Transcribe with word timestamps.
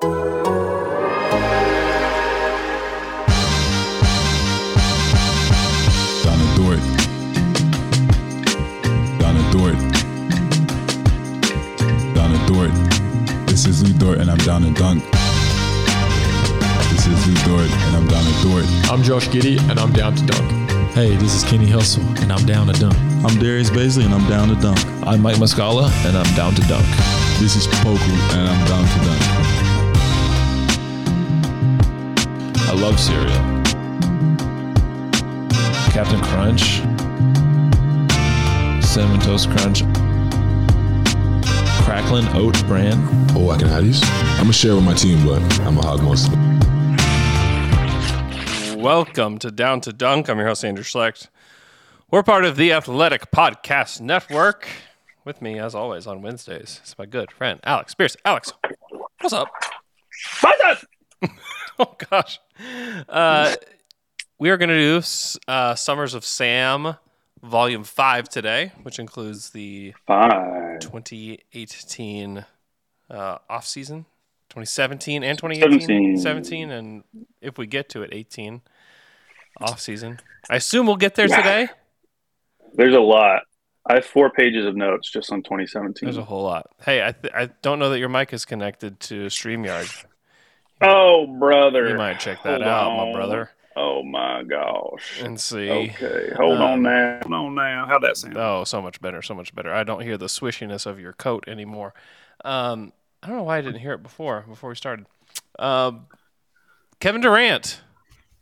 Donna 0.00 0.12
Dort. 6.56 6.80
Donna 9.18 9.42
Dort. 9.52 9.76
Donna 12.14 12.46
Dort. 12.46 12.72
This 13.46 13.66
is 13.66 13.82
Lu 13.82 13.92
Dort 13.98 14.18
and 14.18 14.30
I'm 14.30 14.38
down 14.38 14.62
to 14.62 14.72
dunk. 14.72 15.04
This 16.88 17.06
is 17.06 17.26
Lu 17.26 17.34
Dort 17.44 17.70
and 17.70 17.96
I'm 17.96 18.08
down 18.08 18.24
to 18.24 18.32
Dort. 18.48 18.64
I'm 18.90 19.02
Josh 19.02 19.28
Giddey, 19.28 19.58
and 19.70 19.78
I'm 19.78 19.92
down 19.92 20.14
to 20.16 20.24
dunk. 20.24 20.50
Hey, 20.92 21.14
this 21.16 21.34
is 21.34 21.44
Kenny 21.44 21.68
Hustle, 21.68 22.02
and 22.22 22.32
I'm 22.32 22.46
down 22.46 22.68
to 22.68 22.72
dunk. 22.72 22.96
I'm 23.22 23.38
Darius 23.38 23.68
Bazley, 23.68 24.06
and 24.06 24.14
I'm 24.14 24.26
down 24.30 24.48
to 24.48 24.54
dunk. 24.62 24.78
I'm 25.06 25.20
Mike 25.20 25.36
Muscala, 25.36 25.90
and 26.06 26.16
I'm 26.16 26.34
down 26.34 26.54
to 26.54 26.62
dunk. 26.62 26.86
This 27.38 27.56
is 27.56 27.66
Poku 27.66 28.36
and 28.36 28.48
I'm 28.48 28.66
down 28.66 28.86
to 28.86 28.98
dunk. 29.06 29.69
I 32.70 32.74
love 32.74 33.00
cereal. 33.00 33.26
Captain 35.90 36.20
Crunch, 36.20 36.76
Cinnamon 38.80 39.18
Toast 39.18 39.50
Crunch, 39.50 39.82
Cracklin 41.82 42.32
Oat 42.36 42.64
Bran. 42.68 42.94
Oh, 43.34 43.50
I 43.50 43.58
can 43.58 43.66
have 43.66 43.82
these? 43.82 44.00
I'm 44.04 44.42
gonna 44.42 44.52
share 44.52 44.76
with 44.76 44.84
my 44.84 44.94
team, 44.94 45.26
but 45.26 45.42
I'm 45.62 45.78
a 45.78 45.82
hog 45.82 46.04
most 46.04 46.28
of 46.28 46.34
it. 46.34 46.38
Welcome 48.78 49.38
to 49.38 49.50
Down 49.50 49.80
to 49.80 49.92
Dunk. 49.92 50.30
I'm 50.30 50.38
your 50.38 50.46
host, 50.46 50.64
Andrew 50.64 50.84
Schlecht. 50.84 51.26
We're 52.08 52.22
part 52.22 52.44
of 52.44 52.54
the 52.54 52.72
Athletic 52.72 53.32
Podcast 53.32 54.00
Network. 54.00 54.68
With 55.24 55.42
me, 55.42 55.58
as 55.58 55.74
always, 55.74 56.06
on 56.06 56.22
Wednesdays, 56.22 56.80
is 56.84 56.94
my 56.96 57.06
good 57.06 57.32
friend, 57.32 57.58
Alex 57.64 57.96
Pierce. 57.96 58.16
Alex, 58.24 58.52
what's 59.18 59.32
up? 59.32 59.48
What's 60.40 60.60
up? 60.62 60.78
oh, 61.88 61.96
gosh. 62.10 62.38
Uh, 63.08 63.54
we 64.38 64.50
are 64.50 64.56
going 64.56 64.68
to 64.68 65.00
do 65.00 65.02
uh, 65.48 65.74
Summers 65.74 66.14
of 66.14 66.24
Sam 66.24 66.96
Volume 67.42 67.84
5 67.84 68.28
today, 68.28 68.72
which 68.82 68.98
includes 68.98 69.50
the 69.50 69.94
Five. 70.06 70.80
2018 70.80 72.44
uh, 73.08 73.38
off 73.48 73.66
season, 73.66 74.04
2017 74.50 75.22
and 75.24 75.38
2018, 75.38 76.16
17. 76.16 76.16
17, 76.18 76.70
and 76.70 77.04
if 77.40 77.56
we 77.56 77.66
get 77.66 77.88
to 77.90 78.02
it, 78.02 78.10
18 78.12 78.60
off 79.60 79.80
season. 79.80 80.20
I 80.50 80.56
assume 80.56 80.86
we'll 80.86 80.96
get 80.96 81.14
there 81.14 81.28
today. 81.28 81.68
There's 82.74 82.94
a 82.94 83.00
lot. 83.00 83.42
I 83.86 83.94
have 83.94 84.04
four 84.04 84.30
pages 84.30 84.66
of 84.66 84.76
notes 84.76 85.10
just 85.10 85.32
on 85.32 85.42
2017. 85.42 86.06
There's 86.06 86.18
a 86.18 86.22
whole 86.22 86.44
lot. 86.44 86.66
Hey, 86.84 87.04
I 87.04 87.12
th- 87.12 87.32
I 87.34 87.46
don't 87.62 87.78
know 87.78 87.88
that 87.88 87.98
your 87.98 88.10
mic 88.10 88.34
is 88.34 88.44
connected 88.44 89.00
to 89.00 89.26
Streamyard. 89.26 90.04
Oh, 90.80 91.26
brother. 91.38 91.88
You 91.88 91.94
might 91.96 92.20
check 92.20 92.42
that 92.42 92.60
Hold 92.60 92.62
out, 92.62 92.96
my 93.06 93.12
brother, 93.12 93.50
Oh 93.76 94.02
my 94.02 94.42
gosh. 94.42 95.20
and 95.22 95.40
see. 95.40 95.70
Okay, 95.70 96.32
hold 96.36 96.56
Um, 96.58 96.62
on 96.62 96.82
now. 96.82 97.18
Hold 97.22 97.32
on 97.34 97.54
now. 97.54 97.86
How'd 97.86 98.02
that 98.02 98.16
sound? 98.16 98.36
Oh, 98.36 98.64
so 98.64 98.82
much 98.82 99.00
better, 99.00 99.22
so 99.22 99.34
much 99.34 99.54
better. 99.54 99.72
I 99.72 99.84
don't 99.84 100.02
hear 100.02 100.16
the 100.18 100.26
swishiness 100.26 100.86
of 100.86 100.98
your 101.00 101.12
coat 101.12 101.44
anymore. 101.46 101.94
Um, 102.44 102.92
I 103.22 103.28
don't 103.28 103.36
know 103.36 103.42
why 103.44 103.58
I 103.58 103.60
didn't 103.60 103.80
hear 103.80 103.92
it 103.92 104.02
before 104.02 104.44
before 104.48 104.70
we 104.70 104.76
started. 104.76 105.06
Um, 105.58 106.06
Kevin 107.00 107.20
Durant 107.20 107.80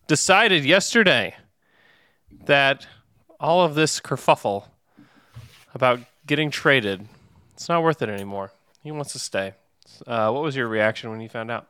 decided 0.06 0.64
yesterday 0.64 1.34
that 2.46 2.86
all 3.40 3.62
of 3.64 3.74
this 3.74 4.00
kerfuffle 4.00 4.64
about 5.74 6.00
getting 6.26 6.50
traded, 6.50 7.06
it's 7.54 7.68
not 7.68 7.82
worth 7.82 8.02
it 8.02 8.08
anymore. 8.08 8.52
He 8.82 8.90
wants 8.92 9.12
to 9.12 9.18
stay. 9.18 9.54
Uh, 10.06 10.30
what 10.30 10.42
was 10.42 10.54
your 10.56 10.68
reaction 10.68 11.10
when 11.10 11.20
you 11.20 11.28
found 11.28 11.50
out? 11.50 11.66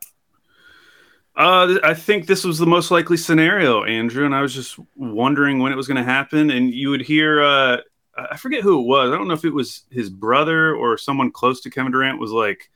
Uh, 1.39 1.79
I 1.85 1.95
think 1.95 2.27
this 2.27 2.43
was 2.45 2.59
the 2.59 2.67
most 2.67 2.91
likely 2.91 3.17
scenario, 3.17 3.85
Andrew, 3.85 4.27
and 4.27 4.35
I 4.35 4.43
was 4.43 4.53
just 4.53 4.77
wondering 4.97 5.61
when 5.61 5.71
it 5.71 5.77
was 5.77 5.87
going 5.87 5.97
to 5.97 6.03
happen. 6.03 6.51
And 6.51 6.75
you 6.75 6.91
would 6.91 7.01
hear, 7.01 7.41
uh, 7.43 7.77
I 8.17 8.37
forget 8.37 8.63
who 8.65 8.81
it 8.81 8.87
was. 8.87 9.13
I 9.13 9.17
don't 9.17 9.29
know 9.29 9.35
if 9.35 9.45
it 9.45 9.55
was 9.55 9.85
his 9.89 10.11
brother 10.11 10.75
or 10.75 10.99
someone 10.99 11.31
close 11.31 11.61
to 11.61 11.71
Kevin 11.71 11.93
Durant 11.93 12.19
was 12.19 12.33
like, 12.33 12.69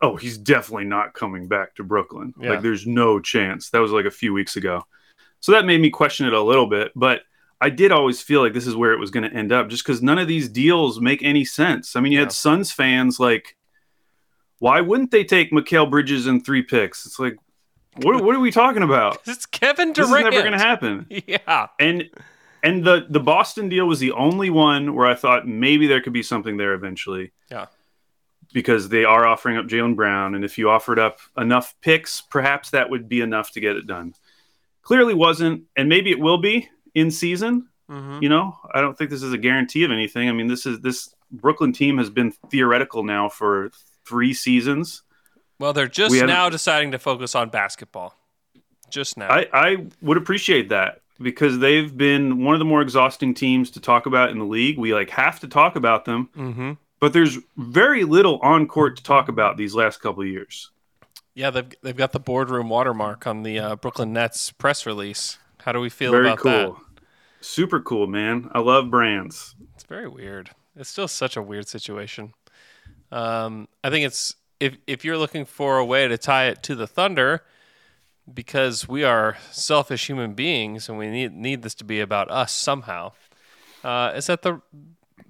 "Oh, 0.00 0.16
he's 0.16 0.36
definitely 0.36 0.86
not 0.86 1.14
coming 1.14 1.46
back 1.46 1.76
to 1.76 1.84
Brooklyn. 1.84 2.34
Yeah. 2.40 2.50
Like, 2.50 2.62
there's 2.62 2.84
no 2.84 3.20
chance." 3.20 3.70
That 3.70 3.78
was 3.78 3.92
like 3.92 4.06
a 4.06 4.10
few 4.10 4.32
weeks 4.32 4.56
ago, 4.56 4.84
so 5.38 5.52
that 5.52 5.64
made 5.64 5.80
me 5.80 5.90
question 5.90 6.26
it 6.26 6.32
a 6.32 6.42
little 6.42 6.66
bit. 6.66 6.90
But 6.96 7.20
I 7.60 7.70
did 7.70 7.92
always 7.92 8.20
feel 8.20 8.40
like 8.42 8.54
this 8.54 8.66
is 8.66 8.74
where 8.74 8.92
it 8.92 8.98
was 8.98 9.12
going 9.12 9.30
to 9.30 9.36
end 9.36 9.52
up, 9.52 9.68
just 9.68 9.84
because 9.86 10.02
none 10.02 10.18
of 10.18 10.26
these 10.26 10.48
deals 10.48 11.00
make 11.00 11.22
any 11.22 11.44
sense. 11.44 11.94
I 11.94 12.00
mean, 12.00 12.10
you 12.10 12.18
Yeah. 12.18 12.24
had 12.24 12.32
Suns 12.32 12.72
fans 12.72 13.20
like, 13.20 13.56
why 14.58 14.80
wouldn't 14.80 15.12
they 15.12 15.22
take 15.22 15.52
Mikal 15.52 15.88
Bridges 15.88 16.26
and 16.26 16.44
three 16.44 16.62
picks? 16.62 17.06
It's 17.06 17.20
like, 17.20 17.36
what, 18.02 18.22
what 18.22 18.34
are 18.34 18.40
we 18.40 18.50
talking 18.50 18.82
about? 18.82 19.18
It's 19.26 19.46
Kevin 19.46 19.92
Durant. 19.92 20.10
This 20.12 20.18
is 20.18 20.24
never 20.24 20.40
going 20.48 20.52
to 20.52 20.58
happen. 20.58 21.06
Yeah. 21.26 21.68
And 21.78 22.10
and 22.62 22.84
the 22.84 23.06
the 23.08 23.20
Boston 23.20 23.68
deal 23.68 23.86
was 23.86 24.00
the 24.00 24.12
only 24.12 24.50
one 24.50 24.94
where 24.94 25.06
I 25.06 25.14
thought 25.14 25.46
maybe 25.46 25.86
there 25.86 26.00
could 26.00 26.12
be 26.12 26.22
something 26.22 26.56
there 26.56 26.74
eventually. 26.74 27.32
Yeah. 27.50 27.66
Because 28.52 28.88
they 28.88 29.04
are 29.04 29.26
offering 29.26 29.56
up 29.56 29.66
Jaylen 29.66 29.96
Brown, 29.96 30.34
and 30.34 30.44
if 30.44 30.58
you 30.58 30.70
offered 30.70 30.98
up 30.98 31.18
enough 31.36 31.74
picks, 31.80 32.20
perhaps 32.20 32.70
that 32.70 32.88
would 32.88 33.08
be 33.08 33.20
enough 33.20 33.50
to 33.52 33.60
get 33.60 33.76
it 33.76 33.86
done. 33.86 34.14
Clearly 34.82 35.12
wasn't, 35.14 35.64
and 35.76 35.88
maybe 35.88 36.10
it 36.10 36.20
will 36.20 36.38
be 36.38 36.68
in 36.94 37.10
season. 37.10 37.68
Mhm. 37.90 38.22
You 38.22 38.28
know, 38.28 38.56
I 38.72 38.80
don't 38.80 38.96
think 38.96 39.10
this 39.10 39.22
is 39.22 39.32
a 39.32 39.38
guarantee 39.38 39.82
of 39.84 39.90
anything. 39.90 40.28
I 40.28 40.32
mean, 40.32 40.46
this 40.46 40.66
is 40.66 40.80
this 40.80 41.14
Brooklyn 41.32 41.72
team 41.72 41.98
has 41.98 42.10
been 42.10 42.30
theoretical 42.50 43.02
now 43.02 43.28
for 43.28 43.70
three 44.06 44.32
seasons. 44.32 45.02
Well, 45.58 45.72
they're 45.72 45.88
just 45.88 46.10
We 46.10 46.22
now 46.22 46.48
deciding 46.48 46.92
to 46.92 46.98
focus 46.98 47.34
on 47.34 47.48
basketball. 47.48 48.16
Just 48.90 49.16
now. 49.16 49.28
I, 49.28 49.48
I 49.52 49.86
would 50.02 50.16
appreciate 50.16 50.68
that 50.68 51.00
because 51.20 51.58
they've 51.58 51.96
been 51.96 52.44
one 52.44 52.54
of 52.54 52.58
the 52.58 52.64
more 52.64 52.82
exhausting 52.82 53.34
teams 53.34 53.70
to 53.72 53.80
talk 53.80 54.06
about 54.06 54.30
in 54.30 54.38
the 54.38 54.44
league. 54.44 54.78
We 54.78 54.94
like 54.94 55.10
have 55.10 55.40
to 55.40 55.48
talk 55.48 55.76
about 55.76 56.04
them, 56.04 56.28
mm-hmm. 56.36 56.72
but 57.00 57.12
there's 57.12 57.38
very 57.56 58.04
little 58.04 58.38
on 58.38 58.66
court 58.68 58.96
to 58.96 59.02
talk 59.02 59.28
about 59.28 59.56
these 59.56 59.74
last 59.74 60.00
couple 60.00 60.22
of 60.22 60.28
years. 60.28 60.70
Yeah, 61.34 61.50
they've 61.50 61.72
they've 61.82 61.96
got 61.96 62.12
the 62.12 62.20
boardroom 62.20 62.68
watermark 62.68 63.26
on 63.26 63.42
the 63.42 63.58
uh, 63.58 63.76
Brooklyn 63.76 64.12
Nets 64.12 64.52
press 64.52 64.86
release. 64.86 65.38
How 65.62 65.72
do 65.72 65.80
we 65.80 65.88
feel 65.88 66.12
very 66.12 66.26
about 66.26 66.38
cool, 66.38 66.52
that? 66.52 66.74
super 67.40 67.80
cool, 67.80 68.06
man. 68.06 68.50
I 68.52 68.60
love 68.60 68.90
brands. 68.90 69.56
It's 69.74 69.84
very 69.84 70.08
weird. 70.08 70.50
It's 70.76 70.90
still 70.90 71.08
such 71.08 71.36
a 71.36 71.42
weird 71.42 71.68
situation. 71.68 72.34
Um, 73.10 73.68
I 73.82 73.90
think 73.90 74.06
it's 74.06 74.34
if 74.60 74.76
if 74.86 75.04
you're 75.04 75.18
looking 75.18 75.44
for 75.44 75.78
a 75.78 75.84
way 75.84 76.08
to 76.08 76.16
tie 76.18 76.46
it 76.46 76.62
to 76.64 76.74
the 76.74 76.86
Thunder, 76.86 77.42
because 78.32 78.88
we 78.88 79.04
are 79.04 79.36
selfish 79.50 80.06
human 80.06 80.34
beings 80.34 80.88
and 80.88 80.98
we 80.98 81.08
need 81.08 81.32
need 81.32 81.62
this 81.62 81.74
to 81.76 81.84
be 81.84 82.00
about 82.00 82.30
us 82.30 82.52
somehow. 82.52 83.12
Uh, 83.82 84.12
is 84.14 84.26
that 84.26 84.42
the 84.42 84.60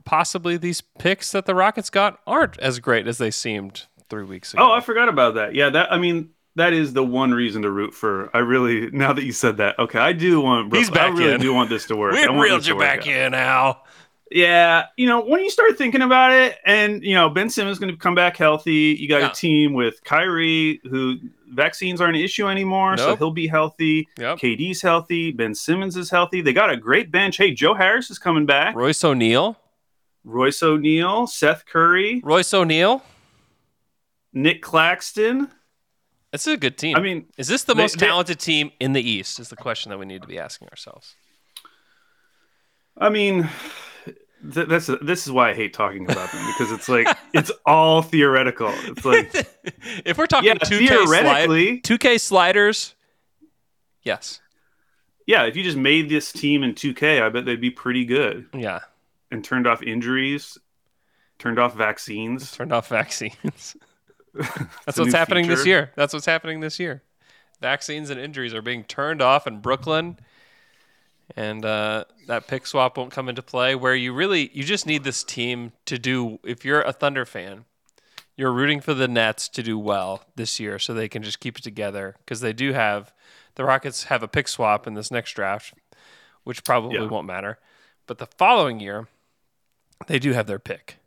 possibly 0.05 0.57
these 0.57 0.81
picks 0.81 1.33
that 1.33 1.47
the 1.47 1.55
Rockets 1.55 1.91
got 1.91 2.21
aren't 2.27 2.59
as 2.61 2.79
great 2.79 3.07
as 3.09 3.19
they 3.19 3.31
seemed 3.31 3.87
three 4.09 4.25
weeks 4.25 4.55
ago? 4.55 4.69
Oh, 4.69 4.73
I 4.73 4.81
forgot 4.81 5.09
about 5.09 5.35
that. 5.35 5.55
Yeah, 5.55 5.71
that 5.71 5.93
I 5.93 5.99
mean 5.99 6.31
that 6.57 6.73
is 6.73 6.93
the 6.93 7.03
one 7.03 7.33
reason 7.33 7.63
to 7.63 7.71
root 7.71 7.95
for. 7.95 8.31
I 8.35 8.39
really 8.39 8.91
now 8.91 9.13
that 9.13 9.25
you 9.25 9.33
said 9.33 9.57
that, 9.57 9.79
okay, 9.79 9.99
I 9.99 10.13
do 10.13 10.41
want. 10.41 10.75
He's 10.75 10.91
back 10.91 11.13
I 11.13 11.19
really 11.19 11.33
in. 11.35 11.41
do 11.41 11.53
want 11.53 11.69
this 11.69 11.87
to 11.87 11.97
work. 11.97 12.13
we 12.15 12.23
I 12.25 12.31
want 12.31 12.43
reeled 12.43 12.67
you 12.67 12.79
back 12.79 13.01
out. 13.01 13.07
in 13.09 13.33
now. 13.33 13.83
Yeah, 14.35 14.87
you 14.97 15.07
know, 15.07 15.21
when 15.21 15.45
you 15.45 15.49
start 15.49 15.79
thinking 15.79 16.03
about 16.03 16.33
it, 16.33 16.59
and 16.67 17.05
you 17.05 17.15
know, 17.15 17.31
Ben 17.31 17.49
Simmons 17.49 17.79
going 17.79 17.93
to 17.93 17.97
come 17.97 18.17
back 18.17 18.37
healthy. 18.37 18.97
You 18.99 19.07
got 19.09 19.21
Yeah. 19.21 19.31
a 19.31 19.33
team 19.33 19.75
with 19.75 20.03
Kyrie, 20.03 20.81
who 20.91 21.19
vaccines 21.53 22.01
aren't 22.01 22.17
an 22.17 22.23
issue 22.23 22.49
anymore, 22.49 22.97
so 22.97 23.15
he'll 23.15 23.31
be 23.31 23.47
healthy. 23.47 24.09
Yep. 24.19 24.39
KD's 24.39 24.83
healthy. 24.83 25.31
Ben 25.31 25.55
Simmons 25.55 25.97
is 25.97 26.11
healthy. 26.11 26.41
They 26.41 26.53
got 26.53 26.69
a 26.69 26.77
great 26.77 27.13
bench. 27.13 27.37
Hey, 27.37 27.53
Joe 27.53 27.75
Harris 27.75 28.11
is 28.11 28.19
coming 28.19 28.45
back. 28.45 28.75
Royce 28.75 29.05
O'Neale. 29.05 29.57
Royce 30.25 30.61
O'Neale, 30.65 31.29
Seth 31.29 31.65
Curry, 31.67 32.21
Royce 32.25 32.53
O'Neale. 32.53 33.05
Nick 34.33 34.63
Claxton. 34.63 35.49
This 36.33 36.49
is 36.49 36.55
a 36.55 36.57
good 36.57 36.77
team. 36.77 36.97
I 36.97 37.01
mean, 37.01 37.27
is 37.39 37.47
this 37.47 37.63
the 37.63 37.73
they- 37.75 37.83
most 37.83 38.01
they- 38.01 38.07
talented 38.07 38.41
team 38.41 38.73
in 38.81 38.95
the 38.95 39.01
East? 39.09 39.39
Is 39.39 39.49
the 39.51 39.55
question 39.57 39.91
that 39.91 39.99
we 39.99 40.07
need 40.07 40.23
to 40.23 40.27
be 40.29 40.41
asking 40.41 40.67
ourselves. 40.71 41.15
I 42.99 43.11
mean, 43.11 43.49
th- 44.53 44.69
that's 44.69 44.87
this 45.03 45.27
is 45.27 45.33
why 45.33 45.51
I 45.51 45.55
hate 45.55 45.73
talking 45.73 46.05
about 46.11 46.31
them 46.33 46.47
because 46.49 46.73
it's 46.73 46.89
like 46.89 47.07
it's 47.33 47.51
all 47.65 48.03
theoretical. 48.03 48.71
It's 48.85 49.05
like 49.05 49.33
if 50.05 50.19
we're 50.19 50.27
talking 50.27 50.49
Yeah, 50.49 50.55
2K, 50.55 50.89
theoretically- 50.89 51.81
slide, 51.85 52.01
2K 52.01 52.21
sliders, 52.21 52.95
yes. 54.03 54.41
yeah, 55.27 55.45
if 55.45 55.57
you 55.57 55.63
just 55.63 55.77
made 55.79 56.09
this 56.09 56.33
team 56.33 56.63
in 56.63 56.75
2K, 56.75 57.23
I 57.23 57.29
bet 57.29 57.45
they'd 57.45 57.61
be 57.61 57.71
pretty 57.71 58.05
good 58.05 58.47
Yeah. 58.53 58.81
and 59.31 59.43
turned 59.45 59.67
off 59.67 59.83
injuries, 59.83 60.59
turned 61.39 61.59
off 61.59 61.75
vaccines. 61.77 62.53
Turned 62.53 62.73
off 62.73 62.89
vaccines. 62.89 63.77
That's 64.85 64.99
what's 64.99 65.15
happening 65.15 65.47
this 65.49 65.65
year. 65.65 65.93
That's 65.95 66.13
what's 66.13 66.27
happening 66.27 66.61
this 66.61 66.79
year. 66.81 67.03
Vaccines 67.61 68.11
and 68.11 68.21
injuries 68.21 68.53
are 68.53 68.63
being 68.63 68.83
turned 68.85 69.23
off 69.23 69.47
in 69.47 69.61
Brooklyn. 69.61 70.19
And 71.37 71.65
uh, 71.65 72.05
that 72.29 72.47
pick 72.47 72.67
swap 72.67 72.97
won't 72.97 73.11
come 73.11 73.29
into 73.29 73.43
play. 73.43 73.75
Where 73.75 73.95
you 73.95 74.13
really, 74.13 74.51
you 74.55 74.63
just 74.63 74.87
need 74.87 75.03
this 75.03 75.25
team 75.25 75.73
to 75.87 75.99
do. 75.99 76.39
If 76.45 76.65
you're 76.65 76.83
a 76.83 76.93
Thunder 76.93 77.25
fan, 77.25 77.65
you're 78.37 78.53
rooting 78.53 78.81
for 78.81 78.95
the 78.95 79.09
Nets 79.09 79.49
to 79.49 79.63
do 79.63 79.79
well 79.79 80.25
this 80.37 80.61
year, 80.61 80.79
so 80.79 80.95
they 80.95 81.09
can 81.09 81.23
just 81.23 81.41
keep 81.41 81.59
it 81.59 81.65
together. 81.65 82.15
Because 82.19 82.41
they 82.41 82.53
do 82.53 82.73
have, 82.73 83.13
the 83.57 83.65
Rockets 83.65 84.05
have 84.05 84.23
a 84.23 84.29
pick 84.29 84.47
swap 84.49 84.87
in 84.87 84.95
this 84.95 85.11
next 85.11 85.33
draft, 85.33 85.75
which 86.45 86.65
probably 86.65 86.97
Yeah. 86.99 87.07
won't 87.07 87.27
matter. 87.27 87.59
But 88.07 88.19
the 88.19 88.27
following 88.27 88.79
year, 88.81 89.09
they 90.07 90.19
do 90.19 90.33
have 90.33 90.47
their 90.47 90.59
pick, 90.59 90.99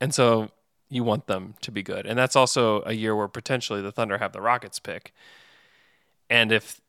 and 0.00 0.14
so 0.14 0.50
you 0.88 1.02
want 1.02 1.26
them 1.26 1.54
to 1.62 1.72
be 1.72 1.82
good. 1.82 2.06
And 2.06 2.16
that's 2.18 2.36
also 2.36 2.82
a 2.84 2.92
year 2.92 3.16
where 3.16 3.26
potentially 3.28 3.80
the 3.82 3.90
Thunder 3.90 4.18
have 4.18 4.32
the 4.32 4.40
Rockets 4.40 4.78
pick. 4.78 5.12
And 6.30 6.52
if 6.52 6.80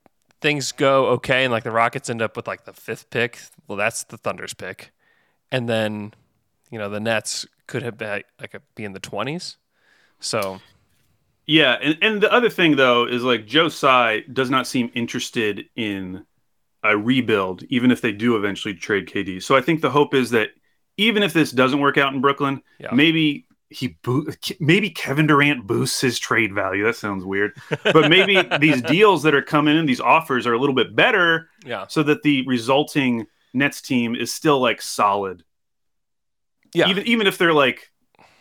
things 0.41 0.71
go 0.71 1.07
okay 1.07 1.43
and 1.45 1.51
like 1.51 1.63
the 1.63 1.71
Rockets 1.71 2.09
end 2.09 2.21
up 2.21 2.35
with 2.35 2.47
like 2.47 2.65
the 2.65 2.73
fifth 2.73 3.09
pick, 3.09 3.39
well, 3.67 3.77
that's 3.77 4.03
the 4.05 4.17
Thunder's 4.17 4.53
pick. 4.53 4.91
And 5.51 5.69
then, 5.69 6.13
you 6.71 6.79
know, 6.79 6.89
the 6.89 6.99
Nets 6.99 7.45
could 7.67 7.83
have 7.83 7.97
been 7.97 8.23
like 8.39 8.53
a, 8.53 8.61
be 8.75 8.85
in 8.85 8.93
the 8.93 8.99
20s. 8.99 9.57
So, 10.19 10.61
Yeah, 11.45 11.77
and, 11.81 11.97
and 12.01 12.21
the 12.21 12.31
other 12.31 12.49
thing 12.49 12.75
though 12.75 13.07
is 13.07 13.23
like 13.23 13.45
Joe 13.47 13.69
Tsai 13.69 14.21
does 14.33 14.49
not 14.49 14.67
seem 14.67 14.91
interested 14.93 15.65
in 15.75 16.25
a 16.83 16.97
rebuild, 16.97 17.63
even 17.69 17.91
if 17.91 18.01
they 18.01 18.13
do 18.13 18.37
eventually 18.37 18.75
trade 18.75 19.07
KD. 19.07 19.41
So 19.43 19.57
I 19.57 19.61
think 19.61 19.81
the 19.81 19.91
hope 19.91 20.15
is 20.15 20.31
that 20.31 20.51
even 20.97 21.23
if 21.23 21.33
this 21.33 21.51
doesn't 21.51 21.81
work 21.81 21.97
out 21.97 22.13
in 22.13 22.21
Brooklyn, 22.21 22.63
Yeah. 22.79 22.91
maybe 22.93 23.46
he 23.69 23.97
bo- 24.01 24.25
maybe 24.59 24.89
Kevin 24.89 25.27
Durant 25.27 25.67
boosts 25.67 25.99
his 26.01 26.19
trade 26.19 26.53
value. 26.53 26.83
That 26.85 26.95
sounds 26.95 27.25
weird, 27.25 27.57
but 27.83 28.09
maybe 28.09 28.41
these 28.59 28.81
deals 28.81 29.23
that 29.23 29.35
are 29.35 29.41
coming 29.41 29.77
in, 29.77 29.85
these 29.85 29.99
offers 29.99 30.47
are 30.47 30.53
a 30.53 30.59
little 30.59 30.75
bit 30.75 30.95
better, 30.95 31.49
yeah. 31.65 31.87
so 31.87 32.03
that 32.03 32.23
the 32.23 32.45
resulting 32.47 33.27
Nets 33.53 33.81
team 33.81 34.15
is 34.15 34.33
still 34.33 34.59
like 34.59 34.81
solid. 34.81 35.43
Yeah. 36.73 36.89
even 36.89 37.07
even 37.07 37.27
if 37.27 37.37
they're 37.37 37.53
like 37.53 37.91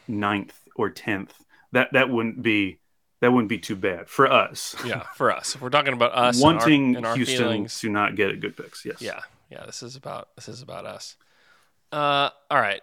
ninth 0.08 0.58
or 0.76 0.90
tenth, 0.90 1.32
that 1.72 1.92
that 1.92 2.10
wouldn't 2.10 2.42
be 2.42 2.78
that 3.20 3.32
wouldn't 3.32 3.48
be 3.48 3.58
too 3.58 3.76
bad 3.76 4.08
for 4.08 4.30
us. 4.30 4.76
yeah, 4.84 5.04
for 5.14 5.32
us. 5.32 5.54
If 5.54 5.60
we're 5.62 5.70
talking 5.70 5.92
about 5.94 6.12
us 6.12 6.36
and 6.36 6.44
our- 6.44 6.52
wanting 6.54 6.96
and 6.96 7.06
our, 7.06 7.16
Houston 7.16 7.38
feelings, 7.38 7.80
to 7.80 7.88
not 7.88 8.14
get 8.14 8.30
a 8.30 8.36
good 8.36 8.56
picks. 8.56 8.84
Yes. 8.84 9.00
Yeah, 9.00 9.20
yeah. 9.50 9.64
This 9.66 9.82
is 9.82 9.96
about 9.96 10.28
this 10.36 10.48
is 10.48 10.62
about 10.62 10.86
us. 10.86 11.16
Uh, 11.90 12.30
all 12.50 12.60
right. 12.60 12.82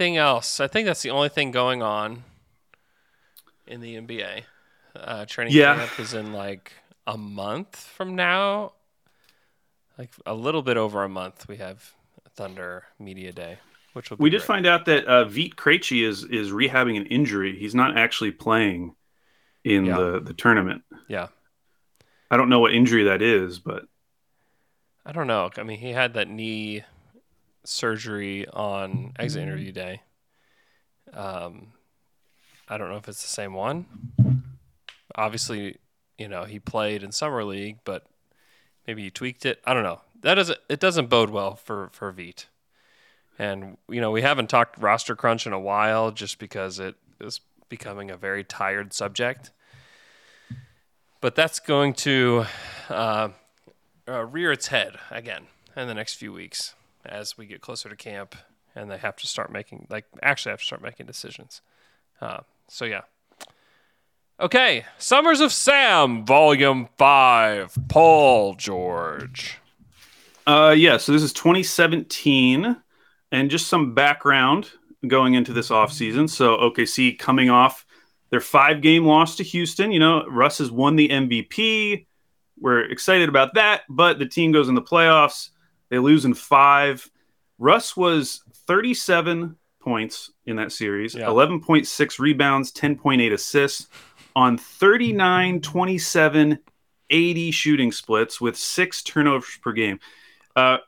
Anything 0.00 0.16
else? 0.16 0.60
I 0.60 0.66
think 0.66 0.86
that's 0.86 1.02
the 1.02 1.10
only 1.10 1.28
thing 1.28 1.50
going 1.50 1.82
on 1.82 2.24
in 3.66 3.82
the 3.82 3.96
NBA. 3.96 4.44
Uh, 4.96 5.26
training 5.26 5.52
Yeah. 5.52 5.76
camp 5.76 6.00
is 6.00 6.14
in 6.14 6.32
like 6.32 6.72
a 7.06 7.18
month 7.18 7.76
from 7.76 8.14
now. 8.16 8.72
Like 9.98 10.08
a 10.24 10.32
little 10.32 10.62
bit 10.62 10.78
over 10.78 11.04
a 11.04 11.08
month, 11.10 11.46
we 11.48 11.58
have 11.58 11.92
Thunder 12.34 12.84
Media 12.98 13.30
Day, 13.30 13.58
which 13.92 14.08
will 14.08 14.16
We 14.16 14.30
did 14.30 14.38
great. 14.38 14.46
find 14.46 14.66
out 14.66 14.86
that 14.86 15.04
uh, 15.04 15.26
Vit 15.26 15.56
Krejci 15.56 16.02
is 16.02 16.24
is 16.24 16.50
rehabbing 16.50 16.96
an 16.96 17.04
injury. 17.04 17.58
He's 17.58 17.74
not 17.74 17.98
actually 17.98 18.30
playing 18.32 18.94
in 19.64 19.84
Yeah. 19.84 19.98
the 19.98 20.20
the 20.20 20.32
tournament. 20.32 20.82
Yeah, 21.08 21.26
I 22.30 22.38
don't 22.38 22.48
know 22.48 22.60
what 22.60 22.72
injury 22.72 23.04
that 23.04 23.20
is, 23.20 23.58
but 23.58 23.84
I 25.04 25.12
don't 25.12 25.26
know. 25.26 25.50
I 25.58 25.62
mean, 25.62 25.78
he 25.78 25.90
had 25.90 26.14
that 26.14 26.28
knee 26.28 26.84
surgery 27.64 28.46
on 28.48 29.12
exit 29.18 29.42
interview 29.42 29.72
day. 29.72 30.02
Um, 31.12 31.68
I 32.68 32.78
don't 32.78 32.88
know 32.88 32.96
if 32.96 33.08
it's 33.08 33.22
the 33.22 33.28
same 33.28 33.54
one. 33.54 33.86
Obviously, 35.14 35.78
you 36.18 36.28
know, 36.28 36.44
he 36.44 36.58
played 36.58 37.02
in 37.02 37.12
summer 37.12 37.44
league, 37.44 37.78
but 37.84 38.06
maybe 38.86 39.02
he 39.02 39.10
tweaked 39.10 39.44
it. 39.44 39.60
I 39.64 39.74
don't 39.74 39.82
know. 39.82 40.00
That 40.20 40.34
doesn't 40.34 40.58
it 40.68 40.80
doesn't 40.80 41.08
bode 41.08 41.30
well 41.30 41.56
for 41.56 41.88
for 41.92 42.12
Vit. 42.12 42.46
And 43.38 43.78
you 43.88 44.00
know, 44.00 44.10
we 44.10 44.22
haven't 44.22 44.48
talked 44.48 44.78
roster 44.78 45.16
crunch 45.16 45.46
in 45.46 45.52
a 45.52 45.60
while 45.60 46.10
just 46.10 46.38
because 46.38 46.78
it 46.78 46.94
is 47.20 47.40
becoming 47.68 48.10
a 48.10 48.16
very 48.16 48.44
tired 48.44 48.92
subject. 48.92 49.50
But 51.20 51.34
that's 51.34 51.58
going 51.58 51.94
to 51.94 52.46
uh, 52.88 53.28
uh, 54.08 54.24
rear 54.26 54.52
its 54.52 54.68
head 54.68 54.98
again 55.10 55.46
in 55.76 55.88
the 55.88 55.94
next 55.94 56.14
few 56.14 56.32
weeks 56.32 56.74
as 57.04 57.36
we 57.36 57.46
get 57.46 57.60
closer 57.60 57.88
to 57.88 57.96
camp 57.96 58.34
and 58.74 58.90
they 58.90 58.98
have 58.98 59.16
to 59.16 59.26
start 59.26 59.50
making 59.52 59.86
like 59.90 60.06
actually 60.22 60.50
have 60.50 60.60
to 60.60 60.66
start 60.66 60.82
making 60.82 61.06
decisions. 61.06 61.60
Uh, 62.20 62.40
so 62.68 62.84
yeah. 62.84 63.02
Okay, 64.38 64.86
Summers 64.96 65.40
of 65.40 65.52
Sam, 65.52 66.24
Volume 66.24 66.88
Five, 66.96 67.76
Paul 67.88 68.54
George. 68.54 69.58
Uh, 70.46 70.74
yeah, 70.76 70.96
so 70.96 71.12
this 71.12 71.22
is 71.22 71.34
2017, 71.34 72.74
and 73.30 73.50
just 73.50 73.68
some 73.68 73.94
background 73.94 74.70
going 75.06 75.34
into 75.34 75.52
this 75.52 75.68
offseason. 75.68 76.28
So, 76.28 76.56
OKC 76.56 77.18
coming 77.18 77.50
off 77.50 77.84
their 78.30 78.40
five 78.40 78.80
game 78.80 79.04
loss 79.04 79.36
to 79.36 79.44
Houston. 79.44 79.92
You 79.92 79.98
know, 79.98 80.24
Russ 80.26 80.58
has 80.58 80.70
won 80.70 80.96
the 80.96 81.08
MVP. 81.08 82.06
We're 82.58 82.90
excited 82.90 83.28
about 83.28 83.54
that, 83.54 83.82
but 83.88 84.18
the 84.18 84.26
team 84.26 84.52
goes 84.52 84.68
in 84.68 84.74
the 84.74 84.82
playoffs. 84.82 85.50
They 85.90 85.98
lose 85.98 86.24
in 86.24 86.34
five. 86.34 87.08
Russ 87.58 87.96
was 87.96 88.42
37 88.66 89.56
points 89.80 90.30
in 90.46 90.56
that 90.56 90.72
series, 90.72 91.14
Yeah. 91.14 91.26
11.6 91.26 92.18
rebounds, 92.18 92.72
10.8 92.72 93.32
assists 93.32 93.88
on 94.36 94.56
39, 94.56 95.60
27, 95.60 96.58
80 97.10 97.50
shooting 97.50 97.90
splits 97.92 98.40
with 98.40 98.56
six 98.56 99.02
turnovers 99.02 99.58
per 99.62 99.72
game. 99.72 99.98
Uh, 100.54 100.78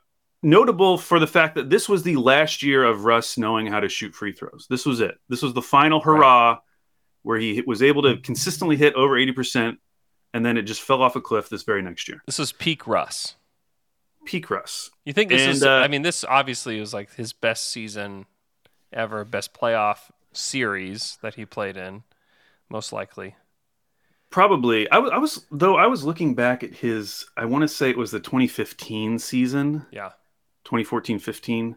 notable 0.41 0.97
for 0.97 1.19
the 1.19 1.27
fact 1.27 1.55
that 1.55 1.69
this 1.69 1.89
was 1.89 2.03
the 2.03 2.15
last 2.15 2.63
year 2.63 2.83
of 2.83 3.05
Russ 3.05 3.37
knowing 3.37 3.67
how 3.67 3.79
to 3.79 3.89
shoot 3.89 4.13
free 4.13 4.31
throws. 4.31 4.67
This 4.69 4.85
was 4.85 4.99
it. 5.01 5.15
This 5.29 5.41
was 5.41 5.53
the 5.53 5.61
final 5.61 5.99
hurrah 5.99 6.59
where 7.23 7.37
he 7.39 7.61
was 7.65 7.81
able 7.81 8.01
to 8.03 8.17
consistently 8.17 8.75
hit 8.75 8.93
over 8.95 9.15
80%, 9.15 9.77
and 10.33 10.45
then 10.45 10.57
it 10.57 10.63
just 10.63 10.81
fell 10.81 11.01
off 11.01 11.15
a 11.15 11.21
cliff 11.21 11.49
this 11.49 11.63
very 11.63 11.81
next 11.81 12.07
year. 12.07 12.21
This 12.25 12.39
is 12.39 12.51
peak 12.51 12.85
Russ. 12.85 13.35
Peak 14.25 14.49
Russ. 14.49 14.91
You 15.05 15.13
think 15.13 15.29
this 15.29 15.45
And, 15.45 15.47
is? 15.47 15.63
uh, 15.63 15.69
I 15.69 15.87
mean, 15.87 16.01
this 16.01 16.23
obviously 16.23 16.79
was 16.79 16.93
like 16.93 17.13
his 17.15 17.33
best 17.33 17.69
season 17.69 18.25
ever, 18.93 19.25
best 19.25 19.53
playoff 19.53 20.11
series 20.33 21.17
that 21.21 21.35
he 21.35 21.45
played 21.45 21.77
in, 21.77 22.03
most 22.69 22.93
likely. 22.93 23.35
Probably. 24.29 24.89
I 24.89 24.97
was, 24.97 25.11
I 25.11 25.17
was 25.17 25.45
though 25.51 25.75
I 25.77 25.85
was 25.87 26.03
looking 26.03 26.33
back 26.33 26.63
at 26.63 26.73
his 26.73 27.25
I 27.37 27.45
want 27.45 27.61
to 27.61 27.67
say 27.67 27.89
it 27.91 27.97
was 27.97 28.09
the 28.11 28.19
2015 28.19 29.19
season, 29.19 29.85
Yeah, 29.91 30.11
2014-15. 30.65 31.75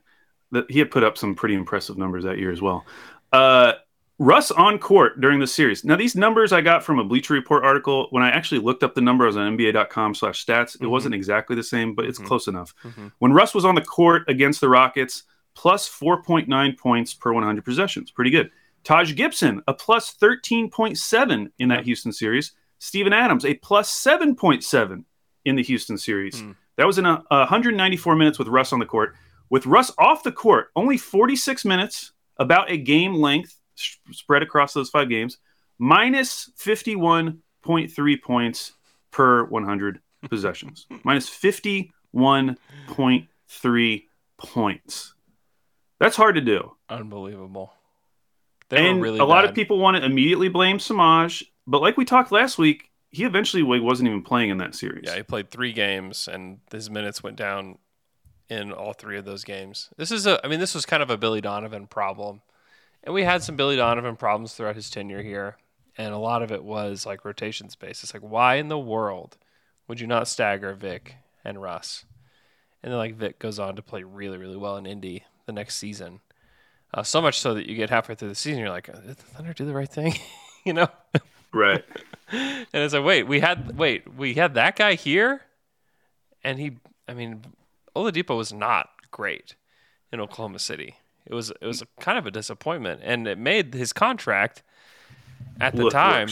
That 0.53 0.71
he 0.71 0.79
had 0.79 0.91
put 0.91 1.05
up 1.05 1.19
some 1.19 1.35
pretty 1.35 1.55
impressive 1.55 1.99
numbers 1.99 2.25
that 2.25 2.39
year 2.39 2.51
as 2.53 2.63
well. 2.63 2.87
Uh 3.33 3.75
Russ 4.19 4.51
on 4.51 4.79
court 4.79 5.21
during 5.21 5.41
the 5.41 5.47
series. 5.47 5.85
Now 5.85 5.97
these 5.97 6.17
numbers 6.17 6.53
I 6.53 6.63
got 6.63 6.83
from 6.83 6.99
a 6.99 7.05
Bleacher 7.05 7.35
Report 7.35 7.65
article. 7.65 8.07
When 8.11 8.23
I 8.23 8.31
actually 8.31 8.61
looked 8.61 8.83
up 8.83 8.95
the 8.95 9.03
numbers 9.03 9.37
on 9.37 9.57
NBA.com 9.57 10.15
slash 10.15 10.45
stats. 10.45 10.81
it 10.81 10.87
wasn't 10.87 11.13
mm-hmm. 11.13 11.19
exactly 11.19 11.55
the 11.55 11.63
same, 11.63 11.95
but 11.95 12.07
it's 12.07 12.19
mm-hmm. 12.19 12.29
close 12.29 12.49
enough. 12.49 12.75
Mm-hmm. 12.83 13.09
When 13.19 13.33
Russ 13.33 13.55
was 13.55 13.67
on 13.67 13.75
the 13.75 13.83
court 13.83 14.25
against 14.29 14.61
the 14.61 14.71
Rockets, 14.71 15.25
plus 15.55 15.89
4.9 15.89 16.79
points 16.79 17.13
per 17.13 17.33
100 17.33 17.65
possessions, 17.65 18.11
pretty 18.11 18.31
good. 18.31 18.51
Taj 18.85 19.15
Gibson, 19.17 19.63
a 19.67 19.75
plus 19.75 20.15
13.7 20.15 21.51
in 21.59 21.69
that 21.69 21.85
Houston 21.85 22.13
series. 22.13 22.53
Steven 22.79 23.13
Adams, 23.13 23.45
a 23.45 23.55
plus 23.55 23.93
7.7 23.93 25.05
in 25.45 25.57
the 25.57 25.63
Houston 25.63 25.99
series. 25.99 26.41
Mm. 26.41 26.57
That 26.77 26.87
was 26.87 26.99
in 26.99 27.07
a 27.07 27.23
194 27.29 28.17
minutes 28.17 28.39
with 28.39 28.49
Russ 28.49 28.73
on 28.73 28.79
the 28.79 28.87
court. 28.87 29.15
With 29.51 29.67
Russ 29.67 29.93
off 29.99 30.23
the 30.23 30.33
court, 30.33 30.69
only 30.75 30.97
46 30.97 31.65
minutes, 31.65 32.13
about 32.39 32.71
a 32.71 32.77
game 32.77 33.15
length 33.15 33.61
spread 34.11 34.43
across 34.43 34.73
those 34.73 34.91
five 34.91 35.09
games, 35.09 35.39
minus 35.79 36.51
51.3 36.59 38.23
points 38.23 38.73
per 39.11 39.45
100 39.45 40.01
possessions. 40.29 40.87
minus 41.05 41.31
51.3 41.31 44.03
points. 44.39 45.15
That's 45.99 46.17
hard 46.17 46.35
to 46.35 46.41
do. 46.41 46.73
unbelievable. 46.89 47.73
They 48.69 48.89
and 48.89 49.01
really 49.01 49.21
a 49.21 49.25
lot 49.25 49.45
of 49.45 49.55
people 49.55 49.79
want 49.79 49.97
to 49.97 50.05
immediately 50.05 50.49
blame 50.49 50.79
Semaj, 50.79 51.45
but 51.67 51.81
like 51.81 51.97
we 51.97 52.05
talked 52.05 52.33
last 52.33 52.59
week, 52.59 52.91
he 53.11 53.25
eventually 53.25 53.63
wasn't 53.63 54.09
even 54.09 54.23
playing 54.23 54.51
in 54.51 54.59
that 54.59 54.75
series. 54.75 55.05
Yeah, 55.07 55.17
he 55.17 55.23
played 55.23 55.51
three 55.51 55.73
games 55.73 56.29
and 56.29 56.59
his 56.73 56.91
minutes 56.91 57.23
went 57.23 57.37
down 57.37 57.79
in 58.49 58.73
all 58.73 58.93
three 58.93 59.19
of 59.19 59.25
those 59.25 59.45
games. 59.45 59.91
This 59.97 60.11
is 60.11 60.27
a, 60.27 60.45
I 60.45 60.49
mean, 60.49 60.61
this 60.61 60.75
was 60.75 60.85
kind 60.85 61.03
of 61.03 61.11
a 61.11 61.17
Billy 61.17 61.41
Donovan 61.41 61.87
problem, 61.87 62.43
and 63.03 63.15
we 63.15 63.25
had 63.25 63.43
some 63.43 63.57
Billy 63.57 63.77
Donovan 63.77 64.17
problems 64.17 64.55
throughout 64.55 64.77
his 64.77 64.91
tenure 64.91 65.23
here, 65.23 65.57
and 65.97 66.13
a 66.13 66.19
lot 66.19 66.43
of 66.43 66.53
it 66.53 66.65
was 66.65 67.07
like 67.07 67.25
rotation 67.25 67.69
space. 67.71 68.03
It's 68.03 68.15
like, 68.15 68.23
why 68.23 68.57
in 68.57 68.69
the 68.69 68.79
world 68.79 69.37
would 69.89 70.01
you 70.01 70.07
not 70.07 70.29
stagger 70.29 70.75
Vic 70.75 71.17
and 71.45 71.63
Russ? 71.63 72.05
And 72.83 72.93
then 72.93 72.99
like 72.99 73.15
Vic 73.15 73.39
goes 73.39 73.59
on 73.59 73.77
to 73.77 73.83
play 73.83 74.03
really, 74.03 74.39
really 74.39 74.57
well 74.57 74.77
in 74.77 74.87
Indy 74.87 75.25
the 75.47 75.53
next 75.53 75.77
season. 75.77 76.21
Uh, 76.93 77.03
so 77.03 77.21
much 77.21 77.41
so 77.41 77.55
that 77.55 77.69
you 77.69 77.77
get 77.77 77.91
halfway 77.91 78.15
through 78.15 78.29
the 78.29 78.35
season, 78.35 78.61
you're 78.61 78.71
like, 78.71 78.87
did 78.87 79.05
the 79.05 79.15
Thunder 79.15 79.53
do 79.53 79.65
the 79.65 79.75
right 79.75 79.89
thing? 79.89 80.15
you 80.65 80.73
know? 80.73 80.89
Right. 81.53 81.85
and 82.31 82.67
it's 82.73 82.95
like, 82.95 83.05
wait, 83.05 83.25
we 83.25 83.41
had 83.41 83.77
wait, 83.79 84.15
we 84.15 84.35
had 84.35 84.55
that 84.55 84.77
guy 84.77 84.95
here, 84.95 85.43
and 86.45 86.59
he, 86.59 86.79
I 87.09 87.15
mean, 87.15 87.45
Oladipo 87.95 88.37
was 88.37 88.53
not 88.53 88.91
great 89.11 89.55
in 90.13 90.21
Oklahoma 90.21 90.59
City. 90.59 90.97
It 91.27 91.35
was 91.35 91.51
it 91.61 91.67
was 91.67 91.83
kind 92.01 92.19
of 92.19 92.27
a 92.27 92.31
disappointment, 92.31 93.01
and 93.03 93.27
it 93.27 93.39
made 93.39 93.75
his 93.75 93.93
contract 93.93 94.63
at 95.61 95.75
the 95.75 95.85
Look 95.85 95.93
time. 95.93 96.29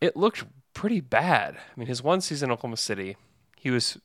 It 0.00 0.16
looked 0.16 0.44
pretty 0.74 1.00
bad. 1.00 1.56
I 1.56 1.60
mean, 1.80 1.88
his 1.88 2.02
one 2.02 2.20
season 2.20 2.50
in 2.50 2.52
Oklahoma 2.52 2.76
City, 2.76 3.16
he 3.56 3.70
was 3.70 3.98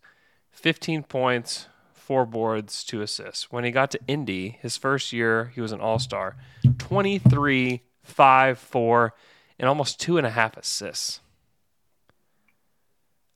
15 0.51 1.03
points, 1.03 1.67
four 1.93 2.25
boards, 2.25 2.83
two 2.83 3.01
assists. 3.01 3.51
When 3.51 3.63
he 3.63 3.71
got 3.71 3.91
to 3.91 3.99
Indy, 4.07 4.57
his 4.61 4.77
first 4.77 5.13
year, 5.13 5.51
he 5.53 5.61
was 5.61 5.71
an 5.71 5.81
All 5.81 5.99
Star, 5.99 6.35
23, 6.79 7.83
five, 8.01 8.57
four, 8.57 9.13
and 9.59 9.69
almost 9.69 9.99
two 9.99 10.17
and 10.17 10.25
a 10.25 10.31
half 10.31 10.57
assists. 10.57 11.19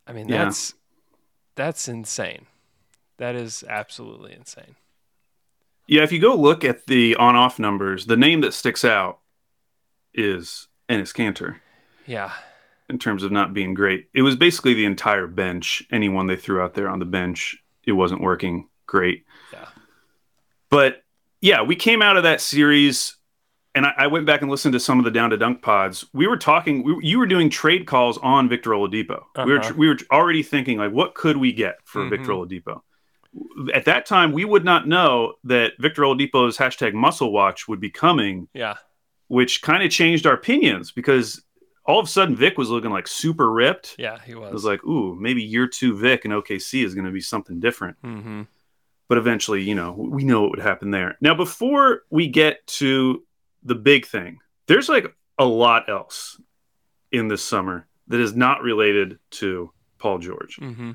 I 0.08 0.13
mean, 0.13 0.29
Yeah. 0.29 0.46
that's 0.46 0.74
that's 1.56 1.88
insane. 1.88 2.46
That 3.17 3.36
is 3.36 3.63
absolutely 3.67 4.34
insane. 4.34 4.75
Yeah, 5.88 6.03
if 6.03 6.12
you 6.12 6.20
go 6.20 6.36
look 6.36 6.63
at 6.63 6.86
the 6.88 7.15
on-off 7.15 7.60
numbers, 7.60 8.06
the 8.06 8.17
name 8.17 8.41
that 8.41 8.53
sticks 8.53 8.84
out 8.84 9.20
is 10.13 10.67
Enes 10.89 11.13
Kanter 11.13 11.58
Yeah. 12.06 12.32
in 12.89 13.00
terms 13.00 13.24
of 13.24 13.32
not 13.32 13.53
being 13.53 13.74
great. 13.74 14.10
It 14.13 14.22
was 14.22 14.36
basically 14.36 14.74
the 14.74 14.86
entire 14.86 15.27
bench. 15.27 15.84
Anyone 15.91 16.27
they 16.27 16.36
threw 16.36 16.62
out 16.62 16.74
there 16.74 16.89
on 16.89 17.00
the 17.00 17.06
bench, 17.06 17.58
it 17.86 17.94
wasn't 17.94 18.22
working 18.22 18.67
great. 18.86 19.25
Yeah. 19.53 19.65
But 20.70 21.03
yeah, 21.39 21.62
we 21.62 21.75
came 21.75 22.01
out 22.01 22.17
of 22.17 22.24
that 22.24 22.41
series, 22.41 23.15
and 23.75 23.86
I, 23.86 23.94
I 23.98 24.08
went 24.08 24.25
back 24.25 24.41
and 24.41 24.50
listened 24.51 24.74
to 24.74 24.79
some 24.79 25.00
of 25.00 25.06
the 25.06 25.12
Down 25.12 25.29
to 25.29 25.38
Dunk 25.38 25.62
pods. 25.62 26.03
We 26.13 26.27
were 26.27 26.36
talking. 26.38 26.84
We, 26.84 26.98
you 27.08 27.20
were 27.20 27.27
doing 27.27 27.50
trade 27.50 27.86
calls 27.86 28.17
on 28.17 28.50
Victor 28.50 28.72
Oladipo. 28.72 29.24
We 29.46 29.53
were 29.53 29.60
Uh-huh. 29.60 29.74
we 29.77 29.88
were 29.88 29.98
already 30.12 30.44
thinking 30.44 30.77
like, 30.79 30.91
what 30.91 31.13
could 31.15 31.38
we 31.38 31.53
get 31.53 31.77
for 31.86 32.01
Mhm. 32.03 32.10
Victor 32.10 32.32
Oladipo? 32.32 32.82
At 33.74 33.86
that 33.86 34.06
time, 34.06 34.32
we 34.32 34.46
would 34.46 34.65
not 34.65 34.88
know 34.88 35.34
that 35.44 35.74
Victor 35.79 36.03
Oladipo's 36.03 36.58
hashtag 36.58 36.94
Muscle 36.94 37.32
Watch 37.32 37.67
would 37.67 37.79
be 37.79 37.89
coming, 37.89 38.48
Yeah. 38.53 38.75
which 39.27 39.62
kind 39.62 39.84
of 39.84 39.91
changed 39.91 40.25
our 40.25 40.34
opinions 40.34 40.91
because 40.91 41.41
all 41.86 42.00
of 42.00 42.06
a 42.06 42.10
sudden 42.10 42.36
Vic 42.36 42.58
was 42.58 42.70
looking 42.70 42.91
like 42.91 43.08
super 43.08 43.51
ripped. 43.51 43.96
Yeah, 43.98 44.20
he 44.25 44.36
was. 44.36 44.50
It 44.50 44.53
was 44.53 44.65
like, 44.65 44.84
ooh, 44.84 45.15
maybe 45.15 45.41
year 45.44 45.67
two 45.67 45.98
Vic 45.98 46.25
and 46.25 46.34
OKC 46.34 46.84
is 46.84 46.94
going 46.94 47.06
to 47.06 47.12
be 47.12 47.22
something 47.22 47.60
different 47.60 47.96
mm-hmm. 48.03 48.41
but 49.08 49.17
eventually, 49.17 49.63
you 49.63 49.74
know, 49.75 49.94
we 49.98 50.24
know 50.24 50.41
what 50.41 50.51
would 50.51 50.60
happen 50.60 50.91
there. 50.91 51.17
Now, 51.22 51.34
before 51.34 52.03
we 52.10 52.27
get 52.27 52.65
to 52.67 53.24
the 53.63 53.75
big 53.75 54.06
thing, 54.06 54.39
there's 54.67 54.89
like 54.89 55.15
a 55.38 55.46
lot 55.46 55.88
else 55.89 56.39
in 57.12 57.27
this 57.29 57.44
summer 57.44 57.88
that 58.08 58.20
is 58.20 58.36
not 58.36 58.62
related 58.62 59.17
to 59.32 59.72
Paul 59.98 60.17
George. 60.20 60.58
Mm-hmm. 60.62 60.91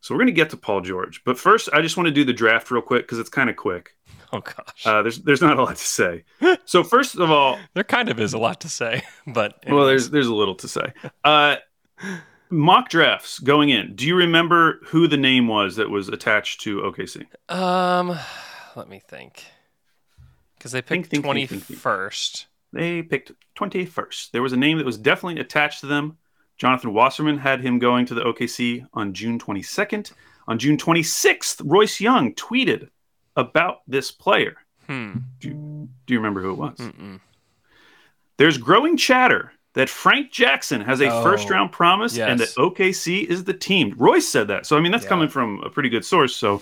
So 0.00 0.14
we're 0.14 0.20
going 0.20 0.26
to 0.28 0.32
get 0.32 0.50
to 0.50 0.56
Paul 0.56 0.80
George, 0.80 1.22
but 1.24 1.38
first, 1.38 1.68
I 1.72 1.82
just 1.82 1.96
want 1.96 2.06
to 2.06 2.12
do 2.12 2.24
the 2.24 2.32
draft 2.32 2.70
real 2.70 2.82
quick 2.82 3.02
because 3.02 3.18
it's 3.18 3.28
kind 3.28 3.50
of 3.50 3.56
quick. 3.56 3.96
Oh 4.32 4.40
gosh. 4.40 4.86
Uh, 4.86 5.02
there's 5.02 5.18
there's 5.22 5.42
not 5.42 5.58
a 5.58 5.62
lot 5.62 5.76
to 5.76 5.82
say. 5.82 6.24
So 6.64 6.84
first 6.84 7.16
of 7.16 7.30
all, 7.30 7.58
there 7.74 7.84
kind 7.84 8.08
of 8.08 8.20
is 8.20 8.32
a 8.32 8.38
lot 8.38 8.60
to 8.60 8.68
say, 8.68 9.02
but 9.26 9.58
well, 9.68 9.86
there's 9.86 10.10
there's 10.10 10.28
a 10.28 10.34
little 10.34 10.54
to 10.56 10.68
say. 10.68 10.92
Uh, 11.24 11.56
mock 12.48 12.88
drafts 12.88 13.40
going 13.40 13.70
in. 13.70 13.94
Do 13.96 14.06
you 14.06 14.16
remember 14.16 14.80
who 14.86 15.08
the 15.08 15.16
name 15.16 15.48
was 15.48 15.76
that 15.76 15.90
was 15.90 16.08
attached 16.08 16.60
to 16.62 16.78
OKC? 16.78 17.26
um, 17.48 18.16
let 18.76 18.88
me 18.88 19.00
think, 19.00 19.44
because 20.56 20.72
they 20.72 20.80
picked 20.80 21.12
twenty 21.12 21.46
first. 21.46 22.46
They 22.72 23.02
picked 23.02 23.32
21st. 23.56 24.30
There 24.30 24.42
was 24.42 24.52
a 24.52 24.56
name 24.56 24.78
that 24.78 24.86
was 24.86 24.96
definitely 24.96 25.40
attached 25.40 25.80
to 25.80 25.86
them. 25.86 26.18
Jonathan 26.60 26.92
Wasserman 26.92 27.38
had 27.38 27.62
him 27.62 27.78
going 27.78 28.04
to 28.04 28.12
the 28.12 28.20
OKC 28.20 28.86
on 28.92 29.14
June 29.14 29.38
22nd. 29.38 30.12
On 30.46 30.58
June 30.58 30.76
26th, 30.76 31.62
Royce 31.64 32.00
Young 32.02 32.34
tweeted 32.34 32.90
about 33.34 33.78
this 33.88 34.10
player. 34.10 34.56
Hmm. 34.86 35.12
Do 35.38 35.48
you, 35.48 35.88
do 36.06 36.12
you 36.14 36.18
remember 36.20 36.42
who 36.42 36.50
it 36.50 36.58
was? 36.58 36.76
Mm-mm. 36.76 37.18
There's 38.36 38.58
growing 38.58 38.98
chatter 38.98 39.52
that 39.74 39.88
Frank 39.88 40.32
Jackson 40.32 40.82
has 40.82 41.00
a 41.00 41.08
Oh, 41.10 41.22
first 41.22 41.48
round 41.48 41.72
promise 41.72 42.18
and 42.18 42.40
that. 42.40 42.48
OKC 42.58 43.24
is 43.24 43.44
the 43.44 43.54
team. 43.54 43.94
Royce 43.96 44.28
said 44.28 44.48
that. 44.48 44.66
So, 44.66 44.76
I 44.76 44.80
mean, 44.80 44.92
that's 44.92 45.04
Yeah. 45.04 45.10
coming 45.10 45.28
from 45.28 45.62
a 45.62 45.70
pretty 45.70 45.88
good 45.88 46.04
source. 46.04 46.34
So, 46.36 46.60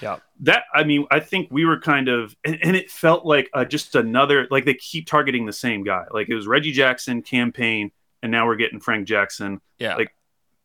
Yeah. 0.00 0.18
that 0.40 0.64
I 0.74 0.84
mean, 0.84 1.06
I 1.10 1.18
think 1.18 1.48
we 1.50 1.64
were 1.64 1.80
kind 1.80 2.08
of, 2.08 2.36
and, 2.44 2.58
and 2.62 2.76
it 2.76 2.88
felt 2.90 3.24
like 3.26 3.48
uh, 3.54 3.64
just 3.64 3.96
another, 3.96 4.46
like 4.50 4.64
they 4.64 4.74
keep 4.74 5.06
targeting 5.06 5.46
the 5.46 5.52
same 5.52 5.82
guy. 5.82 6.04
Like 6.12 6.28
it 6.28 6.34
was 6.36 6.46
Reggie 6.46 6.72
Jackson 6.72 7.22
Cam 7.22 7.50
Payne, 7.50 7.90
and 8.22 8.30
now 8.32 8.46
we're 8.46 8.56
getting 8.56 8.80
Frank 8.80 9.06
Jackson. 9.08 9.60
Yeah. 9.78 9.96
Like 9.96 10.14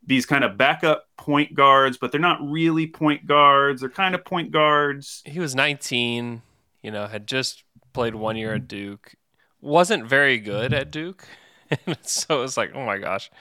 these 0.07 0.25
kind 0.25 0.43
of 0.43 0.57
backup 0.57 1.07
point 1.17 1.53
guards, 1.55 1.97
but 1.97 2.11
they're 2.11 2.21
not 2.21 2.37
really 2.41 2.85
point 2.87 3.25
guards. 3.25 3.81
They're 3.81 3.89
kind 3.89 4.13
of 4.15 4.23
point 4.23 4.51
guards. 4.51 5.23
he 5.25 5.39
was 5.39 5.55
19. 5.55 6.41
You 6.83 6.91
know, 6.91 7.07
had 7.07 7.25
just 7.27 7.63
played 7.93 8.13
one 8.13 8.35
year 8.37 8.53
at 8.53 8.67
Duke. 8.67 9.15
Wasn't 9.61 10.05
very 10.05 10.37
good 10.37 10.71
at 10.73 10.91
Duke, 10.91 11.25
and 11.87 11.97
so 12.03 12.37
it 12.37 12.41
was 12.41 12.55
like, 12.57 12.71
oh 12.75 12.85
my 12.85 12.99
gosh. 12.99 13.31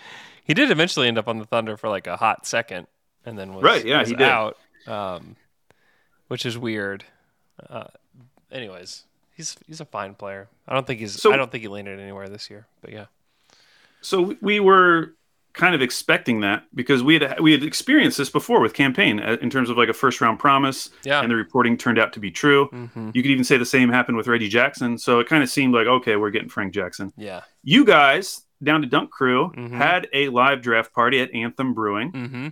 He 0.42 0.54
did 0.54 0.71
eventually 0.71 1.09
end 1.09 1.18
up 1.18 1.28
on 1.28 1.38
the 1.38 1.44
Thunder 1.44 1.76
for 1.76 1.88
like 1.90 2.06
a 2.06 2.16
hot 2.16 2.47
second, 2.47 2.87
and 3.26 3.38
then 3.38 3.52
was, 3.52 3.62
Right, 3.62 3.85
yeah, 3.85 4.02
he 4.04 4.14
did. 4.14 4.23
out, 4.23 4.56
um, 4.87 5.37
which 6.28 6.47
is 6.47 6.56
weird. 6.56 7.04
Uh, 7.68 7.85
anyways, 8.50 9.04
he's 9.37 9.56
he's 9.66 9.80
a 9.83 9.85
fine 9.85 10.14
player. 10.14 10.49
I 10.66 10.73
don't 10.73 10.87
think 10.87 11.00
he's. 11.00 11.21
So- 11.21 11.33
I 11.33 11.37
don't 11.37 11.50
think 11.52 11.61
he 11.62 11.68
landed 11.68 12.00
anywhere 12.00 12.28
this 12.30 12.49
year, 12.49 12.66
but 12.80 12.90
yeah. 12.92 13.06
So 14.05 14.21
we- 14.23 14.39
we 14.41 14.61
were 14.61 15.15
kind 15.55 15.75
of 15.75 15.81
expecting 15.81 16.41
that 16.41 16.65
because 16.75 17.03
we 17.03 17.15
had 17.15 17.39
we 17.41 17.53
had 17.53 17.63
experienced 17.63 18.19
this 18.19 18.29
before 18.29 18.61
with 18.61 18.75
Cam 18.75 18.93
Payne 18.93 19.21
uh, 19.21 19.37
in 19.41 19.51
terms 19.51 19.71
of 19.71 19.77
like 19.77 19.89
a 19.89 19.93
first 19.93 20.21
round 20.21 20.39
promise, 20.39 20.91
Yeah. 21.05 21.21
and 21.23 21.31
the 21.31 21.37
reporting 21.37 21.77
turned 21.77 21.99
out 21.99 22.13
to 22.15 22.21
be 22.21 22.31
true. 22.31 22.69
Mm-hmm. 22.73 23.11
You 23.15 23.23
could 23.23 23.31
even 23.31 23.45
say 23.45 23.57
the 23.57 23.65
same 23.65 23.89
happened 23.89 24.17
with 24.17 24.27
Reggie 24.27 24.49
Jackson. 24.49 24.99
So 24.99 25.21
it 25.21 25.29
kind 25.29 25.43
of 25.43 25.49
seemed 25.49 25.73
like 25.75 25.87
okay, 25.87 26.17
we're 26.17 26.31
getting 26.31 26.49
Frank 26.49 26.75
Jackson. 26.75 27.13
Yeah. 27.17 27.43
You 27.63 27.85
guys 27.85 28.43
down 28.63 28.81
to 28.81 28.87
Dunk 28.89 29.11
Crew 29.11 29.53
Mhm. 29.57 29.71
had 29.71 30.09
a 30.13 30.29
live 30.29 30.61
draft 30.63 30.93
party 30.93 31.21
at 31.21 31.33
Anthem 31.35 31.73
Brewing. 31.75 32.13
Mm-hmm. 32.13 32.49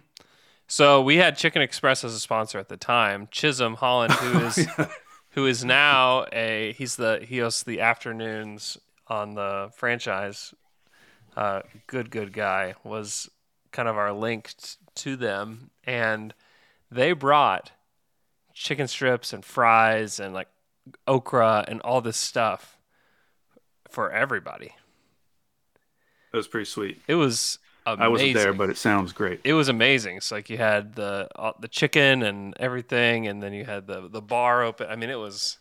So 0.68 1.02
we 1.02 1.16
had 1.16 1.36
Chicken 1.36 1.60
Express 1.62 2.04
as 2.04 2.14
a 2.14 2.20
sponsor 2.20 2.58
at 2.58 2.68
the 2.68 2.76
time. 2.76 3.28
Chisholm 3.30 3.74
Holland, 3.74 4.12
who 4.12 4.38
is 4.46 4.68
who 5.30 5.46
is 5.46 5.64
now 5.64 6.24
a 6.32 6.72
he's 6.78 6.96
the 6.96 7.20
he 7.26 7.38
hosts 7.38 7.62
the 7.64 7.80
afternoons 7.80 8.78
on 9.08 9.34
the 9.34 9.70
franchise. 9.76 10.54
Uh, 11.36 11.62
good, 11.86 12.10
good 12.10 12.32
guy 12.32 12.74
was 12.84 13.28
kind 13.70 13.88
of 13.88 13.96
our 13.96 14.12
link 14.12 14.52
t- 14.56 14.76
to 14.96 15.16
them, 15.16 15.70
and 15.84 16.34
they 16.90 17.12
brought 17.12 17.72
chicken 18.52 18.86
strips 18.86 19.32
and 19.32 19.44
fries 19.44 20.20
and 20.20 20.34
like 20.34 20.48
okra 21.06 21.64
and 21.68 21.80
all 21.80 22.00
this 22.00 22.16
stuff 22.18 22.76
for 23.88 24.10
everybody. 24.10 24.74
That 26.32 26.38
was 26.38 26.48
pretty 26.48 26.66
sweet. 26.66 27.00
It 27.06 27.14
was 27.14 27.58
amazing. 27.86 28.02
I 28.02 28.08
wasn't 28.08 28.34
there, 28.34 28.52
but 28.52 28.70
it 28.70 28.76
sounds 28.76 29.12
great. 29.12 29.40
it 29.44 29.54
was 29.54 29.68
amazing. 29.68 30.16
It's 30.16 30.30
like 30.30 30.50
you 30.50 30.58
had 30.58 30.94
the 30.94 31.28
uh, 31.36 31.52
the 31.60 31.68
chicken 31.68 32.22
and 32.22 32.54
everything, 32.58 33.26
and 33.26 33.42
then 33.42 33.52
you 33.52 33.64
had 33.64 33.86
the 33.86 34.08
the 34.08 34.22
bar 34.22 34.62
open. 34.62 34.88
I 34.90 34.96
mean, 34.96 35.10
it 35.10 35.18
was 35.18 35.58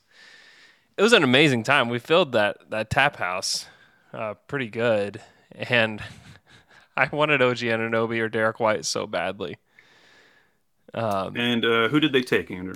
it 0.97 1.01
was 1.01 1.13
an 1.13 1.23
amazing 1.23 1.63
time. 1.63 1.89
We 1.89 1.99
filled 1.99 2.31
that 2.33 2.57
that 2.69 2.89
tap 2.89 3.17
house 3.17 3.67
uh, 4.13 4.35
pretty 4.47 4.67
good, 4.69 5.21
and 5.55 6.01
I 6.97 7.09
wanted 7.11 7.41
OG 7.41 7.57
Anunoby 7.57 8.19
or 8.19 8.29
Derrick 8.29 8.59
White 8.59 8.85
so 8.85 9.07
badly. 9.07 9.57
Um, 10.93 11.35
And 11.37 11.63
uh, 11.65 11.87
who 11.87 11.99
did 11.99 12.11
they 12.13 12.21
take, 12.21 12.51
Andrew? 12.51 12.75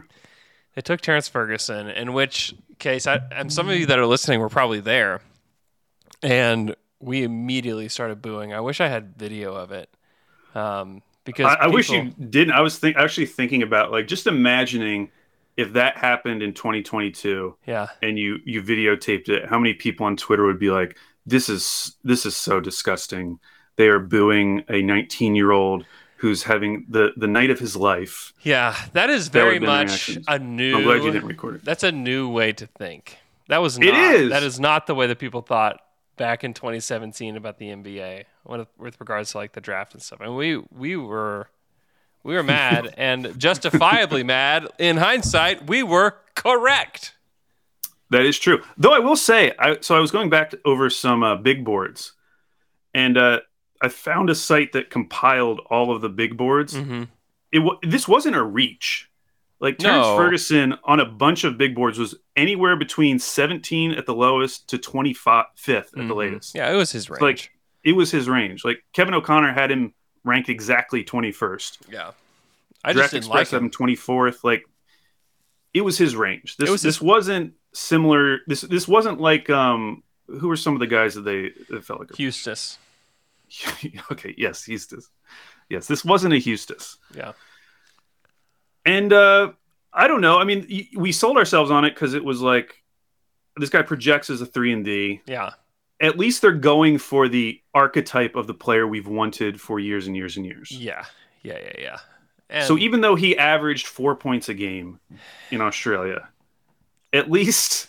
they 0.75 0.82
took 0.82 1.01
Terrence 1.01 1.27
Ferguson, 1.27 1.88
in 1.89 2.13
which 2.13 2.53
case, 2.79 3.08
I, 3.08 3.22
and 3.32 3.51
some 3.51 3.70
of 3.70 3.77
you 3.77 3.86
that 3.88 3.98
are 4.00 4.05
listening 4.05 4.39
were 4.39 4.50
probably 4.50 4.82
there, 4.82 5.22
and 6.22 6.75
we 7.00 7.24
immediately 7.24 7.88
started 7.89 8.22
booing. 8.22 8.53
I 8.53 8.60
wish 8.60 8.82
I 8.82 8.88
had 8.88 9.15
video 9.15 9.53
of 9.53 9.72
it, 9.72 9.89
um, 10.53 11.01
because 11.24 11.46
I, 11.46 11.65
I 11.65 11.67
wish 11.67 11.89
you 11.89 12.13
didn't. 12.29 12.53
I 12.53 12.62
was 12.62 12.77
think, 12.77 12.98
actually 12.98 13.27
thinking 13.27 13.63
about 13.63 13.91
like 13.91 14.08
just 14.08 14.27
imagining 14.27 15.12
if 15.55 15.74
that 15.74 15.98
happened 15.98 16.44
in 16.44 16.53
2022 16.53 17.55
Yeah, 17.65 17.88
and 18.01 18.20
you 18.20 18.39
you 18.46 18.62
videotaped 18.62 19.29
it. 19.29 19.46
How 19.48 19.58
many 19.60 19.74
people 19.74 20.05
on 20.05 20.17
Twitter 20.17 20.46
would 20.46 20.60
be 20.60 20.72
like, 20.72 20.98
"This 21.25 21.50
is 21.50 21.96
this 22.03 22.25
is 22.25 22.36
so 22.36 22.60
disgusting." 22.60 23.39
They 23.77 23.88
are 23.88 24.00
booing 24.00 24.63
a 24.70 24.82
19 24.82 25.36
year 25.36 25.51
old 25.51 25.86
who's 26.17 26.44
having 26.44 26.86
the 26.89 27.12
the 27.17 27.27
night 27.27 27.50
of 27.50 27.60
his 27.60 27.75
life. 27.75 28.34
Yeah, 28.41 28.75
that 28.94 29.10
is 29.10 29.27
very 29.27 29.60
would've 29.60 29.67
much 29.67 30.17
a 30.27 30.39
new. 30.39 30.77
I'm 30.77 30.84
glad 30.84 31.03
you 31.03 31.12
didn't 31.12 31.27
record 31.27 31.55
it. 31.55 31.65
That's 31.65 31.84
a 31.84 31.91
new 31.91 32.29
way 32.29 32.51
to 32.53 32.65
think. 32.65 33.17
That 33.48 33.60
was 33.60 33.77
not. 33.77 33.88
It 33.88 33.96
is. 33.96 34.29
That 34.29 34.44
is 34.44 34.60
not 34.60 34.88
the 34.88 34.96
way 34.96 35.08
that 35.08 35.20
people 35.20 35.41
thought 35.41 35.82
back 36.17 36.44
in 36.44 36.53
2017 36.53 37.36
about 37.36 37.58
the 37.58 37.67
NBA 37.67 38.24
with, 38.46 38.67
with 38.77 39.00
regards 39.00 39.32
to 39.32 39.38
like 39.38 39.53
the 39.53 39.62
draft 39.62 39.94
and 39.94 40.01
stuff. 40.01 40.22
And 40.22 40.36
we 40.36 40.58
we 40.72 40.96
were 40.96 41.50
we 42.24 42.34
were 42.34 42.44
mad 42.44 42.94
and 42.98 43.38
justifiably 43.38 44.24
mad. 44.24 44.67
In 44.79 44.98
hindsight, 44.98 45.67
we 45.67 45.84
were 45.84 46.15
correct. 46.34 47.15
That 48.12 48.26
is 48.26 48.38
true. 48.38 48.62
Though 48.78 48.94
I 48.94 49.00
will 49.00 49.16
say, 49.16 49.52
I, 49.58 49.78
so 49.82 49.96
I 49.96 50.00
was 50.00 50.12
going 50.12 50.30
back 50.30 50.52
to, 50.52 50.60
over 50.66 50.90
some 50.90 51.24
uh, 51.24 51.36
big 51.38 51.66
boards, 51.66 52.14
and 52.94 53.18
uh, 53.18 53.40
I 53.82 53.90
found 53.90 54.30
a 54.30 54.36
site 54.36 54.74
that 54.74 54.90
compiled 54.90 55.60
all 55.70 55.94
of 55.96 56.02
the 56.02 56.10
big 56.10 56.38
boards. 56.38 56.74
Mm-hmm. 56.76 57.04
It 57.52 57.60
wa 57.60 57.76
this 57.84 58.08
wasn't 58.08 58.36
a 58.36 58.44
reach. 58.44 59.10
Like 59.60 59.78
Terrence 59.78 60.06
No. 60.06 60.18
Ferguson 60.18 60.76
on 60.84 61.00
a 61.00 61.06
bunch 61.06 61.46
of 61.46 61.58
big 61.58 61.74
boards 61.76 61.98
was 61.98 62.14
anywhere 62.36 62.76
between 62.76 63.18
17 63.20 63.92
at 63.94 64.06
the 64.06 64.14
lowest 64.14 64.68
to 64.70 64.78
25th 64.78 65.78
at 65.98 66.08
the 66.08 66.14
latest. 66.14 66.50
Mm-hmm. 66.50 66.58
Yeah, 66.58 66.74
it 66.74 66.76
was 66.76 66.92
his 66.92 67.10
range. 67.10 67.22
Like 67.22 67.52
it 67.84 67.94
was 67.94 68.12
his 68.12 68.28
range. 68.30 68.66
Like 68.66 68.84
Kevin 68.94 69.14
O'Connor 69.14 69.54
had 69.54 69.72
him 69.72 69.94
ranked 70.26 70.50
exactly 70.50 71.04
21st. 71.06 71.78
yeah, 71.90 72.12
I 72.84 72.90
just 72.90 72.98
Draft 72.98 73.12
didn't 73.14 73.24
Express 73.26 73.54
like 73.54 73.60
him. 73.62 73.66
him 73.66 73.72
24th. 73.72 74.44
Like 74.44 74.66
it 75.74 75.82
was 75.82 75.98
his 75.98 76.16
range. 76.16 76.58
This 76.58 76.70
was 76.70 76.82
this 76.82 76.96
his- 76.98 77.02
wasn't 77.02 77.54
similar. 77.75 78.39
This 78.48 78.62
this 78.62 78.88
wasn't 78.88 79.20
like 79.22 79.50
um 79.50 80.03
who 80.27 80.48
were 80.48 80.58
some 80.58 80.74
of 80.74 80.79
the 80.79 80.88
guys 80.88 81.13
that 81.15 81.22
they 81.22 81.51
that 81.70 81.84
felt 81.86 82.00
like 82.00 82.10
Huestis. 82.10 82.77
okay 84.12 84.34
yes 84.39 84.65
Huestis 84.67 85.05
yes 85.70 85.86
this 85.86 86.03
wasn't 86.03 86.34
a 86.34 86.38
Huestis 86.38 86.98
Yeah. 87.15 87.34
and 88.86 89.13
uh 89.13 89.51
I 89.94 90.08
don't 90.08 90.22
know 90.22 90.39
I 90.39 90.44
mean 90.46 90.65
y- 90.70 90.88
we 90.96 91.12
sold 91.12 91.38
ourselves 91.38 91.70
on 91.72 91.86
it 91.86 91.94
because 91.94 92.15
it 92.15 92.24
was 92.25 92.41
like 92.41 92.82
this 93.55 93.70
guy 93.70 93.84
projects 93.84 94.29
as 94.32 94.41
a 94.41 94.46
three 94.48 94.74
and 94.74 94.84
D 94.84 95.22
Yeah. 95.27 95.51
at 96.01 96.17
least 96.17 96.41
they're 96.41 96.51
going 96.53 96.98
for 96.98 97.27
the 97.27 97.62
archetype 97.75 98.36
of 98.36 98.48
the 98.48 98.53
player 98.55 98.88
we've 98.88 99.08
wanted 99.08 99.62
for 99.62 99.79
years 99.79 100.08
and 100.08 100.15
years 100.15 100.38
and 100.38 100.46
years. 100.46 100.72
Yeah. 100.72 101.05
Yeah. 101.44 101.60
Yeah. 101.60 101.74
Yeah. 101.79 101.98
And 102.50 102.65
so 102.67 102.77
even 102.77 103.01
though 103.01 103.15
he 103.15 103.38
averaged 103.38 103.88
four 103.88 104.15
points 104.15 104.50
a 104.50 104.53
game 104.53 105.00
in 105.51 105.62
Australia, 105.62 106.27
at 107.14 107.30
least 107.32 107.88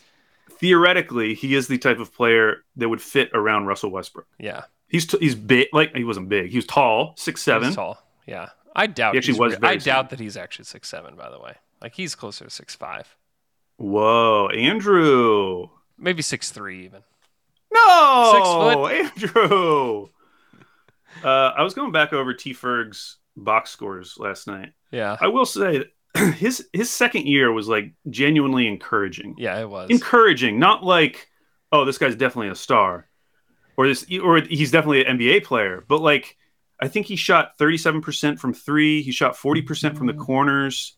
theoretically, 0.59 1.35
he 1.35 1.55
is 1.55 1.69
the 1.69 1.79
type 1.79 1.99
of 1.99 2.15
player 2.15 2.65
that 2.77 2.89
would 2.89 3.01
fit 3.03 3.31
around 3.35 3.67
Russell 3.67 3.91
Westbrook. 3.91 4.27
yeah, 4.39 4.63
He's 4.89 5.07
t- 5.07 5.19
he's 5.19 5.35
big, 5.35 5.69
like 5.73 5.95
he 5.95 6.05
wasn't 6.05 6.29
big. 6.29 6.51
He 6.51 6.57
was 6.57 6.67
tall, 6.67 7.15
six 7.17 7.43
seven. 7.43 7.69
he's 7.69 7.77
tall. 7.77 7.99
Yeah, 8.27 8.51
I 8.75 8.87
doubt. 8.87 9.15
He 9.15 9.19
actually 9.19 9.39
was 9.39 9.53
re- 9.61 9.69
I 9.69 9.77
doubt 9.77 10.11
that 10.11 10.21
he's 10.21 10.37
actually 10.37 10.65
six 10.67 10.89
seven. 10.89 11.17
By 11.17 11.29
the 11.31 11.41
way, 11.41 11.55
like 11.83 11.95
he's 11.95 12.15
closer 12.15 12.45
to 12.45 12.51
six 12.51 12.75
five, 12.75 13.17
Whoa, 13.79 14.49
Andrew! 14.49 15.69
maybe 15.99 16.23
six 16.23 16.51
three 16.53 16.85
even. 16.85 17.03
No, 17.73 18.33
six 18.33 19.23
foot. 19.23 19.35
Andrew. 19.35 20.09
Uh, 21.25 21.53
I 21.57 21.63
was 21.63 21.75
going 21.75 21.93
back 21.93 22.13
over 22.13 22.33
T 22.35 22.53
Ferg's 22.53 23.17
box 23.37 23.71
scores 23.71 24.17
last 24.19 24.47
night. 24.47 24.73
Yeah. 24.91 25.17
I 25.21 25.29
will 25.29 25.47
say 25.47 25.79
that 25.79 25.89
his 26.37 26.67
his 26.73 26.91
second 26.91 27.27
year 27.27 27.53
was 27.53 27.69
like 27.69 27.93
genuinely 28.11 28.67
encouraging. 28.67 29.35
Yeah, 29.39 29.59
it 29.61 29.69
was. 29.69 29.91
encouraging, 29.91 30.59
not 30.59 30.85
like, 30.85 31.29
oh, 31.73 31.85
this 31.85 31.99
guy's 31.99 32.17
definitely 32.17 32.49
a 32.49 32.55
star, 32.55 33.09
or 33.77 33.89
this, 33.89 34.07
or 34.23 34.41
he's 34.41 34.71
definitely 34.71 35.05
an 35.05 35.19
NBA 35.19 35.45
player. 35.45 35.85
But 35.87 36.01
like, 36.01 36.37
I 36.81 36.89
think 36.89 37.07
he 37.07 37.17
shot 37.17 37.59
thirty 37.59 37.79
seven 37.79 38.01
percent 38.01 38.41
from 38.41 38.55
three. 38.55 39.03
He 39.03 39.13
shot 39.13 39.37
forty 39.37 39.63
percent 39.63 39.97
from 39.97 40.07
the 40.07 40.13
mm-hmm. 40.13 40.23
corners. 40.23 40.97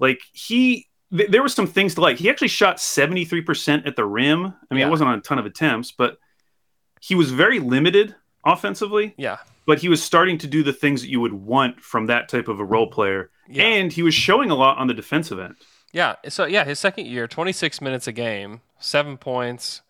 Like 0.00 0.20
he, 0.32 0.88
th- 1.16 1.30
there 1.30 1.42
were 1.42 1.48
some 1.48 1.66
things 1.66 1.94
to 1.94 2.00
like. 2.00 2.18
He 2.18 2.28
actually 2.28 2.48
shot 2.48 2.80
seventy 2.80 3.24
three 3.24 3.42
percent 3.42 3.86
at 3.86 3.96
the 3.96 4.04
rim. 4.04 4.46
I 4.46 4.74
mean, 4.74 4.80
Yeah. 4.80 4.86
it 4.86 4.90
wasn't 4.90 5.10
on 5.10 5.18
a 5.18 5.22
ton 5.22 5.38
of 5.38 5.46
attempts, 5.46 5.92
but 5.92 6.18
he 7.00 7.14
was 7.14 7.30
very 7.30 7.58
limited 7.60 8.14
offensively. 8.44 9.14
yeah. 9.16 9.38
But 9.66 9.78
he 9.78 9.88
was 9.88 10.02
starting 10.02 10.36
to 10.38 10.46
do 10.46 10.62
the 10.62 10.74
things 10.74 11.00
that 11.00 11.08
you 11.08 11.20
would 11.20 11.32
want 11.32 11.80
from 11.80 12.06
that 12.06 12.28
type 12.28 12.48
of 12.48 12.60
a 12.60 12.64
role 12.64 12.86
mm-hmm. 12.86 12.94
player, 12.94 13.30
Yeah. 13.48 13.64
and 13.64 13.92
he 13.92 14.02
was 14.02 14.14
showing 14.14 14.50
a 14.50 14.54
lot 14.54 14.78
on 14.78 14.86
the 14.86 14.94
defensive 14.94 15.38
end. 15.38 15.56
Yeah. 15.92 16.16
So 16.28 16.44
yeah, 16.46 16.64
his 16.64 16.78
second 16.78 17.06
year, 17.06 17.26
26 17.28 17.80
minutes 17.80 18.06
a 18.06 18.12
game, 18.12 18.60
seven 18.78 19.16
points, 19.16 19.82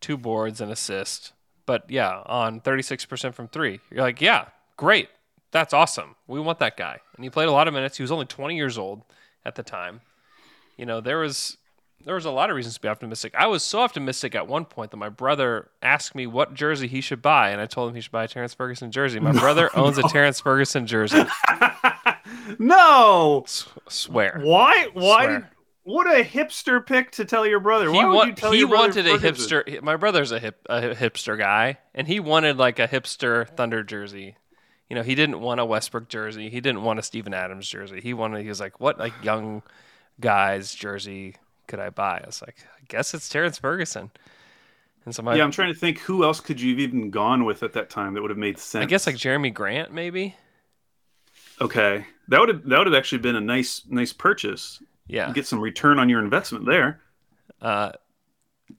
two 0.00 0.16
boards, 0.16 0.60
and 0.60 0.70
assist. 0.72 1.32
But 1.66 1.90
yeah, 1.90 2.22
on 2.24 2.60
36% 2.60 3.34
from 3.34 3.48
three, 3.48 3.80
you're 3.90 4.00
like, 4.00 4.20
yeah, 4.22 4.46
great, 4.76 5.08
that's 5.50 5.74
awesome. 5.74 6.16
We 6.26 6.40
want 6.40 6.60
that 6.60 6.76
guy. 6.76 6.98
And 7.16 7.24
he 7.24 7.30
played 7.30 7.48
a 7.48 7.52
lot 7.52 7.68
of 7.68 7.74
minutes. 7.74 7.96
He 7.98 8.02
was 8.02 8.10
only 8.12 8.24
20 8.26 8.56
years 8.56 8.78
old 8.78 9.02
at 9.44 9.54
the 9.54 9.62
time. 9.62 10.00
You 10.76 10.86
know, 10.86 11.00
there 11.00 11.18
was 11.18 11.58
there 12.04 12.14
was 12.14 12.24
a 12.24 12.30
lot 12.30 12.48
of 12.48 12.56
reasons 12.56 12.76
to 12.76 12.80
be 12.80 12.88
optimistic. 12.88 13.34
I 13.36 13.48
was 13.48 13.62
so 13.62 13.80
optimistic 13.80 14.34
at 14.34 14.46
one 14.46 14.64
point 14.64 14.92
that 14.92 14.96
my 14.96 15.08
brother 15.08 15.68
asked 15.82 16.14
me 16.14 16.26
what 16.26 16.54
jersey 16.54 16.86
he 16.86 17.00
should 17.00 17.20
buy, 17.20 17.50
and 17.50 17.60
I 17.60 17.66
told 17.66 17.90
him 17.90 17.96
he 17.96 18.00
should 18.00 18.12
buy 18.12 18.24
a 18.24 18.28
Terrence 18.28 18.54
Ferguson 18.54 18.90
jersey. 18.92 19.18
My 19.20 19.32
brother 19.38 19.68
owns 19.76 19.98
a 19.98 20.02
Terrence 20.04 20.40
Ferguson 20.40 20.86
jersey. 20.86 21.24
No, 22.58 23.44
Swear. 23.88 24.40
Why? 24.42 24.88
Why? 24.92 25.24
Swear. 25.24 25.50
What 25.84 26.06
a 26.06 26.22
hipster 26.22 26.84
pick 26.84 27.12
to 27.12 27.24
tell 27.24 27.46
your 27.46 27.60
brother. 27.60 27.90
he 27.90 27.96
Why 27.96 28.04
would 28.04 28.14
wa- 28.14 28.24
you 28.24 28.32
tell 28.34 28.52
he 28.52 28.58
your 28.58 28.68
brother 28.68 29.00
He 29.02 29.10
wanted 29.10 29.24
a 29.24 29.32
hipster. 29.32 29.66
he- 29.68 29.80
My 29.80 29.96
brother's 29.96 30.32
a 30.32 30.38
hip 30.38 30.60
a 30.68 30.80
hipster 30.94 31.38
guy, 31.38 31.78
and 31.94 32.06
he 32.06 32.20
wanted 32.20 32.58
like 32.58 32.78
a 32.78 32.86
hipster 32.86 33.48
Thunder 33.56 33.82
jersey. 33.82 34.36
You 34.90 34.96
know, 34.96 35.02
he 35.02 35.14
didn't 35.14 35.40
want 35.40 35.60
a 35.60 35.64
Westbrook 35.64 36.08
jersey. 36.08 36.50
He 36.50 36.60
didn't 36.60 36.82
want 36.82 36.98
a 36.98 37.02
Steven 37.02 37.32
Adams 37.32 37.66
jersey. 37.68 38.00
He 38.02 38.12
wanted. 38.14 38.42
He 38.42 38.48
was 38.48 38.60
like, 38.60 38.80
"What 38.80 38.98
like 38.98 39.12
young 39.22 39.62
guys 40.20 40.74
jersey 40.74 41.36
could 41.66 41.78
I 41.80 41.88
buy?" 41.90 42.20
I 42.22 42.26
was 42.26 42.42
like, 42.42 42.56
"I 42.76 42.84
guess 42.88 43.14
it's 43.14 43.28
Terrence 43.28 43.58
Ferguson." 43.58 44.10
And 45.06 45.14
so 45.14 45.22
my, 45.22 45.36
yeah, 45.36 45.44
I'm 45.44 45.50
trying 45.50 45.72
to 45.72 45.78
think 45.78 46.00
who 46.00 46.22
else 46.22 46.38
could 46.40 46.60
you 46.60 46.72
have 46.72 46.80
even 46.80 47.10
gone 47.10 47.44
with 47.46 47.62
at 47.62 47.72
that 47.74 47.88
time 47.88 48.12
that 48.12 48.20
would 48.20 48.30
have 48.30 48.38
made 48.38 48.58
sense. 48.58 48.82
I 48.82 48.86
guess 48.86 49.06
like 49.06 49.16
Jerami 49.16 49.54
Grant 49.54 49.90
maybe. 49.92 50.34
okay, 51.62 52.04
that 52.28 52.40
would 52.40 52.48
have 52.48 52.68
that 52.68 52.78
would 52.78 52.86
have 52.86 52.94
actually 52.94 53.18
been 53.18 53.36
a 53.36 53.40
nice 53.40 53.82
nice 53.88 54.12
purchase. 54.12 54.82
Yeah. 55.06 55.32
Get 55.32 55.46
some 55.46 55.60
return 55.60 55.98
on 55.98 56.08
your 56.08 56.22
investment 56.22 56.66
there. 56.66 57.00
Uh, 57.60 57.92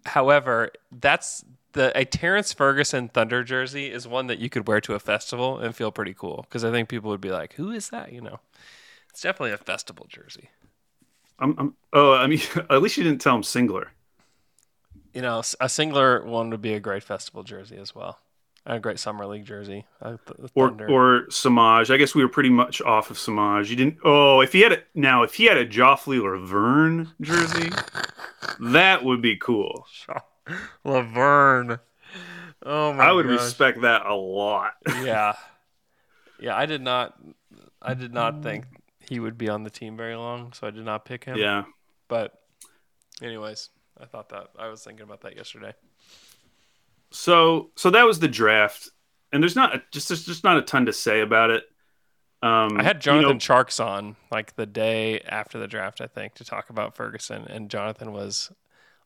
however, 0.06 0.72
that's 0.92 1.44
the 1.74 1.92
a 1.98 2.06
Terrence 2.06 2.54
Ferguson 2.54 3.10
Thunder 3.10 3.44
jersey 3.44 3.92
is 3.92 4.08
one 4.08 4.28
that 4.28 4.40
you 4.40 4.50
could 4.50 4.68
wear 4.68 4.82
to 4.82 4.94
a 4.94 5.00
festival 5.00 5.60
and 5.60 5.76
feel 5.76 5.92
pretty 5.92 6.14
cool 6.14 6.46
because 6.48 6.64
I 6.64 6.72
think 6.72 6.90
people 6.90 7.10
would 7.10 7.22
be 7.22 7.32
like, 7.32 7.54
"Who 7.54 7.72
is 7.72 7.90
that?" 7.90 8.12
You 8.12 8.22
know, 8.22 8.40
it's 9.10 9.22
definitely 9.22 9.52
a 9.52 9.58
festival 9.58 10.06
jersey. 10.08 10.50
I'm, 11.40 11.56
I'm 11.58 11.76
oh, 11.94 12.14
I 12.14 12.28
mean, 12.28 12.42
at 12.70 12.82
least 12.82 12.98
you 12.98 13.04
didn't 13.04 13.22
tell 13.22 13.36
him 13.36 13.44
singler. 13.44 13.88
You 15.14 15.22
know, 15.22 15.40
a 15.40 15.66
singler 15.66 16.24
one 16.24 16.52
would 16.52 16.62
be 16.62 16.74
a 16.74 16.80
great 16.80 17.04
festival 17.04 17.44
jersey 17.44 17.78
as 17.78 17.96
well, 17.96 18.20
a 18.66 18.80
great 18.80 19.00
summer 19.00 19.26
league 19.26 19.46
jersey. 19.46 19.86
Or 20.56 20.72
or 20.90 21.26
Semaj. 21.30 21.94
I 21.94 21.98
guess 21.98 22.14
we 22.14 22.24
were 22.24 22.30
pretty 22.30 22.50
much 22.50 22.82
off 22.82 23.10
of 23.10 23.18
Semaj. 23.18 23.70
You 23.70 23.76
didn't. 23.76 23.98
Oh, 24.04 24.42
if 24.42 24.54
he 24.54 24.62
had 24.62 24.74
a 24.74 24.84
now, 24.94 25.24
if 25.24 25.36
he 25.36 25.46
had 25.46 25.58
a 25.58 25.66
Joffrey 25.66 26.20
Lauvergne 26.20 27.14
jersey, 27.22 27.70
that 28.60 29.04
would 29.04 29.22
be 29.22 29.38
cool. 29.38 29.86
Lauvergne. 30.86 31.80
Oh 32.64 32.94
my! 32.94 33.06
I 33.06 33.12
would 33.12 33.26
gosh. 33.26 33.40
respect 33.40 33.82
that 33.82 34.06
a 34.06 34.16
lot. 34.16 34.74
yeah, 34.88 35.34
yeah. 36.40 36.56
I 36.56 36.66
did 36.66 36.82
not. 36.82 37.18
I 37.82 37.94
did 37.94 38.14
not 38.14 38.44
think 38.44 38.66
he 39.10 39.20
would 39.20 39.38
be 39.38 39.50
on 39.50 39.64
the 39.64 39.70
team 39.70 39.98
very 39.98 40.16
long, 40.16 40.54
so 40.54 40.68
I 40.68 40.72
did 40.72 40.86
not 40.86 41.06
pick 41.06 41.24
him. 41.24 41.38
Yeah. 41.38 41.64
But, 42.08 42.34
anyways, 43.22 43.70
I 44.00 44.06
thought 44.06 44.30
that 44.30 44.50
I 44.58 44.68
was 44.68 44.84
thinking 44.84 45.04
about 45.04 45.22
that 45.22 45.36
yesterday. 45.36 45.74
So 47.12 47.72
so 47.76 47.90
that 47.90 48.06
was 48.06 48.20
the 48.20 48.28
draft, 48.28 48.90
and 49.32 49.42
there's 49.42 49.56
not 49.56 49.92
just 49.92 50.10
there's 50.10 50.26
just 50.26 50.44
not 50.44 50.58
a 50.58 50.62
ton 50.62 50.86
to 50.86 50.94
say 50.94 51.22
about 51.22 51.50
it. 51.50 51.64
Um, 52.42 52.78
I 52.80 52.84
had 52.84 52.98
you 52.98 53.02
Jonathan 53.02 53.32
know, 53.32 53.36
Charks 53.36 53.84
on 53.84 54.16
like 54.32 54.56
the 54.56 54.66
day 54.66 55.20
after 55.22 55.60
the 55.60 55.68
draft, 55.68 56.02
I 56.02 56.08
think, 56.08 56.36
to 56.36 56.46
talk 56.46 56.70
about 56.70 56.96
Ferguson, 56.96 57.46
and 57.48 57.70
Jonathan 57.70 58.14
was 58.14 58.52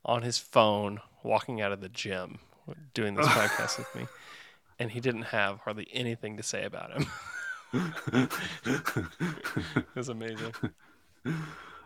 on 0.06 0.22
his 0.22 0.38
phone 0.38 1.00
walking 1.24 1.62
out 1.62 1.72
of 1.72 1.82
the 1.82 1.90
gym 1.90 2.40
doing 2.94 3.16
this 3.16 3.28
podcast 3.30 3.78
with 3.78 3.96
me, 3.96 4.08
and 4.78 4.92
he 4.92 5.00
didn't 5.00 5.24
have 5.24 5.60
hardly 5.60 5.88
anything 5.94 6.38
to 6.38 6.44
say 6.44 6.66
about 6.66 6.92
him. 6.92 7.08
it 8.66 9.86
was 9.96 10.10
amazing. 10.10 10.54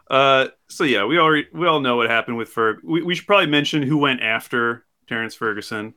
uh, 0.10 0.47
so 0.67 0.84
yeah, 0.84 1.06
we 1.06 1.19
already 1.19 1.47
we 1.53 1.67
all 1.67 1.80
know 1.80 1.95
what 1.95 2.10
happened 2.10 2.38
with 2.38 2.53
Ferg. 2.53 2.77
We, 2.84 3.03
we 3.03 3.13
should 3.13 3.27
probably 3.27 3.47
mention 3.47 3.84
who 3.84 3.99
went 3.99 4.21
after 4.21 4.84
Terrence 5.07 5.35
Ferguson 5.35 5.93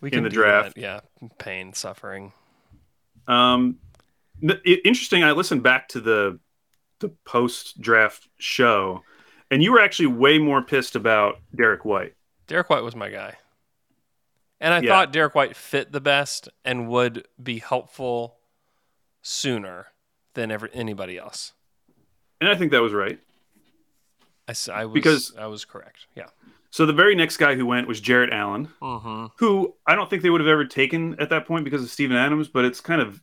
We 0.00 0.08
in 0.08 0.12
can 0.14 0.22
the 0.24 0.30
draft. 0.30 0.74
that, 0.74 0.80
yeah, 0.80 1.00
pain, 1.38 1.72
suffering. 1.72 2.32
Um, 3.26 3.78
interesting. 4.64 5.24
I 5.24 5.32
listened 5.32 5.62
back 5.62 5.88
to 5.88 6.00
the 6.00 6.38
the 7.00 7.10
post 7.24 7.80
draft 7.80 8.28
show, 8.38 9.02
and 9.50 9.62
you 9.62 9.70
were 9.72 9.80
actually 9.80 10.06
way 10.08 10.38
more 10.38 10.62
pissed 10.62 10.96
about 10.96 11.36
Derrick 11.54 11.84
White. 11.84 12.14
Derrick 12.48 12.70
White 12.70 12.82
was 12.82 12.96
my 12.96 13.08
guy. 13.08 13.36
And 14.60 14.74
I 14.74 14.80
Yeah. 14.80 14.88
thought 14.88 15.12
Derrick 15.12 15.34
White 15.36 15.54
fit 15.54 15.92
the 15.92 16.00
best 16.00 16.48
and 16.64 16.88
would 16.88 17.28
be 17.40 17.58
helpful 17.60 18.38
sooner 19.22 19.88
than 20.34 20.50
ever 20.50 20.68
anybody 20.72 21.16
else. 21.18 21.52
And 22.40 22.50
I 22.50 22.56
think 22.56 22.72
that 22.72 22.82
was 22.82 22.92
right. 22.92 23.20
I, 24.48 24.54
I 24.72 24.84
was 24.86 24.94
Because- 24.94 25.36
I 25.36 25.46
was 25.46 25.64
correct. 25.64 26.06
Yeah. 26.16 26.30
So 26.70 26.84
the 26.86 26.92
very 26.92 27.14
next 27.14 27.38
guy 27.38 27.54
who 27.54 27.64
went 27.66 27.88
was 27.88 28.00
Jarrett 28.00 28.32
Allen, 28.32 28.68
Mm-hmm. 28.82 29.26
who 29.36 29.74
I 29.86 29.94
don't 29.94 30.08
think 30.10 30.22
they 30.22 30.30
would 30.30 30.40
have 30.40 30.48
ever 30.48 30.64
taken 30.66 31.18
at 31.20 31.30
that 31.30 31.46
point 31.46 31.64
because 31.64 31.82
of 31.82 31.90
Steven 31.90 32.16
Adams, 32.16 32.48
but 32.48 32.64
it's 32.64 32.80
kind 32.80 33.00
of 33.00 33.20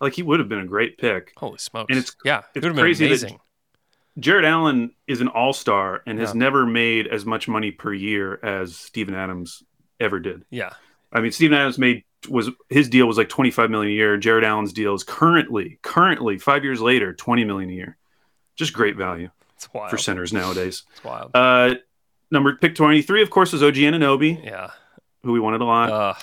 like 0.00 0.12
he 0.14 0.22
would 0.22 0.38
have 0.38 0.48
been 0.48 0.60
a 0.60 0.66
great 0.66 0.98
pick. 0.98 1.32
Holy 1.36 1.58
smokes! 1.58 1.86
And 1.90 1.98
it's- 1.98 2.14
yeah, 2.24 2.38
it 2.38 2.44
it's 2.54 2.62
would 2.62 2.64
have 2.70 2.76
been 2.76 2.82
crazy 2.84 3.04
that- 3.06 3.10
amazing. 3.22 3.40
Jarrett 4.20 4.44
Allen 4.44 4.92
is 5.08 5.20
an 5.20 5.26
all-star 5.28 6.02
and 6.06 6.20
has 6.20 6.30
Yeah. 6.34 6.38
never 6.38 6.64
made 6.66 7.08
as 7.08 7.26
much 7.26 7.48
money 7.48 7.72
per 7.72 7.92
year 7.92 8.38
as 8.44 8.76
Steven 8.76 9.12
Adams 9.14 9.64
ever 9.98 10.20
did. 10.20 10.44
yeah, 10.50 10.70
I 11.12 11.20
mean, 11.20 11.32
Steven 11.32 11.56
Adams 11.58 11.78
made 11.78 12.04
was 12.28 12.48
his 12.70 12.88
deal 12.88 13.06
was 13.06 13.18
like 13.18 13.28
25 13.28 13.70
million 13.70 13.90
a 13.92 13.94
year. 13.96 14.16
Jarrett 14.16 14.44
Allen's 14.44 14.72
deal 14.72 14.94
is 14.94 15.02
currently 15.02 15.78
currently 15.82 16.38
5 16.38 16.62
years 16.64 16.80
later 16.80 17.12
20 17.12 17.44
million 17.44 17.70
a 17.70 17.74
year. 17.74 17.96
Just 18.56 18.72
great 18.72 18.96
value 18.96 19.30
it's 19.56 19.72
wild. 19.74 19.90
for 19.90 19.98
centers 19.98 20.32
nowadays. 20.32 20.84
It's 20.92 21.04
wild. 21.04 21.32
Uh 21.34 21.74
number 22.30 22.56
pick 22.56 22.74
23 22.74 23.22
of 23.22 23.30
course 23.30 23.52
was 23.52 23.62
OG 23.62 23.74
Anunoby, 23.74 24.44
yeah. 24.44 24.70
who 25.22 25.32
we 25.32 25.40
wanted 25.40 25.60
a 25.60 25.64
lot. 25.64 25.90
Uh, 25.90 26.14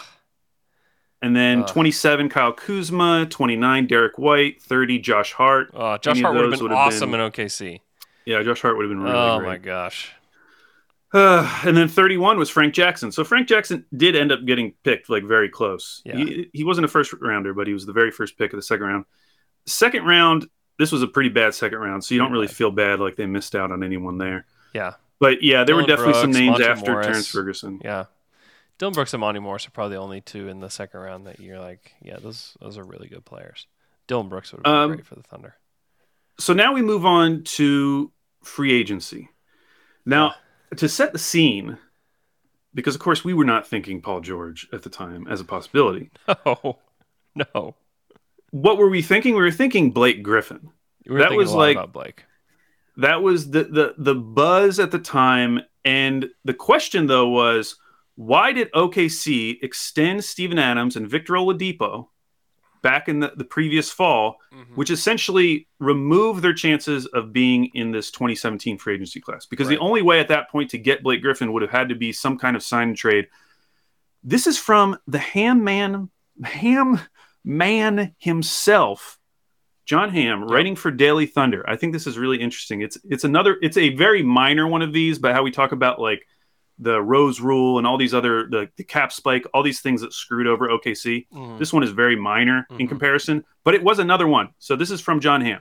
and 1.22 1.36
then 1.36 1.64
uh. 1.64 1.68
27 1.68 2.30
Kyle 2.30 2.54
Kuzma, 2.54 3.28
29 3.30 3.88
Derrick 3.88 4.18
White, 4.18 4.62
30 4.62 5.00
Josh 5.00 5.34
Hart. 5.34 5.70
uh, 5.74 5.98
Josh 5.98 6.18
Any 6.18 6.22
Hart 6.22 6.36
would 6.36 6.52
have 6.52 6.60
been 6.60 6.72
awesome 6.72 7.12
been- 7.12 7.22
in 7.22 7.32
OKC. 7.32 7.82
Yeah, 8.26 8.44
Josh 8.44 8.62
Hart 8.62 8.78
would 8.78 8.84
have 8.84 8.92
been 8.92 9.02
really 9.02 9.16
oh 9.16 9.40
great. 9.40 9.48
my 9.48 9.58
gosh. 9.58 10.12
Uh, 11.14 11.62
and 11.66 11.76
then 11.76 11.88
31 11.88 12.38
was 12.38 12.50
Frank 12.50 12.74
Jackson. 12.74 13.12
So 13.12 13.24
Frank 13.24 13.48
Jackson 13.48 13.86
did 13.96 14.16
end 14.16 14.32
up 14.32 14.46
getting 14.46 14.74
picked 14.84 15.10
like 15.10 15.24
very 15.24 15.50
close. 15.50 16.02
Yeah. 16.06 16.18
He, 16.18 16.50
he 16.54 16.64
wasn't 16.64 16.86
a 16.86 16.88
first 16.88 17.14
rounder, 17.14 17.54
but 17.54 17.68
he 17.68 17.74
was 17.74 17.86
the 17.86 17.94
very 17.94 18.12
first 18.12 18.38
pick 18.38 18.54
of 18.54 18.58
the 18.58 18.64
second 18.64 18.86
round. 18.86 19.06
Second 19.66 20.06
round, 20.06 20.48
this 20.80 20.92
was 20.92 21.04
a 21.04 21.08
pretty 21.08 21.30
bad 21.30 21.54
second 21.54 21.80
round, 21.80 22.04
so 22.04 22.16
you 22.16 22.20
don't 22.20 22.32
really 22.32 22.48
feel 22.48 22.72
bad 22.72 23.00
like 23.00 23.16
they 23.16 23.26
missed 23.28 23.56
out 23.56 23.72
on 23.72 23.84
anyone 23.84 24.18
there. 24.18 24.46
Yeah, 24.74 24.94
But 25.22 25.42
yeah, 25.44 25.64
there 25.64 25.76
were 25.78 25.84
Dillon 25.84 25.98
definitely 26.00 26.22
some 26.22 26.32
names 26.32 26.60
Monte 26.60 26.66
after 26.66 26.92
Morris. 26.92 27.06
Terrence 27.08 27.28
Ferguson. 27.30 27.80
yeah. 27.84 28.06
Dillon 28.80 28.94
Brooks 28.96 29.14
and 29.14 29.22
Monty 29.22 29.40
Morris 29.40 29.68
are 29.68 29.72
probably 29.72 29.96
the 29.96 30.02
only 30.02 30.20
two 30.22 30.48
in 30.50 30.60
the 30.60 30.70
second 30.70 31.00
round 31.00 31.28
that 31.28 31.40
you're 31.40 31.60
like, 31.60 31.94
yeah, 32.02 32.18
those 32.18 32.58
those 32.60 32.78
are 32.80 32.84
really 32.84 33.08
good 33.08 33.24
players. 33.24 33.68
Dillon 34.08 34.28
Brooks 34.28 34.52
would 34.52 34.58
have 34.58 34.64
been 34.66 34.74
Um, 34.74 34.92
great 34.94 35.06
for 35.06 35.16
the 35.16 35.22
Thunder. 35.24 35.56
So 36.40 36.54
now 36.54 36.74
we 36.74 36.82
move 36.82 37.06
on 37.06 37.44
to 37.44 38.12
free 38.44 38.74
agency. 38.74 39.30
Now, 40.06 40.34
to 40.78 40.90
set 40.90 41.14
the 41.14 41.20
scene, 41.20 41.78
because 42.74 42.96
of 42.96 43.02
course 43.02 43.24
we 43.24 43.36
were 43.36 43.46
not 43.46 43.68
thinking 43.68 44.02
Paul 44.02 44.22
George 44.22 44.68
at 44.74 44.82
the 44.82 44.90
time 44.90 45.28
as 45.30 45.40
a 45.40 45.46
possibility. 45.46 46.10
No, 46.46 46.80
no. 47.54 47.76
What 48.50 48.78
were 48.80 48.90
we 48.90 49.02
thinking? 49.04 49.36
We 49.36 49.42
were 49.42 49.52
thinking 49.52 49.92
Blake 49.92 50.24
Griffin. 50.24 50.72
We 51.06 51.14
were 51.14 51.20
That 51.20 51.32
was 51.34 51.54
like- 51.54 51.78
about 51.78 51.94
Blake. 51.94 52.26
That 52.98 53.22
was 53.22 53.52
the, 53.52 53.64
the 53.64 53.96
the 53.98 54.16
buzz 54.16 54.80
at 54.80 54.92
the 54.92 55.00
time 55.00 55.60
and 55.86 56.30
the 56.46 56.54
question 56.54 57.08
though 57.08 57.30
was 57.30 57.76
why 58.16 58.52
did 58.52 58.72
okc 58.74 59.58
extend 59.64 60.24
Steven 60.24 60.60
adams 60.60 60.96
and 60.96 61.08
victor 61.10 61.34
oladipo 61.34 62.08
back 62.82 63.08
in 63.08 63.20
the, 63.20 63.32
the 63.38 63.44
previous 63.46 63.92
fall 63.92 64.38
Mhm. 64.54 64.76
which 64.76 64.90
essentially 64.92 65.68
removed 65.80 66.42
their 66.42 66.54
chances 66.54 67.06
of 67.08 67.32
being 67.32 67.70
in 67.74 67.92
this 67.92 68.12
2017 68.12 68.78
free 68.78 68.96
agency 68.96 69.22
class 69.22 69.46
because 69.46 69.68
Right. 69.68 69.76
the 69.78 69.82
only 69.82 70.02
way 70.02 70.20
at 70.20 70.28
that 70.28 70.50
point 70.50 70.70
to 70.72 70.78
get 70.78 71.02
blake 71.04 71.22
griffin 71.22 71.54
would 71.54 71.62
have 71.62 71.72
had 71.72 71.90
to 71.90 71.96
be 71.96 72.12
some 72.12 72.38
kind 72.38 72.56
of 72.56 72.64
sign 72.64 72.90
and 72.90 72.98
trade 72.98 73.28
this 74.24 74.46
is 74.48 74.58
from 74.58 74.98
the 75.08 75.18
ham 75.20 75.64
man 75.64 76.10
ham 76.44 77.00
man 77.44 78.14
himself 78.18 79.18
John 79.92 80.10
Hamm 80.10 80.46
writing 80.46 80.78
for 80.78 80.90
Daily 80.90 81.26
Thunder. 81.26 81.70
I 81.70 81.76
think 81.76 81.92
this 81.92 82.08
is 82.08 82.18
really 82.18 82.38
interesting. 82.40 82.80
It's 82.80 82.98
it's 83.10 83.26
another 83.26 83.58
it's 83.62 83.76
a 83.76 83.90
very 83.94 84.24
minor 84.24 84.66
one 84.66 84.82
of 84.82 84.94
these, 84.94 85.20
but 85.20 85.34
how 85.34 85.44
we 85.44 85.52
talk 85.52 85.74
about 85.74 86.00
like 86.00 86.26
the 86.80 87.02
Rose 87.02 87.42
Rule 87.42 87.78
and 87.78 87.86
all 87.86 87.98
these 87.98 88.14
other 88.14 88.48
the, 88.48 88.70
the 88.78 88.86
cap 88.86 89.12
spike, 89.12 89.46
all 89.54 89.64
these 89.64 89.82
things 89.82 90.00
that 90.00 90.14
screwed 90.14 90.48
over 90.48 90.70
OKC. 90.70 91.28
Mhm. 91.34 91.60
This 91.60 91.74
one 91.74 91.84
is 91.84 91.92
very 91.92 92.16
minor 92.16 92.66
in 92.70 92.86
Mhm. 92.86 92.88
comparison, 92.88 93.44
but 93.66 93.74
it 93.76 93.84
was 93.84 94.00
another 94.00 94.28
one. 94.30 94.52
So 94.60 94.78
this 94.78 94.92
is 94.92 95.02
from 95.02 95.20
John 95.20 95.42
Hamm. 95.42 95.60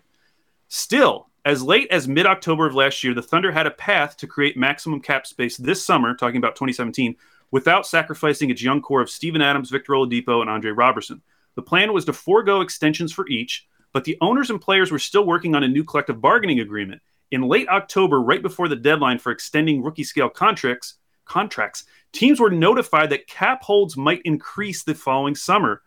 Still, 0.69 1.27
as 1.45 1.61
late 1.61 1.89
as 1.91 2.07
mid 2.07 2.25
October 2.25 2.67
of 2.67 2.75
last 2.77 3.03
year, 3.03 3.15
the 3.15 3.23
Thunder 3.23 3.51
had 3.51 3.67
a 3.67 3.71
path 3.73 4.17
to 4.19 4.29
create 4.29 4.57
maximum 4.57 5.01
cap 5.01 5.27
space 5.27 5.57
this 5.57 5.85
summer, 5.85 6.15
talking 6.15 6.37
about 6.37 6.55
2017, 6.55 7.17
without 7.51 7.85
sacrificing 7.85 8.49
its 8.49 8.63
young 8.63 8.81
core 8.81 9.01
of 9.03 9.11
Steven 9.11 9.43
Adams, 9.43 9.71
Victor 9.71 9.95
Oladipo, 9.95 10.41
and 10.41 10.49
Andre 10.49 10.71
Roberson. 10.71 11.21
The 11.57 11.63
plan 11.63 11.93
was 11.93 12.05
to 12.05 12.13
forego 12.13 12.61
extensions 12.61 13.13
for 13.13 13.27
each, 13.27 13.67
but 13.93 14.05
the 14.05 14.17
owners 14.21 14.51
and 14.51 14.61
players 14.61 14.91
were 14.91 14.99
still 14.99 15.25
working 15.25 15.55
on 15.55 15.65
a 15.65 15.69
new 15.69 15.85
collective 15.85 16.21
bargaining 16.21 16.61
agreement. 16.61 17.03
In 17.31 17.43
late 17.43 17.69
October, 17.69 18.21
right 18.21 18.43
before 18.43 18.69
the 18.69 18.77
deadline 18.77 19.19
for 19.19 19.33
extending 19.33 19.83
rookie 19.83 20.05
scale 20.05 20.29
contracts, 20.29 20.95
contracts, 21.25 21.85
teams 22.13 22.41
were 22.41 22.51
notified 22.51 23.11
that 23.11 23.27
cap 23.27 23.63
holds 23.63 23.97
might 23.97 24.23
increase 24.25 24.83
the 24.83 24.95
following 24.95 25.35
summer. 25.35 25.83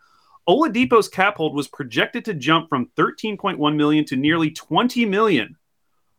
Oladipo's 0.48 1.08
cap 1.08 1.36
hold 1.36 1.54
was 1.54 1.68
projected 1.68 2.24
to 2.24 2.34
jump 2.34 2.68
from 2.68 2.90
13.1 2.96 3.76
million 3.76 4.04
to 4.06 4.16
nearly 4.16 4.50
20 4.50 5.06
million. 5.06 5.56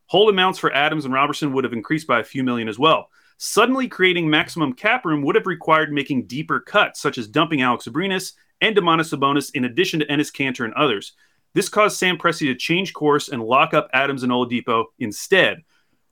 Hold 0.08 0.30
amounts 0.30 0.60
for 0.60 0.74
Adams 0.74 1.06
and 1.06 1.14
Roberson 1.14 1.54
would 1.54 1.64
have 1.64 1.74
increased 1.74 2.08
by 2.08 2.20
a 2.20 2.24
few 2.24 2.44
million 2.44 2.68
as 2.68 2.78
well. 2.78 3.10
Suddenly 3.38 3.88
creating 3.88 4.30
maximum 4.30 4.74
cap 4.74 5.06
room 5.06 5.22
would 5.24 5.36
have 5.36 5.48
required 5.48 5.92
making 5.92 6.28
deeper 6.28 6.60
cuts, 6.60 7.02
such 7.02 7.18
as 7.18 7.28
dumping 7.28 7.62
Alex 7.62 7.88
Abrines 7.88 8.34
and 8.62 8.76
Domantas 8.76 9.14
Sabonis, 9.14 9.52
in 9.54 9.66
addition 9.66 10.00
to 10.00 10.06
Enes 10.06 10.32
Kanter 10.32 10.64
and 10.64 10.74
others. 10.76 11.14
This 11.56 11.70
caused 11.70 11.98
Sam 11.98 12.18
Presti 12.18 12.48
to 12.48 12.56
change 12.56 12.94
course 12.94 13.30
and 13.30 13.42
lock 13.42 13.74
up 13.74 13.90
Adams 13.94 14.22
and 14.22 14.32
Oladipo 14.32 14.86
instead. 15.00 15.64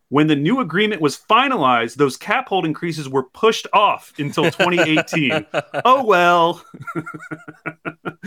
When 0.09 0.27
the 0.27 0.35
new 0.35 0.59
agreement 0.61 1.01
was 1.01 1.17
finalized, 1.17 1.95
those 1.95 2.17
cap 2.17 2.47
hold 2.47 2.65
increases 2.65 3.09
were 3.09 3.23
pushed 3.23 3.67
off 3.73 4.13
until 4.17 4.43
2018. 4.51 5.45
oh 5.85 6.03
well. 6.03 6.63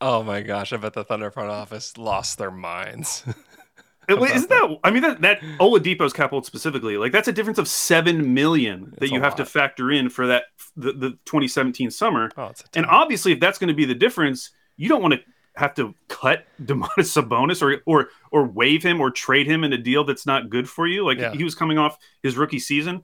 Oh 0.00 0.22
my 0.22 0.42
gosh! 0.42 0.72
I 0.72 0.76
bet 0.76 0.92
the 0.92 1.02
Thunder 1.02 1.30
front 1.30 1.50
office 1.50 1.98
lost 1.98 2.38
their 2.38 2.52
minds. 2.52 3.24
Isn't 4.08 4.48
that? 4.48 4.78
I 4.84 4.90
mean, 4.90 5.02
that 5.02 5.20
that 5.22 5.40
Oladipo's 5.58 6.12
cap 6.12 6.30
hold 6.30 6.46
specifically, 6.46 6.96
like 6.96 7.10
that's 7.10 7.26
a 7.26 7.32
difference 7.32 7.58
of 7.58 7.66
seven 7.66 8.32
million 8.32 8.92
that 8.92 9.02
It's 9.02 9.12
you 9.12 9.20
have 9.20 9.34
to 9.36 9.44
factor 9.44 9.90
in 9.90 10.08
for 10.08 10.28
that 10.28 10.44
the, 10.76 10.92
the 10.92 11.10
2017 11.24 11.90
summer. 11.90 12.30
oh, 12.36 12.46
it's 12.46 12.62
a 12.62 12.64
And 12.76 12.86
obviously, 12.86 13.32
if 13.32 13.40
that's 13.40 13.58
going 13.58 13.68
to 13.68 13.74
be 13.74 13.84
the 13.84 13.94
difference, 13.94 14.52
you 14.76 14.88
don't 14.88 15.02
want 15.02 15.14
to 15.14 15.20
have 15.58 15.74
to 15.74 15.94
cut 16.08 16.46
Domantas 16.62 17.10
Sabonis 17.12 17.60
or 17.62 17.82
or 17.86 18.08
or 18.30 18.44
waive 18.46 18.82
him 18.82 19.00
or 19.00 19.10
trade 19.10 19.46
him 19.46 19.64
in 19.64 19.72
a 19.72 19.78
deal 19.78 20.04
that's 20.04 20.24
not 20.26 20.50
good 20.50 20.68
for 20.68 20.86
you. 20.86 21.04
Like 21.04 21.18
Yeah. 21.18 21.32
he 21.32 21.44
was 21.44 21.54
coming 21.54 21.78
off 21.78 21.98
his 22.22 22.36
rookie 22.36 22.58
season, 22.58 23.02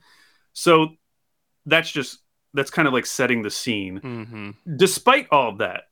so 0.52 0.90
that's 1.66 1.90
just 1.90 2.20
that's 2.52 2.70
kind 2.70 2.86
of 2.86 2.94
like 2.94 3.06
setting 3.06 3.42
the 3.42 3.50
scene. 3.50 4.00
Mhm. 4.00 4.78
Despite 4.78 5.26
all 5.32 5.48
of 5.50 5.58
that, 5.58 5.84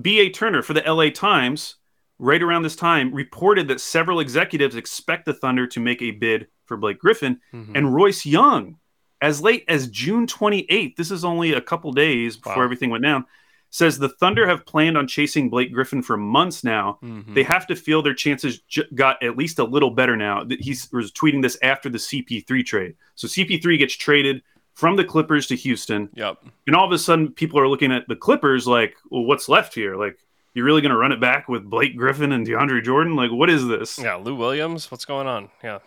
B.A. 0.00 0.30
Turner 0.30 0.62
for 0.62 0.72
the 0.72 0.82
LA 0.86 1.10
Times, 1.10 1.76
right 2.18 2.42
around 2.42 2.62
this 2.62 2.76
time, 2.76 3.12
reported 3.14 3.68
that 3.68 3.80
several 3.80 4.18
executives 4.20 4.74
expect 4.74 5.26
the 5.26 5.34
Thunder 5.34 5.66
to 5.66 5.80
make 5.80 6.00
a 6.00 6.12
bid 6.12 6.46
for 6.64 6.76
Blake 6.78 6.98
Griffin 6.98 7.40
Mhm. 7.52 7.72
and 7.76 7.94
Royce 7.94 8.24
Young, 8.24 8.76
as 9.20 9.42
late 9.42 9.64
as 9.68 9.88
June 9.88 10.26
28th, 10.26 10.96
this 10.96 11.10
is 11.10 11.24
only 11.24 11.52
a 11.52 11.60
couple 11.60 11.92
days 11.92 12.36
before 12.38 12.56
Wow. 12.56 12.62
everything 12.64 12.88
went 12.90 13.04
down, 13.04 13.26
says 13.70 13.98
the 13.98 14.08
Thunder 14.08 14.46
have 14.46 14.64
planned 14.64 14.96
on 14.96 15.06
chasing 15.06 15.50
Blake 15.50 15.72
Griffin 15.72 16.02
for 16.02 16.16
months 16.16 16.64
now. 16.64 16.98
Mhm. 17.04 17.34
They 17.34 17.42
have 17.42 17.66
to 17.66 17.76
feel 17.76 18.00
their 18.02 18.14
chances 18.14 18.60
j- 18.60 18.84
got 18.94 19.22
at 19.22 19.36
least 19.36 19.58
a 19.58 19.64
little 19.64 19.90
better 19.90 20.16
now. 20.16 20.44
He 20.60 20.70
was 20.92 21.12
tweeting 21.12 21.42
this 21.42 21.58
after 21.62 21.88
the 21.88 21.98
CP3 21.98 22.62
trade. 22.64 22.94
So 23.14 23.28
CP3 23.28 23.76
gets 23.78 23.94
traded 23.94 24.42
from 24.74 24.96
the 24.96 25.04
Clippers 25.04 25.46
to 25.48 25.56
Houston. 25.56 26.08
Yep. 26.14 26.38
And 26.66 26.74
all 26.76 26.86
of 26.86 26.92
a 26.92 26.98
sudden, 26.98 27.32
people 27.32 27.58
are 27.60 27.68
looking 27.68 27.92
at 27.92 28.08
the 28.08 28.16
Clippers 28.16 28.66
like, 28.66 28.96
well, 29.10 29.24
what's 29.24 29.48
left 29.48 29.74
here? 29.74 29.96
Like, 29.96 30.18
you're 30.54 30.64
really 30.64 30.80
going 30.80 30.90
to 30.92 30.96
run 30.96 31.12
it 31.12 31.20
back 31.20 31.48
with 31.48 31.68
Blake 31.68 31.96
Griffin 31.96 32.32
and 32.32 32.46
DeAndre 32.46 32.82
Jordan? 32.82 33.16
Like, 33.16 33.30
what 33.30 33.50
is 33.50 33.66
this? 33.66 33.98
Yeah. 33.98 34.14
Lou 34.14 34.34
Williams. 34.34 34.90
What's 34.90 35.04
going 35.04 35.26
on? 35.26 35.50
Yeah. 35.62 35.78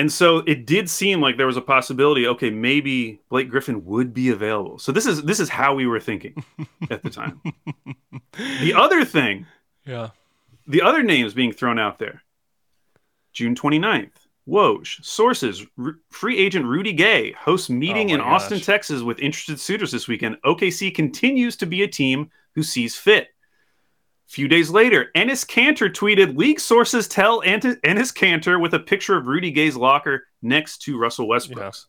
And 0.00 0.10
so 0.10 0.38
it 0.38 0.64
did 0.66 0.88
seem 0.88 1.20
like 1.20 1.36
there 1.36 1.46
was 1.46 1.58
a 1.58 1.60
possibility. 1.60 2.26
Okay, 2.26 2.48
maybe 2.48 3.20
Blake 3.28 3.50
Griffin 3.50 3.84
would 3.84 4.14
be 4.14 4.30
available. 4.30 4.78
So 4.78 4.92
this 4.92 5.04
is 5.04 5.22
this 5.24 5.40
is 5.40 5.50
how 5.50 5.74
we 5.74 5.86
were 5.86 6.00
thinking 6.00 6.42
at 6.90 7.02
the 7.02 7.10
time. 7.10 7.40
the 8.62 8.72
other 8.74 9.04
thing, 9.04 9.46
Yeah. 9.84 10.08
the 10.66 10.80
other 10.80 11.02
names 11.02 11.34
being 11.34 11.52
thrown 11.52 11.78
out 11.78 11.98
there. 11.98 12.22
June 13.34 13.54
29th. 13.54 14.12
Woj. 14.48 15.04
Sources. 15.04 15.66
R- 15.78 15.96
free 16.08 16.38
agent 16.38 16.64
Rudy 16.64 16.94
Gay 16.94 17.32
hosts 17.32 17.68
meeting 17.68 18.10
Oh 18.10 18.14
in 18.14 18.20
my 18.20 18.26
Austin. 18.26 18.58
Texas 18.58 19.02
with 19.02 19.18
interested 19.20 19.60
suitors 19.60 19.92
this 19.92 20.08
weekend. 20.08 20.38
OKC 20.46 20.94
continues 20.94 21.56
to 21.56 21.66
be 21.66 21.82
a 21.82 21.86
team 21.88 22.30
who 22.54 22.62
sees 22.62 22.96
fit. 22.96 23.28
Few 24.30 24.46
days 24.46 24.70
later, 24.70 25.10
Enes 25.16 25.44
Kanter 25.44 25.92
tweeted, 25.92 26.36
League 26.36 26.60
sources 26.60 27.08
tell 27.08 27.42
Ent- 27.44 27.64
Enes 27.64 28.14
Kanter 28.14 28.60
with 28.60 28.72
a 28.74 28.78
picture 28.78 29.16
of 29.16 29.26
Rudy 29.26 29.50
Gay's 29.50 29.74
locker 29.74 30.28
next 30.40 30.82
to 30.82 30.96
Russell 30.96 31.26
Westbrook's. 31.26 31.88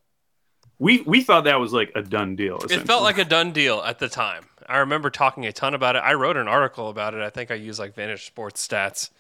We 0.80 1.02
we 1.02 1.22
thought 1.22 1.44
that 1.44 1.60
was 1.60 1.72
like 1.72 1.92
a 1.94 2.02
done 2.02 2.36
deal. 2.36 2.58
It 2.58 2.88
felt 2.88 3.04
like 3.04 3.20
a 3.20 3.26
done 3.26 3.52
deal 3.52 3.84
at 3.84 4.00
the 4.00 4.10
time. 4.10 4.46
I 4.68 4.78
remember 4.78 5.12
talking 5.12 5.46
a 5.46 5.52
ton 5.52 5.76
about 5.76 5.96
it. 5.96 6.00
I 6.00 6.16
wrote 6.16 6.36
an 6.36 6.48
article 6.48 6.90
about 6.90 7.14
it. 7.14 7.22
I 7.22 7.30
think 7.30 7.52
I 7.52 7.54
used 7.54 7.78
like 7.78 7.94
Vantage 7.94 8.26
Sports 8.26 8.68
stats 8.68 9.12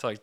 to 0.00 0.08
like 0.08 0.20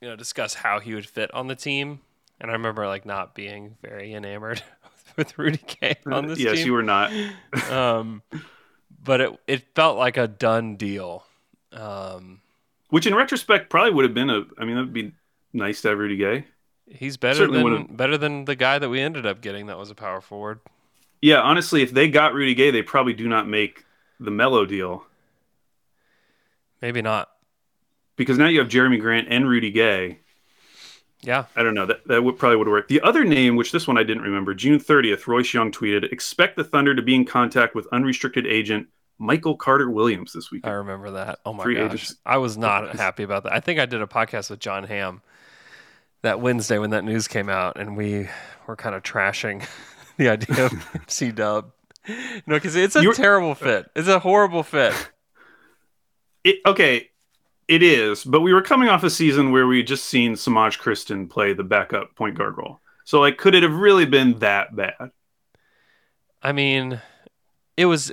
you 0.00 0.08
know 0.08 0.16
discuss 0.16 0.52
how 0.52 0.80
he 0.80 0.96
would 0.96 1.06
fit 1.06 1.32
on 1.32 1.46
the 1.46 1.54
team. 1.54 2.00
And 2.40 2.50
I 2.50 2.54
remember 2.54 2.88
like 2.88 3.06
not 3.06 3.36
being 3.36 3.76
very 3.80 4.12
enamored 4.12 4.64
with 5.16 5.38
Rudy 5.38 5.60
Gay 5.80 5.94
on 6.06 6.26
this 6.26 6.40
yes, 6.40 6.56
team. 6.56 6.66
you 6.66 6.72
were 6.72 6.82
not. 6.82 7.12
um, 7.70 8.22
but 9.00 9.20
it 9.20 9.30
it 9.46 9.74
felt 9.76 9.96
like 9.96 10.16
a 10.16 10.26
done 10.26 10.74
deal. 10.74 11.24
Um, 11.74 12.40
Which 12.90 13.06
in 13.06 13.14
retrospect 13.14 13.68
probably 13.70 13.92
would 13.92 14.04
have 14.04 14.14
been 14.14 14.30
a. 14.30 14.44
I 14.58 14.64
mean, 14.64 14.76
that 14.76 14.82
would 14.82 14.92
be 14.92 15.12
nice 15.52 15.80
to 15.82 15.88
have 15.88 15.98
Rudy 15.98 16.16
Gay. 16.16 16.44
he's 16.88 17.16
better 17.16 17.34
Certainly 17.38 17.62
than 17.62 17.72
would've- 17.72 17.96
better 17.96 18.16
than 18.18 18.44
the 18.44 18.54
guy 18.56 18.78
that 18.78 18.88
we 18.88 19.00
ended 19.00 19.26
up 19.26 19.40
getting 19.40 19.66
that 19.66 19.78
was 19.78 19.90
a 19.90 19.94
power 19.94 20.20
forward. 20.20 20.60
Yeah, 21.22 21.40
honestly, 21.40 21.82
if 21.82 21.90
they 21.92 22.08
got 22.08 22.34
Rudy 22.34 22.54
Gay, 22.54 22.70
they 22.70 22.82
probably 22.82 23.14
do 23.14 23.26
not 23.28 23.48
make 23.48 23.84
the 24.20 24.30
Melo 24.30 24.64
deal 24.66 25.06
Maybe 26.82 27.00
not. 27.02 27.30
because 28.16 28.36
now 28.38 28.46
you 28.46 28.58
have 28.60 28.68
Jerami 28.68 29.00
Grant 29.00 29.28
and 29.30 29.48
Rudy 29.48 29.70
Gay. 29.70 30.18
Yeah. 31.22 31.46
I 31.56 31.62
don't 31.62 31.72
know. 31.74 31.86
That 31.86 32.06
that 32.06 32.22
would 32.22 32.38
probably 32.38 32.58
would 32.58 32.68
work. 32.68 32.88
The 32.88 33.00
other 33.00 33.24
name, 33.24 33.56
which 33.56 33.72
this 33.72 33.86
one 33.88 33.96
I 33.96 34.02
didn't 34.02 34.22
remember, 34.24 34.52
June 34.54 34.78
30th, 34.78 35.26
Royce 35.26 35.54
Young 35.54 35.72
tweeted, 35.72 36.12
"Expect 36.12 36.56
the 36.56 36.64
Thunder 36.64 36.94
to 36.94 37.00
be 37.00 37.14
in 37.14 37.24
contact 37.24 37.74
with 37.74 37.86
unrestricted 37.92 38.46
agent 38.46 38.88
Michael 39.18 39.56
Carter 39.56 39.90
Williams 39.90 40.32
this 40.32 40.50
week." 40.50 40.66
I 40.66 40.70
remember 40.70 41.12
that. 41.12 41.38
Oh 41.44 41.52
my 41.52 41.62
Free 41.64 41.74
gosh. 41.76 42.12
I 42.26 42.38
was 42.38 42.56
not 42.58 42.96
happy 42.96 43.22
about 43.22 43.44
that. 43.44 43.52
I 43.52 43.60
think 43.60 43.78
I 43.80 43.86
did 43.86 44.02
a 44.02 44.06
podcast 44.06 44.50
with 44.50 44.60
John 44.60 44.84
Hamm 44.84 45.22
that 46.22 46.40
Wednesday 46.40 46.78
when 46.78 46.90
that 46.90 47.04
news 47.04 47.28
came 47.28 47.48
out 47.48 47.78
and 47.78 47.96
we 47.96 48.28
were 48.66 48.76
kind 48.76 48.94
of 48.94 49.02
trashing 49.02 49.66
the 50.16 50.28
idea 50.30 50.66
of 50.66 50.72
C 51.06 51.30
Dub. 51.32 51.70
No, 52.46 52.56
because 52.56 52.76
it's 52.76 52.96
a 52.96 53.02
You're- 53.02 53.14
terrible 53.14 53.54
fit. 53.54 53.90
It's 53.94 54.08
a 54.08 54.18
horrible 54.18 54.62
fit. 54.62 54.94
It, 56.44 56.56
okay, 56.66 57.08
it 57.68 57.82
is, 57.82 58.22
but 58.22 58.42
we 58.42 58.52
were 58.52 58.60
coming 58.60 58.90
off 58.90 59.02
a 59.02 59.08
season 59.08 59.50
where 59.50 59.66
we 59.66 59.78
had 59.78 59.86
just 59.86 60.04
seen 60.04 60.34
Semaj 60.34 60.78
Christon 60.78 61.26
play 61.30 61.54
the 61.54 61.64
backup 61.64 62.14
point 62.16 62.36
guard 62.36 62.58
role. 62.58 62.80
So, 63.04 63.18
like, 63.18 63.38
could 63.38 63.54
it 63.54 63.62
have 63.62 63.72
really 63.72 64.04
been 64.04 64.38
that 64.40 64.76
bad? 64.76 65.10
I 66.42 66.52
mean, 66.52 67.00
it 67.78 67.86
was 67.86 68.12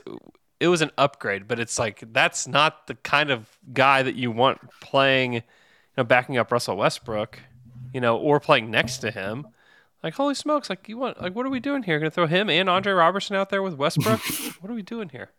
it 0.62 0.68
was 0.68 0.82
an 0.82 0.92
upgrade, 0.98 1.48
but 1.48 1.60
it's 1.60 1.80
like 1.80 2.04
that's 2.14 2.48
not 2.48 2.86
the 2.88 2.96
kind 2.96 3.32
of 3.32 3.58
guy 3.74 4.04
that 4.04 4.16
you 4.16 4.30
want 4.32 4.60
playing, 4.80 5.34
you 5.34 5.42
know, 5.98 6.04
backing 6.04 6.38
up 6.38 6.52
Russell 6.52 6.78
Westbrook, 6.78 7.40
you 7.94 8.00
know, 8.00 8.16
or 8.18 8.40
playing 8.40 8.70
next 8.70 9.00
to 9.00 9.12
him. 9.12 9.48
Like 10.04 10.14
holy 10.14 10.36
smokes! 10.36 10.70
Like 10.70 10.88
you 10.90 10.98
want 10.98 11.22
like 11.22 11.36
what 11.36 11.46
are 11.46 11.50
we 11.50 11.60
doing 11.60 11.84
here? 11.84 12.00
Going 12.00 12.10
to 12.10 12.14
throw 12.14 12.28
him 12.28 12.50
and 12.50 12.70
Andre 12.70 12.94
Roberson 12.94 13.36
out 13.36 13.50
there 13.50 13.62
with 13.62 13.74
Westbrook? 13.76 14.20
what 14.62 14.70
are 14.72 14.76
we 14.76 14.82
doing 14.82 15.10
here? 15.10 15.32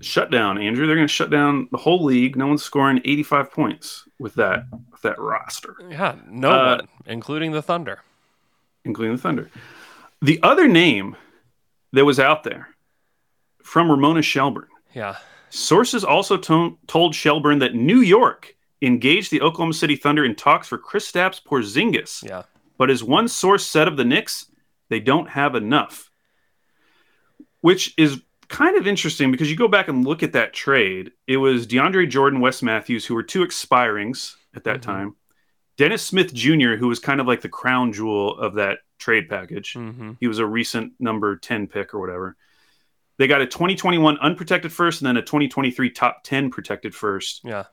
Shut 0.00 0.30
down, 0.30 0.58
Andrew. 0.58 0.86
They're 0.88 0.96
going 0.96 1.06
to 1.06 1.12
shut 1.12 1.30
down 1.30 1.68
the 1.70 1.78
whole 1.78 2.02
league. 2.02 2.36
No 2.36 2.48
one's 2.48 2.64
scoring 2.64 3.00
85 3.04 3.52
points 3.52 4.08
with 4.18 4.34
that 4.34 4.66
with 4.90 5.02
that 5.02 5.18
roster, 5.20 5.76
Yeah, 5.88 6.16
no 6.28 6.50
Uh, 6.50 6.76
one, 6.78 6.88
including 7.06 7.52
the 7.52 7.62
Thunder. 7.62 8.00
including 8.84 9.14
the 9.16 9.22
Thunder. 9.22 9.50
The 10.20 10.40
other 10.42 10.66
name 10.66 11.14
that 11.92 12.04
was 12.04 12.18
out 12.18 12.42
there 12.42 12.68
from 13.64 13.90
Ramona 13.90 14.22
Shelburne. 14.22 14.68
Yeah, 14.94 15.16
Sources 15.50 16.04
also 16.04 16.36
to- 16.36 16.78
told 16.86 17.14
Shelburne 17.14 17.58
that 17.60 17.74
New 17.74 18.00
York 18.00 18.54
engaged 18.82 19.30
the 19.32 19.40
Oklahoma 19.40 19.72
City 19.74 19.96
Thunder 19.96 20.24
in 20.24 20.34
talks 20.36 20.68
for 20.68 20.78
Chris 20.78 21.10
Kristaps 21.10 21.42
Porzingis. 21.42 22.22
yeah, 22.28 22.42
But 22.78 22.90
as 22.90 23.02
one 23.02 23.26
source 23.28 23.64
said 23.66 23.88
of 23.88 23.96
the 23.96 24.04
Knicks, 24.04 24.50
they 24.90 25.00
don't 25.00 25.30
have 25.30 25.54
enough. 25.54 26.10
Which 27.60 27.94
is 27.96 28.20
kind 28.48 28.76
of 28.76 28.86
interesting 28.86 29.30
because 29.30 29.50
you 29.50 29.56
go 29.56 29.68
back 29.68 29.88
and 29.88 30.04
look 30.06 30.22
at 30.22 30.32
that 30.34 30.52
trade. 30.52 31.12
It 31.26 31.38
was 31.38 31.66
DeAndre 31.66 32.08
Jordan, 32.08 32.40
Wes 32.40 32.62
Matthews, 32.62 33.06
who 33.06 33.14
were 33.14 33.22
two 33.22 33.40
expirings 33.44 34.36
at 34.54 34.64
that 34.64 34.78
Mhm. 34.80 34.82
time. 34.82 35.16
Dennis 35.76 36.02
Smith 36.02 36.32
Jr., 36.34 36.74
who 36.76 36.88
was 36.88 36.98
kind 36.98 37.20
of 37.20 37.26
like 37.26 37.40
the 37.40 37.48
crown 37.48 37.92
jewel 37.92 38.36
of 38.38 38.54
that 38.54 38.80
trade 38.98 39.28
package. 39.28 39.72
hmm 39.72 40.12
He 40.20 40.28
was 40.28 40.38
a 40.38 40.46
recent 40.46 40.92
number 41.00 41.36
10 41.36 41.66
pick 41.66 41.94
or 41.94 42.00
whatever. 42.00 42.36
They 43.16 43.26
got 43.26 43.40
a 43.40 43.46
2021 43.46 44.18
unprotected 44.18 44.72
first 44.72 45.00
and 45.00 45.06
then 45.06 45.16
a 45.16 45.22
2023 45.22 45.90
top 45.90 46.24
10 46.24 46.50
protected 46.50 46.94
first. 46.94 47.42
yeah, 47.44 47.64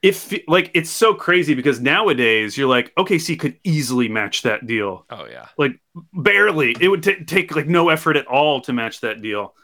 If 0.00 0.32
like 0.48 0.70
it's 0.74 0.90
so 0.90 1.14
crazy 1.14 1.54
because 1.54 1.80
nowadays 1.80 2.56
you're 2.56 2.68
like 2.68 2.94
OKC 2.96 3.38
could 3.38 3.58
easily 3.64 4.08
match 4.08 4.42
that 4.42 4.66
deal. 4.66 5.04
oh 5.10 5.26
yeah, 5.30 5.46
Like 5.58 5.80
barely. 6.12 6.76
It 6.80 6.88
would 6.88 7.02
ta 7.02 7.12
take 7.26 7.54
like 7.56 7.66
no 7.66 7.88
effort 7.88 8.16
at 8.16 8.26
all 8.26 8.60
to 8.62 8.72
match 8.72 9.00
that 9.00 9.22
deal. 9.22 9.54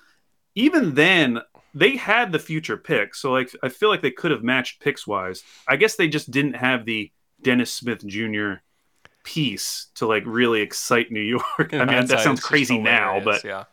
Even 0.55 0.95
then, 0.95 1.41
they 1.75 1.97
had 1.97 2.33
the 2.33 2.39
future 2.41 2.77
pick. 2.77 3.15
So 3.15 3.31
like 3.33 3.51
I 3.63 3.69
feel 3.69 3.89
like 3.91 4.03
they 4.03 4.11
could 4.11 4.31
have 4.33 4.43
matched 4.43 4.81
picks 4.81 5.07
wise. 5.07 5.45
I 5.69 5.77
guess 5.77 5.95
they 5.97 6.09
just 6.09 6.31
didn't 6.33 6.55
have 6.55 6.85
the 6.85 7.13
Dennis 7.43 7.73
Smith 7.73 8.05
Jr. 8.05 8.55
piece 9.23 9.89
to 9.97 10.07
like 10.07 10.25
really 10.27 10.61
excite 10.63 11.13
New 11.13 11.21
York. 11.21 11.73
I 11.75 11.85
mean, 11.85 12.07
that 12.07 12.21
sounds 12.21 12.41
crazy 12.41 12.79
now, 12.79 13.21
but 13.21 13.45
yeah, 13.45 13.65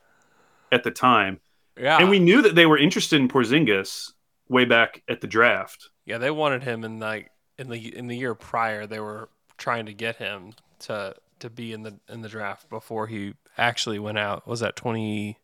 at 0.76 0.84
the 0.84 0.92
time. 0.92 1.40
yeah, 1.80 1.98
And 1.98 2.10
we 2.10 2.20
knew 2.20 2.42
that 2.42 2.54
they 2.54 2.66
were 2.66 2.78
interested 2.78 3.20
in 3.20 3.28
Porzingis 3.28 4.12
way 4.50 4.66
back 4.66 5.02
at 5.10 5.22
the 5.22 5.28
draft. 5.28 5.90
Yeah, 6.06 6.20
they 6.20 6.30
wanted 6.30 6.64
him 6.64 6.84
in 6.84 7.00
like 7.00 7.32
in 7.58 7.70
the 7.70 7.96
in 7.96 8.08
the 8.08 8.18
year 8.18 8.36
prior. 8.36 8.86
They 8.86 9.00
were 9.00 9.30
trying 9.58 9.88
to 9.88 9.94
get 9.94 10.18
him 10.18 10.54
to 10.80 11.16
to 11.40 11.50
be 11.50 11.74
in 11.74 11.84
the 11.84 12.00
in 12.08 12.22
the 12.22 12.30
draft 12.30 12.70
before 12.70 13.08
he 13.08 13.34
actually 13.58 13.98
went 13.98 14.20
out. 14.20 14.48
Was 14.48 14.60
that 14.60 14.76
2014 14.76 15.36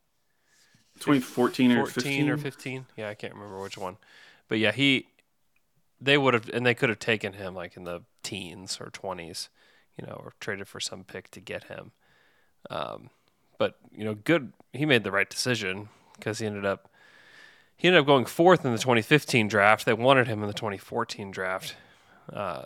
2014 1.00 1.72
or 1.72 1.86
15 1.86 2.30
or 2.30 2.38
15? 2.38 2.86
Yeah, 2.98 3.10
I 3.10 3.16
can't 3.16 3.34
remember 3.34 3.62
which 3.62 3.78
one. 3.78 3.98
But 4.48 4.60
yeah, 4.60 4.72
he 4.72 5.08
they 6.00 6.18
would 6.18 6.34
have 6.34 6.50
and 6.50 6.66
they 6.66 6.76
could 6.76 6.90
have 6.90 7.00
taken 7.00 7.34
him 7.34 7.56
like 7.56 7.78
in 7.78 7.86
the 7.86 8.02
teens 8.22 8.80
or 8.80 8.92
20s, 8.92 9.48
you 9.98 10.06
know, 10.06 10.14
or 10.14 10.34
traded 10.40 10.68
for 10.68 10.80
some 10.80 11.04
pick 11.04 11.32
to 11.32 11.40
get 11.40 11.64
him. 11.66 11.92
Um, 12.70 13.10
but 13.62 13.76
you 13.96 14.04
know, 14.04 14.16
good. 14.16 14.54
He 14.74 14.88
made 14.88 15.04
the 15.04 15.12
right 15.12 15.30
decision 15.30 15.90
because 16.18 16.40
he 16.40 16.48
ended 16.48 16.66
up 16.66 16.90
he 17.78 17.88
ended 17.88 18.00
up 18.02 18.08
going 18.08 18.26
fourth 18.26 18.66
in 18.66 18.72
the 18.72 18.80
2015 18.80 19.48
draft. 19.48 19.86
They 19.86 19.94
wanted 19.94 20.26
him 20.28 20.42
in 20.42 20.48
the 20.48 20.54
2014 20.54 21.30
draft. 21.30 21.76
Uh, 22.34 22.66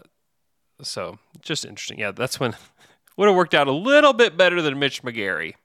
so 0.82 1.20
just 1.42 1.66
interesting. 1.66 2.00
Yeah, 2.00 2.12
that's 2.12 2.40
when 2.40 2.56
would 3.18 3.28
have 3.28 3.36
worked 3.36 3.54
out 3.54 3.68
a 3.68 3.74
little 3.74 4.14
bit 4.14 4.38
better 4.38 4.62
than 4.62 4.80
Mitch 4.80 5.04
McGary. 5.04 5.56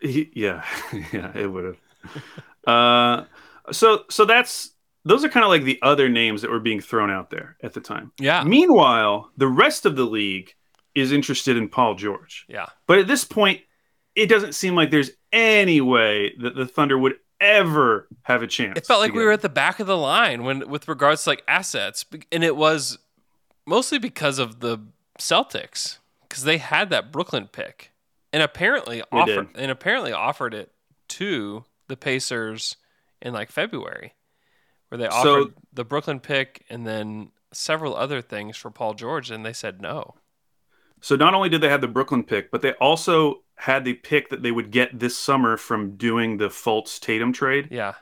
He- 0.00 0.30
yeah, 0.34 0.64
yeah, 1.12 1.32
it 1.36 1.50
would 1.50 1.64
have. 1.64 2.22
uh, 2.66 3.24
so, 3.72 4.04
so 4.10 4.24
that's 4.24 4.70
those 5.04 5.24
are 5.24 5.28
kind 5.28 5.44
of 5.44 5.50
like 5.50 5.62
the 5.64 5.78
other 5.82 6.08
names 6.08 6.42
that 6.42 6.50
were 6.50 6.60
being 6.60 6.80
thrown 6.80 7.10
out 7.10 7.30
there 7.30 7.56
at 7.64 7.72
the 7.72 7.80
time. 7.80 8.12
Yeah. 8.20 8.44
Meanwhile, 8.44 9.30
the 9.36 9.48
rest 9.48 9.86
of 9.86 9.96
the 9.96 10.04
league 10.04 10.54
is 10.94 11.12
interested 11.12 11.56
in 11.56 11.68
Paul 11.68 11.94
George, 11.94 12.44
Yeah. 12.48 12.66
but 12.86 12.98
at 12.98 13.06
this 13.06 13.24
point, 13.24 13.60
it 14.18 14.28
doesn't 14.28 14.54
seem 14.54 14.74
like 14.74 14.90
there's 14.90 15.10
any 15.32 15.80
way 15.80 16.34
that 16.40 16.54
the 16.56 16.66
Thunder 16.66 16.98
would 16.98 17.14
ever 17.40 18.08
have 18.22 18.42
a 18.42 18.46
chance. 18.46 18.76
It 18.76 18.86
felt 18.86 19.00
like 19.00 19.12
we 19.12 19.24
were 19.24 19.30
at 19.32 19.42
the 19.42 19.48
back 19.48 19.78
of 19.80 19.86
the 19.86 19.96
line 19.96 20.42
when 20.42 20.68
with 20.68 20.88
regards 20.88 21.22
to 21.24 21.30
like 21.30 21.44
assets, 21.46 22.04
and 22.32 22.42
it 22.42 22.56
was 22.56 22.98
mostly 23.66 23.98
because 23.98 24.38
of 24.38 24.60
the 24.60 24.78
Celtics 25.18 25.98
because 26.28 26.42
they 26.44 26.58
had 26.58 26.90
that 26.90 27.12
Brooklyn 27.12 27.46
pick, 27.50 27.92
and 28.32 28.42
apparently 28.42 28.98
They 28.98 29.18
offered 29.18 29.52
did. 29.52 29.62
and 29.62 29.70
apparently 29.70 30.12
offered 30.12 30.52
it 30.52 30.72
to 31.08 31.64
the 31.86 31.96
Pacers 31.96 32.76
in 33.22 33.32
like 33.32 33.50
February, 33.52 34.14
where 34.88 34.98
they 34.98 35.08
So- 35.08 35.42
offered 35.42 35.54
the 35.72 35.84
Brooklyn 35.84 36.18
pick 36.20 36.64
and 36.68 36.86
then 36.86 37.30
several 37.52 37.96
other 37.96 38.20
things 38.20 38.56
for 38.56 38.70
Paul 38.70 38.94
George, 38.94 39.30
and 39.30 39.44
they 39.46 39.52
said 39.54 39.80
no. 39.80 40.16
So 41.00 41.14
not 41.16 41.32
only 41.34 41.48
did 41.48 41.60
they 41.60 41.68
have 41.68 41.80
the 41.80 41.88
Brooklyn 41.88 42.24
pick, 42.24 42.50
but 42.50 42.60
they 42.62 42.72
also 42.74 43.42
had 43.58 43.84
the 43.84 43.94
pick 43.94 44.28
that 44.30 44.42
they 44.42 44.50
would 44.52 44.70
get 44.70 44.98
this 44.98 45.16
summer 45.18 45.56
from 45.56 45.96
doing 45.96 46.36
the 46.38 46.48
Fultz 46.48 46.98
Tatum 47.00 47.32
trade. 47.32 47.68
Yeah, 47.70 47.94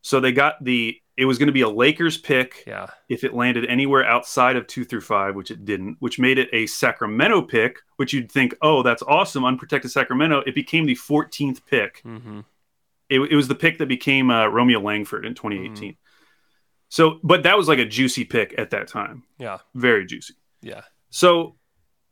So 0.00 0.20
they 0.20 0.32
got 0.32 0.62
the 0.64 0.98
it 1.16 1.26
was 1.26 1.36
going 1.38 1.48
to 1.48 1.52
be 1.52 1.60
a 1.60 1.68
Lakers 1.68 2.16
pick 2.16 2.64
yeah, 2.66 2.86
if 3.10 3.22
it 3.22 3.34
landed 3.34 3.66
anywhere 3.66 4.02
outside 4.04 4.56
of 4.56 4.66
two 4.66 4.82
through 4.84 5.02
five, 5.02 5.34
which 5.34 5.50
it 5.50 5.64
didn't, 5.66 5.96
which 6.00 6.18
made 6.18 6.38
it 6.38 6.48
a 6.54 6.66
Sacramento 6.66 7.42
pick, 7.42 7.76
which 7.96 8.14
you'd 8.14 8.32
think, 8.32 8.54
oh, 8.62 8.82
that's 8.82 9.02
awesome, 9.02 9.44
unprotected 9.44 9.90
Sacramento. 9.90 10.42
It 10.46 10.54
became 10.54 10.86
the 10.86 10.94
14th 10.94 11.66
pick. 11.66 12.00
hmm 12.02 12.40
It, 13.10 13.20
it 13.20 13.36
was 13.36 13.46
the 13.48 13.54
pick 13.54 13.76
that 13.78 13.88
became 13.88 14.30
uh, 14.30 14.46
Romeo 14.46 14.80
Langford 14.80 15.26
in 15.26 15.34
2018. 15.34 15.96
So, 16.88 17.20
but 17.22 17.42
that 17.42 17.56
was 17.58 17.68
like 17.68 17.78
a 17.78 17.84
juicy 17.86 18.24
pick 18.24 18.54
at 18.58 18.70
that 18.70 18.88
time, 18.88 19.24
yeah, 19.38 19.58
very 19.74 20.06
juicy. 20.06 20.34
yeah. 20.62 20.82
So, 21.10 21.56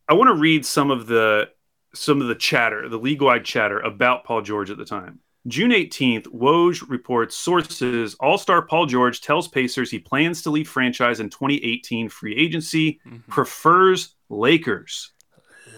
I 0.09 0.15
want 0.15 0.29
to 0.29 0.35
read 0.35 0.67
some 0.67 0.91
of 0.91 1.07
the 1.07 1.49
some 1.95 2.21
of 2.21 2.29
the 2.29 2.35
chatter, 2.35 2.89
the 2.89 2.99
league-wide 2.99 3.45
chatter 3.45 3.81
about 3.81 4.25
Paul 4.25 4.43
George 4.43 4.71
at 4.71 4.77
the 4.79 4.85
time. 4.85 5.21
June 5.47 5.71
18th, 5.73 6.27
Woj 6.27 6.89
reports 6.91 7.35
sources 7.37 8.15
All-Star 8.21 8.63
Paul 8.63 8.87
George 8.87 9.23
tells 9.23 9.49
Pacers 9.49 9.91
he 9.91 9.99
plans 9.99 10.43
to 10.43 10.51
leave 10.51 10.69
franchise 10.69 11.19
in 11.19 11.31
2018 11.31 12.09
free 12.11 12.37
agency, 12.37 13.01
Mhm. 13.07 13.27
prefers 13.29 14.15
Lakers. 14.29 15.13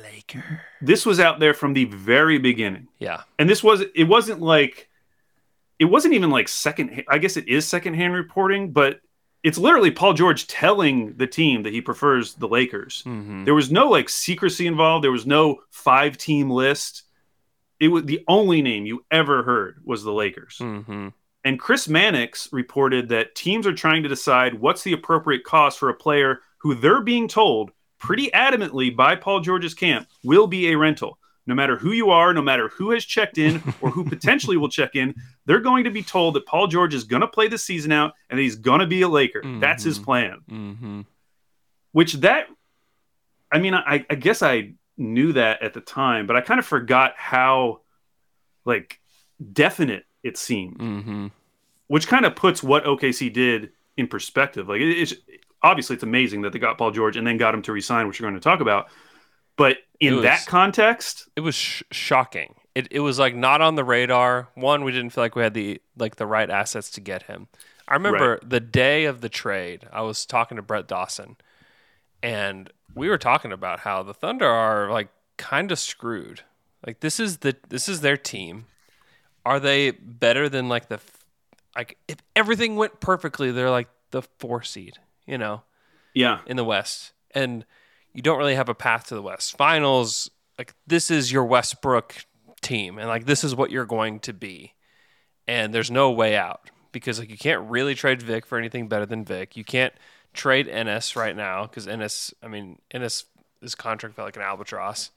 Laker. 0.03 0.63
This 0.81 1.07
was 1.07 1.21
out 1.21 1.39
there 1.39 1.55
from 1.55 1.75
the 1.75 1.85
very 1.85 2.39
beginning. 2.39 2.89
Yeah, 2.99 3.23
And 3.39 3.49
this 3.49 3.63
was 3.63 3.83
it 3.95 4.05
wasn't 4.05 4.41
like 4.41 4.89
it 5.79 5.85
wasn't 5.87 6.15
even 6.15 6.31
like 6.31 6.49
second. 6.49 7.05
I 7.09 7.19
guess 7.19 7.37
it 7.37 7.49
is 7.49 7.67
secondhand 7.67 8.15
reporting, 8.15 8.73
but 8.73 9.01
it's 9.43 9.59
literally 9.59 9.91
Paul 9.91 10.15
George 10.15 10.47
telling 10.47 11.15
the 11.17 11.27
team 11.27 11.65
that 11.65 11.73
he 11.73 11.81
prefers 11.81 12.35
the 12.35 12.49
Lakers. 12.49 13.03
Mm-hmm. 13.07 13.45
There 13.45 13.55
was 13.55 13.73
no 13.73 13.89
like 13.89 14.09
secrecy 14.09 14.67
involved. 14.67 15.05
There 15.05 15.13
was 15.13 15.27
no 15.27 15.63
five 15.71 16.17
team 16.17 16.51
list. 16.51 17.03
It 17.81 17.89
was 17.89 18.05
the 18.05 18.25
only 18.29 18.63
name 18.63 18.87
you 18.87 19.05
ever 19.11 19.43
heard 19.43 19.81
was 19.85 20.05
the 20.05 20.13
Lakers. 20.13 20.59
Mm-hmm. 20.61 21.09
And 21.45 21.59
Chris 21.59 21.89
Mannix 21.89 22.49
reported 22.53 23.09
that 23.09 23.35
teams 23.35 23.67
are 23.67 23.75
trying 23.75 24.05
to 24.05 24.09
decide 24.09 24.61
what's 24.61 24.83
the 24.83 24.93
appropriate 24.93 25.43
cost 25.43 25.79
for 25.79 25.89
a 25.89 25.95
player 25.95 26.41
who 26.59 26.75
they're 26.75 27.01
being 27.01 27.27
told 27.27 27.73
pretty 27.99 28.31
adamantly 28.31 28.95
by 28.95 29.17
Paul 29.17 29.41
George's 29.41 29.75
camp 29.75 30.09
will 30.23 30.47
be 30.47 30.71
a 30.71 30.79
rental. 30.79 31.19
No 31.47 31.55
matter 31.57 31.77
who 31.77 31.91
you 31.93 32.11
are, 32.11 32.33
no 32.33 32.43
matter 32.43 32.69
who 32.69 32.93
has 32.93 33.05
checked 33.05 33.37
in 33.37 33.63
or 33.81 33.91
who 33.91 34.05
potentially 34.09 34.57
will 34.57 34.69
check 34.69 34.95
in, 34.95 35.15
they're 35.45 35.61
going 35.61 35.85
to 35.85 35.91
be 35.91 36.03
told 36.03 36.35
that 36.35 36.47
Paul 36.47 36.69
George 36.69 36.95
is 36.95 37.05
going 37.05 37.23
to 37.23 37.27
play 37.27 37.49
the 37.49 37.59
season 37.59 37.91
out 37.91 38.13
and 38.31 38.39
he's 38.39 38.55
going 38.57 38.79
to 38.81 38.87
be 38.87 39.03
a 39.03 39.09
Laker. 39.09 39.43
That's 39.61 39.83
his 39.83 39.99
plan. 39.99 40.39
Mm-hmm. 40.49 41.01
Which 41.93 42.15
that, 42.15 42.47
I 43.51 43.59
mean, 43.59 43.75
I, 43.75 44.07
I 44.09 44.15
guess 44.15 44.43
I 44.43 44.75
knew 44.97 45.33
that 45.33 45.63
at 45.63 45.75
the 45.75 45.81
time, 45.81 46.27
but 46.27 46.37
I 46.37 46.41
kind 46.43 46.61
of 46.61 46.67
forgot 46.67 47.15
how, 47.17 47.81
like, 48.65 49.01
definite 49.53 50.05
it 50.23 50.37
seemed. 50.39 50.79
Mm-hmm. 50.79 51.27
Which 51.89 52.07
kind 52.07 52.25
of 52.25 52.37
puts 52.37 52.63
what 52.63 52.85
OKC 52.85 53.33
did 53.33 53.71
in 53.97 54.07
perspective. 54.07 54.69
Like, 54.69 54.81
it- 54.81 54.97
it's 54.99 55.15
obviously 55.63 55.95
it's 55.95 56.03
amazing 56.03 56.43
that 56.43 56.53
they 56.53 56.59
got 56.59 56.79
Paul 56.79 56.93
George 56.93 57.17
and 57.17 57.27
then 57.27 57.37
got 57.37 57.53
him 57.55 57.63
to 57.63 57.73
resign, 57.73 58.07
which 58.09 58.21
we're 58.21 58.25
going 58.29 58.35
to 58.35 58.41
talk 58.41 58.61
about. 58.61 58.89
But 59.57 59.79
in 60.09 60.17
was- 60.17 60.23
that 60.25 60.47
context, 60.47 61.29
It 61.37 61.41
was 61.41 61.55
sh- 61.55 61.83
shocking. 61.91 62.55
It 62.75 62.89
it 62.91 63.01
was 63.01 63.19
like 63.19 63.35
not 63.35 63.61
on 63.61 63.75
the 63.75 63.85
radar. 63.85 64.49
One, 64.55 64.85
we 64.85 64.93
didn't 64.93 65.11
feel 65.11 65.25
like 65.25 65.37
we 65.37 65.43
had 65.43 65.55
the 65.55 65.81
like 65.97 66.17
the 66.17 66.27
right 66.27 66.49
assets 66.49 66.91
to 66.93 67.01
get 67.01 67.25
him. 67.25 67.49
I 67.87 67.95
remember 67.95 68.39
the 68.43 68.61
day 68.61 69.05
of 69.05 69.21
the 69.21 69.29
trade. 69.29 69.87
I 69.93 70.01
was 70.03 70.25
talking 70.25 70.57
to 70.57 70.63
Brett 70.63 70.87
Dawson, 70.89 71.37
and 72.23 72.71
we 72.95 73.09
were 73.09 73.19
talking 73.19 73.53
about 73.53 73.81
how 73.81 74.03
the 74.03 74.15
Thunder 74.15 74.49
are 74.49 74.91
like 74.91 75.09
kind 75.37 75.71
of 75.71 75.79
screwed. 75.79 76.43
Like 76.87 77.01
this 77.01 77.21
is 77.21 77.39
the 77.39 77.57
this 77.69 77.89
is 77.89 78.01
their 78.01 78.17
team. 78.17 78.67
Are 79.45 79.61
they 79.61 79.91
better 79.91 80.49
than 80.49 80.69
like 80.69 80.89
the 80.89 81.01
like 81.77 81.99
if 82.09 82.17
everything 82.35 82.77
went 82.77 83.01
perfectly, 83.01 83.51
they're 83.51 83.71
like 83.71 83.89
the 84.13 84.23
four 84.23 84.63
seed, 84.63 84.99
you 85.27 85.37
know, 85.37 85.63
yeah, 86.15 86.41
in 86.47 86.57
the 86.57 86.65
West, 86.65 87.13
and 87.33 87.65
you 88.15 88.23
don't 88.23 88.39
really 88.39 88.55
have 88.55 88.69
a 88.69 88.75
path 88.75 89.07
to 89.09 89.15
the 89.15 89.23
West 89.23 89.57
Finals. 89.57 90.31
Like 90.59 90.75
this 90.87 91.11
is 91.11 91.33
your 91.33 91.45
Westbrook 91.45 92.27
team, 92.61 92.99
and 92.99 93.09
like 93.09 93.27
this 93.27 93.43
is 93.45 93.55
what 93.55 93.71
you're 93.71 93.87
going 93.87 94.21
to 94.21 94.33
be, 94.33 94.75
and 95.49 95.75
there's 95.75 95.91
no 95.91 96.11
way 96.11 96.37
out 96.37 96.71
because 96.93 97.19
like 97.19 97.31
you 97.31 97.39
can't 97.39 97.69
really 97.71 97.95
trade 97.95 98.23
Vic 98.23 98.45
for 98.47 98.59
anything 98.59 98.89
better 98.89 99.07
than 99.07 99.25
Vic. 99.25 99.57
You 99.57 99.65
can't 99.65 99.95
trade 100.35 100.67
Enes 100.69 101.17
right 101.17 101.35
now 101.37 101.63
because 101.67 101.87
Enes, 101.87 102.33
I 102.43 102.49
mean 102.49 102.79
Enes, 102.95 103.25
his 103.61 103.75
contract 103.75 104.15
felt 104.17 104.27
like 104.27 104.37
an 104.37 104.43
albatross. 104.43 105.11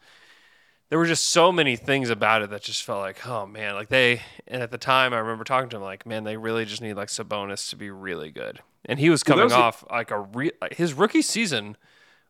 There 0.90 1.00
were 1.00 1.08
just 1.08 1.30
so 1.30 1.52
many 1.52 1.76
things 1.76 2.12
about 2.12 2.44
it 2.44 2.52
that 2.52 2.62
just 2.62 2.84
felt 2.84 3.00
like, 3.00 3.26
oh 3.28 3.46
man, 3.48 3.74
like 3.74 3.90
they. 3.90 4.22
And 4.48 4.62
at 4.62 4.70
the 4.72 4.78
time, 4.78 5.14
I 5.14 5.18
remember 5.18 5.44
talking 5.44 5.70
to 5.72 5.78
him 5.78 5.82
like, 5.82 6.06
man, 6.06 6.24
they 6.24 6.38
really 6.38 6.64
just 6.64 6.82
need 6.82 6.94
like 6.94 7.10
Sabonis 7.10 7.70
to 7.72 7.76
be 7.76 7.90
really 7.90 8.32
good, 8.32 8.62
and 8.86 9.00
he 9.00 9.10
was 9.10 9.24
Well, 9.28 9.38
coming 9.38 9.52
a- 9.52 9.56
off 9.56 9.84
like 9.92 10.12
a 10.12 10.20
re- 10.20 10.52
his 10.72 10.94
rookie 10.94 11.24
season 11.24 11.76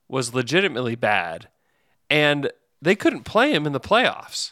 was 0.07 0.33
legitimately 0.33 0.95
bad, 0.95 1.49
and 2.09 2.51
they 2.81 2.95
couldn't 2.95 3.23
play 3.23 3.53
him 3.53 3.65
in 3.65 3.73
the 3.73 3.79
playoffs. 3.79 4.51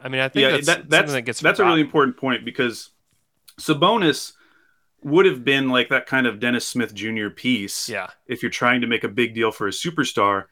I 0.00 0.08
mean, 0.08 0.20
I 0.20 0.28
think 0.28 0.50
that's 0.50 0.66
that, 0.66 0.72
something 0.72 0.90
that's 0.90 1.12
that 1.12 1.22
gets 1.22 1.40
that's 1.40 1.58
a 1.58 1.64
really 1.64 1.80
important 1.80 2.16
point 2.16 2.44
because 2.44 2.90
Sabonis 3.60 4.32
would 5.02 5.26
have 5.26 5.44
been 5.44 5.68
like 5.68 5.88
that 5.88 6.06
kind 6.06 6.26
of 6.26 6.40
Dennis 6.40 6.66
Smith 6.66 6.94
Jr. 6.94 7.28
piece. 7.28 7.88
Yeah. 7.88 8.08
If 8.26 8.42
you're 8.42 8.50
trying 8.50 8.80
to 8.80 8.86
make 8.86 9.04
a 9.04 9.08
big 9.08 9.34
deal 9.34 9.52
for 9.52 9.66
a 9.68 9.70
superstar, 9.70 10.44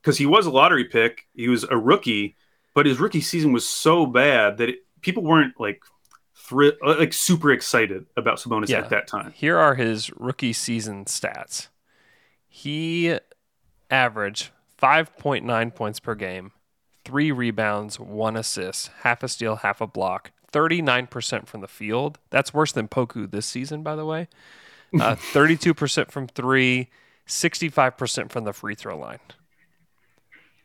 because 0.00 0.18
he 0.18 0.26
was 0.26 0.46
a 0.46 0.50
lottery 0.50 0.84
pick, 0.84 1.26
he 1.34 1.48
was 1.48 1.64
a 1.64 1.76
rookie, 1.76 2.36
but 2.74 2.86
his 2.86 3.00
rookie 3.00 3.20
season 3.20 3.52
was 3.52 3.66
so 3.66 4.06
bad 4.06 4.58
that 4.58 4.68
it, 4.68 4.78
people 5.00 5.22
weren't 5.22 5.58
like 5.58 5.82
thri- 6.36 6.76
like 6.84 7.12
super 7.12 7.50
excited 7.52 8.06
about 8.16 8.38
Sabonis 8.38 8.68
Yeah. 8.68 8.78
at 8.78 8.90
that 8.90 9.06
time. 9.06 9.32
Here 9.32 9.58
are 9.58 9.74
his 9.74 10.10
rookie 10.16 10.52
season 10.52 11.04
stats. 11.06 11.68
He 12.54 13.18
averaged 13.90 14.50
5.9 14.80 15.74
points 15.74 16.00
per 16.00 16.14
game, 16.14 16.52
three 17.02 17.32
rebounds, 17.32 17.98
one 17.98 18.36
assist, 18.36 18.90
half 19.04 19.22
a 19.22 19.28
steal, 19.28 19.56
half 19.56 19.80
a 19.80 19.86
block, 19.86 20.32
39% 20.52 21.46
from 21.46 21.62
the 21.62 21.66
field. 21.66 22.18
That's 22.28 22.52
worse 22.52 22.70
than 22.70 22.88
Poku 22.88 23.28
this 23.30 23.46
season, 23.46 23.82
by 23.82 23.96
the 23.96 24.04
way. 24.04 24.28
Uh, 24.92 25.14
32% 25.32 26.10
from 26.10 26.28
three, 26.28 26.90
65% 27.26 28.30
from 28.30 28.44
the 28.44 28.52
free 28.52 28.74
throw 28.74 28.98
line. 28.98 29.20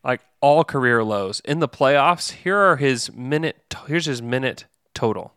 Like 0.03 0.19
all 0.41 0.65
career 0.65 1.05
lows. 1.05 1.39
In 1.45 1.59
the 1.59 1.69
playoffs, 1.69 2.31
here 2.31 2.57
are 2.57 2.75
his 2.75 3.13
minute 3.13 3.73
here's 3.87 4.07
his 4.07 4.21
minute 4.21 4.65
total. 4.93 5.33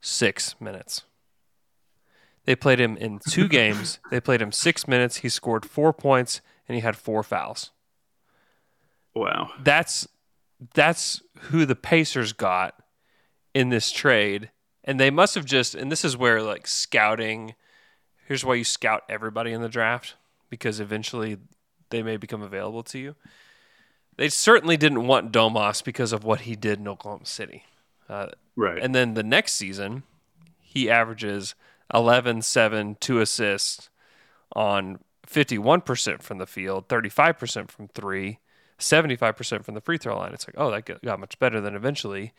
6 0.00 0.54
minutes. 0.60 1.02
They 2.48 2.56
played 2.56 2.80
him 2.80 2.96
in 2.96 3.18
two 3.18 3.46
games. 3.46 3.98
They 4.10 4.20
played 4.20 4.40
him 4.40 4.52
6 4.52 4.88
minutes. 4.88 5.18
He 5.18 5.28
scored 5.28 5.66
4 5.66 5.92
points 5.92 6.40
and 6.66 6.74
he 6.74 6.80
had 6.80 6.96
4 6.96 7.22
fouls. 7.22 7.72
Wow. 9.14 9.50
That's 9.62 10.08
that's 10.74 11.20
who 11.50 11.66
the 11.66 11.76
Pacers 11.76 12.32
got 12.32 12.82
in 13.52 13.68
this 13.68 13.92
trade. 13.92 14.50
And 14.82 14.98
they 14.98 15.10
must 15.10 15.34
have 15.34 15.44
just 15.44 15.74
and 15.74 15.92
this 15.92 16.06
is 16.06 16.16
where 16.16 16.40
like 16.40 16.66
scouting 16.66 17.54
here's 18.26 18.46
why 18.46 18.54
you 18.54 18.64
scout 18.64 19.02
everybody 19.10 19.52
in 19.52 19.60
the 19.60 19.68
draft 19.68 20.14
because 20.48 20.80
eventually 20.80 21.36
they 21.90 22.02
may 22.02 22.16
become 22.16 22.40
available 22.40 22.82
to 22.84 22.98
you. 22.98 23.14
They 24.16 24.30
certainly 24.30 24.78
didn't 24.78 25.06
want 25.06 25.32
Domas 25.32 25.84
because 25.84 26.14
of 26.14 26.24
what 26.24 26.40
he 26.40 26.56
did 26.56 26.78
in 26.78 26.88
Oklahoma 26.88 27.26
City. 27.26 27.64
Uh, 28.08 28.28
Right. 28.56 28.82
And 28.82 28.94
then 28.94 29.12
the 29.12 29.22
next 29.22 29.52
season, 29.52 30.02
he 30.60 30.88
averages 30.90 31.54
11, 31.92 32.42
7, 32.42 32.96
2 33.00 33.20
assists 33.20 33.90
on 34.54 34.98
51% 35.26 36.22
from 36.22 36.38
the 36.38 36.46
field, 36.46 36.88
35% 36.88 37.70
from 37.70 37.88
three, 37.88 38.38
75% 38.78 39.64
from 39.64 39.74
the 39.74 39.80
free 39.80 39.98
throw 39.98 40.18
line. 40.18 40.32
It's 40.32 40.46
like, 40.46 40.54
oh, 40.56 40.70
that 40.70 41.02
got- 41.02 41.20
much 41.20 41.38
better 41.38 41.60
than 41.60 41.74
eventually, 41.74 42.32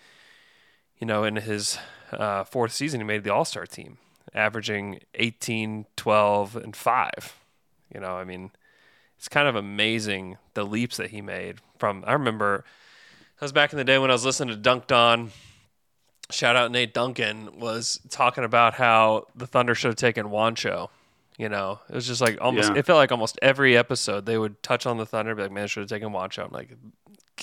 you 0.97 1.07
know, 1.07 1.23
in 1.23 1.37
his 1.37 1.77
uh, 2.11 2.43
fourth 2.43 2.71
season, 2.71 2.99
he 2.99 3.05
made 3.05 3.23
the 3.23 3.33
All 3.33 3.45
Star 3.45 3.65
team, 3.65 3.97
averaging 4.33 4.99
18, 5.15 5.85
12, 5.95 6.55
and 6.55 6.75
5. 6.75 7.35
You 7.93 8.01
know, 8.01 8.17
I 8.17 8.23
mean, 8.23 8.51
it's 9.17 9.27
kind 9.27 9.47
of 9.47 9.55
amazing 9.55 10.37
the 10.53 10.65
leaps 10.65 10.97
that 10.97 11.11
he 11.11 11.21
made 11.21 11.57
from. 11.77 12.03
I 12.05 12.13
remember 12.13 12.63
that 13.39 13.45
was 13.45 13.51
back 13.51 13.71
in 13.71 13.77
the 13.77 13.83
day 13.83 13.97
when 13.97 14.09
I 14.09 14.13
was 14.13 14.25
listening 14.25 14.55
to 14.55 14.69
Dunked 14.69 14.91
On. 14.91 15.31
Shout 16.31 16.55
out 16.55 16.71
Nate 16.71 16.93
Duncan 16.93 17.59
was 17.59 17.99
talking 18.09 18.43
about 18.43 18.75
how 18.75 19.27
the 19.35 19.47
Thunder 19.47 19.73
should 19.73 19.89
have 19.89 19.95
taken 19.95 20.27
Wancho. 20.27 20.89
You 21.37 21.49
know, 21.49 21.79
it 21.89 21.95
was 21.95 22.05
just 22.05 22.21
like 22.21 22.37
almost. 22.41 22.69
Yeah. 22.69 22.79
It 22.79 22.85
felt 22.85 22.97
like 22.97 23.11
almost 23.11 23.39
every 23.41 23.77
episode 23.77 24.25
they 24.25 24.37
would 24.37 24.61
touch 24.61 24.85
on 24.85 24.97
the 24.97 25.05
Thunder, 25.05 25.33
be 25.35 25.43
like, 25.43 25.51
"Man, 25.51 25.67
should 25.67 25.81
have 25.81 25.89
taken 25.89 26.09
Wancho." 26.09 26.45
I'm 26.45 26.51
like, 26.51 26.69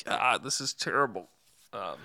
God, 0.05 0.45
this 0.45 0.61
is 0.61 0.75
terrible. 0.75 1.29
Um, 1.73 1.97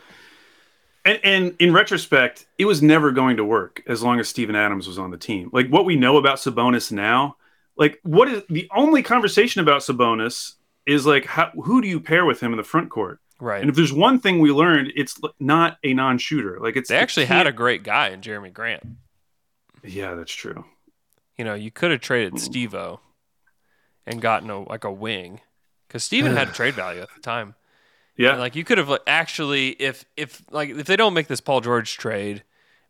And, 1.03 1.19
and 1.23 1.55
in 1.59 1.73
retrospect, 1.73 2.45
it 2.57 2.65
was 2.65 2.81
never 2.81 3.11
going 3.11 3.37
to 3.37 3.43
work 3.43 3.81
as 3.87 4.03
long 4.03 4.19
as 4.19 4.29
Steven 4.29 4.55
Adams 4.55 4.87
was 4.87 4.99
on 4.99 5.11
the 5.11 5.17
team. 5.17 5.49
Like 5.51 5.67
what 5.69 5.85
we 5.85 5.95
know 5.95 6.17
about 6.17 6.37
Sabonis 6.37 6.91
now, 6.91 7.37
like 7.75 7.99
what 8.03 8.27
is 8.27 8.43
the 8.49 8.69
only 8.75 9.01
conversation 9.01 9.61
about 9.61 9.81
Sabonis 9.81 10.53
is 10.85 11.05
like 11.05 11.25
how, 11.25 11.49
who 11.51 11.81
do 11.81 11.87
you 11.87 11.99
pair 11.99 12.25
with 12.25 12.41
him 12.41 12.51
in 12.53 12.57
the 12.57 12.63
front 12.63 12.89
court? 12.89 13.19
Right. 13.41 13.59
And 13.59 13.71
if 13.71 13.75
there's 13.75 13.91
one 13.91 14.19
thing 14.19 14.39
we 14.39 14.51
learned, 14.51 14.93
it's 14.95 15.19
not 15.39 15.79
a 15.83 15.95
non-shooter. 15.95 16.59
Like 16.59 16.77
it's 16.77 16.89
they 16.89 16.97
it 16.97 17.01
actually 17.01 17.25
had 17.25 17.47
a 17.47 17.51
great 17.51 17.83
guy 17.83 18.09
in 18.09 18.21
Jerami 18.21 18.53
Grant. 18.53 18.83
yeah, 19.83 20.13
that's 20.13 20.31
true. 20.31 20.63
You 21.37 21.45
know, 21.45 21.55
you 21.55 21.71
could 21.71 21.89
have 21.89 22.01
traded 22.01 22.33
hmm. 22.33 22.37
Steve-O 22.37 22.99
and 24.05 24.21
gotten 24.21 24.51
a, 24.51 24.61
like 24.69 24.83
a 24.83 24.91
wing 24.91 25.41
because 25.87 26.03
Steven 26.03 26.35
had 26.35 26.49
trade 26.53 26.75
value 26.75 27.01
at 27.01 27.09
the 27.15 27.21
time. 27.21 27.55
Yeah, 28.15 28.31
And, 28.31 28.39
like 28.39 28.55
you 28.55 28.63
could 28.63 28.77
have 28.77 28.89
like, 28.89 29.01
actually, 29.07 29.69
if 29.69 30.05
if 30.15 30.43
like 30.51 30.69
if 30.69 30.85
they 30.85 30.95
don't 30.95 31.15
make 31.15 31.27
this 31.27 31.41
Paul 31.41 31.61
George 31.61 31.97
trade, 31.97 32.43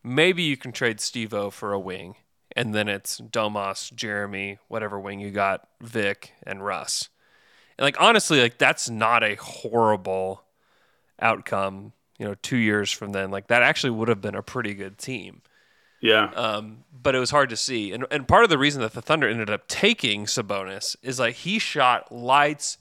maybe 0.04 0.43
you 0.43 0.58
can 0.58 0.74
trade 0.74 0.99
Steve-O 0.99 1.49
for 1.49 1.72
a 1.72 1.80
wing, 1.80 2.16
and 2.58 2.76
then 2.76 2.89
it's 2.89 3.22
Domas, 3.22 3.93
Jerami, 3.93 4.58
whatever 4.68 4.99
wing 4.99 5.22
you 5.22 5.32
got, 5.32 5.66
Vic 5.80 6.34
and 6.43 6.66
Russ. 6.66 7.08
And 7.78 7.84
like 7.86 8.00
honestly, 8.00 8.42
like 8.42 8.58
that's 8.58 8.90
not 8.90 9.24
a 9.24 9.36
horrible 9.36 10.44
outcome. 11.20 11.94
You 12.18 12.28
know, 12.28 12.36
two 12.42 12.58
years 12.58 12.92
from 12.92 13.12
then, 13.14 13.32
like 13.32 13.48
that 13.48 13.64
actually 13.64 13.92
would 13.92 14.08
have 14.08 14.22
been 14.22 14.36
a 14.36 14.44
pretty 14.44 14.74
good 14.74 14.98
team. 14.98 15.42
yeah, 16.02 16.32
Um, 16.36 16.84
but 16.94 17.16
it 17.16 17.20
was 17.20 17.32
hard 17.32 17.50
to 17.50 17.58
see. 17.58 17.92
And 17.92 18.06
and 18.12 18.28
part 18.28 18.44
of 18.44 18.50
the 18.50 18.58
reason 18.60 18.82
that 18.82 18.94
the 18.94 19.02
Thunder 19.02 19.28
ended 19.28 19.50
up 19.50 19.68
taking 19.68 20.26
Sabonis 20.26 20.96
is 21.02 21.20
like 21.20 21.36
he 21.36 21.58
shot 21.58 22.12
lights 22.12 22.78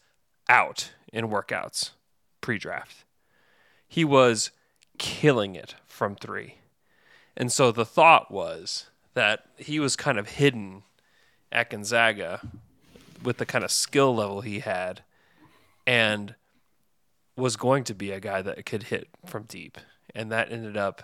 out 0.48 0.92
in 1.12 1.28
workouts 1.28 1.90
pre-draft. 2.40 3.04
He 3.88 4.04
was 4.04 4.50
killing 4.98 5.54
it 5.54 5.74
from 5.86 6.16
3. 6.16 6.56
And 7.36 7.50
so 7.50 7.72
the 7.72 7.86
thought 7.86 8.30
was 8.30 8.90
that 9.14 9.44
he 9.56 9.80
was 9.80 9.96
kind 9.96 10.18
of 10.18 10.28
hidden 10.28 10.82
at 11.50 11.70
Gonzaga 11.70 12.40
with 13.22 13.38
the 13.38 13.46
kind 13.46 13.64
of 13.64 13.70
skill 13.70 14.14
level 14.14 14.40
he 14.40 14.60
had 14.60 15.02
and 15.86 16.34
was 17.36 17.56
going 17.56 17.84
to 17.84 17.94
be 17.94 18.10
a 18.12 18.20
guy 18.20 18.42
that 18.42 18.64
could 18.66 18.84
hit 18.84 19.08
from 19.26 19.44
deep. 19.44 19.78
And 20.14 20.30
that 20.32 20.52
ended 20.52 20.76
up 20.76 21.02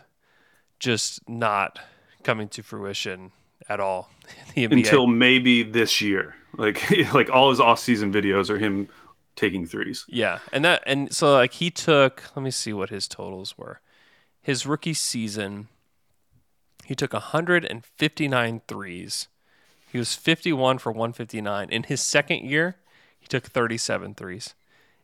just 0.79 1.29
not 1.29 1.79
coming 2.23 2.49
to 2.49 2.63
fruition 2.63 3.33
at 3.69 3.81
all 3.81 4.11
the 4.55 4.67
NBA. 4.67 4.79
Until 4.79 5.07
maybe 5.07 5.63
this 5.63 6.01
year. 6.01 6.35
Like 6.57 6.91
like 7.13 7.31
all 7.31 7.51
his 7.51 7.61
off 7.61 7.79
season 7.79 8.13
videos 8.13 8.51
are 8.51 8.59
him 8.59 8.89
taking 9.35 9.67
threes. 9.67 10.05
Yeah, 10.09 10.39
and 10.53 10.65
that 10.65 10.83
and 10.87 11.15
so 11.15 11.33
like 11.33 11.55
he 11.55 11.71
took. 11.71 12.23
Let 12.35 12.43
me 12.43 12.51
see 12.51 12.73
what 12.73 12.91
his 12.91 13.07
totals 13.07 13.57
were. 13.59 13.81
His 14.41 14.67
rookie 14.67 14.95
season, 14.95 15.69
he 16.85 16.95
took 16.95 17.13
159 17.13 18.63
threes. 18.69 19.29
He 19.91 19.99
was 19.99 20.15
51 20.15 20.79
for 20.79 20.91
159. 20.93 21.71
In 21.71 21.85
his 21.85 22.01
second 22.01 22.49
year, 22.49 22.77
he 23.19 23.27
took 23.27 23.45
37 23.45 24.15
threes. 24.15 24.55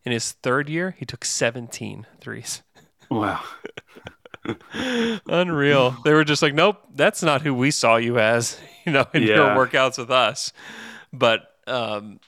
In 0.04 0.12
his 0.12 0.32
third 0.32 0.68
year, 0.68 0.94
he 0.98 1.04
took 1.04 1.24
17 1.24 2.06
threes. 2.20 2.62
Wow. 3.10 3.42
Unreal. 5.26 5.96
They 6.04 6.12
were 6.12 6.24
just 6.24 6.42
like, 6.42 6.54
nope, 6.54 6.82
that's 6.94 7.22
not 7.22 7.42
who 7.42 7.54
we 7.54 7.70
saw 7.70 7.96
you 7.96 8.18
as, 8.18 8.58
you 8.84 8.92
know, 8.92 9.06
in 9.14 9.22
your 9.22 9.48
workouts 9.48 9.98
with 9.98 10.10
us. 10.10 10.52
But 11.12 11.56
um, 11.66 12.20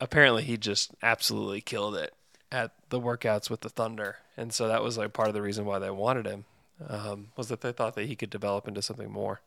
apparently 0.00 0.44
he 0.44 0.56
just 0.56 0.92
absolutely 1.02 1.60
killed 1.60 1.96
it 1.96 2.14
at 2.50 2.72
the 2.88 3.00
workouts 3.00 3.50
with 3.50 3.60
the 3.60 3.68
Thunder. 3.68 4.16
And 4.36 4.52
so 4.52 4.68
that 4.68 4.82
was 4.82 4.96
like 4.96 5.12
part 5.12 5.28
of 5.28 5.34
the 5.34 5.42
reason 5.42 5.66
why 5.66 5.78
they 5.78 5.90
wanted 5.90 6.26
him 6.26 6.44
um, 6.88 7.28
was 7.36 7.48
that 7.48 7.60
they 7.60 7.72
thought 7.72 7.94
that 7.96 8.06
he 8.06 8.16
could 8.16 8.30
develop 8.30 8.68
into 8.68 8.80
something 8.80 9.10
more. 9.10 9.40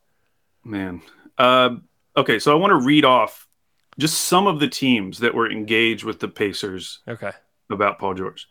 Man. 0.64 1.02
Uh, 1.38 1.78
okay, 2.16 2.40
so 2.40 2.52
I 2.52 2.56
want 2.56 2.72
to 2.72 2.86
read 2.86 3.06
off 3.06 3.48
just 4.00 4.22
some 4.22 4.48
of 4.48 4.60
the 4.60 4.68
teams 4.68 5.20
that 5.20 5.34
were 5.34 5.52
engaged 5.52 6.04
with 6.04 6.20
the 6.20 6.28
Pacers 6.28 7.00
Okay. 7.08 7.32
about 7.70 8.00
Paul 8.00 8.14
George. 8.14 8.48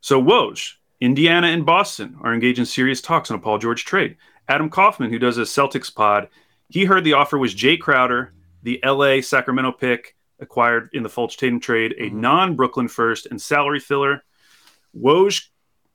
So 0.00 0.22
Woj, 0.22 0.74
Indiana 1.00 1.48
and 1.48 1.66
Boston 1.66 2.16
are 2.22 2.34
engaged 2.34 2.58
in 2.58 2.66
serious 2.66 3.00
talks 3.00 3.30
on 3.30 3.36
a 3.36 3.40
Paul 3.40 3.58
George 3.58 3.84
trade. 3.84 4.16
Adam 4.48 4.70
Kaufman, 4.70 5.10
who 5.10 5.18
does 5.18 5.38
a 5.38 5.42
Celtics 5.42 5.94
pod, 5.94 6.28
he 6.68 6.84
heard 6.84 7.04
the 7.04 7.12
offer 7.12 7.38
was 7.38 7.54
Jae 7.54 7.78
Crowder, 7.78 8.32
the 8.62 8.80
LA 8.84 9.20
Sacramento 9.20 9.72
pick 9.72 10.16
acquired 10.40 10.90
in 10.92 11.02
the 11.02 11.08
Fultz 11.08 11.36
Tatum 11.36 11.60
trade, 11.60 11.92
a 11.98 12.06
mm-hmm. 12.06 12.20
non 12.20 12.56
Brooklyn 12.56 12.88
first 12.88 13.26
and 13.26 13.40
salary 13.40 13.80
filler. 13.80 14.24
Woj 14.98 15.48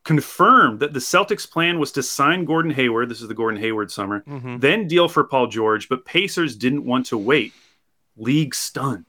confirmed 0.08 0.80
that 0.80 0.93
the 0.93 0.99
Celtics 0.99 1.49
plan 1.49 1.78
was 1.80 1.91
to 1.91 2.01
sign 2.01 2.45
Gordon 2.45 2.72
Hayward. 2.72 3.10
This 3.10 3.22
is 3.22 3.28
the 3.28 3.34
Gordon 3.36 3.60
Hayward 3.60 3.91
summer, 3.91 4.24
Mhm. 4.28 4.62
then 4.62 4.88
deal 4.88 5.08
for 5.10 5.24
Paul 5.26 5.47
George, 5.47 5.89
but 5.89 6.05
Pacers 6.05 6.55
didn't 6.55 6.86
want 6.86 7.05
to 7.08 7.18
wait. 7.18 7.53
League 8.16 8.55
stunned. 8.55 9.05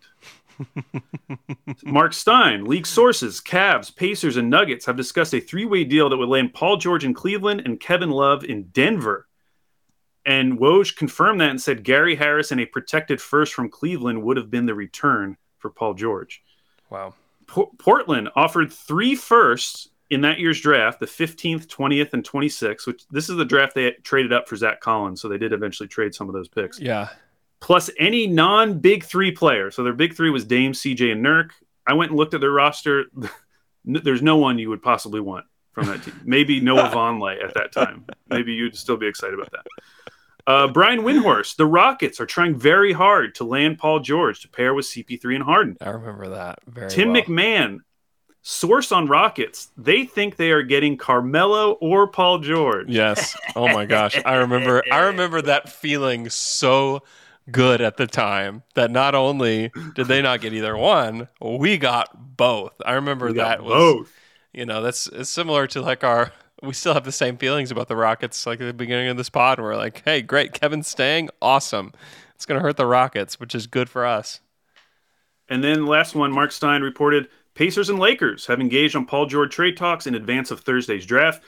Mark 1.85 2.13
Stein, 2.13 2.65
league 2.65 2.87
sources, 2.87 3.41
Cavs, 3.41 3.95
Pacers, 3.95 4.37
and 4.37 4.51
Nuggets 4.51 4.87
have 4.87 4.97
discussed 4.97 5.33
a 5.33 5.41
three 5.41 5.65
way 5.65 5.85
deal 5.85 6.09
that 6.09 6.17
would 6.17 6.29
land 6.29 6.53
Paul 6.53 6.77
George 6.77 7.05
in 7.05 7.15
Cleveland 7.15 7.63
and 7.65 7.79
Kevin 7.81 8.11
Love 8.11 8.45
in 8.45 8.65
Denver. 8.65 9.29
And 10.27 10.59
Woj 10.59 10.97
confirmed 10.97 11.41
that 11.41 11.51
and 11.51 11.61
said 11.61 11.85
Gary 11.85 12.17
Harris 12.17 12.51
and 12.51 12.61
a 12.61 12.67
protected 12.67 13.21
first 13.21 13.55
from 13.55 13.71
Cleveland 13.71 14.23
would 14.25 14.37
have 14.37 14.51
been 14.51 14.67
the 14.67 14.75
return 14.75 15.37
for 15.59 15.71
Paul 15.71 15.95
George. 15.95 16.43
Wow. 16.91 17.15
Por- 17.47 17.71
Portland 17.79 18.29
offered 18.35 18.73
three 18.73 19.15
firsts 19.15 19.89
in 20.11 20.23
that 20.23 20.39
year's 20.39 20.61
draft, 20.61 21.01
the 21.01 21.07
15th, 21.07 21.67
20th, 21.67 22.13
and 22.15 22.25
26th, 22.25 22.87
which 22.87 23.07
this 23.11 23.29
is 23.29 23.37
the 23.37 23.45
draft 23.45 23.75
they 23.75 23.93
traded 24.03 24.33
up 24.33 24.49
for 24.49 24.57
Zach 24.57 24.81
Collins. 24.81 25.21
So 25.21 25.29
they 25.29 25.39
did 25.39 25.53
eventually 25.53 25.89
trade 25.89 26.15
some 26.15 26.29
of 26.29 26.35
those 26.35 26.49
picks 26.49 26.81
Yeah. 26.81 27.09
plus 27.61 27.91
any 27.99 28.27
non 28.27 28.79
big 28.79 29.05
three 29.05 29.33
player. 29.33 29.71
So 29.71 29.83
their 29.85 29.93
big 29.93 30.15
three 30.15 30.31
was 30.31 30.45
Dame, 30.45 30.73
CJ, 30.73 31.13
and 31.13 31.25
Nurk. 31.25 31.51
I 31.87 31.93
went 31.95 32.11
and 32.11 32.19
looked 32.19 32.35
at 32.35 32.41
their 32.41 32.53
roster. 32.53 33.05
There's 33.85 34.23
no 34.23 34.37
one 34.37 34.59
you 34.59 34.69
would 34.71 34.83
possibly 34.83 35.21
want 35.21 35.47
from 35.73 35.87
that 35.87 36.03
team. 36.03 36.21
Maybe 36.25 36.61
Noah 36.61 36.91
Vonleh 36.95 37.43
at 37.43 37.55
that 37.55 37.73
time. 37.73 38.05
Maybe 38.29 38.53
you'd 38.53 38.77
still 38.77 38.97
be 38.97 39.07
excited 39.07 39.35
about 39.35 39.51
that. 39.53 39.67
Uh, 40.47 40.67
Brian 40.69 41.01
Windhorst, 41.01 41.57
the 41.57 41.67
Rockets 41.67 42.21
are 42.21 42.27
trying 42.27 42.57
very 42.59 42.93
hard 42.93 43.35
to 43.35 43.45
land 43.45 43.79
Paul 43.79 44.01
George 44.01 44.41
to 44.41 44.49
pair 44.49 44.73
with 44.73 44.87
CP3 44.87 45.35
and 45.37 45.45
Harden. 45.45 45.77
I 45.81 45.91
remember 45.91 46.29
that 46.31 46.59
very 46.67 46.89
Tim 46.91 47.13
well. 47.13 47.23
McMahon, 47.23 47.79
source 48.49 48.91
on 48.93 49.07
Rockets, 49.07 49.71
they 49.77 50.07
think 50.07 50.37
they 50.37 50.51
are 50.53 50.63
getting 50.63 50.97
Carmelo 50.97 51.73
or 51.73 52.07
Paul 52.07 52.39
George. 52.39 52.89
Yes. 52.89 53.37
Oh 53.55 53.69
my 53.69 53.85
gosh. 53.85 54.19
I 54.25 54.37
remember 54.37 54.83
I 54.91 55.01
remember 55.01 55.43
that 55.43 55.69
feeling 55.69 56.31
so 56.31 57.03
good 57.51 57.83
at 57.83 57.99
the 57.99 58.07
time 58.07 58.63
that 58.75 58.91
not 58.91 59.15
only 59.15 59.71
did 59.95 60.07
they 60.07 60.23
not 60.23 60.41
get 60.41 60.55
either 60.55 60.77
one, 60.77 61.29
we 61.43 61.77
got 61.77 62.37
both. 62.37 62.73
I 62.87 62.95
remember 62.95 63.35
that 63.35 63.63
was 63.63 63.73
both. 63.73 64.13
you 64.55 64.65
know, 64.65 64.81
that's 64.81 65.09
it's 65.09 65.29
similar 65.29 65.67
to 65.69 65.83
like 65.83 66.03
our 66.03 66.33
we 66.63 66.73
still 66.73 66.95
have 66.95 67.05
the 67.05 67.13
same 67.13 67.37
feelings 67.37 67.71
about 67.71 67.89
the 67.89 67.97
Rockets 67.97 68.47
like 68.47 68.63
at 68.63 68.67
the 68.67 68.73
beginning 68.73 69.09
of 69.09 69.19
this 69.19 69.29
pod. 69.29 69.61
We're 69.61 69.77
like, 69.77 70.03
hey, 70.07 70.23
great, 70.23 70.55
Kevin's 70.55 70.89
staying, 70.89 71.29
awesome. 71.43 71.93
It's 72.35 72.47
gonna 72.47 72.61
hurt 72.61 72.79
the 72.79 72.87
Rockets, 72.87 73.39
which 73.39 73.55
is 73.55 73.67
good 73.67 73.91
for 73.91 74.07
us. 74.07 74.41
And 75.51 75.63
then 75.63 75.87
last 75.87 76.15
one, 76.15 76.33
Mark 76.33 76.53
Stein 76.53 76.83
reported 76.83 77.29
Pacers 77.59 77.91
and 77.91 77.99
Lakers 77.99 78.47
have 78.47 78.61
engaged 78.61 78.95
on 78.95 79.05
Paul 79.05 79.27
George 79.27 79.53
trade 79.53 79.77
talks 79.77 80.07
in 80.07 80.15
advance 80.15 80.53
of 80.53 80.61
Thursday's 80.61 81.05
draft. 81.05 81.43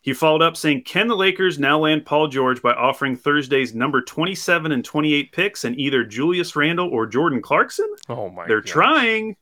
He 0.00 0.12
followed 0.12 0.42
up 0.42 0.56
saying, 0.56 0.84
Can 0.84 1.08
the 1.08 1.16
Lakers 1.16 1.58
now 1.58 1.80
land 1.80 2.06
Paul 2.06 2.28
George 2.28 2.62
by 2.62 2.70
offering 2.70 3.16
Thursday's 3.16 3.74
number 3.74 4.00
27 4.00 4.70
and 4.70 4.84
28 4.84 5.32
picks 5.32 5.64
and 5.64 5.76
either 5.76 6.04
Julius 6.04 6.54
Randle 6.54 6.88
or 6.88 7.04
Jordan 7.04 7.42
Clarkson? 7.42 7.92
Oh 8.08 8.30
my 8.30 8.46
They're 8.46 8.60
gosh. 8.60 8.70
trying. 8.70 9.36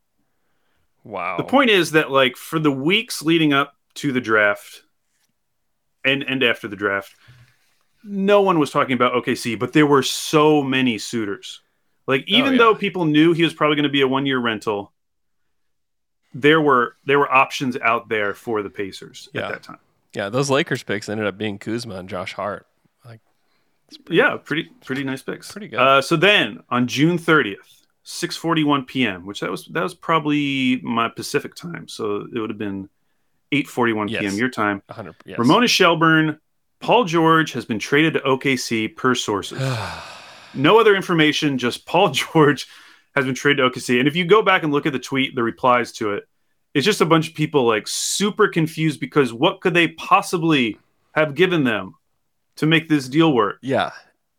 Wow. 1.04 1.36
The 1.36 1.44
point 1.44 1.68
is 1.68 1.90
that, 1.90 2.10
like, 2.10 2.38
for 2.38 2.58
the 2.58 2.72
weeks 2.72 3.20
leading 3.20 3.52
up 3.52 3.74
to 3.96 4.10
the 4.10 4.20
draft 4.22 4.84
and, 6.06 6.22
and 6.22 6.42
after 6.42 6.68
the 6.68 6.76
draft, 6.76 7.14
no 8.02 8.40
one 8.40 8.58
was 8.58 8.70
talking 8.70 8.94
about 8.94 9.12
OKC, 9.12 9.58
but 9.58 9.74
there 9.74 9.86
were 9.86 10.02
so 10.02 10.62
many 10.62 10.96
suitors. 10.96 11.60
Like, 12.06 12.22
oh, 12.22 12.34
even 12.34 12.52
yeah. 12.52 12.58
though 12.60 12.74
people 12.74 13.04
knew 13.04 13.34
he 13.34 13.42
was 13.42 13.52
probably 13.52 13.76
going 13.76 13.82
to 13.82 13.90
be 13.90 14.00
a 14.00 14.08
one 14.08 14.24
year 14.24 14.38
rental, 14.38 14.94
there 16.40 16.60
were 16.60 16.96
there 17.04 17.18
were 17.18 17.30
options 17.32 17.76
out 17.78 18.08
there 18.08 18.34
for 18.34 18.62
the 18.62 18.70
Pacers 18.70 19.28
Yeah. 19.32 19.42
at 19.46 19.48
that 19.52 19.62
time. 19.62 19.78
Yeah, 20.14 20.28
those 20.28 20.48
Lakers 20.50 20.82
picks 20.82 21.08
ended 21.08 21.26
up 21.26 21.36
being 21.36 21.58
Kuzma 21.58 21.96
and 21.96 22.08
Josh 22.08 22.32
Hart. 22.34 22.66
Like 23.04 23.20
Yeah, 24.08 24.36
pretty 24.36 24.70
pretty 24.84 25.04
nice 25.04 25.22
picks. 25.22 25.50
Pretty 25.52 25.68
good. 25.68 25.78
Uh, 25.78 26.00
so 26.02 26.16
then 26.16 26.60
on 26.70 26.86
June 26.86 27.18
30th, 27.18 27.56
6:41 28.04 28.86
p.m., 28.86 29.26
which 29.26 29.40
that 29.40 29.50
was 29.50 29.66
that 29.66 29.82
was 29.82 29.94
probably 29.94 30.80
my 30.82 31.08
Pacific 31.08 31.54
time, 31.54 31.88
so 31.88 32.26
it 32.34 32.38
would 32.38 32.50
have 32.50 32.58
been 32.58 32.88
8:41 33.52 34.08
Yes. 34.10 34.20
p.m. 34.20 34.34
your 34.34 34.48
time. 34.50 34.82
100 34.86 35.14
yes. 35.26 35.38
Ramona 35.38 35.68
Shelburne, 35.68 36.38
Paul 36.80 37.04
George 37.04 37.52
has 37.52 37.64
been 37.64 37.78
traded 37.78 38.14
to 38.14 38.20
OKC 38.20 38.94
per 38.96 39.14
sources. 39.14 39.60
no 40.54 40.78
other 40.80 40.94
information, 40.94 41.58
just 41.58 41.84
Paul 41.86 42.10
George 42.22 42.66
has 43.18 43.26
been 43.26 43.34
traded 43.34 43.58
to 43.58 43.78
OKC. 43.78 43.98
And 43.98 44.08
if 44.08 44.16
you 44.16 44.24
go 44.24 44.42
back 44.42 44.62
and 44.62 44.72
look 44.72 44.86
at 44.86 44.92
the 44.92 44.98
tweet, 44.98 45.34
the 45.34 45.42
replies 45.42 45.92
to 45.92 46.14
it, 46.14 46.28
it's 46.74 46.84
just 46.84 47.00
a 47.00 47.06
bunch 47.06 47.28
of 47.28 47.34
people 47.34 47.66
like 47.66 47.88
super 47.88 48.48
confused 48.48 49.00
because 49.00 49.32
what 49.32 49.60
could 49.60 49.74
they 49.74 49.88
possibly 49.88 50.78
have 51.12 51.34
given 51.34 51.64
them 51.64 51.94
to 52.56 52.66
make 52.66 52.88
this 52.88 53.08
deal 53.08 53.32
work? 53.32 53.58
Yeah. 53.62 53.90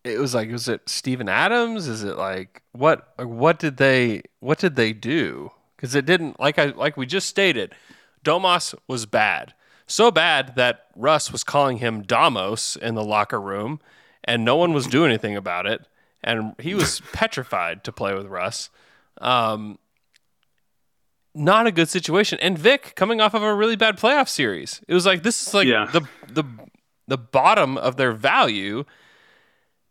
It 0.04 0.20
was 0.20 0.34
like 0.34 0.50
was 0.50 0.68
it 0.70 0.88
Steven 0.88 1.28
Adams? 1.28 1.88
Is 1.88 2.04
it 2.04 2.18
like 2.18 2.64
what 2.72 3.14
what 3.18 3.60
did 3.60 3.78
they 3.78 4.22
what 4.40 4.58
did 4.58 4.76
they 4.76 4.94
do? 4.94 5.52
Cuz 5.78 5.94
it 5.94 6.06
didn't 6.06 6.40
like 6.40 6.58
I 6.58 6.68
like 6.68 6.96
we 6.96 7.06
just 7.06 7.28
stated, 7.28 7.76
Domas 8.24 8.74
was 8.88 9.06
bad. 9.06 9.54
So 9.88 10.12
bad 10.12 10.56
that 10.56 10.86
Russ 10.96 11.32
was 11.32 11.44
calling 11.44 11.78
him 11.78 12.04
Damos 12.04 12.78
in 12.78 12.96
the 12.96 13.04
locker 13.04 13.42
room 13.42 13.82
and 14.24 14.46
no 14.46 14.56
one 14.56 14.72
was 14.72 14.88
doing 14.88 15.10
anything 15.10 15.36
about 15.36 15.66
it 15.66 15.86
and 16.24 16.54
he 16.60 16.76
was 16.76 17.02
petrified 17.14 17.84
to 17.86 17.92
play 17.92 18.14
with 18.14 18.28
Russ. 18.28 18.70
Um 19.20 19.78
not 21.36 21.68
a 21.68 21.72
good 21.72 21.88
situation. 21.90 22.40
And 22.42 22.58
Vic 22.58 22.94
coming 22.96 23.22
off 23.22 23.34
of 23.34 23.44
a 23.44 23.54
really 23.54 23.76
bad 23.76 23.98
playoff 23.98 24.28
series. 24.28 24.82
It 24.88 24.94
was 24.94 25.06
like 25.06 25.24
this 25.24 25.48
is 25.48 25.54
like 25.54 25.68
Yeah. 25.68 25.86
the 25.92 26.02
the 26.28 26.44
the 27.08 27.18
bottom 27.18 27.78
of 27.78 27.96
their 27.98 28.12
value 28.12 28.84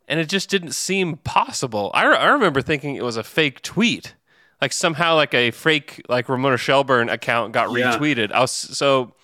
and 0.08 0.18
it 0.20 0.28
just 0.28 0.48
didn't 0.50 0.72
seem 0.72 1.16
possible. 1.18 1.90
I, 1.92 2.06
re- 2.06 2.16
I 2.16 2.28
remember 2.28 2.62
thinking 2.62 2.94
it 2.94 3.04
was 3.04 3.16
a 3.16 3.22
fake 3.24 3.60
tweet. 3.60 4.14
Like 4.60 4.72
somehow 4.72 5.14
like 5.16 5.34
a 5.34 5.50
fake 5.50 6.02
like 6.08 6.28
Ramona 6.28 6.56
Shelburne 6.56 7.08
account 7.08 7.52
got 7.52 7.70
Yeah. 7.76 7.96
retweeted. 7.96 8.32
I 8.32 8.40
was 8.40 8.50
so 8.52 9.14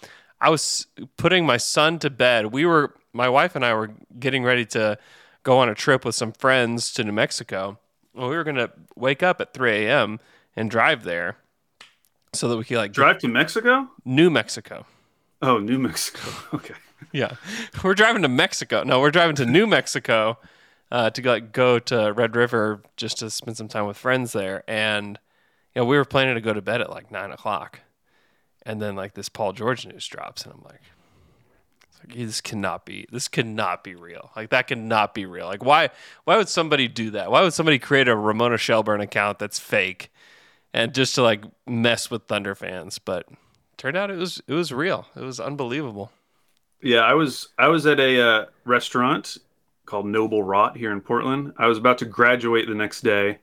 I 0.41 0.51
was 0.51 0.87
putting 1.17 1.47
my 1.47 1.57
son 1.57 1.99
to 2.01 2.11
bed. 2.11 2.47
We 2.53 2.65
were 2.65 2.95
my 3.13 3.29
wife 3.29 3.57
and 3.57 3.65
I 3.65 3.75
were 3.75 3.91
getting 4.19 4.45
ready 4.45 4.65
to 4.67 4.99
go 5.45 5.59
on 5.59 5.69
a 5.69 5.75
trip 5.75 6.05
with 6.05 6.17
some 6.17 6.33
friends 6.33 6.93
to 6.95 7.05
New 7.05 7.13
Mexico. 7.13 7.79
Well, 8.15 8.29
we 8.29 8.37
were 8.37 8.45
gonna 8.45 8.71
wake 8.97 9.23
up 9.23 9.41
at 9.41 9.55
3 9.55 9.87
a.m. 9.87 10.19
and 10.57 10.69
drive 10.71 11.05
there 11.05 11.37
so 12.33 12.49
that 12.49 12.57
we 12.57 12.65
could 12.65 12.77
like 12.79 12.93
Drive 12.93 13.19
to 13.19 13.29
Mexico? 13.29 13.89
New 14.05 14.31
Mexico. 14.31 14.87
Oh, 15.41 15.59
New 15.59 15.79
Mexico. 15.79 16.21
Okay. 16.55 16.75
yeah, 17.13 17.37
we're 17.83 17.95
driving 17.95 18.23
to 18.23 18.29
Mexico. 18.29 18.83
No, 18.83 18.99
we're 19.01 19.11
driving 19.11 19.37
to 19.37 19.47
New 19.47 19.67
Mexico 19.67 20.39
uh, 20.91 21.11
to 21.11 21.23
like 21.29 21.53
go 21.53 21.79
to 21.79 22.13
Red 22.13 22.35
River 22.35 22.83
just 22.97 23.19
to 23.19 23.31
spend 23.31 23.57
some 23.57 23.69
time 23.69 23.87
with 23.87 23.97
friends 23.97 24.33
there. 24.33 24.65
And 24.69 25.19
you 25.75 25.83
know, 25.83 25.87
we 25.87 25.97
were 25.97 26.05
planning 26.05 26.35
to 26.35 26.41
go 26.41 26.53
to 26.53 26.63
bed 26.63 26.81
at 26.81 26.91
like 26.91 27.11
nine 27.11 27.31
o'clock, 27.31 27.81
and 28.65 28.81
then 28.81 28.95
like 28.97 29.15
this 29.15 29.29
Paul 29.29 29.53
George 29.53 29.85
news 29.87 30.07
drops, 30.07 30.45
and 30.45 30.55
I'm 30.55 30.63
like, 30.63 30.83
like, 32.09 32.17
this 32.17 32.41
cannot 32.41 32.85
be 32.85 33.07
this 33.11 33.29
cannot 33.29 33.85
be 33.85 33.95
real. 33.95 34.31
Like 34.37 34.51
that 34.51 34.67
cannot 34.67 35.15
be 35.15 35.27
real. 35.27 35.47
Like 35.47 35.65
why 35.65 35.91
why 36.25 36.37
would 36.37 36.49
somebody 36.49 36.89
do 36.89 37.11
that? 37.11 37.31
Why 37.31 37.43
would 37.43 37.53
somebody 37.55 37.79
create 37.79 38.09
a 38.09 38.17
ramona 38.17 38.59
shelburne 38.59 39.01
account 39.01 39.39
that's 39.39 39.59
fake 39.59 40.13
and 40.73 40.95
just 40.95 41.15
to 41.17 41.23
like 41.23 41.45
mess 41.67 42.11
with 42.11 42.25
thunder 42.25 42.55
fans? 42.55 42.99
But 42.99 43.29
turned 43.77 43.97
out 43.97 44.11
it 44.11 44.17
was 44.17 44.43
it 44.47 44.55
was 44.55 44.73
real. 44.73 45.07
It 45.17 45.23
was 45.23 45.41
unbelievable. 45.41 46.13
Yeah 46.83 47.01
i 47.01 47.15
was 47.15 47.49
i 47.59 47.69
was 47.69 47.87
at 47.87 47.99
a 48.01 48.21
uh, 48.21 48.47
restaurant 48.65 49.39
called 49.87 50.07
noble 50.07 50.43
rot 50.43 50.77
here 50.77 50.93
in 50.93 51.01
portland. 51.01 51.53
I 51.59 51.67
was 51.67 51.79
about 51.79 51.99
to 51.99 52.05
graduate 52.05 52.69
the 52.69 52.75
next 52.75 53.03
day 53.03 53.39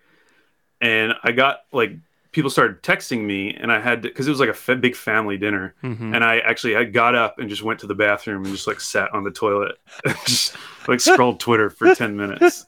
and 0.82 1.14
i 1.24 1.32
got 1.32 1.62
like 1.72 1.92
people 2.32 2.50
started 2.50 2.82
texting 2.82 3.26
me 3.26 3.54
and 3.54 3.72
I 3.72 3.80
had 3.80 4.04
cause 4.16 4.26
it 4.26 4.30
was 4.30 4.40
like 4.40 4.50
a 4.50 4.54
f- 4.54 4.82
big 4.82 4.96
family 4.96 5.38
dinner. 5.38 5.76
Mm-hmm. 5.84 6.16
And 6.16 6.24
I 6.24 6.40
actually, 6.40 6.76
I 6.76 6.86
got 6.86 7.16
up 7.16 7.40
and 7.40 7.50
just 7.50 7.64
went 7.64 7.80
to 7.82 7.88
the 7.88 7.96
bathroom 7.96 8.46
and 8.46 8.54
just 8.54 8.68
like 8.68 8.80
sat 8.80 9.14
on 9.14 9.24
the 9.24 9.32
toilet, 9.32 9.78
just 10.26 10.56
like 10.88 11.02
scrolled 11.02 11.40
Twitter 11.40 11.70
for 11.70 11.94
10 11.94 12.16
minutes. 12.16 12.66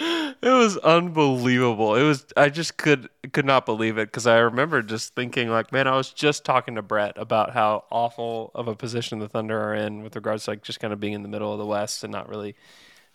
It 0.00 0.36
was 0.42 0.76
unbelievable. 0.78 1.96
It 1.96 2.04
was, 2.04 2.24
I 2.36 2.48
just 2.48 2.76
could, 2.76 3.10
could 3.32 3.44
not 3.44 3.66
believe 3.66 3.98
it. 3.98 4.10
Cause 4.12 4.26
I 4.26 4.38
remember 4.38 4.80
just 4.80 5.14
thinking 5.14 5.50
like, 5.50 5.72
man, 5.72 5.86
I 5.86 5.96
was 5.96 6.10
just 6.10 6.44
talking 6.44 6.76
to 6.76 6.82
Brett 6.82 7.18
about 7.18 7.52
how 7.52 7.84
awful 7.90 8.52
of 8.54 8.68
a 8.68 8.76
position 8.76 9.18
the 9.18 9.28
Thunder 9.28 9.60
are 9.60 9.74
in 9.74 10.02
with 10.02 10.14
regards 10.16 10.44
to 10.44 10.52
like 10.52 10.62
just 10.62 10.80
kind 10.80 10.92
of 10.92 11.00
being 11.00 11.14
in 11.14 11.22
the 11.22 11.28
middle 11.28 11.52
of 11.52 11.58
the 11.58 11.66
West 11.66 12.04
and 12.04 12.12
not 12.12 12.28
really 12.28 12.54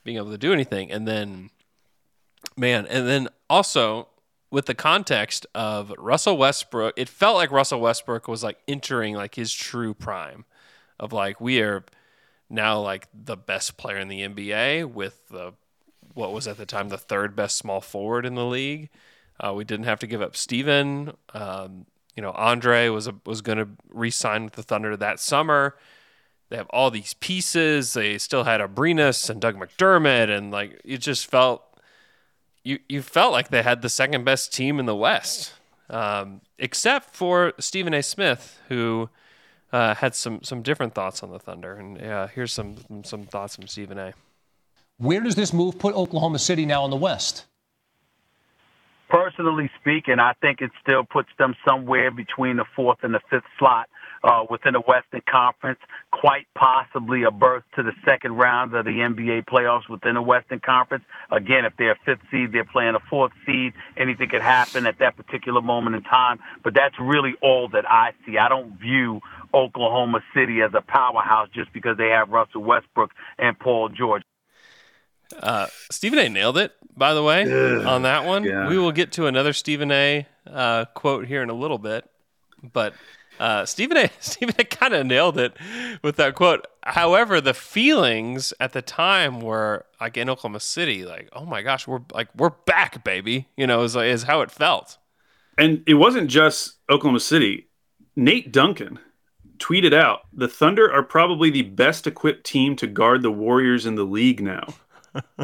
being 0.03 0.17
able 0.17 0.31
to 0.31 0.37
do 0.37 0.53
anything. 0.53 0.91
And 0.91 1.07
then, 1.07 1.49
man, 2.57 2.85
and 2.87 3.07
then 3.07 3.29
also 3.49 4.09
with 4.53 4.67
the 4.67 4.75
context 4.75 5.47
of 5.55 5.91
Russell 5.97 6.37
Westbrook, 6.37 6.93
it 6.95 7.09
felt 7.09 7.37
like 7.37 7.49
Russell 7.49 7.81
Westbrook 7.81 8.27
was 8.27 8.43
like 8.43 8.59
entering 8.67 9.15
like 9.15 9.33
his 9.33 9.51
true 9.51 9.95
prime 9.95 10.45
of 10.99 11.11
like 11.11 11.41
we 11.41 11.59
are 11.59 11.83
now 12.51 12.79
like 12.79 13.07
the 13.11 13.35
best 13.35 13.77
player 13.77 13.97
in 13.97 14.09
the 14.09 14.21
NBA 14.21 14.93
with 14.93 15.27
the 15.29 15.53
what 16.13 16.31
was 16.31 16.47
at 16.47 16.57
the 16.57 16.67
time 16.67 16.89
the 16.89 16.99
third 16.99 17.35
best 17.35 17.57
small 17.57 17.81
forward 17.81 18.27
in 18.27 18.35
the 18.35 18.45
league. 18.45 18.91
Uh, 19.39 19.55
we 19.55 19.63
didn't 19.63 19.85
have 19.85 19.97
to 19.97 20.05
give 20.05 20.21
up 20.21 20.35
Steven. 20.35 21.13
Um, 21.33 21.87
you 22.15 22.21
know, 22.21 22.31
Andre 22.33 22.89
was 22.89 23.07
a, 23.07 23.15
was 23.25 23.41
going 23.41 23.57
to 23.57 23.69
re-sign 23.89 24.43
with 24.43 24.53
the 24.53 24.61
Thunder 24.61 24.95
that 24.95 25.19
summer. 25.19 25.75
They 26.49 26.57
have 26.57 26.69
all 26.69 26.91
these 26.91 27.15
pieces. 27.15 27.93
They 27.93 28.19
still 28.19 28.43
had 28.43 28.61
Abrines 28.61 29.31
and 29.31 29.41
Doug 29.41 29.55
McDermott, 29.55 30.29
and 30.29 30.51
like 30.51 30.79
it 30.85 30.99
just 30.99 31.25
felt 31.25 31.72
you 32.63 32.79
you 32.87 33.01
felt 33.01 33.31
like 33.31 33.49
they 33.49 33.61
had 33.61 33.81
the 33.81 33.89
second 33.89 34.23
best 34.23 34.53
team 34.53 34.79
in 34.79 34.85
the 34.85 34.95
West, 34.95 35.53
um, 35.89 36.41
except 36.57 37.15
for 37.15 37.53
Stephen 37.59 37.93
A. 37.93 38.01
Smith, 38.01 38.59
who 38.69 39.09
uh, 39.71 39.95
had 39.95 40.15
some 40.15 40.41
some 40.43 40.61
different 40.61 40.93
thoughts 40.93 41.23
on 41.23 41.31
the 41.31 41.39
Thunder. 41.39 41.75
And 41.75 42.01
uh, 42.01 42.27
here's 42.27 42.53
some 42.53 42.77
some 43.03 43.25
thoughts 43.25 43.55
from 43.55 43.67
Stephen 43.67 43.97
A. 43.97 44.13
Where 44.97 45.21
does 45.21 45.35
this 45.35 45.51
move 45.51 45.79
put 45.79 45.95
Oklahoma 45.95 46.39
City 46.39 46.65
now 46.65 46.85
in 46.85 46.91
the 46.91 46.97
West? 46.97 47.45
Personally 49.09 49.69
speaking, 49.79 50.19
I 50.19 50.33
think 50.41 50.61
it 50.61 50.71
still 50.81 51.03
puts 51.03 51.29
them 51.37 51.55
somewhere 51.67 52.09
between 52.09 52.57
the 52.57 52.65
fourth 52.75 52.99
and 53.03 53.13
the 53.13 53.19
fifth 53.29 53.43
slot 53.59 53.89
uh, 54.23 54.45
within 54.49 54.73
the 54.73 54.79
Western 54.79 55.21
Conference, 55.29 55.79
quite 56.11 56.47
possibly 56.55 57.23
a 57.23 57.31
berth 57.31 57.63
to 57.75 57.83
the 57.83 57.91
second 58.05 58.33
round 58.37 58.73
of 58.73 58.85
the 58.85 58.91
NBA 58.91 59.45
playoffs 59.45 59.89
within 59.89 60.15
the 60.15 60.21
Western 60.21 60.59
Conference. 60.59 61.03
Again, 61.31 61.65
if 61.65 61.73
they're 61.77 61.91
a 61.91 61.99
fifth 62.05 62.21
seed, 62.31 62.51
they're 62.53 62.63
playing 62.63 62.95
a 62.95 62.99
fourth 63.09 63.33
seed. 63.45 63.73
Anything 63.97 64.29
could 64.29 64.41
happen 64.41 64.85
at 64.85 64.99
that 64.99 65.17
particular 65.17 65.61
moment 65.61 65.95
in 65.95 66.03
time, 66.03 66.39
but 66.63 66.73
that's 66.73 66.95
really 66.99 67.33
all 67.41 67.67
that 67.69 67.89
I 67.89 68.13
see. 68.25 68.37
I 68.37 68.47
don't 68.47 68.79
view 68.79 69.19
Oklahoma 69.53 70.21
City 70.33 70.61
as 70.61 70.71
a 70.73 70.81
powerhouse 70.81 71.49
just 71.53 71.73
because 71.73 71.97
they 71.97 72.09
have 72.09 72.29
Russell 72.29 72.63
Westbrook 72.63 73.11
and 73.37 73.57
Paul 73.59 73.89
George. 73.89 74.23
Uh, 75.37 75.67
Stephen 75.91 76.19
A. 76.19 76.29
nailed 76.29 76.57
it, 76.57 76.73
by 76.95 77.13
the 77.13 77.23
way, 77.23 77.43
Ugh, 77.43 77.85
on 77.85 78.03
that 78.03 78.25
one. 78.25 78.43
Yeah. 78.43 78.69
We 78.69 78.77
will 78.77 78.91
get 78.91 79.13
to 79.13 79.25
another 79.25 79.51
Stephen 79.51 79.91
A. 79.91 80.27
Uh, 80.45 80.85
quote 80.85 81.25
here 81.25 81.41
in 81.41 81.49
a 81.49 81.53
little 81.53 81.77
bit, 81.77 82.09
but 82.61 82.93
uh, 83.39 83.65
Stephen 83.65 83.97
A. 83.97 84.09
Stephen 84.19 84.55
A. 84.57 84.63
kind 84.63 84.93
of 84.93 85.05
nailed 85.05 85.37
it 85.37 85.53
with 86.01 86.15
that 86.17 86.35
quote. 86.35 86.65
However, 86.83 87.39
the 87.41 87.53
feelings 87.53 88.53
at 88.59 88.73
the 88.73 88.81
time 88.81 89.39
were 89.39 89.85
like 89.99 90.17
in 90.17 90.29
Oklahoma 90.29 90.59
City, 90.59 91.05
like, 91.05 91.29
oh 91.33 91.45
my 91.45 91.61
gosh, 91.61 91.87
we're 91.87 92.01
like 92.13 92.29
we're 92.35 92.49
back, 92.49 93.03
baby. 93.03 93.47
You 93.57 93.67
know, 93.67 93.83
is 93.83 93.95
is 93.95 94.23
how 94.23 94.41
it 94.41 94.51
felt. 94.51 94.97
And 95.57 95.83
it 95.85 95.95
wasn't 95.95 96.29
just 96.29 96.75
Oklahoma 96.89 97.19
City. 97.19 97.67
Nate 98.15 98.51
Duncan 98.51 98.99
tweeted 99.57 99.93
out, 99.93 100.21
"The 100.33 100.47
Thunder 100.47 100.91
are 100.91 101.03
probably 101.03 101.49
the 101.49 101.61
best 101.63 102.07
equipped 102.07 102.45
team 102.45 102.75
to 102.77 102.87
guard 102.87 103.21
the 103.21 103.31
Warriors 103.31 103.85
in 103.85 103.95
the 103.95 104.03
league 104.03 104.41
now." 104.41 104.73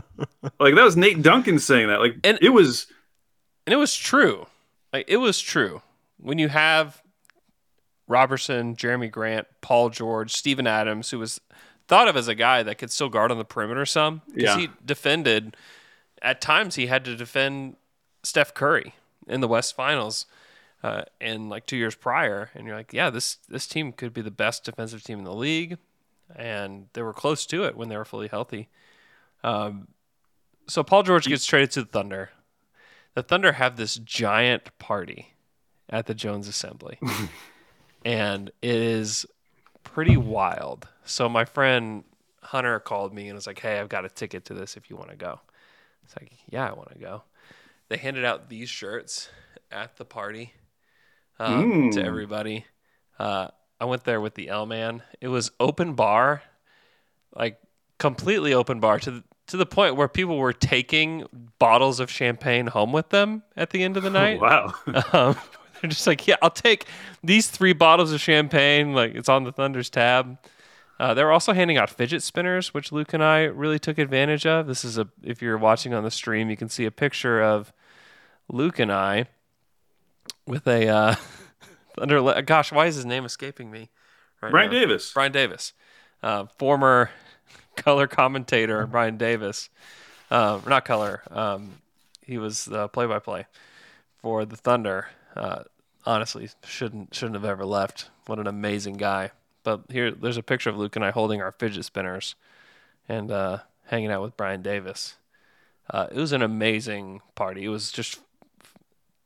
like 0.60 0.76
that 0.76 0.84
was 0.84 0.98
Nate 0.98 1.22
Duncan 1.22 1.60
saying 1.60 1.88
that. 1.88 2.00
Like 2.00 2.16
and, 2.24 2.38
it 2.42 2.50
was, 2.50 2.88
and 3.66 3.74
it 3.74 3.78
was 3.78 3.96
true. 3.96 4.48
Like 4.92 5.06
it 5.08 5.18
was 5.18 5.40
true 5.40 5.82
when 6.18 6.38
you 6.38 6.50
have 6.50 7.02
Roberson, 8.10 8.76
Jerami 8.76 9.10
Grant, 9.10 9.47
Paul 9.62 9.89
George, 9.89 10.34
Steven 10.34 10.68
Adams, 10.68 11.12
who 11.12 11.20
was 11.20 11.39
thought 11.88 12.07
of 12.07 12.18
as 12.18 12.28
a 12.28 12.36
guy 12.36 12.64
that 12.64 12.78
could 12.78 12.91
still 12.91 13.07
guard 13.07 13.32
on 13.32 13.38
the 13.38 13.45
perimeter 13.45 13.86
some 13.86 14.22
because 14.28 14.43
yeah. 14.43 14.57
he 14.57 14.70
defended. 14.84 15.55
At 16.22 16.41
times, 16.41 16.76
he 16.76 16.88
had 16.88 17.05
to 17.05 17.16
defend 17.16 17.78
Steph 18.24 18.53
Curry 18.53 18.95
in 19.28 19.39
the 19.39 19.47
West 19.47 19.76
Finals, 19.76 20.26
uh, 20.84 21.03
and 21.22 21.49
like 21.49 21.66
two 21.66 21.78
years 21.78 21.95
prior. 21.95 22.49
And 22.53 22.66
you're 22.68 22.76
like, 22.76 22.91
yeah, 22.91 23.10
this 23.10 23.38
this 23.47 23.68
team 23.68 23.93
could 23.93 24.14
be 24.14 24.22
the 24.22 24.32
best 24.32 24.66
defensive 24.66 25.03
team 25.03 25.20
in 25.20 25.24
the 25.24 25.34
league, 25.34 25.78
and 26.36 26.88
they 26.93 27.03
were 27.03 27.14
close 27.14 27.45
to 27.45 27.64
it 27.64 27.78
when 27.78 27.89
they 27.89 27.95
were 27.95 28.05
fully 28.05 28.28
healthy. 28.28 28.68
Um, 29.43 29.88
so 30.68 30.84
Paul 30.84 31.03
George 31.03 31.28
gets 31.28 31.45
traded 31.45 31.72
to 31.72 31.84
the 31.84 31.89
Thunder. 31.89 32.32
The 33.14 33.24
Thunder 33.24 33.53
have 33.53 33.78
this 33.78 33.95
giant 33.95 34.78
party 34.80 35.36
at 35.89 36.07
the 36.07 36.14
Jones 36.14 36.47
Assembly. 36.47 36.99
and 38.06 38.50
it 38.62 38.76
is 38.76 39.26
pretty 39.84 40.18
wild. 40.18 40.88
So 41.06 41.28
my 41.28 41.45
friend 41.45 42.04
Hunter 42.41 42.80
called 42.80 43.14
me 43.14 43.28
and 43.28 43.36
was 43.36 43.47
like, 43.47 43.60
"Hey, 43.60 43.80
I've 43.80 43.89
got 43.89 44.06
a 44.06 44.10
ticket 44.10 44.45
to 44.45 44.54
this 44.54 44.78
if 44.78 44.89
you 44.89 44.95
want 44.95 45.10
to 45.10 45.16
go." 45.16 45.39
It's 46.04 46.16
like, 46.16 46.32
"Yeah, 46.50 46.68
I 46.68 46.74
want 46.74 46.91
to 46.91 47.00
go." 47.00 47.24
They 47.89 47.97
handed 47.97 48.26
out 48.26 48.50
these 48.50 48.70
shirts 48.70 49.30
at 49.72 49.97
the 49.97 50.06
party 50.06 50.54
um, 51.39 51.72
mm. 51.72 51.91
to 51.93 52.04
everybody. 52.04 52.66
Uh, 53.18 53.47
I 53.80 53.86
went 53.86 54.04
there 54.04 54.22
with 54.22 54.36
the 54.36 54.50
L 54.50 54.66
man. 54.66 55.02
It 55.22 55.30
was 55.30 55.52
open 55.60 55.93
bar, 55.93 56.43
like 57.36 57.60
completely 57.97 58.54
open 58.54 58.80
bar 58.80 59.00
to 59.00 59.12
the, 59.12 59.24
to 59.47 59.58
the 59.58 59.66
point 59.66 59.95
where 59.95 60.08
people 60.08 60.38
were 60.38 60.54
taking 60.54 61.26
bottles 61.58 62.00
of 62.00 62.12
champagne 62.12 62.68
home 62.68 62.91
with 62.91 63.10
them 63.10 63.43
at 63.56 63.72
the 63.72 63.84
end 63.84 63.97
of 63.97 64.04
the 64.04 64.10
night. 64.10 64.39
wow. 64.39 64.74
Um, 65.14 65.38
they're 65.82 65.89
just 65.89 66.07
like, 66.07 66.27
yeah, 66.27 66.36
I'll 66.41 66.49
take 66.49 66.86
these 67.23 67.47
three 67.47 67.73
bottles 67.73 68.11
of 68.11 68.21
champagne. 68.21 68.93
Like 68.93 69.15
it's 69.15 69.30
on 69.30 69.43
the 69.43 69.51
Thunder's 69.51 69.89
tab. 69.89 70.38
Uh, 70.99 71.13
they're 71.13 71.32
also 71.32 71.53
handing 71.53 71.77
out 71.77 71.89
fidget 71.89 72.21
spinners, 72.21 72.73
which 72.73 72.91
Luke 72.91 73.13
and 73.13 73.23
I 73.23 73.43
really 73.43 73.80
took 73.80 73.97
advantage 73.97 74.45
of. 74.45 74.67
This 74.67 74.84
is 74.84 74.97
a 74.97 75.07
if 75.23 75.41
you're 75.41 75.57
watching 75.57 75.93
on 75.93 76.03
the 76.03 76.11
stream, 76.11 76.49
you 76.49 76.57
can 76.57 76.69
see 76.69 76.86
a 76.86 76.91
picture 76.91 77.41
of 77.41 77.71
Luke 78.49 78.80
and 78.80 78.91
I 78.91 79.25
with 80.45 80.67
a 80.67 80.88
uh, 80.88 81.15
Thunder. 81.97 82.41
Gosh, 82.41 82.71
why 82.71 82.88
is 82.88 82.95
his 82.95 83.05
name 83.05 83.23
escaping 83.23 83.71
me? 83.71 83.89
Right 84.41 84.51
Brian 84.51 84.71
now? 84.71 84.80
Davis. 84.80 85.13
Brian 85.13 85.32
Davis, 85.32 85.73
uh, 86.21 86.45
former 86.57 87.11
color 87.77 88.07
commentator. 88.07 88.86
Brian 88.86 89.17
Davis, 89.17 89.69
uh, 90.30 90.59
not 90.67 90.84
color. 90.84 91.23
Um, 91.32 91.75
he 92.25 92.38
was 92.38 92.69
play-by-play 92.93 93.47
for 94.21 94.45
the 94.45 94.55
Thunder 94.55 95.07
uh, 95.36 95.63
honestly 96.05 96.49
shouldn't 96.63 97.13
shouldn't 97.13 97.36
have 97.36 97.45
ever 97.45 97.65
left. 97.65 98.09
What 98.25 98.39
an 98.39 98.47
amazing 98.47 98.95
guy. 98.97 99.32
But 99.63 99.82
here, 99.89 100.11
there's 100.11 100.38
a 100.38 100.43
picture 100.43 100.69
of 100.69 100.77
Luke 100.77 100.95
and 100.95 101.05
I 101.05 101.11
holding 101.11 101.41
our 101.41 101.51
fidget 101.51 101.86
spinners 101.86 102.36
and 103.07 103.32
uh, 103.32 103.59
hanging 103.86 104.11
out 104.11 104.21
with 104.21 104.38
Brian 104.38 104.61
Davis. 104.61 105.15
Uh, 105.89 106.07
it 106.11 106.17
was 106.17 106.32
an 106.32 106.41
amazing 106.41 107.21
party. 107.36 107.65
It 107.65 107.69
was 107.69 107.91
just 107.91 108.19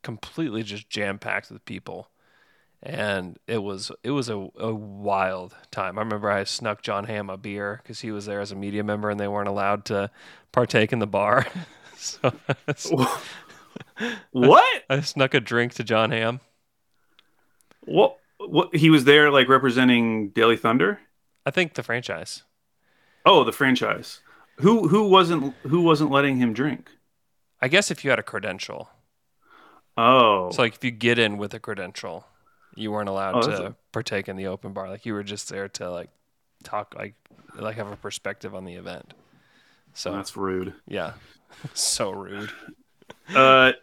completely 0.01 0.63
just 0.63 0.89
jam 0.89 1.19
packed 1.19 1.51
with 1.51 1.63
people, 1.65 2.09
and 2.81 3.37
it 3.47 3.59
was 3.59 3.91
it 4.03 4.11
was 4.11 4.29
a, 4.29 4.47
a 4.57 4.73
wild 4.73 5.55
time. 5.71 5.97
I 5.97 6.01
remember 6.01 6.31
I 6.31 6.45
snuck 6.45 6.81
John 6.81 7.05
Hamm 7.05 7.29
a 7.29 7.37
beer 7.37 7.81
because 7.83 8.01
he 8.01 8.11
was 8.11 8.25
there 8.25 8.39
as 8.39 8.51
a 8.51 8.55
media 8.55 8.83
member, 8.83 9.09
and 9.09 9.19
they 9.19 9.27
weren't 9.27 9.49
allowed 9.49 9.85
to 9.85 10.09
partake 10.51 10.93
in 10.93 10.99
the 10.99 11.07
bar. 11.07 11.47
so 11.95 12.31
what? 14.31 14.83
I, 14.89 14.95
I 14.95 14.99
snuck 15.01 15.33
a 15.33 15.39
drink 15.39 15.73
to 15.75 15.83
John 15.83 16.11
Hamm. 16.11 16.39
What? 17.85 18.17
What? 18.39 18.75
He 18.75 18.89
was 18.89 19.05
there, 19.05 19.31
like 19.31 19.47
representing 19.47 20.29
Daily 20.29 20.57
Thunder. 20.57 20.99
I 21.45 21.51
think 21.51 21.73
the 21.73 21.83
franchise. 21.83 22.43
Oh, 23.25 23.43
the 23.43 23.51
franchise. 23.51 24.21
Who 24.57 24.87
who 24.87 25.07
wasn't 25.07 25.53
who 25.63 25.81
wasn't 25.81 26.11
letting 26.11 26.37
him 26.37 26.53
drink? 26.53 26.89
I 27.61 27.67
guess 27.67 27.89
if 27.91 28.03
you 28.03 28.09
had 28.09 28.19
a 28.19 28.23
credential. 28.23 28.89
Oh. 29.97 30.51
So 30.51 30.61
like 30.61 30.75
if 30.75 30.83
you 30.83 30.91
get 30.91 31.19
in 31.19 31.37
with 31.37 31.53
a 31.53 31.59
credential, 31.59 32.25
you 32.75 32.91
weren't 32.91 33.09
allowed 33.09 33.35
Oh, 33.35 33.41
to 33.47 33.65
a- 33.67 33.75
partake 33.91 34.27
in 34.27 34.35
the 34.35 34.47
open 34.47 34.73
bar. 34.73 34.89
Like 34.89 35.05
you 35.05 35.13
were 35.13 35.23
just 35.23 35.49
there 35.49 35.69
to 35.69 35.89
like 35.89 36.09
talk 36.63 36.93
like 36.95 37.15
like 37.55 37.75
have 37.77 37.91
a 37.91 37.95
perspective 37.95 38.53
on 38.55 38.65
the 38.65 38.73
event. 38.73 39.13
So 39.93 40.11
that's 40.11 40.35
rude. 40.35 40.73
Yeah. 40.87 41.13
so 41.73 42.11
rude. 42.11 42.51
Uh, 43.35 43.73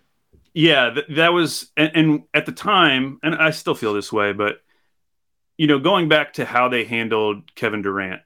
yeah, 0.54 0.90
th- 0.90 1.06
that 1.16 1.32
was, 1.32 1.70
and, 1.76 1.90
and 1.94 2.22
at 2.34 2.46
the 2.46 2.52
time, 2.52 3.18
and 3.22 3.34
I 3.34 3.50
still 3.50 3.74
feel 3.74 3.94
this 3.94 4.12
way, 4.12 4.32
but 4.32 4.62
you 5.56 5.66
know, 5.66 5.78
going 5.78 6.08
back 6.08 6.32
to 6.34 6.44
how 6.44 6.68
they 6.68 6.84
handled 6.84 7.54
Kevin 7.54 7.82
Durant 7.82 8.22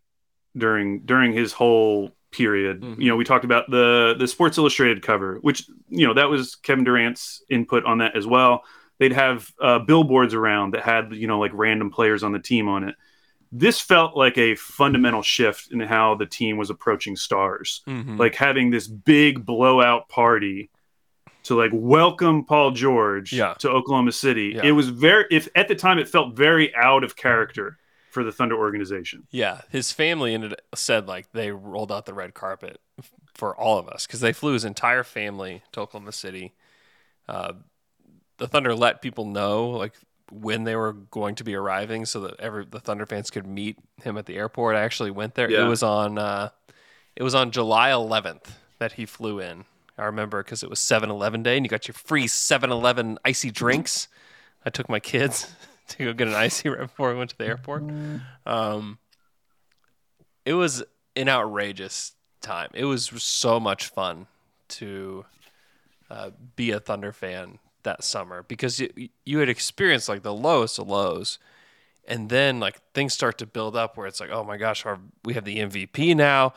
during 0.56 1.00
during 1.00 1.32
his 1.32 1.52
whole 1.52 2.12
period, 2.30 2.82
you 2.98 3.08
know, 3.08 3.16
we 3.16 3.24
talked 3.24 3.44
about 3.44 3.70
the 3.70 4.14
the 4.18 4.28
Sports 4.28 4.56
Illustrated 4.58 5.02
cover, 5.02 5.38
which 5.40 5.68
you 5.88 6.06
know 6.06 6.14
that 6.14 6.28
was 6.30 6.54
Kevin 6.54 6.84
Durant's 6.84 7.42
input 7.48 7.84
on 7.84 7.98
that 7.98 8.16
as 8.16 8.26
well. 8.26 8.62
They'd 8.98 9.12
have 9.12 9.52
uh, 9.60 9.80
billboards 9.80 10.32
around 10.34 10.74
that 10.74 10.82
had 10.84 11.12
you 11.12 11.26
know 11.26 11.40
like 11.40 11.50
random 11.54 11.90
players 11.90 12.22
on 12.22 12.30
the 12.32 12.38
team 12.38 12.68
on 12.68 12.84
it. 12.84 12.94
This 13.50 13.80
felt 13.80 14.16
like 14.16 14.38
a 14.38 14.54
fundamental 14.56 15.22
shift 15.22 15.72
in 15.72 15.80
how 15.80 16.14
the 16.14 16.26
team 16.26 16.56
was 16.56 16.70
approaching 16.70 17.14
stars 17.16 17.82
Mhm. 17.86 18.18
like 18.18 18.34
having 18.36 18.70
this 18.70 18.86
big 18.88 19.44
blowout 19.44 20.08
party 20.08 20.70
to 21.44 21.54
like 21.56 21.70
welcome 21.72 22.44
Paul 22.44 22.72
George 22.72 23.32
Yeah. 23.32 23.54
to 23.58 23.70
Oklahoma 23.70 24.12
City. 24.12 24.52
Yeah. 24.56 24.62
It 24.64 24.72
was 24.72 24.88
very 24.88 25.24
if 25.30 25.48
at 25.54 25.68
the 25.68 25.74
time 25.74 25.98
it 25.98 26.08
felt 26.08 26.34
very 26.34 26.74
out 26.74 27.04
of 27.04 27.16
character 27.16 27.78
for 28.10 28.22
the 28.24 28.32
Thunder 28.32 28.56
organization. 28.56 29.26
Yeah, 29.30 29.62
his 29.70 29.90
family 29.92 30.34
ended 30.34 30.54
said 30.74 31.06
like 31.08 31.32
they 31.32 31.50
rolled 31.50 31.90
out 31.90 32.06
the 32.06 32.14
red 32.14 32.34
carpet 32.34 32.80
for 33.34 33.56
all 33.56 33.78
of 33.78 33.88
us 33.88 34.06
because 34.06 34.20
they 34.20 34.32
flew 34.32 34.52
his 34.52 34.64
entire 34.64 35.02
family 35.02 35.62
to 35.72 35.80
Oklahoma 35.80 36.12
City. 36.12 36.52
Uh, 37.28 37.54
the 38.38 38.46
Thunder 38.46 38.74
let 38.74 39.02
people 39.02 39.24
know 39.26 39.70
like 39.70 39.94
when 40.30 40.64
they 40.64 40.74
were 40.76 40.92
going 40.92 41.34
to 41.36 41.44
be 41.44 41.54
arriving, 41.54 42.06
so 42.06 42.20
that 42.20 42.38
every 42.40 42.64
the 42.64 42.80
Thunder 42.80 43.04
fans 43.06 43.30
could 43.30 43.46
meet 43.46 43.76
him 44.02 44.16
at 44.16 44.26
the 44.26 44.36
airport. 44.36 44.76
I 44.76 44.82
actually 44.82 45.10
went 45.10 45.34
there. 45.34 45.50
Yeah. 45.50 45.64
It 45.64 45.68
was 45.68 45.82
on 45.82 46.16
uh, 46.18 46.50
it 47.16 47.22
was 47.22 47.34
on 47.34 47.50
July 47.50 47.90
11th 47.90 48.46
that 48.78 48.92
he 48.92 49.06
flew 49.06 49.40
in. 49.40 49.64
I 49.96 50.04
remember 50.04 50.42
because 50.42 50.62
it 50.62 50.70
was 50.70 50.80
7-Eleven 50.80 51.42
day, 51.42 51.56
and 51.56 51.64
you 51.64 51.68
got 51.68 51.86
your 51.86 51.94
free 51.94 52.26
7-Eleven 52.26 53.18
icy 53.24 53.50
drinks. 53.50 54.08
I 54.64 54.70
took 54.70 54.88
my 54.88 55.00
kids 55.00 55.52
to 55.88 56.04
go 56.06 56.12
get 56.12 56.28
an 56.28 56.34
icy 56.34 56.68
right 56.70 56.80
before 56.80 57.10
we 57.10 57.18
went 57.18 57.30
to 57.30 57.38
the 57.38 57.46
airport. 57.46 57.84
Um, 58.46 58.98
it 60.44 60.54
was 60.54 60.82
an 61.16 61.28
outrageous 61.28 62.12
time. 62.40 62.70
It 62.74 62.84
was 62.84 63.06
so 63.22 63.60
much 63.60 63.88
fun 63.88 64.26
to 64.68 65.24
uh, 66.10 66.30
be 66.56 66.70
a 66.70 66.80
Thunder 66.80 67.12
fan 67.12 67.58
that 67.84 68.02
summer 68.02 68.42
because 68.42 68.80
you, 68.80 69.08
you 69.24 69.38
had 69.38 69.48
experienced 69.48 70.08
like 70.08 70.22
the 70.22 70.34
lowest 70.34 70.78
of 70.78 70.88
lows, 70.88 71.38
and 72.06 72.28
then 72.28 72.60
like 72.60 72.80
things 72.92 73.14
start 73.14 73.38
to 73.38 73.46
build 73.46 73.76
up 73.76 73.96
where 73.96 74.06
it's 74.06 74.20
like, 74.20 74.30
oh 74.30 74.44
my 74.44 74.56
gosh, 74.56 74.84
our, 74.84 74.98
we 75.24 75.34
have 75.34 75.44
the 75.44 75.58
MVP 75.58 76.16
now. 76.16 76.52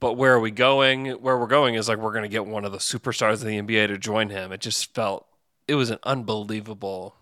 But 0.00 0.14
where 0.14 0.34
are 0.34 0.40
we 0.40 0.50
going? 0.50 1.06
Where 1.06 1.36
we're 1.38 1.46
going 1.46 1.74
is 1.74 1.88
like 1.88 1.98
we're 1.98 2.12
going 2.12 2.22
to 2.22 2.28
get 2.28 2.46
one 2.46 2.64
of 2.64 2.72
the 2.72 2.78
superstars 2.78 3.34
of 3.34 3.40
the 3.42 3.60
NBA 3.60 3.88
to 3.88 3.98
join 3.98 4.28
him. 4.28 4.52
It 4.52 4.60
just 4.60 4.94
felt 4.94 5.26
it 5.66 5.74
was 5.74 5.90
an 5.90 5.98
unbelievable 6.04 7.16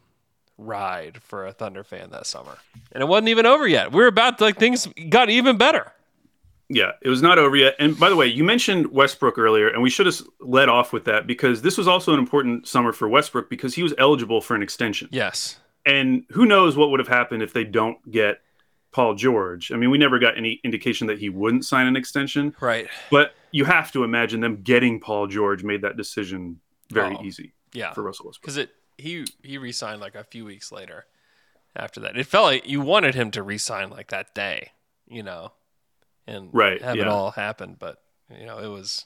ride 0.58 1.22
for 1.22 1.46
a 1.46 1.52
Thunder 1.52 1.84
fan 1.84 2.10
that 2.10 2.26
summer. 2.26 2.58
And 2.92 3.02
it 3.02 3.06
wasn't 3.06 3.28
even 3.28 3.46
over 3.46 3.66
yet. 3.66 3.92
We 3.92 4.00
were 4.00 4.06
about 4.06 4.38
to, 4.38 4.44
like 4.44 4.58
things 4.58 4.88
got 5.08 5.30
even 5.30 5.56
better. 5.56 5.92
Yeah, 6.68 6.92
it 7.00 7.08
was 7.08 7.22
not 7.22 7.38
over 7.38 7.54
yet. 7.56 7.76
And 7.78 7.98
by 7.98 8.08
the 8.08 8.16
way, 8.16 8.26
you 8.26 8.42
mentioned 8.42 8.88
Westbrook 8.88 9.38
earlier, 9.38 9.68
and 9.68 9.82
we 9.82 9.90
should 9.90 10.06
have 10.06 10.20
led 10.40 10.68
off 10.68 10.92
with 10.92 11.04
that 11.04 11.26
because 11.26 11.62
this 11.62 11.78
was 11.78 11.86
also 11.86 12.12
an 12.12 12.18
important 12.18 12.66
summer 12.66 12.92
for 12.92 13.08
Westbrook 13.08 13.48
because 13.48 13.74
he 13.74 13.84
was 13.84 13.94
eligible 13.98 14.40
for 14.40 14.56
an 14.56 14.62
extension. 14.62 15.08
Yes. 15.12 15.60
And 15.84 16.24
who 16.32 16.44
knows 16.44 16.76
what 16.76 16.90
would 16.90 16.98
have 16.98 17.08
happened 17.08 17.42
if 17.44 17.52
they 17.52 17.62
don't 17.62 17.98
get 18.10 18.40
Paul 18.96 19.14
George. 19.14 19.70
I 19.72 19.76
mean, 19.76 19.90
we 19.90 19.98
never 19.98 20.18
got 20.18 20.38
any 20.38 20.58
indication 20.64 21.06
that 21.08 21.18
he 21.18 21.28
wouldn't 21.28 21.66
sign 21.66 21.86
an 21.86 21.96
extension. 21.96 22.56
Right. 22.60 22.88
But 23.10 23.34
you 23.50 23.66
have 23.66 23.92
to 23.92 24.04
imagine 24.04 24.40
them 24.40 24.62
getting 24.62 25.00
Paul 25.00 25.26
George 25.26 25.62
made 25.62 25.82
that 25.82 25.98
decision 25.98 26.60
very 26.90 27.14
Oh, 27.14 27.22
easy 27.22 27.52
Yeah. 27.74 27.92
for 27.92 28.02
Russell 28.02 28.24
Westbrook. 28.24 28.40
Because 28.42 28.56
it 28.56 28.70
he 28.96 29.26
he 29.42 29.58
re-signed 29.58 30.00
like 30.00 30.14
a 30.14 30.24
few 30.24 30.46
weeks 30.46 30.72
later 30.72 31.04
after 31.74 32.00
that. 32.00 32.16
It 32.16 32.24
felt 32.24 32.46
like 32.46 32.66
you 32.66 32.80
wanted 32.80 33.14
him 33.14 33.30
to 33.32 33.42
re-sign 33.42 33.90
like 33.90 34.08
that 34.08 34.34
day, 34.34 34.70
you 35.06 35.22
know, 35.22 35.52
and 36.26 36.48
Right, 36.54 36.80
have 36.80 36.96
it 36.96 37.06
all 37.06 37.32
happen. 37.32 37.76
But 37.78 37.98
you 38.34 38.46
know, 38.46 38.60
it 38.60 38.68
was 38.68 39.04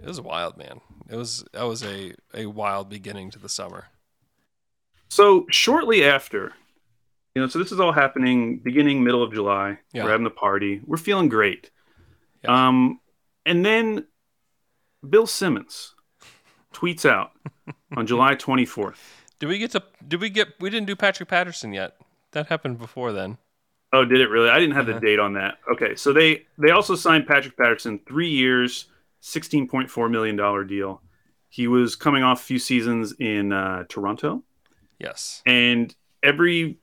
it 0.00 0.06
was 0.08 0.20
wild, 0.20 0.56
man. 0.56 0.80
It 1.08 1.14
was 1.14 1.44
that 1.52 1.62
was 1.62 1.84
a 1.84 2.14
a 2.34 2.46
wild 2.46 2.88
beginning 2.88 3.30
to 3.30 3.38
the 3.38 3.48
summer. 3.48 3.84
So 5.08 5.46
shortly 5.48 6.04
after, 6.04 6.54
you 7.34 7.42
know, 7.42 7.48
so 7.48 7.58
this 7.58 7.72
is 7.72 7.80
all 7.80 7.92
happening 7.92 8.58
beginning 8.58 9.02
middle 9.04 9.22
of 9.22 9.32
July. 9.32 9.78
Yeah. 9.92 10.04
We're 10.04 10.10
having 10.10 10.24
the 10.24 10.30
party. 10.30 10.80
We're 10.86 10.96
feeling 10.96 11.28
great. 11.28 11.70
Um, 12.46 13.00
and 13.46 13.64
then 13.64 14.06
Bill 15.08 15.26
Simmons 15.26 15.94
tweets 16.72 17.08
out 17.08 17.32
on 17.96 18.06
July 18.06 18.34
24th. 18.34 18.96
Did 19.38 19.46
we 19.48 19.58
get 19.58 19.70
to? 19.72 19.82
Did 20.06 20.20
we 20.20 20.28
get? 20.30 20.48
We 20.60 20.68
didn't 20.70 20.86
do 20.86 20.96
Patrick 20.96 21.28
Patterson 21.28 21.72
yet. 21.72 21.96
That 22.32 22.46
happened 22.48 22.78
before 22.78 23.12
then. 23.12 23.38
Oh, 23.92 24.04
did 24.04 24.20
it 24.20 24.28
really? 24.28 24.50
I 24.50 24.58
didn't 24.58 24.74
have 24.74 24.88
Uh-huh. 24.88 24.98
the 25.00 25.06
date 25.06 25.18
on 25.18 25.32
that. 25.34 25.58
Okay, 25.72 25.94
so 25.96 26.12
they 26.12 26.46
they 26.58 26.70
also 26.70 26.94
signed 26.94 27.26
Patrick 27.26 27.56
Patterson 27.56 28.00
three 28.06 28.28
years, 28.28 28.86
sixteen 29.20 29.66
point 29.66 29.90
four 29.90 30.08
million 30.10 30.36
dollar 30.36 30.62
deal. 30.64 31.00
He 31.48 31.66
was 31.68 31.96
coming 31.96 32.22
off 32.22 32.40
a 32.42 32.44
few 32.44 32.58
seasons 32.58 33.14
in 33.18 33.52
uh, 33.52 33.84
Toronto. 33.88 34.42
Yes. 34.98 35.42
and 35.46 35.94
every 36.22 36.78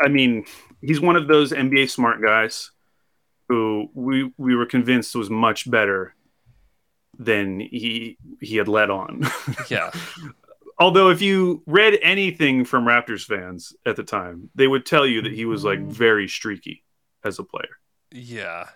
i 0.00 0.08
mean 0.08 0.44
he's 0.82 1.00
one 1.00 1.16
of 1.16 1.28
those 1.28 1.52
nba 1.52 1.88
smart 1.90 2.22
guys 2.22 2.70
who 3.48 3.88
we 3.94 4.30
we 4.36 4.54
were 4.56 4.66
convinced 4.66 5.14
was 5.14 5.30
much 5.30 5.70
better 5.70 6.14
than 7.18 7.60
he 7.60 8.18
he 8.40 8.56
had 8.56 8.68
let 8.68 8.90
on 8.90 9.22
Yeah. 9.70 9.90
although 10.78 11.08
if 11.10 11.22
you 11.22 11.62
read 11.66 11.98
anything 12.02 12.64
from 12.64 12.84
raptors 12.84 13.24
fans 13.24 13.72
at 13.86 13.96
the 13.96 14.02
time 14.04 14.50
they 14.54 14.66
would 14.66 14.84
tell 14.84 15.06
you 15.06 15.22
that 15.22 15.32
he 15.32 15.44
was 15.44 15.64
like 15.64 15.80
very 15.80 16.28
streaky 16.28 16.84
as 17.24 17.38
a 17.38 17.44
player 17.44 17.78
Yeah. 18.12 18.68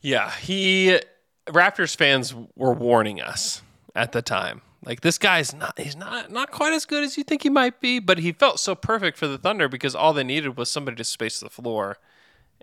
Yeah, 0.00 0.30
he 0.30 1.00
Raptors 1.48 1.96
fans 1.96 2.32
were 2.54 2.72
warning 2.72 3.20
us 3.20 3.62
at 3.96 4.12
the 4.12 4.22
time. 4.22 4.62
Like 4.84 5.00
this 5.00 5.18
guy's 5.18 5.54
not 5.54 5.78
he's 5.78 5.96
not 5.96 6.30
not 6.30 6.50
quite 6.50 6.72
as 6.72 6.84
good 6.84 7.02
as 7.02 7.16
you 7.16 7.24
think 7.24 7.42
he 7.42 7.50
might 7.50 7.80
be, 7.80 7.98
but 7.98 8.18
he 8.18 8.32
felt 8.32 8.60
so 8.60 8.74
perfect 8.74 9.18
for 9.18 9.26
the 9.26 9.38
Thunder 9.38 9.68
because 9.68 9.94
all 9.94 10.12
they 10.12 10.24
needed 10.24 10.56
was 10.56 10.70
somebody 10.70 10.96
to 10.96 11.04
space 11.04 11.40
the 11.40 11.50
floor 11.50 11.98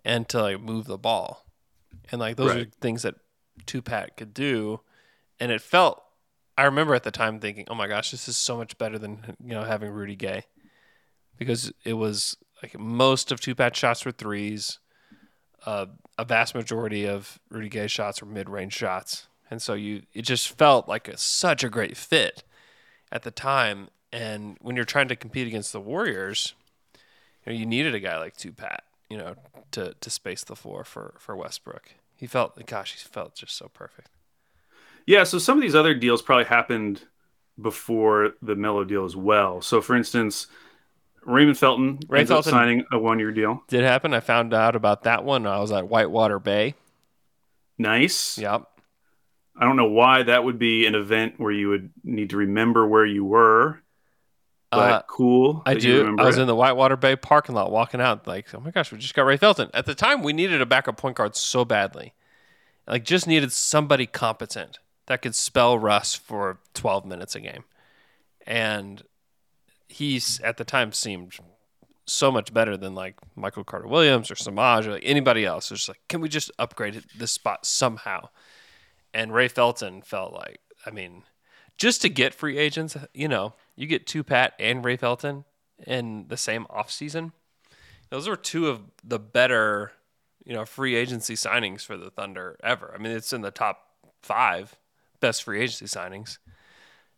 and 0.03 0.27
to 0.29 0.41
like 0.41 0.61
move 0.61 0.85
the 0.85 0.97
ball. 0.97 1.45
And 2.11 2.19
like 2.19 2.37
those 2.37 2.55
are 2.55 2.65
things 2.79 3.01
that 3.01 3.15
Tupac 3.65 4.15
could 4.15 4.33
do. 4.33 4.81
And 5.39 5.51
it 5.51 5.61
felt 5.61 6.03
I 6.57 6.63
remember 6.63 6.95
at 6.95 7.03
the 7.03 7.11
time 7.11 7.39
thinking, 7.39 7.65
"Oh 7.69 7.75
my 7.75 7.87
gosh, 7.87 8.11
this 8.11 8.29
is 8.29 8.37
so 8.37 8.55
much 8.55 8.77
better 8.77 8.97
than 8.97 9.35
you 9.43 9.53
know 9.53 9.63
having 9.63 9.91
Rudy 9.91 10.15
Gay." 10.15 10.45
Because 11.37 11.73
it 11.83 11.93
was 11.93 12.37
like 12.63 12.79
most 12.79 13.31
of 13.31 13.41
Tupac's 13.41 13.77
shots 13.77 14.05
were 14.05 14.13
threes 14.13 14.79
uh, 15.65 15.87
a 16.17 16.25
vast 16.25 16.55
majority 16.55 17.07
of 17.07 17.39
Rudy 17.49 17.69
Gay's 17.69 17.91
shots 17.91 18.21
were 18.21 18.27
mid-range 18.27 18.73
shots, 18.73 19.27
and 19.49 19.61
so 19.61 19.73
you 19.73 20.03
it 20.13 20.23
just 20.23 20.49
felt 20.57 20.87
like 20.87 21.07
a, 21.07 21.17
such 21.17 21.63
a 21.63 21.69
great 21.69 21.97
fit 21.97 22.43
at 23.11 23.23
the 23.23 23.31
time. 23.31 23.89
And 24.11 24.57
when 24.61 24.75
you're 24.75 24.85
trying 24.85 25.09
to 25.09 25.15
compete 25.15 25.47
against 25.47 25.73
the 25.73 25.81
Warriors, 25.81 26.53
you 27.45 27.51
know 27.51 27.57
you 27.57 27.65
needed 27.65 27.93
a 27.93 27.99
guy 27.99 28.17
like 28.17 28.37
Tupac, 28.37 28.81
you 29.09 29.17
know, 29.17 29.35
to 29.71 29.93
to 29.99 30.09
space 30.09 30.43
the 30.43 30.55
floor 30.55 30.83
for 30.83 31.15
for 31.19 31.35
Westbrook. 31.35 31.91
He 32.15 32.27
felt, 32.27 32.65
gosh, 32.65 32.93
he 32.93 32.99
felt 32.99 33.35
just 33.35 33.57
so 33.57 33.69
perfect. 33.73 34.09
Yeah, 35.05 35.23
so 35.23 35.37
some 35.37 35.57
of 35.57 35.61
these 35.61 35.75
other 35.75 35.93
deals 35.93 36.21
probably 36.21 36.45
happened 36.45 37.03
before 37.61 38.33
the 38.41 38.55
Melo 38.55 38.83
deal 38.83 39.05
as 39.05 39.15
well. 39.15 39.61
So, 39.61 39.81
for 39.81 39.95
instance, 39.95 40.47
Raymond 41.23 41.57
Felton 41.57 41.99
Ray 42.07 42.19
ends 42.21 42.31
up 42.31 42.43
signing 42.43 42.85
a 42.91 42.97
one-year 42.97 43.31
deal. 43.31 43.63
Did 43.67 43.83
happen. 43.83 44.13
I 44.13 44.19
found 44.19 44.53
out 44.53 44.75
about 44.75 45.03
that 45.03 45.23
one. 45.23 45.45
I 45.45 45.59
was 45.59 45.71
at 45.71 45.87
Whitewater 45.87 46.39
Bay. 46.39 46.75
Nice. 47.77 48.37
Yep. 48.37 48.67
I 49.57 49.63
don't 49.63 49.77
know 49.77 49.85
why 49.89 50.23
that 50.23 50.43
would 50.43 50.59
be 50.59 50.85
an 50.85 50.95
event 50.95 51.35
where 51.39 51.51
you 51.51 51.69
would 51.69 51.91
need 52.03 52.31
to 52.31 52.37
remember 52.37 52.85
where 52.87 53.05
you 53.05 53.23
were, 53.23 53.81
but 54.69 54.77
Uh, 54.91 55.01
cool. 55.07 55.63
I 55.65 55.75
do. 55.75 56.15
I 56.19 56.25
was 56.25 56.37
it. 56.37 56.41
in 56.41 56.47
the 56.47 56.55
Whitewater 56.55 56.97
Bay 56.97 57.15
parking 57.15 57.55
lot 57.55 57.71
walking 57.71 58.01
out, 58.01 58.27
like, 58.27 58.53
oh 58.53 58.59
my 58.59 58.71
gosh, 58.71 58.91
we 58.91 58.97
just 58.97 59.13
got 59.13 59.23
Ray 59.25 59.37
Felton. 59.37 59.69
At 59.73 59.85
the 59.85 59.95
time, 59.95 60.23
we 60.23 60.33
needed 60.33 60.61
a 60.61 60.65
backup 60.65 60.97
point 60.97 61.15
guard 61.15 61.35
so 61.35 61.63
badly. 61.63 62.13
Like, 62.87 63.05
just 63.05 63.27
needed 63.27 63.51
somebody 63.51 64.05
competent 64.05 64.79
that 65.07 65.21
could 65.21 65.35
spell 65.35 65.79
Russ 65.79 66.13
for 66.15 66.59
12 66.73 67.05
minutes 67.05 67.35
a 67.35 67.39
game. 67.39 67.63
And 68.45 69.03
he's, 69.87 70.39
at 70.41 70.57
the 70.57 70.65
time, 70.65 70.91
seemed 70.91 71.33
so 72.05 72.31
much 72.31 72.53
better 72.53 72.77
than 72.77 72.93
like 72.93 73.15
Michael 73.35 73.63
Carter 73.63 73.87
Williams 73.87 74.29
or 74.29 74.35
Semaj 74.35 74.85
or 74.85 74.91
like 74.93 75.03
anybody 75.05 75.45
else. 75.45 75.71
It's 75.71 75.81
just 75.81 75.89
like, 75.89 76.01
can 76.09 76.21
we 76.21 76.29
just 76.29 76.51
upgrade 76.59 77.01
this 77.17 77.31
spot 77.31 77.65
somehow? 77.65 78.29
And 79.15 79.33
Ray 79.33 79.47
Felton 79.47 80.01
felt 80.01 80.33
like, 80.33 80.59
I 80.85 80.91
mean, 80.91 81.23
just 81.77 82.01
to 82.01 82.09
get 82.09 82.33
free 82.33 82.57
agents, 82.57 82.97
you 83.13 83.29
know, 83.29 83.53
you 83.77 83.87
get 83.87 84.05
two 84.05 84.25
Pat 84.25 84.53
and 84.59 84.83
Ray 84.83 84.97
Felton 84.97 85.45
in 85.87 86.25
the 86.27 86.35
same 86.35 86.65
offseason. 86.65 87.31
Those 88.09 88.27
are 88.27 88.35
two 88.35 88.67
of 88.67 88.81
the 89.05 89.17
better, 89.17 89.93
you 90.43 90.53
know, 90.53 90.65
free 90.65 90.95
agency 90.95 91.35
signings 91.35 91.85
for 91.85 91.95
the 91.95 92.09
Thunder 92.09 92.57
ever. 92.61 92.91
I 92.93 93.01
mean, 93.01 93.13
it's 93.13 93.31
in 93.31 93.39
the 93.39 93.51
top 93.51 93.87
five 94.21 94.75
best 95.21 95.43
free 95.43 95.61
agency 95.61 95.85
signings. 95.85 96.37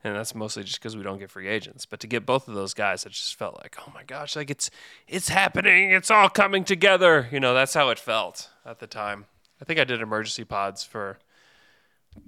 And 0.04 0.16
that's 0.16 0.36
mostly 0.36 0.64
just 0.64 0.80
because 0.80 0.96
we 0.96 1.02
don't 1.02 1.18
get 1.18 1.32
free 1.32 1.48
agents. 1.48 1.88
But 1.88 2.00
to 2.02 2.08
get 2.08 2.28
both 2.28 2.48
of 2.48 2.54
those 2.54 2.76
guys, 2.76 3.08
it 3.08 3.12
just 3.12 3.36
felt 3.36 3.58
like, 3.58 3.76
oh 3.80 3.92
my 3.96 4.04
gosh, 4.04 4.36
like 4.36 4.52
it's 4.52 4.70
it's 5.08 5.30
happening. 5.30 5.92
It's 5.92 6.12
all 6.12 6.30
coming 6.30 6.64
together. 6.64 7.28
You 7.32 7.40
know, 7.40 7.56
that's 7.56 7.74
how 7.74 7.90
it 7.90 7.98
felt 7.98 8.52
at 8.64 8.78
the 8.78 8.86
time. 8.86 9.26
I 9.60 9.66
think 9.66 9.80
I 9.80 9.84
did 9.84 10.00
emergency 10.00 10.44
pods 10.44 10.84
for 10.84 11.18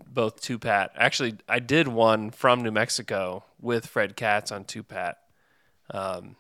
both 0.07 0.41
two 0.41 0.59
Pat. 0.59 0.91
Actually, 0.95 1.35
I 1.47 1.59
did 1.59 1.87
one 1.87 2.31
from 2.31 2.61
New 2.61 2.71
Mexico 2.71 3.43
with 3.61 3.87
Fred 3.87 4.15
Katz 4.15 4.51
on 4.51 4.65
two 4.65 4.83
Pat. 4.83 5.17
Um, 5.91 6.35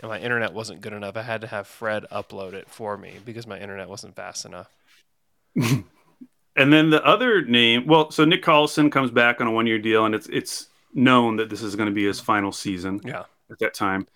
and 0.00 0.10
my 0.10 0.18
internet 0.18 0.52
wasn't 0.52 0.80
good 0.80 0.92
enough. 0.92 1.16
I 1.16 1.22
had 1.22 1.40
to 1.42 1.46
have 1.46 1.66
Fred 1.66 2.06
upload 2.10 2.54
it 2.54 2.68
for 2.68 2.96
me 2.96 3.18
because 3.24 3.46
my 3.46 3.58
internet 3.58 3.88
wasn't 3.88 4.16
fast 4.16 4.44
enough. 4.44 4.68
and 5.54 6.72
then 6.72 6.90
the 6.90 7.04
other 7.04 7.42
name, 7.42 7.86
well, 7.86 8.10
so 8.10 8.24
Nick 8.24 8.42
Collison 8.42 8.90
comes 8.90 9.10
back 9.10 9.40
on 9.40 9.46
a 9.46 9.50
one 9.50 9.66
year 9.66 9.78
deal, 9.78 10.04
and 10.04 10.14
it's 10.14 10.28
it's 10.28 10.68
known 10.94 11.36
that 11.36 11.50
this 11.50 11.62
is 11.62 11.76
going 11.76 11.88
to 11.88 11.94
be 11.94 12.04
his 12.04 12.20
final 12.20 12.52
season. 12.52 13.00
Yeah. 13.04 13.24
At 13.50 13.58
that 13.58 13.74
time, 13.74 14.06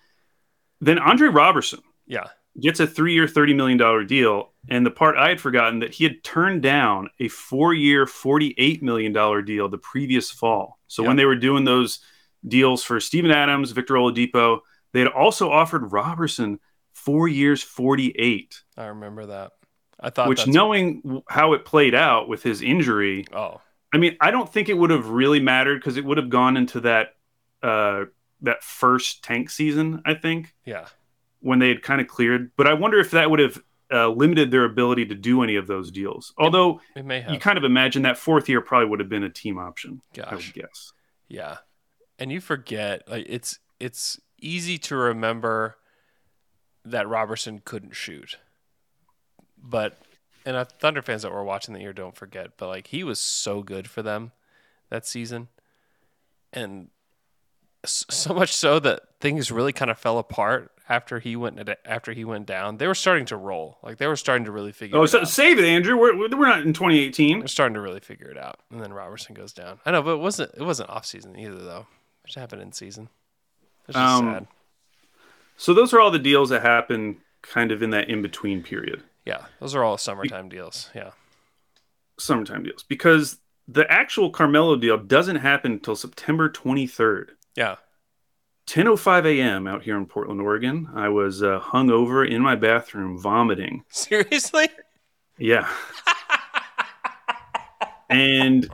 then 0.80 0.98
Andre 0.98 1.28
Roberson. 1.28 1.80
Yeah. 2.06 2.28
Gets 2.60 2.80
a 2.80 2.86
three 2.86 3.12
year, 3.14 3.26
$30 3.26 3.54
million 3.54 4.06
deal. 4.06 4.52
And 4.68 4.84
the 4.84 4.90
part 4.90 5.16
I 5.16 5.28
had 5.28 5.40
forgotten 5.40 5.80
that 5.80 5.94
he 5.94 6.04
had 6.04 6.24
turned 6.24 6.62
down 6.62 7.08
a 7.20 7.28
four 7.28 7.74
year, 7.74 8.06
$48 8.06 8.82
million 8.82 9.12
deal 9.44 9.68
the 9.68 9.78
previous 9.78 10.30
fall. 10.30 10.78
So 10.86 11.02
Yep. 11.02 11.08
when 11.08 11.16
they 11.16 11.24
were 11.26 11.36
doing 11.36 11.64
those 11.64 12.00
deals 12.46 12.82
for 12.82 12.98
Steven 13.00 13.30
Adams, 13.30 13.72
Victor 13.72 13.94
Oladipo, 13.94 14.60
they 14.92 15.00
had 15.00 15.08
also 15.08 15.50
offered 15.50 15.92
Roberson 15.92 16.58
four 16.92 17.28
years, 17.28 17.62
48, 17.62 18.62
I 18.76 18.86
remember 18.86 19.26
that. 19.26 19.52
I 20.00 20.10
thought 20.10 20.28
which 20.28 20.46
knowing 20.46 21.00
w- 21.02 21.22
how 21.28 21.52
it 21.52 21.64
played 21.64 21.94
out 21.94 22.28
with 22.28 22.42
his 22.42 22.62
injury, 22.62 23.26
Oh, 23.32 23.60
I 23.92 23.98
mean, 23.98 24.16
I 24.20 24.30
don't 24.30 24.50
think 24.52 24.68
it 24.68 24.74
would 24.76 24.90
have 24.90 25.08
really 25.08 25.40
mattered 25.40 25.76
because 25.80 25.96
it 25.96 26.04
would 26.04 26.18
have 26.18 26.28
gone 26.30 26.56
into 26.56 26.80
that 26.80 27.14
uh, 27.62 28.04
that 28.42 28.62
first 28.62 29.22
tank 29.24 29.48
season. 29.50 30.02
I 30.04 30.14
think 30.14 30.54
yeah. 30.64 30.86
When 31.40 31.58
they 31.58 31.68
had 31.68 31.82
kind 31.82 32.00
of 32.00 32.08
cleared, 32.08 32.50
but 32.56 32.66
I 32.66 32.74
wonder 32.74 32.98
if 32.98 33.10
that 33.12 33.30
would 33.30 33.38
have 33.40 33.62
uh, 33.92 34.08
limited 34.08 34.50
their 34.50 34.64
ability 34.64 35.06
to 35.06 35.14
do 35.14 35.42
any 35.42 35.56
of 35.56 35.66
those 35.66 35.90
deals. 35.90 36.34
Although 36.38 36.80
It 36.96 37.04
may 37.04 37.20
have. 37.20 37.32
you 37.32 37.38
kind 37.38 37.56
of 37.56 37.64
imagine 37.64 38.02
that 38.02 38.18
fourth 38.18 38.48
year 38.48 38.60
probably 38.60 38.88
would 38.88 39.00
have 39.00 39.08
been 39.08 39.22
a 39.22 39.30
team 39.30 39.58
option. 39.58 40.00
I 40.22 40.34
would 40.34 40.52
guess. 40.54 40.92
Yeah. 41.28 41.58
And 42.18 42.32
you 42.32 42.40
forget 42.40 43.08
like 43.08 43.26
it's 43.28 43.58
it's 43.78 44.18
easy 44.40 44.78
to 44.78 44.96
remember 44.96 45.76
that 46.84 47.08
Roberson 47.08 47.60
couldn't 47.64 47.94
shoot. 47.94 48.38
But 49.62 49.98
and 50.44 50.56
uh, 50.56 50.64
Thunder 50.64 51.02
fans 51.02 51.22
that 51.22 51.32
were 51.32 51.44
watching 51.44 51.74
the 51.74 51.80
year 51.80 51.92
don't 51.92 52.16
forget, 52.16 52.56
but 52.56 52.68
like 52.68 52.88
he 52.88 53.04
was 53.04 53.20
so 53.20 53.62
good 53.62 53.88
for 53.88 54.02
them 54.02 54.32
that 54.90 55.06
season. 55.06 55.48
And 56.52 56.88
so 57.84 58.32
much 58.34 58.52
so 58.54 58.78
that 58.80 59.02
things 59.20 59.52
really 59.52 59.72
kind 59.72 59.90
of 59.90 59.98
fell 59.98 60.18
apart 60.18 60.72
after 60.88 61.18
he 61.18 61.34
went 61.36 61.58
after 61.84 62.12
he 62.12 62.24
went 62.24 62.46
down. 62.46 62.76
They 62.76 62.86
were 62.86 62.94
starting 62.94 63.26
to 63.26 63.36
roll. 63.36 63.78
Like 63.82 63.98
they 63.98 64.06
were 64.06 64.16
starting 64.16 64.44
to 64.44 64.52
really 64.52 64.72
figure 64.72 64.96
Oh, 64.98 65.02
it 65.02 65.08
so 65.08 65.20
out. 65.20 65.28
save 65.28 65.58
it, 65.58 65.64
Andrew. 65.64 65.96
We're, 65.98 66.16
we're 66.16 66.46
not 66.48 66.60
in 66.62 66.72
2018. 66.72 67.40
They're 67.40 67.48
starting 67.48 67.74
to 67.74 67.80
really 67.80 68.00
figure 68.00 68.28
it 68.28 68.38
out. 68.38 68.60
And 68.70 68.80
then 68.80 68.92
Roberson 68.92 69.34
goes 69.34 69.52
down. 69.52 69.80
I 69.84 69.90
know, 69.90 70.02
but 70.02 70.12
it 70.12 70.20
wasn't 70.20 70.52
it 70.56 70.62
wasn't 70.62 70.90
off 70.90 71.04
season 71.06 71.38
either 71.38 71.58
though. 71.58 71.86
It 72.26 72.34
happened 72.34 72.62
in 72.62 72.72
season. 72.72 73.08
It's 73.88 73.96
just 73.96 74.14
Um, 74.14 74.32
sad. 74.32 74.46
So 75.56 75.72
those 75.74 75.92
are 75.94 76.00
all 76.00 76.10
the 76.10 76.18
deals 76.18 76.50
that 76.50 76.62
happened 76.62 77.16
kind 77.42 77.72
of 77.72 77.82
in 77.82 77.90
that 77.90 78.08
in 78.10 78.20
between 78.22 78.62
period. 78.62 79.02
Yeah, 79.24 79.46
those 79.60 79.74
are 79.74 79.82
all 79.82 79.96
summertime 79.98 80.48
deals. 80.48 80.90
Yeah. 80.94 81.10
summertime 82.18 82.62
deals 82.62 82.82
because 82.82 83.38
the 83.68 83.90
actual 83.90 84.30
Carmelo 84.30 84.76
deal 84.76 84.96
doesn't 84.98 85.36
happen 85.36 85.72
until 85.72 85.96
September 85.96 86.48
23rd. 86.48 87.30
Yeah. 87.56 87.76
10:05 88.66 89.26
a.m. 89.26 89.66
out 89.66 89.82
here 89.82 89.96
in 89.96 90.06
Portland, 90.06 90.40
Oregon. 90.40 90.88
I 90.94 91.08
was 91.08 91.42
uh, 91.42 91.60
hung 91.60 91.90
over 91.90 92.24
in 92.24 92.42
my 92.42 92.56
bathroom 92.56 93.18
vomiting. 93.18 93.84
Seriously? 93.88 94.68
Yeah. 95.38 95.68
and 98.10 98.68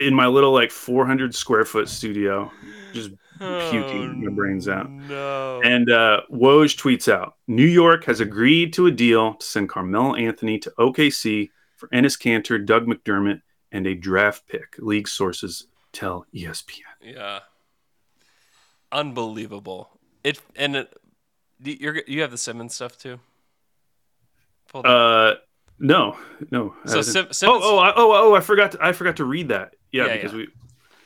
in 0.00 0.14
my 0.14 0.26
little 0.26 0.52
like 0.52 0.70
400 0.70 1.34
square 1.34 1.64
foot 1.64 1.88
studio, 1.88 2.52
just 2.92 3.10
puking 3.38 4.24
my 4.24 4.30
brains 4.32 4.68
out. 4.68 4.90
No. 4.90 5.60
And 5.62 5.90
uh, 5.90 6.22
Woj 6.30 6.76
tweets 6.76 7.10
out 7.10 7.36
New 7.46 7.66
York 7.66 8.04
has 8.04 8.20
agreed 8.20 8.72
to 8.74 8.86
a 8.86 8.90
deal 8.90 9.34
to 9.34 9.46
send 9.46 9.68
Carmelo 9.68 10.14
Anthony 10.14 10.58
to 10.58 10.72
OKC 10.78 11.50
for 11.76 11.88
Enes 11.88 12.18
Kanter, 12.18 12.64
Doug 12.64 12.86
McDermott, 12.86 13.40
and 13.72 13.86
a 13.86 13.94
draft 13.94 14.46
pick. 14.46 14.76
League 14.78 15.08
sources 15.08 15.66
tell 15.92 16.26
ESPN. 16.34 16.82
Yeah. 17.00 17.40
Unbelievable. 18.94 19.90
It 20.22 20.40
and 20.56 20.76
it, 20.76 20.94
you're 21.62 22.00
you 22.06 22.22
have 22.22 22.30
the 22.30 22.38
Simmons 22.38 22.74
stuff 22.74 22.96
too. 22.96 23.18
Uh, 24.74 25.34
no, 25.78 26.16
no. 26.50 26.74
So 26.86 27.02
Sim- 27.02 27.32
Simmons- 27.32 27.62
oh, 27.64 27.76
oh, 27.76 27.78
I, 27.78 27.92
oh, 27.96 28.12
oh! 28.30 28.34
I 28.34 28.40
forgot. 28.40 28.72
To, 28.72 28.78
I 28.84 28.92
forgot 28.92 29.16
to 29.16 29.24
read 29.24 29.48
that. 29.48 29.74
Yeah, 29.92 30.06
Yeah, 30.06 30.14
because 30.16 30.32
yeah. 30.32 30.38
we. 30.38 30.48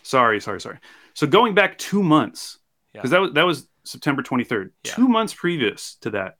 Sorry, 0.02 0.40
sorry, 0.40 0.60
sorry. 0.60 0.78
So 1.14 1.26
going 1.26 1.54
back 1.54 1.76
two 1.78 2.02
months, 2.02 2.58
Yeah. 2.94 3.00
because 3.00 3.10
that 3.10 3.20
was 3.20 3.32
that 3.32 3.46
was 3.46 3.68
September 3.84 4.22
twenty 4.22 4.44
third. 4.44 4.72
Yeah. 4.84 4.92
Two 4.94 5.08
months 5.08 5.34
previous 5.34 5.96
to 6.02 6.10
that, 6.10 6.38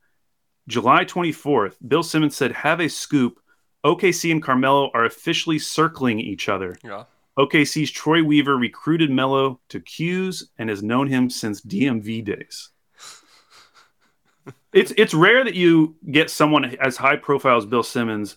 July 0.68 1.04
twenty 1.04 1.32
fourth, 1.32 1.76
Bill 1.86 2.02
Simmons 2.02 2.36
said, 2.36 2.52
"Have 2.52 2.80
a 2.80 2.88
scoop. 2.88 3.40
OKC 3.84 4.32
and 4.32 4.42
Carmelo 4.42 4.90
are 4.92 5.04
officially 5.04 5.58
circling 5.58 6.18
each 6.20 6.48
other. 6.48 6.76
yeah. 6.84 7.04
OKC's 7.38 7.90
Troy 7.90 8.22
Weaver 8.22 8.56
recruited 8.56 9.10
Melo 9.10 9.60
to 9.68 9.80
'Cuse 9.80 10.50
and 10.58 10.68
has 10.68 10.82
known 10.82 11.06
him 11.06 11.30
since 11.30 11.60
DMV 11.60 12.22
days." 12.24 12.70
it's 14.72 14.92
it's 14.96 15.14
rare 15.14 15.44
that 15.44 15.54
you 15.54 15.96
get 16.10 16.30
someone 16.30 16.64
as 16.76 16.96
high 16.96 17.16
profile 17.16 17.56
as 17.56 17.66
Bill 17.66 17.82
Simmons 17.82 18.36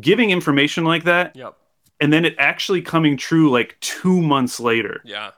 giving 0.00 0.30
information 0.30 0.84
like 0.84 1.04
that 1.04 1.34
Yep. 1.34 1.56
and 2.00 2.12
then 2.12 2.24
it 2.24 2.34
actually 2.38 2.82
coming 2.82 3.16
true 3.16 3.50
like 3.50 3.76
2 3.80 4.20
months 4.22 4.60
later. 4.60 5.00
Yeah. 5.04 5.32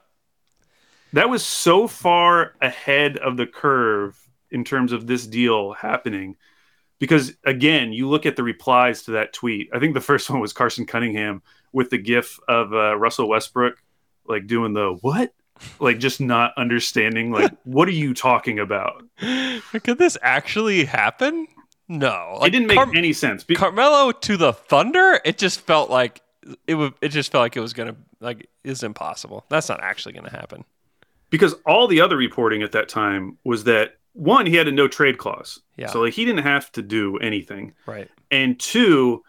That 1.13 1.29
was 1.29 1.43
so 1.45 1.87
far 1.87 2.53
ahead 2.61 3.17
of 3.17 3.37
the 3.37 3.47
curve 3.47 4.19
in 4.51 4.63
terms 4.63 4.91
of 4.91 5.07
this 5.07 5.25
deal 5.25 5.73
happening 5.73 6.35
because 6.99 7.35
again, 7.45 7.91
you 7.93 8.07
look 8.07 8.25
at 8.25 8.35
the 8.35 8.43
replies 8.43 9.03
to 9.03 9.11
that 9.11 9.33
tweet. 9.33 9.69
I 9.73 9.79
think 9.79 9.93
the 9.93 10.01
first 10.01 10.29
one 10.29 10.39
was 10.39 10.53
Carson 10.53 10.85
Cunningham 10.85 11.41
with 11.75 11.91
the 11.91 11.97
gif 11.99 12.39
of 12.47 12.73
uh, 12.73 12.95
Russell 12.97 13.29
Westbrook 13.29 13.75
like 14.27 14.47
doing 14.47 14.73
the 14.73 14.97
what? 15.01 15.33
Like 15.79 15.99
just 15.99 16.19
not 16.19 16.53
understanding 16.57 17.31
like 17.31 17.51
what 17.65 17.87
are 17.87 17.91
you 17.91 18.13
talking 18.15 18.57
about? 18.59 19.03
Could 19.83 19.97
this 19.99 20.17
actually 20.21 20.85
happen? 20.85 21.47
No. 21.87 22.39
it 22.41 22.49
didn't 22.49 22.67
make 22.67 22.77
Car- 22.77 22.91
any 22.95 23.13
sense. 23.13 23.43
Be- 23.43 23.55
Carmelo 23.55 24.11
to 24.11 24.37
the 24.37 24.53
Thunder, 24.53 25.19
it 25.23 25.37
just 25.37 25.61
felt 25.61 25.89
like 25.91 26.21
it 26.65 26.73
would 26.75 26.93
it 27.01 27.09
just 27.09 27.31
felt 27.31 27.43
like 27.43 27.55
it 27.55 27.59
was 27.61 27.73
gonna 27.73 27.95
like 28.19 28.49
is 28.63 28.81
impossible. 28.83 29.45
That's 29.49 29.69
not 29.69 29.81
actually 29.81 30.13
gonna 30.13 30.31
happen. 30.31 30.63
because 31.29 31.53
all 31.65 31.87
the 31.87 32.01
other 32.01 32.17
reporting 32.17 32.63
at 32.63 32.71
that 32.71 32.89
time 32.89 33.37
was 33.43 33.65
that 33.65 33.97
one 34.13 34.45
he 34.45 34.55
had 34.55 34.67
a 34.67 34.71
no 34.71 34.87
trade 34.87 35.17
clause 35.17 35.59
Yeah. 35.77 35.87
so 35.87 36.01
like 36.01 36.13
he 36.13 36.23
didn't 36.25 36.43
have 36.43 36.71
to 36.73 36.81
do 36.81 37.17
anything 37.17 37.73
Right. 37.85 38.09
and 38.31 38.57
two 38.59 39.23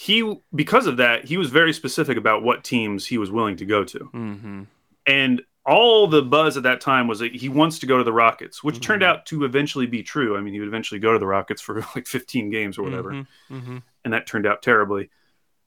he 0.00 0.40
because 0.54 0.86
of 0.86 0.96
that 0.98 1.24
he 1.24 1.36
was 1.36 1.50
very 1.50 1.72
specific 1.72 2.16
about 2.16 2.42
what 2.44 2.62
teams 2.62 3.04
he 3.04 3.18
was 3.18 3.30
willing 3.32 3.56
to 3.56 3.64
go 3.64 3.82
to 3.84 3.98
Mm-hmm. 4.14 4.62
and 5.06 5.42
all 5.66 6.06
the 6.06 6.22
buzz 6.22 6.56
at 6.56 6.62
that 6.62 6.80
time 6.80 7.08
was 7.08 7.18
that 7.18 7.34
he 7.34 7.48
wants 7.48 7.80
to 7.80 7.86
go 7.86 7.98
to 7.98 8.04
the 8.04 8.12
rockets 8.12 8.62
which 8.62 8.80
turned 8.80 9.02
Mm-hmm. 9.02 9.10
out 9.18 9.26
to 9.26 9.44
eventually 9.44 9.86
be 9.86 10.02
true 10.04 10.36
i 10.36 10.40
mean 10.40 10.54
he 10.54 10.60
would 10.60 10.68
eventually 10.68 11.00
go 11.00 11.12
to 11.12 11.18
the 11.18 11.26
rockets 11.26 11.60
for 11.60 11.80
like 11.96 12.06
15 12.06 12.48
games 12.50 12.78
or 12.78 12.84
whatever 12.84 13.10
Mm-hmm. 13.50 13.78
and 14.04 14.12
that 14.14 14.26
turned 14.28 14.46
out 14.46 14.62
terribly. 14.62 15.10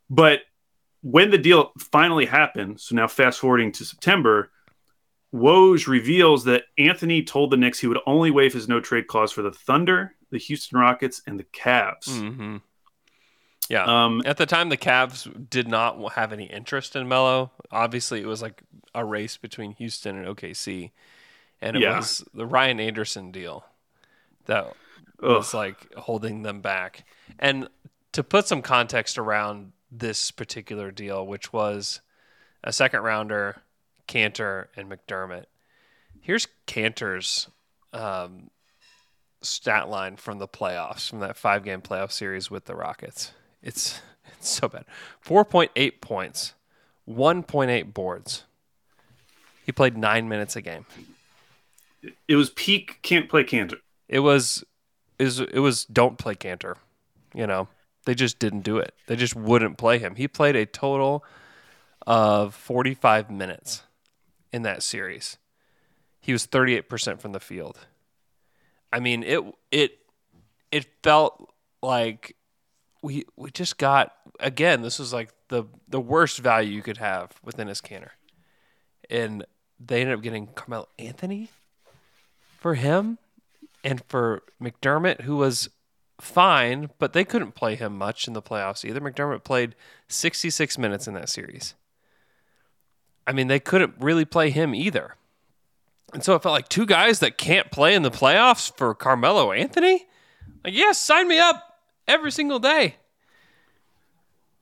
But 0.09 0.39
when 1.01 1.29
the 1.32 1.38
deal 1.38 1.71
finally 1.79 2.25
happened, 2.27 2.79
so 2.79 2.95
now 2.95 3.07
fast 3.07 3.39
forwarding 3.39 3.71
to 3.73 3.84
September, 3.86 4.51
Woj 5.34 5.88
reveals 5.88 6.43
that 6.45 6.63
Anthony 6.77 7.23
told 7.23 7.51
the 7.51 7.57
Knicks 7.57 7.79
he 7.79 7.88
would 7.88 7.99
only 8.05 8.29
waive 8.32 8.53
his 8.53 8.67
no 8.67 8.79
trade 8.82 9.07
clause 9.07 9.32
for 9.32 9.41
the 9.41 9.51
Thunder, 9.51 10.15
the 10.29 10.38
Houston 10.38 10.77
Rockets, 10.79 11.21
and 11.25 11.39
the 11.39 11.45
Cavs. 11.45 12.59
Yeah. 13.72 13.86
Um, 13.86 14.22
At 14.26 14.36
the 14.36 14.45
time, 14.45 14.67
the 14.67 14.76
Cavs 14.78 15.49
did 15.49 15.67
not 15.67 16.13
have 16.13 16.34
any 16.34 16.43
interest 16.45 16.95
in 16.97 17.07
Melo. 17.07 17.51
Obviously, 17.72 18.19
it 18.22 18.26
was 18.28 18.41
like 18.41 18.61
a 18.93 19.05
race 19.05 19.38
between 19.38 19.72
Houston 19.76 20.17
and 20.17 20.28
OKC, 20.28 20.91
and 21.61 21.78
it 21.78 21.82
Yeah. 21.82 21.95
was 21.97 22.22
the 22.34 22.45
Ryan 22.45 22.82
Anderson 22.82 23.32
deal 23.32 23.63
that 24.45 24.76
was 25.22 25.53
like 25.53 25.93
holding 25.95 26.41
them 26.43 26.59
back. 26.59 27.05
And 27.39 27.69
to 28.11 28.24
put 28.24 28.45
some 28.45 28.61
context 28.61 29.17
around 29.17 29.72
this 29.89 30.32
particular 30.32 30.91
deal, 30.91 31.26
which 31.26 31.53
was 31.53 32.01
a 32.65 32.74
second 32.74 33.01
rounder, 33.03 33.61
Kanter 34.07 34.67
and 34.76 34.91
McDermott. 34.91 35.45
Here's 36.19 36.47
Kanter's 36.67 37.47
um, 37.93 38.49
stat 39.41 39.88
line 39.89 40.17
from 40.17 40.39
the 40.39 40.47
playoffs, 40.47 41.09
from 41.09 41.19
that 41.19 41.38
five 41.38 41.63
game 41.63 41.82
playoff 41.82 42.11
series 42.11 42.51
with 42.51 42.65
the 42.65 42.76
Rockets. 42.76 43.32
It's 43.62 44.01
it's 44.38 44.49
so 44.49 44.68
bad. 44.68 44.86
Four 45.20 45.45
point 45.45 45.72
eight 45.76 46.01
points, 46.01 46.53
one 47.05 47.43
point 47.43 47.72
eight 47.72 47.93
boards. 47.93 48.43
He 49.66 49.72
played 49.72 49.97
nine 49.97 50.28
minutes 50.28 50.55
a 50.55 50.62
game. 50.62 50.86
It 52.28 52.36
was 52.36 52.49
peak 52.49 52.99
can't 53.03 53.30
play 53.30 53.43
Kanter. 53.43 53.78
It 54.07 54.20
was 54.20 54.64
is 55.20 55.39
it 55.39 55.59
was 55.59 55.86
don't 55.86 56.18
play 56.18 56.36
Kanter. 56.36 56.76
You 57.34 57.47
know, 57.47 57.68
they 58.05 58.16
just 58.16 58.39
didn't 58.39 58.62
do 58.62 58.78
it. 58.78 58.93
They 59.07 59.16
just 59.16 59.36
wouldn't 59.36 59.78
play 59.78 59.99
him. 59.99 60.16
He 60.16 60.28
played 60.28 60.55
a 60.55 60.66
total 60.66 61.24
of 62.07 62.55
45 62.55 63.30
minutes 63.30 63.84
in 64.51 64.64
that 64.64 64.84
series. 64.84 65.38
He 66.20 66.34
was 66.34 66.45
38% 66.45 67.20
from 67.20 67.32
the 67.32 67.39
field. 67.39 67.80
I 68.91 68.99
mean, 68.99 69.24
it 69.24 69.41
it 69.72 69.99
it 70.72 70.86
felt 71.03 71.53
like 71.82 72.36
we 73.02 73.26
we 73.36 73.52
just 73.52 73.78
got 73.78 74.14
again, 74.39 74.82
this 74.82 74.99
was 74.99 75.14
like 75.14 75.30
the 75.49 75.66
the 75.88 75.99
worst 75.99 76.39
value 76.39 76.72
you 76.72 76.82
could 76.82 76.97
have 76.97 77.32
within 77.43 77.68
his 77.68 77.82
canner. 77.82 78.12
And 79.10 79.45
they 79.80 80.02
ended 80.02 80.18
up 80.18 80.24
getting 80.24 80.47
Carmelo 80.47 80.88
Anthony 80.99 81.49
for 82.60 82.76
him 82.76 83.18
and 83.84 84.04
for 84.08 84.43
McDermott, 84.62 85.22
who 85.22 85.38
was 85.38 85.70
fine, 86.20 86.91
but 86.99 87.14
they 87.14 87.26
couldn't 87.26 87.56
play 87.56 87.76
him 87.76 87.97
much 87.97 88.28
in 88.28 88.34
the 88.34 88.41
playoffs 88.41 88.86
either. 88.86 89.02
McDermott 89.02 89.43
played 89.43 89.76
66 90.08 90.78
minutes 90.78 91.08
in 91.08 91.16
that 91.16 91.30
series. 91.30 91.74
I 93.26 93.34
mean, 93.34 93.47
they 93.47 93.60
couldn't 93.60 93.95
really 93.99 94.26
play 94.26 94.52
him 94.52 94.76
either. 94.76 95.16
And 96.14 96.24
so 96.24 96.36
it 96.36 96.43
felt 96.43 96.54
like 96.54 96.70
two 96.70 96.86
guys 96.86 97.20
that 97.20 97.38
can't 97.38 97.72
play 97.72 97.95
in 97.95 98.04
the 98.04 98.12
playoffs 98.12 98.76
for 98.78 98.93
Carmelo 98.93 99.52
Anthony? 99.52 100.06
Like, 100.64 100.74
yes, 100.74 100.99
sign 100.99 101.28
me 101.28 101.39
up 101.39 101.70
every 102.12 102.32
single 102.32 102.59
day. 102.59 102.97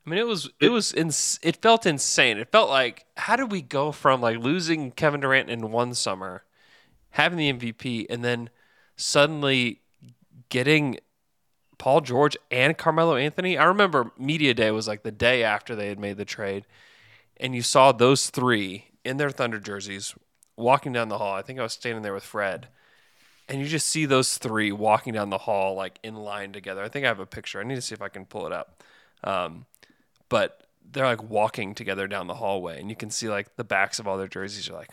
I 0.05 0.09
mean, 0.09 0.19
it 0.19 0.27
was 0.27 0.49
it 0.59 0.69
was 0.69 0.93
ins- 0.93 1.39
it 1.43 1.61
felt 1.61 1.85
insane. 1.85 2.37
It 2.37 2.51
felt 2.51 2.69
like 2.69 3.05
how 3.17 3.35
did 3.35 3.51
we 3.51 3.61
go 3.61 3.91
from 3.91 4.21
like 4.21 4.37
losing 4.37 4.91
Kevin 4.91 5.19
Durant 5.21 5.49
in 5.49 5.71
one 5.71 5.93
summer, 5.93 6.43
having 7.11 7.37
the 7.37 7.51
MVP, 7.51 8.05
and 8.09 8.23
then 8.23 8.49
suddenly 8.95 9.81
getting 10.49 10.97
Paul 11.77 12.01
George 12.01 12.37
and 12.49 12.77
Carmelo 12.77 13.15
Anthony? 13.15 13.57
I 13.57 13.65
remember 13.65 14.11
media 14.17 14.53
day 14.53 14.71
was 14.71 14.87
like 14.87 15.03
the 15.03 15.11
day 15.11 15.43
after 15.43 15.75
they 15.75 15.89
had 15.89 15.99
made 15.99 16.17
the 16.17 16.25
trade, 16.25 16.65
and 17.37 17.53
you 17.53 17.61
saw 17.61 17.91
those 17.91 18.29
three 18.29 18.85
in 19.03 19.17
their 19.17 19.29
Thunder 19.29 19.59
jerseys 19.59 20.15
walking 20.55 20.93
down 20.93 21.09
the 21.09 21.17
hall. 21.17 21.35
I 21.35 21.41
think 21.41 21.59
I 21.59 21.63
was 21.63 21.73
standing 21.73 22.03
there 22.03 22.13
with 22.13 22.23
Fred. 22.23 22.67
And 23.49 23.59
you 23.59 23.67
just 23.67 23.87
see 23.87 24.05
those 24.05 24.37
three 24.37 24.71
walking 24.71 25.13
down 25.13 25.31
the 25.31 25.39
hall 25.39 25.75
like 25.75 25.99
in 26.03 26.15
line 26.15 26.53
together. 26.53 26.83
I 26.83 26.87
think 26.87 27.03
I 27.03 27.07
have 27.07 27.19
a 27.19 27.25
picture. 27.25 27.59
I 27.59 27.63
need 27.63 27.75
to 27.75 27.81
see 27.81 27.95
if 27.95 28.01
I 28.01 28.07
can 28.07 28.25
pull 28.25 28.45
it 28.45 28.53
up. 28.53 28.83
Um, 29.23 29.65
but 30.29 30.67
they're 30.91 31.05
like 31.05 31.23
walking 31.23 31.75
together 31.75 32.07
down 32.07 32.27
the 32.27 32.35
hallway, 32.35 32.79
and 32.79 32.89
you 32.89 32.95
can 32.95 33.09
see 33.09 33.27
like 33.29 33.55
the 33.55 33.63
backs 33.63 33.99
of 33.99 34.07
all 34.07 34.17
their 34.17 34.27
jerseys. 34.27 34.67
You're 34.67 34.77
like, 34.77 34.91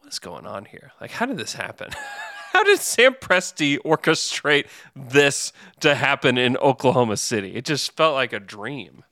what's 0.00 0.18
going 0.18 0.46
on 0.46 0.66
here? 0.66 0.92
Like, 1.00 1.12
how 1.12 1.26
did 1.26 1.38
this 1.38 1.54
happen? 1.54 1.90
how 2.52 2.62
did 2.64 2.80
Sam 2.80 3.14
Presti 3.14 3.78
orchestrate 3.78 4.66
this 4.94 5.52
to 5.80 5.94
happen 5.94 6.36
in 6.36 6.56
Oklahoma 6.58 7.16
City? 7.16 7.54
It 7.54 7.64
just 7.64 7.96
felt 7.96 8.14
like 8.14 8.32
a 8.32 8.40
dream. 8.40 9.04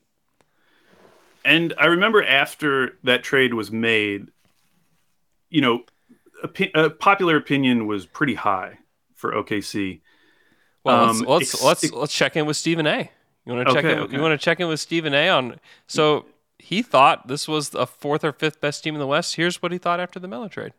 And 1.43 1.73
I 1.77 1.85
remember 1.87 2.23
after 2.23 2.97
that 3.03 3.23
trade 3.23 3.55
was 3.55 3.71
made, 3.71 4.27
you 5.49 5.61
know, 5.61 5.85
opi- 6.43 6.71
uh, 6.75 6.89
popular 6.89 7.35
opinion 7.37 7.87
was 7.87 8.05
pretty 8.05 8.35
high 8.35 8.79
for 9.15 9.31
OKC. 9.33 10.01
Well, 10.83 11.09
Um, 11.09 11.19
let's 11.19 11.29
let's, 11.29 11.53
ex- 11.53 11.63
let's 11.63 11.91
let's 11.91 12.13
check 12.13 12.35
in 12.35 12.45
with 12.45 12.57
Stephen 12.57 12.87
A. 12.87 13.09
You 13.45 13.53
want 13.53 13.67
to 13.67 13.73
check 13.73 13.85
Okay, 13.85 13.93
in? 13.93 13.99
okay. 14.03 14.15
You 14.15 14.21
want 14.21 14.39
to 14.39 14.43
check 14.43 14.59
in 14.59 14.67
with 14.67 14.79
Stephen 14.79 15.13
A. 15.13 15.29
on? 15.29 15.59
So 15.87 16.25
he 16.59 16.81
thought 16.81 17.27
this 17.27 17.47
was 17.47 17.73
a 17.73 17.85
fourth 17.87 18.23
or 18.23 18.31
fifth 18.31 18.61
best 18.61 18.83
team 18.83 18.95
in 18.95 18.99
the 18.99 19.07
West. 19.07 19.35
Here's 19.35 19.61
what 19.61 19.71
he 19.71 19.77
thought 19.77 19.99
after 19.99 20.19
the 20.19 20.27
Melo 20.27 20.47
trade. 20.47 20.73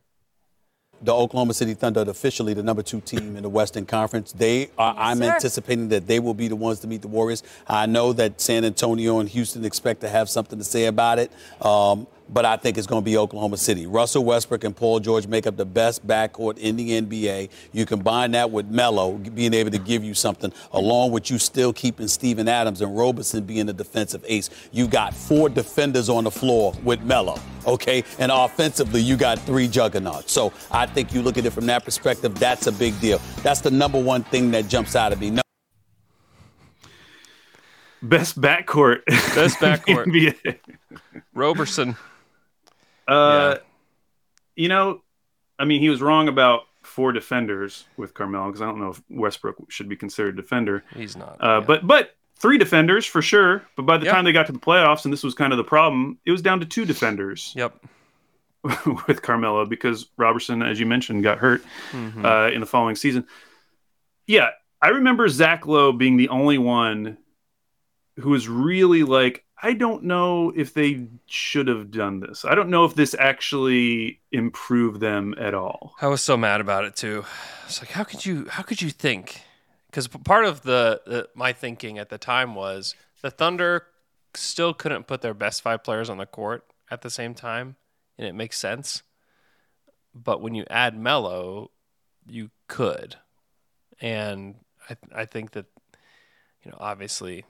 the 1.04 1.12
Oklahoma 1.12 1.52
City 1.52 1.74
Thunder 1.74 2.02
are 2.02 2.08
officially 2.10 2.54
the 2.54 2.62
number 2.62 2.80
two 2.82 3.00
team 3.00 3.34
in 3.36 3.42
the 3.42 3.48
Western 3.48 3.84
Conference. 3.84 4.30
They 4.30 4.70
are, 4.78 4.94
I'm 4.96 5.18
sir. 5.18 5.32
anticipating 5.34 5.88
that 5.88 6.06
they 6.06 6.20
will 6.20 6.34
be 6.34 6.46
the 6.46 6.54
ones 6.54 6.78
to 6.80 6.86
meet 6.86 7.02
the 7.02 7.08
Warriors. 7.08 7.42
I 7.66 7.86
know 7.86 8.12
that 8.12 8.40
San 8.40 8.64
Antonio 8.64 9.18
and 9.18 9.28
Houston 9.28 9.64
expect 9.64 10.00
to 10.02 10.08
have 10.08 10.28
something 10.30 10.60
to 10.60 10.64
say 10.64 10.84
about 10.86 11.18
it. 11.18 11.32
Um, 11.60 12.06
but 12.32 12.44
I 12.44 12.56
think 12.56 12.78
it's 12.78 12.86
going 12.86 13.02
to 13.02 13.04
be 13.04 13.16
Oklahoma 13.16 13.56
City. 13.56 13.86
Russell 13.86 14.24
Westbrook 14.24 14.64
and 14.64 14.74
Paul 14.74 15.00
George 15.00 15.26
make 15.26 15.46
up 15.46 15.56
the 15.56 15.66
best 15.66 16.06
backcourt 16.06 16.58
in 16.58 16.76
the 16.76 17.00
NBA. 17.00 17.50
You 17.72 17.84
combine 17.84 18.30
that 18.32 18.50
with 18.50 18.66
Melo 18.68 19.12
being 19.12 19.52
able 19.52 19.70
to 19.70 19.78
give 19.78 20.02
you 20.02 20.14
something, 20.14 20.52
along 20.72 21.12
with 21.12 21.30
you 21.30 21.38
still 21.38 21.72
keeping 21.72 22.08
Steven 22.08 22.48
Adams 22.48 22.80
and 22.80 22.96
Roberson 22.96 23.44
being 23.44 23.66
the 23.66 23.72
defensive 23.72 24.24
ace. 24.26 24.48
You 24.72 24.86
got 24.88 25.14
four 25.14 25.48
defenders 25.48 26.08
on 26.08 26.24
the 26.24 26.30
floor 26.30 26.72
with 26.82 27.02
Melo, 27.02 27.38
okay? 27.66 28.02
And 28.18 28.32
offensively, 28.32 29.02
you 29.02 29.16
got 29.16 29.38
three 29.40 29.68
juggernauts. 29.68 30.32
So 30.32 30.52
I 30.70 30.86
think 30.86 31.12
you 31.12 31.20
look 31.22 31.36
at 31.36 31.44
it 31.44 31.50
from 31.52 31.66
that 31.66 31.84
perspective, 31.84 32.34
that's 32.38 32.66
a 32.66 32.72
big 32.72 32.98
deal. 33.00 33.20
That's 33.42 33.60
the 33.60 33.70
number 33.70 34.02
one 34.02 34.24
thing 34.24 34.50
that 34.52 34.68
jumps 34.68 34.96
out 34.96 35.12
at 35.12 35.18
me. 35.20 35.30
No- 35.30 35.42
Best 38.02 38.40
backcourt. 38.40 39.04
Best 39.06 39.58
backcourt. 39.60 40.58
Roberson. 41.34 41.96
Uh, 43.08 43.56
you 44.56 44.68
know, 44.68 45.02
I 45.58 45.64
mean, 45.64 45.80
he 45.80 45.88
was 45.88 46.00
wrong 46.02 46.28
about 46.28 46.62
four 46.82 47.12
defenders 47.12 47.84
with 47.96 48.12
Carmelo 48.14 48.46
because 48.46 48.60
I 48.62 48.66
don't 48.66 48.80
know 48.80 48.90
if 48.90 49.02
Westbrook 49.08 49.70
should 49.70 49.88
be 49.88 49.96
considered 49.96 50.34
a 50.38 50.42
defender. 50.42 50.84
He's 50.94 51.16
not. 51.16 51.36
Uh, 51.40 51.60
But 51.60 51.86
but 51.86 52.16
three 52.38 52.58
defenders 52.58 53.06
for 53.06 53.22
sure. 53.22 53.62
But 53.76 53.82
by 53.86 53.98
the 53.98 54.06
Yep. 54.06 54.14
time 54.14 54.24
they 54.24 54.32
got 54.32 54.46
to 54.46 54.52
the 54.52 54.58
playoffs, 54.58 55.04
and 55.04 55.12
this 55.12 55.22
was 55.22 55.34
kind 55.34 55.52
of 55.52 55.56
the 55.56 55.64
problem, 55.64 56.18
it 56.26 56.32
was 56.32 56.42
down 56.42 56.60
to 56.60 56.66
two 56.66 56.84
defenders. 56.84 57.52
Yep. 57.56 57.74
with 59.08 59.22
Carmelo 59.22 59.66
because 59.66 60.06
Roberson, 60.16 60.62
as 60.62 60.78
you 60.78 60.86
mentioned, 60.86 61.22
got 61.24 61.38
hurt 61.38 61.64
Mhm. 61.92 62.24
uh, 62.24 62.52
in 62.52 62.60
the 62.60 62.66
following 62.66 62.94
season. 62.94 63.26
Yeah, 64.26 64.50
I 64.80 64.88
remember 64.90 65.28
Zach 65.28 65.66
Lowe 65.66 65.90
being 65.92 66.16
the 66.16 66.28
only 66.28 66.58
one 66.58 67.18
who 68.20 68.30
was 68.30 68.48
really 68.48 69.02
like, 69.02 69.44
I 69.64 69.74
don't 69.74 70.02
know 70.02 70.52
if 70.56 70.74
they 70.74 71.06
should 71.26 71.68
have 71.68 71.92
done 71.92 72.18
this. 72.18 72.44
I 72.44 72.56
don't 72.56 72.68
know 72.68 72.84
if 72.84 72.96
this 72.96 73.14
actually 73.16 74.20
improved 74.32 75.00
them 75.00 75.36
at 75.38 75.54
all. 75.54 75.94
I 76.00 76.08
was 76.08 76.20
so 76.20 76.36
mad 76.36 76.60
about 76.60 76.84
it 76.84 76.96
too. 76.96 77.24
It's 77.66 77.80
like, 77.80 77.90
how 77.90 78.02
could 78.02 78.26
you? 78.26 78.48
How 78.50 78.64
could 78.64 78.82
you 78.82 78.90
think? 78.90 79.42
Because 79.86 80.08
part 80.08 80.46
of 80.46 80.62
the, 80.62 81.00
the 81.06 81.28
my 81.36 81.52
thinking 81.52 81.98
at 81.98 82.08
the 82.08 82.18
time 82.18 82.56
was 82.56 82.96
the 83.20 83.30
Thunder 83.30 83.86
still 84.34 84.74
couldn't 84.74 85.06
put 85.06 85.20
their 85.20 85.34
best 85.34 85.62
five 85.62 85.84
players 85.84 86.10
on 86.10 86.18
the 86.18 86.26
court 86.26 86.64
at 86.90 87.02
the 87.02 87.10
same 87.10 87.32
time, 87.32 87.76
and 88.18 88.26
it 88.26 88.34
makes 88.34 88.58
sense. 88.58 89.02
But 90.12 90.40
when 90.40 90.54
you 90.54 90.64
add 90.70 90.98
Melo, 90.98 91.70
you 92.26 92.50
could, 92.66 93.16
and 94.00 94.56
I 94.90 94.96
I 95.14 95.24
think 95.24 95.52
that 95.52 95.66
you 96.64 96.72
know 96.72 96.78
obviously 96.80 97.44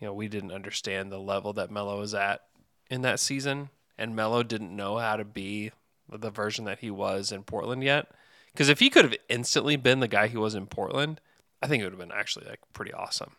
you 0.00 0.06
know 0.06 0.12
we 0.12 0.28
didn't 0.28 0.52
understand 0.52 1.10
the 1.10 1.18
level 1.18 1.52
that 1.54 1.70
Melo 1.70 1.98
was 1.98 2.14
at 2.14 2.42
in 2.90 3.02
that 3.02 3.20
season, 3.20 3.70
and 3.96 4.16
Melo 4.16 4.42
didn't 4.42 4.74
know 4.74 4.98
how 4.98 5.16
to 5.16 5.24
be 5.24 5.72
the 6.10 6.30
version 6.30 6.64
that 6.64 6.78
he 6.78 6.90
was 6.90 7.32
in 7.32 7.42
Portland 7.42 7.84
yet. 7.84 8.08
Because 8.52 8.68
if 8.68 8.80
he 8.80 8.90
could 8.90 9.04
have 9.04 9.14
instantly 9.28 9.76
been 9.76 10.00
the 10.00 10.08
guy 10.08 10.26
he 10.26 10.36
was 10.36 10.54
in 10.54 10.66
Portland, 10.66 11.20
I 11.62 11.66
think 11.66 11.80
it 11.80 11.84
would 11.84 11.92
have 11.92 12.00
been 12.00 12.16
actually 12.16 12.46
like 12.46 12.60
pretty 12.72 12.92
awesome. 12.92 13.32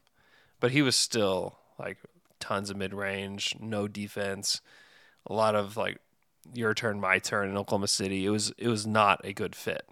But 0.59 0.71
he 0.71 0.81
was 0.81 0.95
still 0.95 1.57
like 1.77 1.97
tons 2.39 2.69
of 2.69 2.77
mid 2.77 2.93
range, 2.93 3.55
no 3.59 3.87
defense, 3.87 4.61
a 5.25 5.33
lot 5.33 5.55
of 5.55 5.77
like 5.77 5.99
your 6.53 6.73
turn, 6.73 6.99
my 6.99 7.19
turn 7.19 7.49
in 7.49 7.57
Oklahoma 7.57 7.87
City. 7.87 8.25
It 8.25 8.29
was 8.29 8.53
it 8.57 8.67
was 8.67 8.85
not 8.85 9.21
a 9.23 9.33
good 9.33 9.55
fit. 9.55 9.87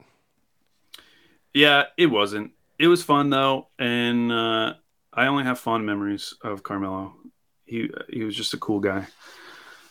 Yeah, 1.54 1.86
it 1.98 2.08
wasn't. 2.08 2.52
It 2.78 2.88
was 2.88 3.04
fun 3.04 3.30
though, 3.30 3.68
and 3.80 4.32
uh, 4.32 4.74
I 5.18 5.28
only 5.28 5.44
have 5.44 5.60
fond 5.60 5.86
memories 5.86 6.34
of 6.44 6.64
Carmelo. 6.64 7.14
He 7.66 7.90
he 8.10 8.24
was 8.24 8.36
just 8.36 8.54
a 8.54 8.58
cool 8.58 8.80
guy. 8.80 9.08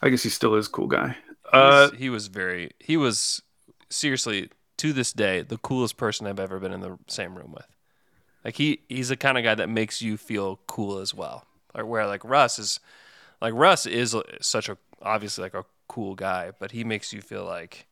I 0.03 0.11
guess 0.11 0.23
he 0.23 0.31
still 0.31 0.55
is 0.57 0.69
a 0.69 0.71
cool 0.71 0.89
guy. 0.89 1.17
He 1.53 1.59
Uh, 1.59 1.63
was, 1.63 1.93
he 1.97 2.11
was 2.11 2.27
very 2.29 2.73
he 2.79 2.97
was 2.97 3.43
seriously 3.91 4.51
to 4.79 4.93
this 4.93 5.13
day 5.13 5.43
the 5.43 5.59
coolest 5.59 5.97
person 5.97 6.27
I've 6.27 6.41
ever 6.41 6.59
been 6.59 6.73
in 6.73 6.81
the 6.81 6.99
same 7.09 7.37
room 7.37 7.53
with. 7.53 7.67
Like 8.45 8.57
he 8.57 8.81
he's 8.89 9.11
the 9.11 9.17
kind 9.17 9.39
of 9.39 9.45
guy 9.45 9.55
that 9.57 9.69
makes 9.69 10.03
you 10.03 10.17
feel 10.19 10.61
cool 10.67 10.99
as 10.99 11.15
well. 11.15 11.47
Like 11.75 11.87
where 11.87 12.07
like 12.07 12.25
Russ 12.25 12.59
is 12.59 12.81
like 13.43 13.55
Russ 13.55 13.87
is 13.87 14.17
such 14.43 14.69
a 14.69 14.79
obviously 15.03 15.43
like 15.43 15.55
a 15.55 15.67
cool 15.89 16.17
guy, 16.17 16.53
but 16.59 16.73
he 16.73 16.85
makes 16.85 17.13
you 17.13 17.23
feel 17.23 17.45
like 17.45 17.87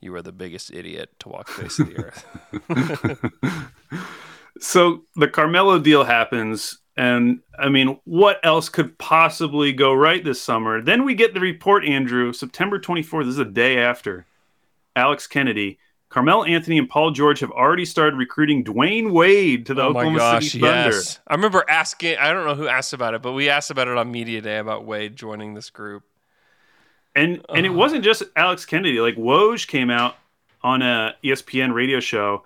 you 0.00 0.12
were 0.12 0.22
the 0.22 0.32
biggest 0.32 0.72
idiot 0.72 1.10
to 1.20 1.30
walk 1.30 1.48
the 1.48 1.54
face 1.54 1.80
of 1.80 1.86
the 1.86 1.98
earth. 1.98 2.26
so 4.60 5.02
the 5.16 5.28
Carmelo 5.28 5.78
deal 5.78 6.04
happens, 6.04 6.78
and 6.96 7.40
I 7.58 7.68
mean, 7.68 7.98
what 8.04 8.38
else 8.44 8.68
could 8.68 8.96
possibly 8.98 9.72
go 9.72 9.92
right 9.92 10.22
this 10.22 10.40
summer? 10.40 10.82
Then 10.82 11.04
we 11.04 11.14
get 11.14 11.34
the 11.34 11.40
report, 11.40 11.84
Andrew, 11.84 12.32
September 12.32 12.78
24th. 12.78 13.24
This 13.24 13.32
is 13.32 13.38
a 13.38 13.44
day 13.44 13.78
after 13.78 14.26
Alex 14.94 15.26
Kennedy. 15.26 15.78
Carmelo 16.10 16.42
Anthony 16.42 16.76
and 16.76 16.88
Paul 16.88 17.12
George 17.12 17.38
have 17.38 17.52
already 17.52 17.84
started 17.84 18.16
recruiting 18.16 18.64
Dwyane 18.64 19.12
Wade 19.12 19.64
to 19.66 19.74
the 19.74 19.82
oh 19.82 19.90
Oklahoma 19.90 20.10
my 20.10 20.18
gosh, 20.18 20.46
City 20.50 20.60
Thunder. 20.60 20.96
yes. 20.96 21.20
I 21.26 21.34
remember 21.34 21.64
asking, 21.68 22.18
I 22.18 22.32
don't 22.32 22.44
know 22.44 22.56
who 22.56 22.66
asked 22.66 22.92
about 22.92 23.14
it, 23.14 23.22
but 23.22 23.32
we 23.32 23.48
asked 23.48 23.70
about 23.70 23.86
it 23.86 23.96
on 23.96 24.10
Media 24.10 24.40
Day 24.40 24.58
about 24.58 24.84
Wade 24.84 25.14
joining 25.14 25.54
this 25.54 25.70
group. 25.70 26.02
And 27.14 27.44
and 27.48 27.64
it 27.64 27.70
wasn't 27.70 28.04
just 28.04 28.24
Alex 28.36 28.66
Kennedy. 28.66 29.00
Like 29.00 29.16
Woj 29.16 29.66
came 29.66 29.90
out 29.90 30.16
on 30.62 30.82
a 30.82 31.14
ESPN 31.24 31.72
radio 31.72 32.00
show. 32.00 32.44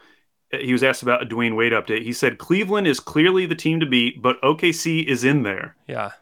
He 0.63 0.73
was 0.73 0.83
asked 0.83 1.03
about 1.03 1.23
a 1.23 1.27
Dwyane 1.27 1.57
Wade 1.57 1.73
update. 1.73 2.03
He 2.03 2.13
said 2.13 2.39
Cleveland 2.39 2.87
is 2.87 3.01
clearly 3.01 3.47
the 3.47 3.55
team 3.55 3.81
to 3.81 3.87
beat, 3.87 4.23
but 4.23 4.41
OKC 4.43 5.05
is 5.05 5.25
in 5.25 5.43
there. 5.43 5.77
Yeah. 5.87 6.13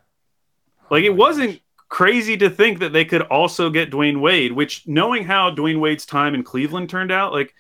Like 0.90 1.04
it 1.04 1.10
oh 1.10 1.14
wasn't 1.14 1.60
crazy 1.88 2.36
to 2.38 2.48
think 2.48 2.78
that 2.78 2.92
they 2.92 3.04
could 3.04 3.22
also 3.22 3.68
get 3.70 3.90
Dwyane 3.90 4.20
Wade, 4.20 4.52
which 4.52 4.86
knowing 4.86 5.24
how 5.24 5.50
Dwyane 5.50 5.80
Wade's 5.80 6.06
time 6.06 6.34
in 6.34 6.42
Cleveland 6.42 6.88
turned 6.88 7.12
out, 7.12 7.32
like 7.32 7.54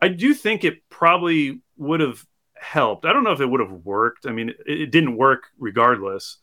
I 0.00 0.08
do 0.08 0.34
think 0.34 0.64
it 0.64 0.88
probably 0.90 1.60
would 1.76 2.00
have 2.00 2.24
helped. 2.54 3.04
I 3.04 3.12
don't 3.12 3.24
know 3.24 3.32
if 3.32 3.40
it 3.40 3.46
would 3.46 3.60
have 3.60 3.72
worked. 3.72 4.26
I 4.26 4.32
mean, 4.32 4.50
it, 4.50 4.56
it 4.66 4.90
didn't 4.90 5.16
work 5.16 5.44
regardless. 5.58 6.38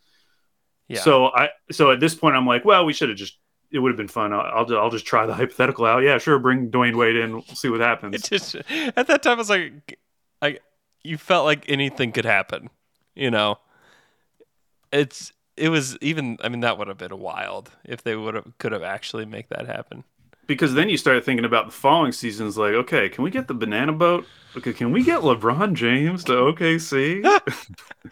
Yeah. 0.88 1.02
So 1.02 1.28
I 1.28 1.50
so 1.72 1.92
at 1.92 2.00
this 2.00 2.16
point 2.16 2.36
I'm 2.36 2.46
like, 2.46 2.66
well, 2.66 2.86
we 2.86 2.94
should 2.94 3.10
have 3.10 3.18
just 3.18 3.38
it 3.76 3.80
would 3.80 3.90
have 3.90 3.98
been 3.98 4.08
fun. 4.08 4.34
I'll, 4.34 4.66
I'll 4.68 4.78
I'll 4.78 4.90
just 4.90 5.06
try 5.06 5.26
the 5.26 5.34
hypothetical 5.42 5.86
out. 5.86 6.00
Yeah, 6.00 6.18
sure, 6.18 6.40
bring 6.40 6.72
Dwyane 6.72 6.96
Wade 6.96 7.16
in. 7.18 7.34
We'll 7.34 7.44
see 7.44 7.70
what 7.70 7.82
happens. 7.82 8.22
Just 8.24 8.56
at 8.70 9.08
that 9.08 9.22
time 9.22 9.34
I 9.34 9.36
was 9.36 9.50
like 9.50 10.00
I 10.42 10.60
you 11.04 11.18
felt 11.18 11.46
like 11.46 11.70
anything 11.70 12.12
could 12.12 12.26
happen, 12.26 12.70
you 13.16 13.30
know. 13.30 13.60
It's 14.92 15.34
it 15.58 15.70
was 15.70 15.98
even 16.02 16.38
I 16.42 16.50
mean 16.50 16.62
that 16.62 16.78
would 16.78 16.88
have 16.88 16.98
been 16.98 17.20
wild 17.20 17.72
if 17.84 18.04
they 18.04 18.16
would 18.16 18.36
have 18.36 18.58
could 18.58 18.72
have 18.72 18.84
actually 18.84 19.26
make 19.26 19.50
that 19.50 19.68
happen. 19.68 20.04
because 20.48 20.74
then 20.74 20.90
you 20.90 20.98
start 20.98 21.24
thinking 21.26 21.46
about 21.46 21.66
the 21.66 21.72
following 21.72 22.12
seasons. 22.12 22.58
Like, 22.58 22.74
okay, 22.74 23.10
can 23.10 23.24
we 23.24 23.32
get 23.32 23.48
the 23.48 23.54
banana 23.54 23.94
boat? 23.94 24.26
Okay, 24.58 24.74
can 24.74 24.92
we 24.92 25.04
get 25.04 25.22
LeBron 25.22 25.74
James 25.74 26.24
to 26.26 26.34
OKC? 26.34 27.24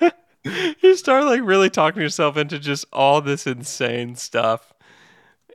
you 0.81 0.95
start 0.97 1.23
like 1.25 1.41
really 1.43 1.69
talking 1.69 2.01
yourself 2.01 2.35
into 2.37 2.59
just 2.59 2.85
all 2.91 3.21
this 3.21 3.47
insane 3.47 4.15
stuff. 4.15 4.72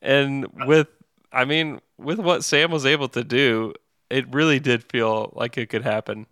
And 0.03 0.47
with 0.67 0.89
I 1.33 1.45
mean, 1.45 1.81
with 1.99 2.19
what 2.19 2.45
Sam 2.45 2.71
was 2.71 2.87
able 2.87 3.09
to 3.09 3.25
do, 3.25 3.75
it 4.11 4.33
really 4.33 4.61
did 4.61 4.85
feel 4.85 5.33
like 5.35 5.59
it 5.59 5.67
could 5.67 5.83
happen. 5.83 6.27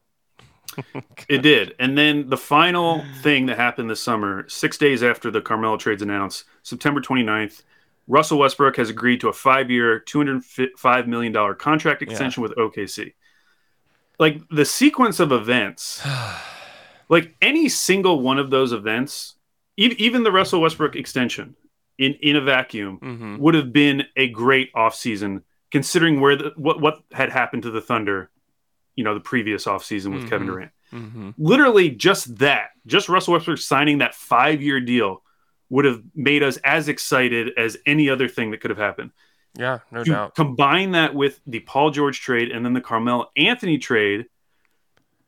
it 1.29 1.43
did. 1.43 1.75
And 1.79 1.97
then 1.97 2.29
the 2.29 2.37
final 2.37 3.05
thing 3.23 3.47
that 3.47 3.57
happened 3.57 3.91
this 3.91 4.01
summer, 4.01 4.49
six 4.49 4.79
days 4.79 5.03
after 5.03 5.31
the 5.31 5.41
Carmelo 5.41 5.77
trades 5.77 6.03
announced, 6.03 6.45
September 6.63 7.01
29th, 7.01 7.63
Russell 8.09 8.39
Westbrook 8.39 8.77
has 8.77 8.91
agreed 8.91 9.21
to 9.21 9.29
a 9.29 9.33
five 9.33 9.71
year, 9.71 10.01
$205 10.01 11.07
million 11.07 11.55
contract 11.57 12.03
extension 12.03 12.43
with 12.43 12.55
OKC. 12.57 13.15
Like 14.19 14.41
the 14.51 14.65
sequence 14.65 15.21
of 15.21 15.33
events, 15.33 16.07
like 17.09 17.35
any 17.43 17.69
single 17.69 18.21
one 18.21 18.39
of 18.39 18.51
those 18.51 18.73
events, 18.73 19.35
e- 19.77 19.95
even 19.99 20.23
the 20.23 20.33
Russell 20.33 20.61
Westbrook 20.61 20.97
extension 20.97 21.57
in, 21.99 22.15
in 22.21 22.37
a 22.37 22.41
vacuum 22.41 22.99
Mhm. 23.03 23.39
would 23.39 23.55
have 23.55 23.73
been 23.73 24.05
a 24.17 24.29
great 24.29 24.73
offseason 24.75 25.43
considering 25.71 26.21
where 26.21 26.37
the, 26.37 26.53
what, 26.57 26.81
what 26.81 27.01
had 27.13 27.31
happened 27.31 27.63
to 27.65 27.71
the 27.71 27.81
Thunder, 27.81 28.31
you 28.95 29.05
know, 29.05 29.15
the 29.15 29.21
previous 29.21 29.65
offseason 29.67 30.13
with 30.15 30.29
Kevin 30.31 30.47
Mhm. 30.47 30.51
Durant 30.53 30.71
Mm-hmm. 30.93 31.31
literally 31.37 31.91
just 31.91 32.37
that, 32.39 32.71
just 32.87 33.09
Russell 33.09 33.33
Westbrook 33.35 33.59
signing 33.59 33.99
that 33.99 34.15
five 34.15 34.63
year 34.63 34.81
deal 34.81 35.23
would 35.69 35.85
have 35.85 36.01
made 36.15 36.45
us 36.45 36.59
as 36.59 36.89
excited 36.89 37.51
as 37.57 37.77
any 37.87 38.09
other 38.09 38.29
thing 38.29 38.53
that 38.53 38.61
could 38.61 38.71
have 38.71 38.79
happened. 38.79 39.11
Yeah, 39.59 39.81
no 39.91 40.01
You 40.01 40.13
doubt. 40.13 40.35
combine 40.37 40.93
that 40.93 41.13
with 41.15 41.41
the 41.47 41.59
Paul 41.61 41.91
George 41.91 42.21
trade 42.21 42.53
and 42.53 42.65
then 42.65 42.73
the 42.73 42.81
Carmelo 42.81 43.31
Anthony 43.37 43.79
trade, 43.79 44.27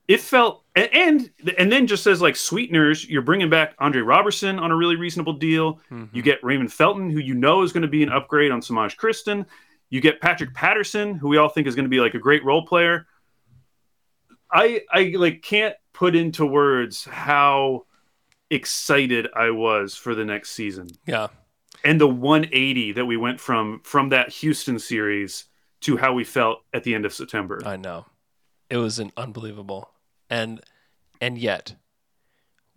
it 0.06 0.20
felt 0.20 0.64
a- 0.78 0.94
and 0.96 1.30
and 1.56 1.70
then 1.72 1.86
just 1.86 2.06
as 2.06 2.20
like 2.20 2.36
sweeteners, 2.36 3.08
you're 3.08 3.22
bringing 3.22 3.50
back 3.50 3.74
Andre 3.78 4.00
Roberson 4.00 4.58
on 4.58 4.70
a 4.70 4.76
really 4.76 4.96
reasonable 4.96 5.32
deal. 5.34 5.74
Mm-hmm. 5.90 6.04
You 6.16 6.22
get 6.22 6.42
Raymond 6.42 6.72
Felton, 6.72 7.10
who 7.10 7.18
you 7.18 7.34
know 7.34 7.62
is 7.62 7.72
going 7.72 7.82
to 7.82 7.88
be 7.88 8.02
an 8.02 8.10
upgrade 8.10 8.50
on 8.50 8.60
Semaj 8.60 8.96
Christon. 8.96 9.46
You 9.90 10.00
get 10.00 10.20
Patrick 10.20 10.54
Patterson, 10.54 11.14
who 11.14 11.28
we 11.28 11.38
all 11.38 11.48
think 11.48 11.66
is 11.66 11.74
going 11.74 11.86
to 11.86 11.90
be 11.90 12.00
like 12.00 12.14
a 12.14 12.18
great 12.18 12.44
role 12.44 12.66
player. 12.66 13.06
I 14.50 14.82
I 14.90 15.12
like 15.16 15.42
can't 15.42 15.74
put 15.92 16.14
into 16.14 16.46
words 16.46 17.04
how 17.04 17.86
excited 18.50 19.28
I 19.34 19.50
was 19.50 19.94
for 19.94 20.14
the 20.14 20.24
next 20.24 20.50
season. 20.50 20.88
Yeah. 21.06 21.28
And 21.84 22.00
the 22.00 22.08
180 22.08 22.92
that 22.92 23.04
we 23.04 23.16
went 23.16 23.40
from 23.40 23.80
from 23.84 24.08
that 24.10 24.30
Houston 24.30 24.78
series 24.78 25.44
to 25.82 25.96
how 25.96 26.12
we 26.12 26.24
felt 26.24 26.62
at 26.72 26.82
the 26.84 26.94
end 26.94 27.04
of 27.04 27.12
September. 27.12 27.60
I 27.64 27.76
know. 27.76 28.06
It 28.70 28.78
was 28.78 28.98
an 28.98 29.12
unbelievable. 29.16 29.90
And 30.30 30.60
and 31.20 31.38
yet 31.38 31.74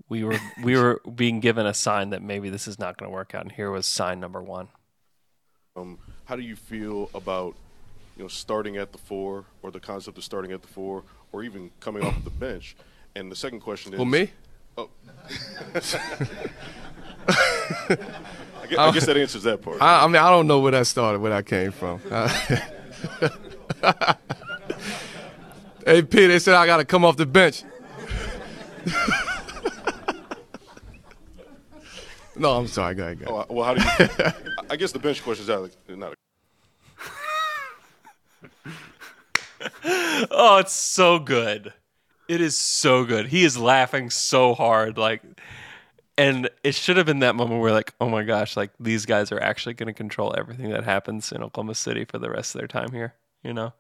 we 0.10 0.24
were 0.24 0.38
we 0.64 0.76
were 0.76 1.02
being 1.16 1.40
given 1.40 1.66
a 1.66 1.74
sign 1.74 2.10
that 2.10 2.22
maybe 2.22 2.50
this 2.50 2.68
is 2.68 2.78
not 2.80 2.98
going 2.98 3.10
to 3.10 3.14
work 3.14 3.34
out 3.34 3.44
and 3.44 3.52
here 3.52 3.72
was 3.72 3.86
sign 3.86 4.20
number 4.20 4.42
1. 4.42 4.68
Um, 5.76 6.00
how 6.26 6.36
do 6.36 6.42
you 6.42 6.56
feel 6.56 7.10
about 7.14 7.56
you 8.18 8.24
know 8.24 8.28
starting 8.28 8.78
at 8.78 8.92
the 8.92 8.98
four 8.98 9.46
or 9.62 9.72
the 9.72 9.80
concept 9.80 10.18
of 10.18 10.24
starting 10.24 10.52
at 10.52 10.62
the 10.62 10.68
four 10.68 11.04
or 11.32 11.44
even 11.44 11.72
coming 11.80 12.04
off 12.04 12.24
the 12.24 12.30
bench? 12.30 12.76
And 13.16 13.32
the 13.32 13.36
second 13.36 13.62
question 13.62 13.94
is 13.94 13.98
Who, 14.00 14.06
me? 14.06 14.32
Oh. 14.78 14.90
I, 17.28 18.68
guess, 18.68 18.80
I 18.80 18.92
guess 18.92 19.06
that 19.06 19.18
answers 19.18 19.44
that 19.44 19.62
part. 19.62 19.82
I, 19.82 20.04
I 20.04 20.08
mean, 20.08 20.18
I 20.18 20.30
don't 20.30 20.48
know 20.48 20.60
where 20.60 20.72
that 20.72 20.88
started, 20.88 21.20
where 21.20 21.32
that 21.32 21.46
came 21.46 21.72
from. 21.72 22.02
Hey, 25.92 26.02
P, 26.04 26.26
they 26.26 26.40
said 26.40 26.56
I 26.56 26.66
got 26.66 26.78
to 26.78 26.86
come 26.86 27.04
off 27.04 27.18
the 27.18 27.26
bench. 27.26 27.64
no, 32.38 32.52
I'm 32.54 32.68
sorry. 32.68 32.96
Go 32.96 33.04
ahead. 33.04 33.20
Go 33.20 33.36
ahead. 33.36 33.46
Oh, 33.50 33.54
well, 33.54 33.66
how 33.66 33.74
do 33.74 33.82
you? 33.82 34.10
I 34.70 34.78
guess 34.78 34.94
the 34.94 35.00
bench 35.00 35.22
question 35.22 35.44
is 35.44 35.50
not, 35.50 35.70
not 35.90 36.14
a 36.14 36.16
oh, 40.32 40.60
it's 40.60 40.72
so 40.72 41.20
good. 41.20 41.74
It 42.30 42.40
is 42.40 42.56
so 42.56 43.04
good. 43.04 43.28
He 43.28 43.44
is 43.44 43.58
laughing 43.58 44.10
so 44.10 44.54
hard, 44.54 44.98
like, 44.98 45.22
and 46.18 46.50
it 46.64 46.74
should 46.74 46.96
have 46.96 47.06
been 47.06 47.20
that 47.20 47.36
moment 47.36 47.60
where, 47.60 47.74
like, 47.74 47.94
oh 48.00 48.08
my 48.08 48.24
gosh, 48.24 48.56
like 48.56 48.72
these 48.80 49.06
guys 49.06 49.30
are 49.34 49.42
actually 49.42 49.74
going 49.74 49.88
to 49.88 49.94
control 49.94 50.34
everything 50.38 50.70
that 50.70 50.86
happens 50.86 51.34
in 51.34 51.44
Oklahoma 51.44 51.76
City 51.76 52.06
for 52.06 52.18
the 52.18 52.30
rest 52.30 52.56
of 52.56 52.60
their 52.60 52.70
time 52.70 52.94
here. 52.94 53.14
You 53.44 53.54
know, 53.54 53.74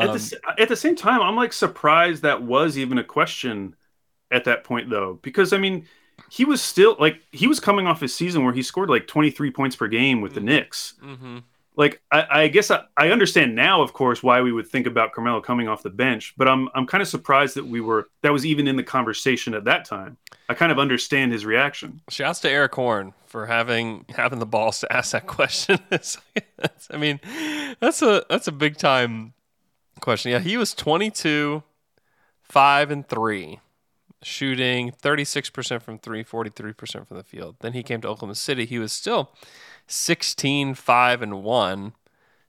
at, 0.00 0.12
the, 0.12 0.40
Um, 0.46 0.54
at 0.58 0.68
the 0.68 0.76
same 0.76 0.96
time, 0.96 1.20
I'm 1.22 1.36
like 1.36 1.52
surprised 1.52 2.22
that 2.22 2.42
was 2.42 2.76
even 2.78 2.98
a 2.98 3.04
question 3.04 3.74
at 4.30 4.44
that 4.44 4.64
point, 4.64 4.90
though, 4.90 5.18
because 5.22 5.52
I 5.52 5.58
mean, 5.58 5.86
he 6.30 6.44
was 6.44 6.60
still 6.60 6.96
like 6.98 7.20
he 7.32 7.46
was 7.46 7.60
coming 7.60 7.86
off 7.86 8.00
his 8.00 8.14
season 8.14 8.44
where 8.44 8.52
he 8.52 8.62
scored 8.62 8.90
like 8.90 9.06
23 9.06 9.50
points 9.50 9.76
per 9.76 9.88
game 9.88 10.20
with 10.20 10.34
the 10.34 10.40
Knicks. 10.40 10.94
mhm. 11.02 11.42
Like 11.76 12.02
I, 12.10 12.26
I 12.42 12.48
guess 12.48 12.72
I, 12.72 12.82
I 12.96 13.10
understand 13.12 13.54
now, 13.54 13.82
of 13.82 13.92
course, 13.92 14.20
why 14.20 14.40
we 14.40 14.50
would 14.50 14.66
think 14.66 14.88
about 14.88 15.12
Carmelo 15.12 15.40
coming 15.40 15.68
off 15.68 15.84
the 15.84 15.90
bench, 15.90 16.34
but 16.36 16.48
I'm 16.48 16.68
I'm 16.74 16.86
kind 16.86 17.02
of 17.02 17.06
surprised 17.06 17.54
that 17.54 17.66
we 17.66 17.80
were 17.80 18.08
that 18.22 18.32
was 18.32 18.44
even 18.44 18.66
in 18.66 18.74
the 18.74 18.82
conversation 18.82 19.54
at 19.54 19.64
that 19.64 19.84
time. 19.84 20.16
I 20.48 20.54
kind 20.54 20.72
of 20.72 20.80
understand 20.80 21.30
his 21.32 21.46
reaction. 21.46 22.00
Shouts 22.08 22.40
to 22.40 22.50
Erik 22.50 22.74
Horne 22.74 23.14
for 23.26 23.46
having 23.46 24.06
having 24.08 24.40
the 24.40 24.46
balls 24.46 24.80
to 24.80 24.92
ask 24.92 25.12
that 25.12 25.26
question. 25.38 25.78
I 26.90 26.96
mean, 26.96 27.20
that's 27.78 28.02
a 28.02 28.24
that's 28.28 28.48
a 28.48 28.52
big 28.52 28.76
time 28.76 29.34
question. 30.00 30.32
Yeah, 30.32 30.38
he 30.40 30.56
was 30.56 30.74
22, 30.74 31.62
five 32.42 32.90
and 32.90 33.06
three, 33.08 33.60
shooting 34.22 34.90
36 34.92 35.50
percent 35.50 35.82
from 35.82 35.98
three, 35.98 36.22
43 36.22 36.72
percent 36.72 37.08
from 37.08 37.16
the 37.16 37.24
field. 37.24 37.56
Then 37.60 37.72
he 37.72 37.82
came 37.82 38.00
to 38.02 38.08
Oklahoma 38.08 38.34
City. 38.34 38.64
He 38.64 38.78
was 38.78 38.92
still 38.92 39.30
16, 39.86 40.74
five 40.74 41.22
and 41.22 41.42
one, 41.42 41.92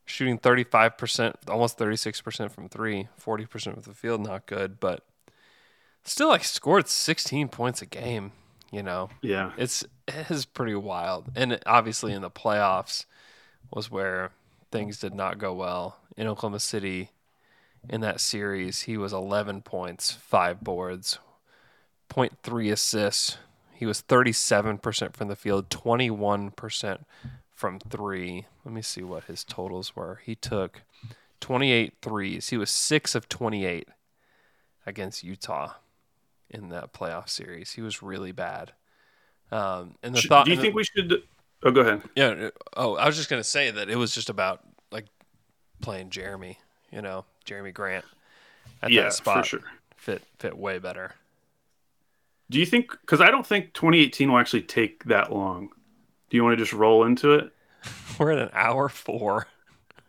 shooting 0.06 0.38
35 0.38 0.98
percent, 0.98 1.36
almost 1.48 1.78
36 1.78 2.22
percent 2.22 2.52
from 2.52 2.70
three, 2.70 3.08
40 3.18 3.46
percent 3.46 3.76
from 3.84 3.92
the 3.92 3.98
field. 3.98 4.22
Not 4.22 4.46
good, 4.46 4.80
but 4.80 5.06
still 6.04 6.30
like 6.30 6.44
scored 6.44 6.88
16 6.88 7.50
points 7.50 7.82
a 7.82 7.86
game 7.86 8.32
you 8.72 8.82
know 8.82 9.10
Yeah. 9.22 9.52
it's 9.58 9.84
it 10.08 10.32
is 10.32 10.46
pretty 10.46 10.74
wild 10.76 11.30
and 11.36 11.60
obviously 11.66 12.14
in 12.14 12.22
the 12.22 12.32
playoffs 12.32 13.06
was 13.72 13.92
where 13.92 14.32
things 14.72 15.00
did 15.00 15.14
not 15.14 15.38
go 15.40 15.54
well 15.54 15.98
in 16.16 16.26
oklahoma 16.26 16.60
city 16.60 17.10
in 17.88 18.02
that 18.02 18.20
series 18.20 18.82
he 18.82 18.98
was 18.98 19.14
11 19.14 19.62
points 19.62 20.12
5 20.12 20.62
boards 20.62 21.20
0.3 22.10 22.72
assists 22.72 23.38
he 23.74 23.86
was 23.86 24.02
37% 24.02 25.16
from 25.16 25.28
the 25.30 25.36
field 25.36 25.70
21% 25.70 27.06
from 27.54 27.80
3 27.80 28.46
let 28.66 28.74
me 28.74 28.82
see 28.82 29.04
what 29.04 29.26
his 29.26 29.44
totals 29.44 29.96
were 29.96 30.20
he 30.26 30.36
took 30.36 30.82
28 31.42 31.94
threes. 32.02 32.50
He 32.50 32.58
was 32.58 32.70
6 32.70 33.16
of 33.16 33.30
28 33.30 33.88
against 34.86 35.24
Utah 35.24 35.74
in 36.50 36.70
that 36.70 36.94
playoff 36.94 37.30
series. 37.30 37.72
He 37.72 37.82
was 37.82 38.02
really 38.02 38.32
bad. 38.32 38.74
Um, 39.52 39.96
and 40.04 40.14
the 40.14 40.20
Should- 40.22 40.30
thought 40.30 40.46
do 40.46 40.52
you 40.52 40.60
think 40.60 40.76
we 40.76 40.84
should? 40.84 41.24
Oh, 41.64 41.72
go 41.72 41.82
ahead. 41.82 42.02
Yeah. 42.16 42.50
Oh, 42.76 42.96
I 42.96 43.06
was 43.06 43.16
just 43.18 43.30
gonna 43.30 43.44
say 43.44 43.72
that 43.72 43.90
it 43.90 43.96
was 43.96 44.14
just 44.14 44.30
about 44.30 44.62
like 44.92 45.06
playing 45.82 46.10
Jerami. 46.10 46.58
You 46.92 47.02
know, 47.02 47.26
Jerami 47.46 47.74
Grant 47.74 48.06
at 48.82 48.92
Yeah, 48.92 49.04
that 49.04 49.14
four 49.14 49.34
spot 49.34 49.46
sure. 49.46 49.62
fit 49.98 50.24
fit 50.40 50.58
way 50.58 50.80
better. 50.80 51.14
Do 52.50 52.60
you 52.60 52.66
think? 52.66 52.92
Because 53.02 53.22
I 53.22 53.30
don't 53.32 53.46
think 53.46 53.74
2018 53.74 54.32
will 54.32 54.40
actually 54.40 54.64
take 54.64 55.04
that 55.06 55.32
long. 55.32 55.70
Do 56.30 56.38
you 56.38 56.44
want 56.44 56.58
to 56.58 56.64
just 56.64 56.74
roll 56.74 57.04
into 57.06 57.34
it? 57.34 57.52
We're 58.20 58.32
at 58.32 58.40
an 58.40 58.50
hour 58.54 58.90
four. 58.90 59.48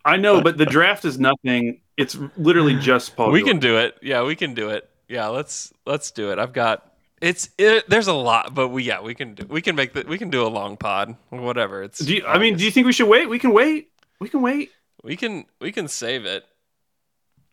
I 0.04 0.16
know, 0.16 0.40
but 0.40 0.56
the 0.56 0.66
draft 0.76 1.04
is 1.04 1.18
nothing. 1.18 1.80
It's 1.96 2.16
literally 2.36 2.76
just 2.76 3.14
Paul. 3.16 3.30
we 3.30 3.40
George. 3.40 3.50
can 3.50 3.58
do 3.60 3.76
it. 3.76 3.98
Yeah, 4.02 4.22
we 4.24 4.34
can 4.36 4.54
do 4.54 4.70
it. 4.70 4.88
Yeah, 5.08 5.26
let's 5.26 5.72
let's 5.86 6.10
do 6.10 6.30
it. 6.32 6.38
I've 6.38 6.52
got 6.54 6.86
it's 7.20 7.50
it, 7.58 7.88
there's 7.90 8.06
a 8.06 8.14
lot, 8.14 8.54
but 8.54 8.68
we 8.68 8.84
yeah 8.84 9.02
we 9.02 9.14
can 9.14 9.34
do, 9.34 9.44
we 9.46 9.60
can 9.60 9.76
make 9.76 9.92
the 9.92 10.04
we 10.08 10.16
can 10.16 10.30
do 10.30 10.46
a 10.46 10.48
long 10.48 10.78
pod 10.78 11.16
whatever. 11.28 11.82
It's 11.82 11.98
Do 11.98 12.14
you, 12.14 12.24
I 12.26 12.38
mean, 12.38 12.56
do 12.56 12.64
you 12.64 12.70
think 12.70 12.86
we 12.86 12.92
should 12.94 13.08
wait? 13.08 13.28
We 13.28 13.38
can 13.38 13.52
wait. 13.52 13.90
We 14.18 14.28
can 14.30 14.40
wait. 14.40 14.70
we 15.04 15.16
can 15.16 15.44
we 15.60 15.72
can 15.72 15.88
save 15.88 16.24
it. 16.24 16.44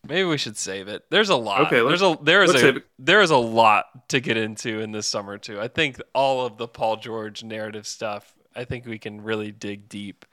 Maybe 0.07 0.23
we 0.23 0.37
should 0.37 0.57
save 0.57 0.87
it. 0.87 1.05
There's 1.09 1.29
a 1.29 1.35
lot. 1.35 1.67
Okay, 1.67 1.85
there's 1.85 2.01
a 2.01 2.17
there 2.21 2.43
is 2.43 2.55
a 2.55 2.81
there 2.99 3.21
is 3.21 3.29
a 3.31 3.37
lot 3.37 4.09
to 4.09 4.19
get 4.19 4.37
into 4.37 4.79
in 4.79 4.91
this 4.91 5.07
summer 5.07 5.37
too. 5.37 5.59
I 5.59 5.67
think 5.67 6.01
all 6.13 6.45
of 6.45 6.57
the 6.57 6.67
Paul 6.67 6.97
George 6.97 7.43
narrative 7.43 7.85
stuff. 7.87 8.33
I 8.55 8.63
think 8.63 8.85
we 8.87 8.97
can 8.97 9.21
really 9.21 9.51
dig 9.51 9.87
deep. 9.87 10.25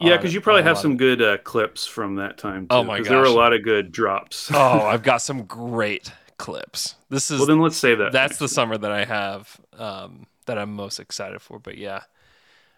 Yeah, 0.00 0.16
because 0.16 0.32
you 0.32 0.40
probably 0.40 0.62
have 0.62 0.78
some 0.78 0.96
good 0.96 1.20
uh, 1.20 1.36
clips 1.38 1.86
from 1.86 2.14
that 2.16 2.38
time. 2.38 2.62
Too, 2.62 2.68
Oh 2.76 2.82
my 2.84 2.98
'cause 2.98 3.08
there 3.08 3.18
were 3.18 3.24
a 3.24 3.30
lot 3.30 3.52
of 3.52 3.62
good 3.62 3.92
drops. 3.92 4.50
oh, 4.52 4.56
I've 4.86 5.02
got 5.02 5.18
some 5.18 5.42
great 5.44 6.10
clips. 6.38 6.94
This 7.10 7.30
is 7.30 7.38
Well, 7.38 7.46
then 7.46 7.60
let's 7.60 7.76
save 7.76 7.98
that 7.98 8.10
That's 8.12 8.38
the 8.38 8.48
summer 8.48 8.78
that 8.78 8.90
I 8.90 9.04
have 9.04 9.60
um, 9.76 10.26
that 10.46 10.56
I'm 10.56 10.72
most 10.74 11.00
excited 11.00 11.42
for. 11.42 11.58
But 11.58 11.76
yeah, 11.76 12.04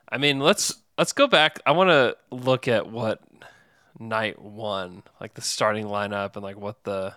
I 0.08 0.18
mean, 0.18 0.40
let's 0.40 0.74
let's 0.98 1.12
go 1.12 1.28
back. 1.28 1.60
I 1.64 1.70
want 1.70 1.90
to 1.90 2.16
look 2.34 2.66
at 2.66 2.90
what 2.90 3.20
night 3.98 4.40
one, 4.40 5.02
like 5.20 5.34
the 5.34 5.42
starting 5.42 5.86
lineup, 5.86 6.34
and 6.34 6.42
like 6.42 6.56
what 6.56 6.84
the 6.84 7.14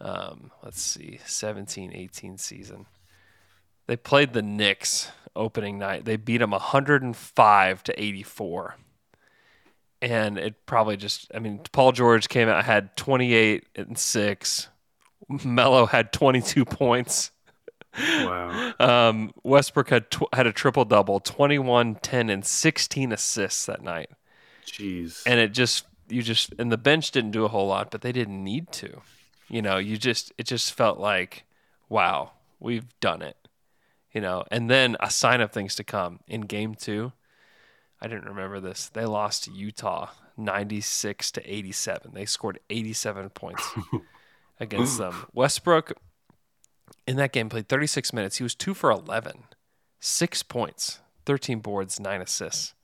um, 0.00 0.50
let's 0.64 0.82
see, 0.82 1.20
17, 1.24 1.92
18 1.94 2.36
season. 2.36 2.86
They 3.86 3.96
played 3.96 4.32
the 4.32 4.42
Knicks 4.42 5.10
opening 5.36 5.78
night. 5.78 6.04
They 6.04 6.16
beat 6.16 6.38
them 6.38 6.50
105 6.50 7.84
to 7.84 8.02
84 8.02 8.76
and 10.02 10.36
it 10.36 10.66
probably 10.66 10.96
just 10.96 11.30
I 11.34 11.38
mean 11.38 11.60
Paul 11.70 11.92
George 11.92 12.28
came 12.28 12.48
out 12.48 12.64
had 12.64 12.96
28 12.96 13.64
and 13.76 13.96
6 13.96 14.68
Melo 15.44 15.86
had 15.86 16.12
22 16.12 16.64
points 16.64 17.30
Wow. 17.94 18.72
um, 18.80 19.32
Westbrook 19.44 19.90
had 19.90 20.10
tw- 20.10 20.34
had 20.34 20.46
a 20.46 20.52
triple 20.52 20.84
double 20.84 21.20
21 21.20 21.96
10 21.96 22.30
and 22.30 22.44
16 22.44 23.12
assists 23.12 23.66
that 23.66 23.82
night 23.82 24.10
Jeez. 24.66 25.22
and 25.26 25.38
it 25.40 25.52
just 25.52 25.86
you 26.08 26.22
just 26.22 26.54
and 26.58 26.70
the 26.70 26.78
bench 26.78 27.10
didn't 27.10 27.30
do 27.32 27.44
a 27.44 27.48
whole 27.48 27.66
lot 27.66 27.90
but 27.90 28.00
they 28.02 28.12
didn't 28.12 28.42
need 28.42 28.70
to 28.72 29.00
you 29.48 29.62
know 29.62 29.78
you 29.78 29.96
just 29.96 30.32
it 30.38 30.46
just 30.46 30.72
felt 30.72 30.98
like 30.98 31.44
wow 31.88 32.32
we've 32.60 32.88
done 33.00 33.22
it 33.22 33.36
you 34.12 34.20
know 34.20 34.44
and 34.50 34.68
then 34.70 34.96
a 35.00 35.10
sign 35.10 35.40
of 35.40 35.52
things 35.52 35.74
to 35.76 35.84
come 35.84 36.20
in 36.26 36.42
game 36.42 36.74
2 36.74 37.12
I 38.04 38.08
didn't 38.08 38.24
remember 38.24 38.58
this. 38.58 38.88
They 38.88 39.04
lost 39.04 39.44
to 39.44 39.52
Utah 39.52 40.08
96 40.36 41.30
to 41.32 41.54
87. 41.54 42.10
They 42.14 42.24
scored 42.24 42.58
87 42.68 43.30
points 43.30 43.64
against 44.60 44.98
them. 44.98 45.26
Westbrook 45.32 45.92
in 47.06 47.14
that 47.18 47.30
game 47.30 47.48
played 47.48 47.68
36 47.68 48.12
minutes. 48.12 48.38
He 48.38 48.42
was 48.42 48.56
2 48.56 48.74
for 48.74 48.90
11. 48.90 49.44
6 50.00 50.42
points, 50.42 50.98
13 51.26 51.60
boards, 51.60 52.00
9 52.00 52.20
assists. 52.22 52.74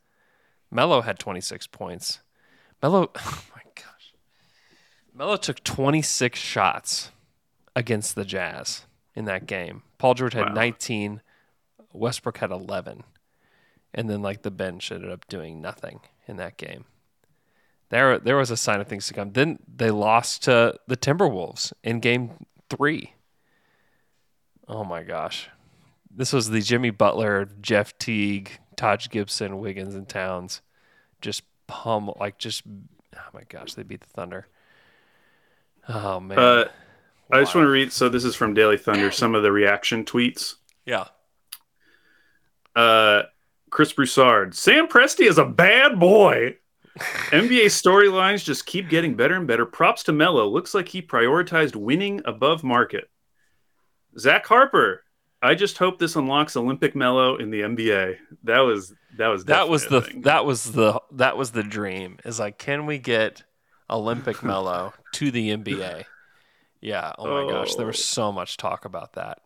Melo 0.70 1.00
had 1.02 1.18
26 1.18 1.66
points. 1.68 2.20
Melo 2.82 3.10
oh 3.16 3.44
my 3.54 3.62
gosh. 3.74 4.12
Melo 5.14 5.36
took 5.36 5.62
26 5.64 6.38
shots 6.38 7.10
against 7.74 8.14
the 8.14 8.24
Jazz 8.24 8.84
in 9.14 9.24
that 9.26 9.46
game. 9.46 9.82
Paul 9.98 10.14
George 10.14 10.34
had 10.34 10.48
Wow. 10.48 10.54
19. 10.54 11.22
Westbrook 11.92 12.38
had 12.38 12.50
11 12.50 13.04
and 13.94 14.08
then 14.10 14.22
like 14.22 14.42
the 14.42 14.50
bench 14.50 14.92
ended 14.92 15.10
up 15.10 15.26
doing 15.28 15.60
nothing 15.60 16.00
in 16.26 16.36
that 16.36 16.56
game. 16.56 16.84
There, 17.90 18.18
there 18.18 18.36
was 18.36 18.50
a 18.50 18.56
sign 18.56 18.80
of 18.80 18.86
things 18.86 19.06
to 19.08 19.14
come. 19.14 19.32
Then 19.32 19.60
they 19.66 19.90
lost 19.90 20.44
to 20.44 20.74
the 20.86 20.96
Timberwolves 20.96 21.72
in 21.82 22.00
Game 22.00 22.46
Three. 22.68 23.14
Oh 24.68 24.84
my 24.84 25.02
gosh, 25.02 25.48
this 26.18 26.32
was 26.32 26.50
the 26.50 26.60
Jimmy 26.60 26.90
Butler, 26.90 27.48
Jeff 27.62 27.96
Teague, 27.96 28.50
Taj 28.76 29.08
Gibson, 29.08 29.58
Wiggins, 29.60 29.94
and 29.94 30.06
Towns, 30.08 30.60
just 31.22 31.42
pummel 31.66 32.16
like 32.20 32.36
just. 32.38 32.64
Oh 33.16 33.20
my 33.32 33.42
gosh, 33.48 33.72
they 33.74 33.82
beat 33.84 34.00
the 34.02 34.06
Thunder. 34.08 34.46
Oh 35.88 36.20
man, 36.20 36.38
Uh, 36.38 36.64
I 37.32 37.40
just 37.40 37.54
want 37.54 37.64
to 37.64 37.70
read. 37.70 37.92
So 37.92 38.08
this 38.08 38.24
is 38.24 38.34
from 38.36 38.52
Daily 38.52 38.76
Thunder. 38.76 39.10
Some 39.10 39.34
of 39.34 39.42
the 39.42 39.50
reaction 39.52 40.04
tweets. 40.04 40.54
yeah. 40.84 41.06
Uh, 42.76 43.22
Chris 43.70 43.92
Broussard. 43.92 44.54
Sam 44.54 44.86
Presti 44.88 45.28
is 45.28 45.38
a 45.38 45.44
bad 45.44 45.98
boy. 45.98 46.56
NBA 47.30 47.66
storylines 47.66 48.44
just 48.44 48.66
keep 48.66 48.88
getting 48.88 49.14
better 49.14 49.34
and 49.34 49.46
better. 49.46 49.66
Props 49.66 50.02
to 50.04 50.12
Melo. 50.12 50.46
Looks 50.46 50.74
like 50.74 50.88
he 50.88 51.02
prioritized 51.02 51.76
winning 51.76 52.20
above 52.24 52.62
market. 52.64 53.10
Zach 54.18 54.46
Harper. 54.46 55.04
I 55.40 55.54
just 55.54 55.78
hope 55.78 55.98
this 55.98 56.16
unlocks 56.16 56.56
Olympic 56.56 56.96
Melo 56.96 57.36
in 57.36 57.50
the 57.50 57.60
NBA. 57.60 58.16
That 58.44 58.60
was 58.60 58.92
that 59.16 59.28
was 59.28 59.44
that 59.46 59.68
was 59.68 59.84
the 59.84 60.00
definitely 60.00 60.10
a 60.10 60.12
thing. 60.14 60.22
that 60.22 60.44
was 60.44 60.72
the 60.72 61.00
that 61.12 61.36
was 61.36 61.50
the 61.52 61.62
dream. 61.62 62.18
Is 62.24 62.38
like, 62.40 62.58
can 62.58 62.86
we 62.86 62.98
get 62.98 63.44
Olympic 63.88 64.42
Melo 64.42 64.92
to 65.12 65.30
the 65.30 65.50
NBA? 65.56 66.04
Yeah. 66.80 67.12
Oh 67.18 67.44
my 67.44 67.50
gosh, 67.50 67.74
there 67.74 67.86
was 67.86 68.04
so 68.04 68.32
much 68.32 68.56
talk 68.56 68.84
about 68.84 69.12
that. 69.14 69.38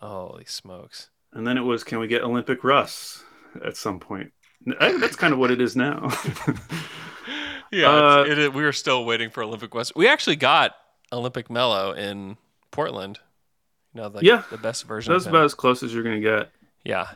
Holy 0.00 0.44
smokes! 0.44 1.10
And 1.32 1.46
then 1.46 1.56
it 1.56 1.62
was, 1.62 1.82
can 1.84 1.98
we 1.98 2.06
get 2.06 2.22
Olympic 2.22 2.62
Russ 2.62 3.24
at 3.64 3.76
some 3.76 3.98
point? 3.98 4.32
I 4.80 4.96
that's 4.98 5.16
kind 5.16 5.32
of 5.32 5.38
what 5.38 5.50
it 5.50 5.60
is 5.60 5.74
now. 5.76 6.10
Yeah, 7.72 7.90
Uh, 7.90 8.24
it's, 8.28 8.38
it, 8.38 8.54
we 8.54 8.62
were 8.62 8.72
still 8.72 9.04
waiting 9.04 9.30
for 9.30 9.42
Olympic 9.42 9.74
West. 9.74 9.92
We 9.96 10.06
actually 10.06 10.36
got 10.36 10.76
Olympic 11.12 11.50
Melo 11.50 11.92
in 11.92 12.36
Portland. 12.70 13.18
You 13.96 14.02
know, 14.02 14.08
like 14.08 14.22
yeah, 14.24 14.42
the 14.50 14.58
best 14.58 14.84
version. 14.84 15.12
That's 15.14 15.24
of 15.24 15.32
about 15.32 15.46
as 15.46 15.54
close 15.54 15.82
as 15.82 15.94
you're 15.94 16.02
going 16.02 16.16
to 16.16 16.20
get. 16.20 16.50
Yeah. 16.84 17.08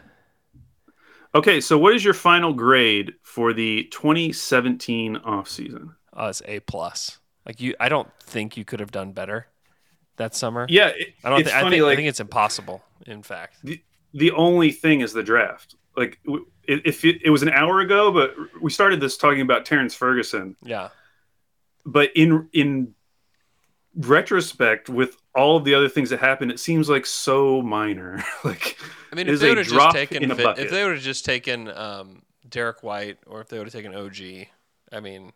Okay, 1.34 1.60
so 1.60 1.76
what 1.78 1.94
is 1.94 2.02
your 2.04 2.14
final 2.14 2.52
grade 2.54 3.12
for 3.22 3.52
the 3.52 3.84
2017 3.92 5.16
offseason? 5.16 5.94
Oh, 6.14 6.24
uh, 6.26 6.28
it's 6.30 6.40
A 6.46 6.60
plus. 6.60 7.18
Like 7.46 7.60
you, 7.60 7.74
I 7.78 7.88
don't 7.90 8.08
think 8.20 8.56
you 8.56 8.64
could 8.64 8.80
have 8.80 8.90
done 8.90 9.12
better 9.12 9.46
that 10.16 10.34
summer. 10.34 10.66
Yeah, 10.70 10.88
it- 10.88 11.14
I 11.22 11.28
don't. 11.30 11.40
it's 11.40 11.50
thi- 11.50 11.56
I 11.56 11.60
funny, 11.60 11.76
think, 11.80 11.88
I 11.88 11.96
think 11.96 12.08
it's 12.08 12.20
impossible. 12.20 12.82
In 13.06 13.22
fact, 13.22 13.56
The, 13.62 13.82
the 14.14 14.30
only 14.32 14.72
thing 14.72 15.00
is 15.02 15.12
the 15.12 15.22
draft. 15.22 15.74
Like, 15.96 16.18
it, 16.64 16.82
if 16.86 17.04
it, 17.04 17.20
it 17.24 17.30
was 17.30 17.42
an 17.42 17.50
hour 17.50 17.80
ago, 17.80 18.10
but 18.10 18.34
we 18.62 18.70
started 18.70 19.00
this 19.00 19.16
talking 19.18 19.42
about 19.42 19.64
Terrence 19.66 19.94
Ferguson. 19.94 20.56
yeah. 20.64 20.88
But 21.84 22.10
in 22.16 22.48
in 22.52 22.94
retrospect, 24.06 24.88
with 24.88 25.16
all 25.34 25.56
of 25.56 25.64
the 25.64 25.74
other 25.74 25.88
things 25.88 26.10
that 26.10 26.20
happened, 26.20 26.50
it 26.50 26.60
seems 26.60 26.88
like 26.88 27.06
so 27.06 27.62
minor. 27.62 28.22
like, 28.44 28.78
I 29.12 29.16
mean, 29.16 29.28
if 29.28 29.40
they 29.40 29.48
would 29.48 29.58
have 29.58 29.66
just 29.66 29.94
taken, 29.94 30.30
if 30.30 30.70
they 30.70 30.84
would 30.84 30.94
have 30.94 31.02
just 31.02 31.24
taken 31.24 31.68
um, 31.68 32.22
Derrick 32.48 32.82
White, 32.82 33.18
or 33.26 33.40
if 33.40 33.48
they 33.48 33.58
would 33.58 33.66
have 33.66 33.74
taken 33.74 33.94
OG, 33.94 34.48
I 34.92 35.00
mean, 35.00 35.32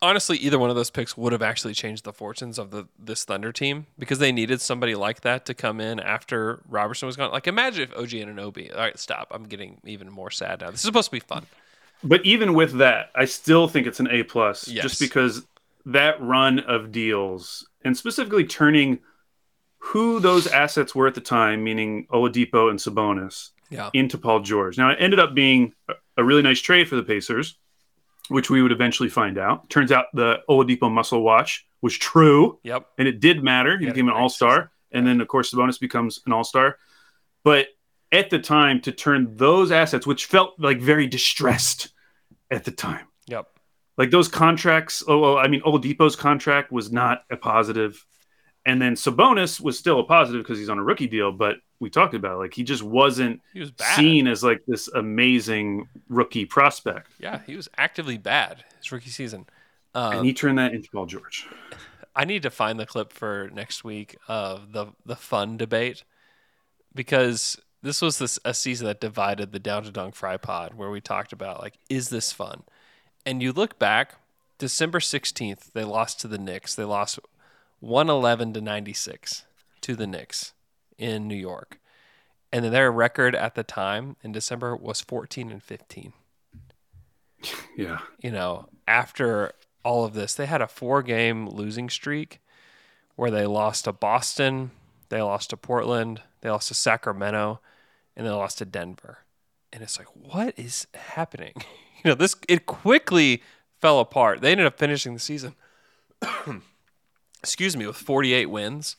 honestly, 0.00 0.36
either 0.38 0.58
one 0.58 0.70
of 0.70 0.76
those 0.76 0.90
picks 0.90 1.16
would 1.16 1.32
have 1.32 1.42
actually 1.42 1.74
changed 1.74 2.04
the 2.04 2.12
fortunes 2.12 2.58
of 2.58 2.70
the 2.70 2.86
this 2.98 3.24
Thunder 3.24 3.52
team 3.52 3.86
because 3.98 4.18
they 4.18 4.32
needed 4.32 4.60
somebody 4.60 4.94
like 4.94 5.22
that 5.22 5.46
to 5.46 5.54
come 5.54 5.80
in 5.80 5.98
after 5.98 6.60
Roberson 6.68 7.06
was 7.06 7.16
gone. 7.16 7.32
Like, 7.32 7.46
imagine 7.46 7.84
if 7.84 7.96
OG 7.96 8.10
Anunoby. 8.10 8.72
All 8.72 8.80
right, 8.80 8.98
stop. 8.98 9.28
I'm 9.30 9.44
getting 9.44 9.80
even 9.84 10.10
more 10.10 10.30
sad 10.30 10.60
now. 10.60 10.70
This 10.70 10.80
is 10.80 10.86
supposed 10.86 11.06
to 11.06 11.12
be 11.12 11.20
fun. 11.20 11.46
But 12.02 12.24
even 12.26 12.52
with 12.52 12.78
that, 12.78 13.10
I 13.14 13.24
still 13.24 13.66
think 13.66 13.86
it's 13.86 13.98
an 13.98 14.08
A 14.10 14.24
plus, 14.24 14.68
Yes. 14.68 14.82
just 14.82 15.00
because 15.00 15.46
that 15.86 16.20
run 16.20 16.60
of 16.60 16.92
deals 16.92 17.68
and 17.84 17.96
specifically 17.96 18.44
turning 18.44 19.00
who 19.78 20.18
those 20.20 20.46
assets 20.46 20.94
were 20.94 21.06
at 21.06 21.14
the 21.14 21.20
time, 21.20 21.62
meaning 21.62 22.06
Oladipo 22.12 22.70
and 22.70 22.78
Sabonis, 22.78 23.50
Yeah. 23.70 23.90
into 23.92 24.16
Paul 24.16 24.40
George. 24.40 24.78
Now 24.78 24.90
it 24.90 24.96
ended 24.98 25.18
up 25.20 25.34
being 25.34 25.74
a- 26.16 26.24
really 26.24 26.42
nice 26.42 26.60
trade 26.60 26.88
for 26.88 26.96
the 26.96 27.02
Pacers, 27.02 27.58
which 28.28 28.48
we 28.48 28.62
would 28.62 28.72
eventually 28.72 29.08
find 29.10 29.36
out. 29.36 29.68
Turns 29.68 29.92
out 29.92 30.06
the 30.14 30.40
Oladipo 30.48 30.90
muscle 30.90 31.22
watch 31.22 31.66
was 31.82 31.96
true. 31.98 32.58
Yep. 32.62 32.86
And 32.98 33.06
it 33.08 33.20
did 33.20 33.42
matter. 33.42 33.76
He 33.78 33.84
a 33.86 33.88
became 33.90 34.08
an 34.08 34.14
all 34.14 34.30
star. 34.30 34.70
And 34.92 35.06
then, 35.06 35.20
of 35.20 35.28
course, 35.28 35.52
Sabonis 35.52 35.78
becomes 35.80 36.20
an 36.24 36.32
all 36.32 36.44
star. 36.44 36.78
But 37.42 37.66
at 38.12 38.30
the 38.30 38.38
time, 38.38 38.80
to 38.82 38.92
turn 38.92 39.36
those 39.36 39.70
assets, 39.72 40.06
which 40.06 40.24
felt 40.26 40.54
like 40.58 40.80
very 40.80 41.06
distressed 41.06 41.92
at 42.50 42.64
the 42.64 42.70
time. 42.70 43.06
Like 43.96 44.10
those 44.10 44.28
contracts. 44.28 45.02
Oh, 45.06 45.18
well, 45.18 45.38
I 45.38 45.48
mean, 45.48 45.62
Oladipo's 45.62 46.16
contract 46.16 46.72
was 46.72 46.90
not 46.92 47.24
a 47.30 47.36
positive, 47.36 48.04
and 48.66 48.80
then 48.80 48.94
Sabonis 48.94 49.60
was 49.60 49.78
still 49.78 50.00
a 50.00 50.04
positive 50.04 50.42
because 50.42 50.58
he's 50.58 50.68
on 50.68 50.78
a 50.78 50.82
rookie 50.82 51.06
deal. 51.06 51.32
But 51.32 51.56
we 51.80 51.90
talked 51.90 52.14
about 52.14 52.34
it, 52.36 52.38
like 52.38 52.54
he 52.54 52.62
just 52.62 52.82
wasn't 52.82 53.40
He 53.52 53.60
was 53.60 53.70
bad. 53.70 53.96
seen 53.96 54.26
as 54.26 54.42
like 54.42 54.62
this 54.66 54.88
amazing 54.88 55.88
rookie 56.08 56.46
prospect, 56.46 57.10
Yeah, 57.18 57.40
he 57.46 57.56
was 57.56 57.68
actively 57.76 58.18
bad 58.18 58.64
his 58.78 58.90
rookie 58.90 59.10
season. 59.10 59.46
Um, 59.94 60.12
and 60.18 60.26
he 60.26 60.32
turned 60.32 60.58
that 60.58 60.72
into 60.74 60.88
Paul 60.90 61.06
George. 61.06 61.46
I 62.16 62.24
need 62.24 62.42
to 62.42 62.50
find 62.50 62.78
the 62.80 62.86
clip 62.86 63.12
for 63.12 63.50
next 63.52 63.84
week 63.84 64.16
of 64.28 64.72
the 64.72 64.86
the 65.04 65.16
fun 65.16 65.56
debate 65.56 66.04
because 66.94 67.58
this 67.82 68.00
was 68.00 68.18
this 68.18 68.38
a 68.44 68.54
season 68.54 68.86
that 68.86 69.00
divided 69.00 69.52
the 69.52 69.58
Down 69.58 69.82
to 69.84 69.90
Dunk 69.90 70.14
Fry 70.14 70.36
Pod 70.36 70.74
where 70.74 70.90
we 70.90 71.00
talked 71.00 71.32
about 71.32 71.60
like 71.60 71.78
is 71.90 72.08
this 72.08 72.32
fun? 72.32 72.62
And 73.26 73.42
you 73.42 73.52
look 73.52 73.78
back, 73.78 74.16
December 74.58 75.00
16th, 75.00 75.72
they 75.72 75.84
lost 75.84 76.20
to 76.20 76.28
the 76.28 76.38
Knicks. 76.38 76.74
They 76.74 76.84
lost 76.84 77.18
111 77.80 78.52
to 78.54 78.60
96 78.60 79.44
to 79.80 79.96
the 79.96 80.06
Knicks 80.06 80.52
in 80.98 81.26
New 81.26 81.34
York. 81.34 81.78
And 82.52 82.64
then 82.64 82.72
their 82.72 82.92
record 82.92 83.34
at 83.34 83.54
the 83.54 83.64
time 83.64 84.16
in 84.22 84.32
December 84.32 84.76
was 84.76 85.00
14 85.00 85.50
and 85.50 85.62
15 85.62 86.12
Yeah, 87.76 87.98
you 88.20 88.30
know, 88.30 88.68
after 88.86 89.52
all 89.84 90.04
of 90.04 90.14
this, 90.14 90.34
they 90.34 90.46
had 90.46 90.62
a 90.62 90.68
four 90.68 91.02
game 91.02 91.48
losing 91.48 91.90
streak 91.90 92.40
where 93.16 93.30
they 93.30 93.46
lost 93.46 93.84
to 93.84 93.92
Boston, 93.92 94.70
they 95.08 95.20
lost 95.20 95.50
to 95.50 95.56
Portland, 95.56 96.22
they 96.40 96.50
lost 96.50 96.68
to 96.68 96.74
Sacramento, 96.74 97.60
and 98.16 98.26
they 98.26 98.30
lost 98.30 98.58
to 98.58 98.64
Denver. 98.64 99.18
And 99.74 99.82
it's 99.82 99.98
like, 99.98 100.06
what 100.14 100.56
is 100.56 100.86
happening? 100.94 101.52
You 102.02 102.10
know, 102.10 102.16
this 102.16 102.36
it 102.50 102.66
quickly 102.66 103.42
fell 103.80 103.98
apart. 103.98 104.42
They 104.42 104.52
ended 104.52 104.66
up 104.66 104.78
finishing 104.78 105.14
the 105.14 105.18
season, 105.18 105.54
excuse 107.42 107.78
me, 107.78 107.86
with 107.86 107.96
48 107.96 108.44
wins, 108.50 108.96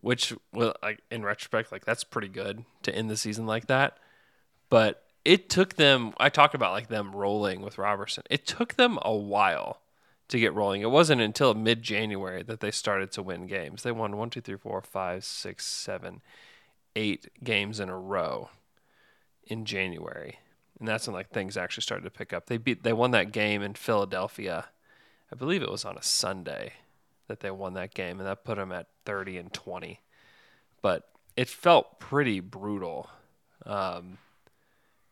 which, 0.00 0.32
well, 0.50 0.74
in 1.10 1.24
retrospect, 1.24 1.70
like 1.70 1.84
that's 1.84 2.04
pretty 2.04 2.28
good 2.28 2.64
to 2.84 2.94
end 2.94 3.10
the 3.10 3.18
season 3.18 3.44
like 3.44 3.66
that. 3.66 3.98
But 4.70 5.04
it 5.26 5.50
took 5.50 5.74
them. 5.74 6.14
I 6.16 6.30
talked 6.30 6.54
about 6.54 6.72
like 6.72 6.88
them 6.88 7.14
rolling 7.14 7.60
with 7.60 7.76
Roberson. 7.76 8.24
It 8.30 8.46
took 8.46 8.76
them 8.76 8.98
a 9.02 9.14
while 9.14 9.82
to 10.28 10.38
get 10.38 10.54
rolling. 10.54 10.80
It 10.80 10.90
wasn't 10.90 11.20
until 11.20 11.52
mid 11.52 11.82
January 11.82 12.42
that 12.44 12.60
they 12.60 12.70
started 12.70 13.12
to 13.12 13.22
win 13.22 13.46
games. 13.46 13.82
They 13.82 13.92
won 13.92 14.16
one, 14.16 14.30
two, 14.30 14.40
three, 14.40 14.56
four, 14.56 14.80
five, 14.80 15.22
six, 15.22 15.66
seven, 15.66 16.22
eight 16.96 17.28
games 17.44 17.78
in 17.78 17.90
a 17.90 17.98
row 17.98 18.48
in 19.46 19.64
January, 19.64 20.38
and 20.78 20.88
that's 20.88 21.06
when 21.06 21.14
like 21.14 21.30
things 21.30 21.56
actually 21.56 21.82
started 21.82 22.04
to 22.04 22.10
pick 22.10 22.32
up. 22.32 22.46
They 22.46 22.56
beat. 22.58 22.82
They 22.82 22.92
won 22.92 23.10
that 23.12 23.32
game 23.32 23.62
in 23.62 23.74
Philadelphia. 23.74 24.66
I 25.30 25.34
believe 25.34 25.62
it 25.62 25.70
was 25.70 25.84
on 25.84 25.96
a 25.96 26.02
Sunday 26.02 26.74
that 27.28 27.40
they 27.40 27.50
won 27.50 27.74
that 27.74 27.94
game, 27.94 28.18
and 28.18 28.28
that 28.28 28.44
put 28.44 28.56
them 28.56 28.72
at 28.72 28.88
thirty 29.04 29.38
and 29.38 29.52
twenty. 29.52 30.00
But 30.80 31.08
it 31.36 31.48
felt 31.48 31.98
pretty 31.98 32.40
brutal. 32.40 33.08
Um, 33.64 34.18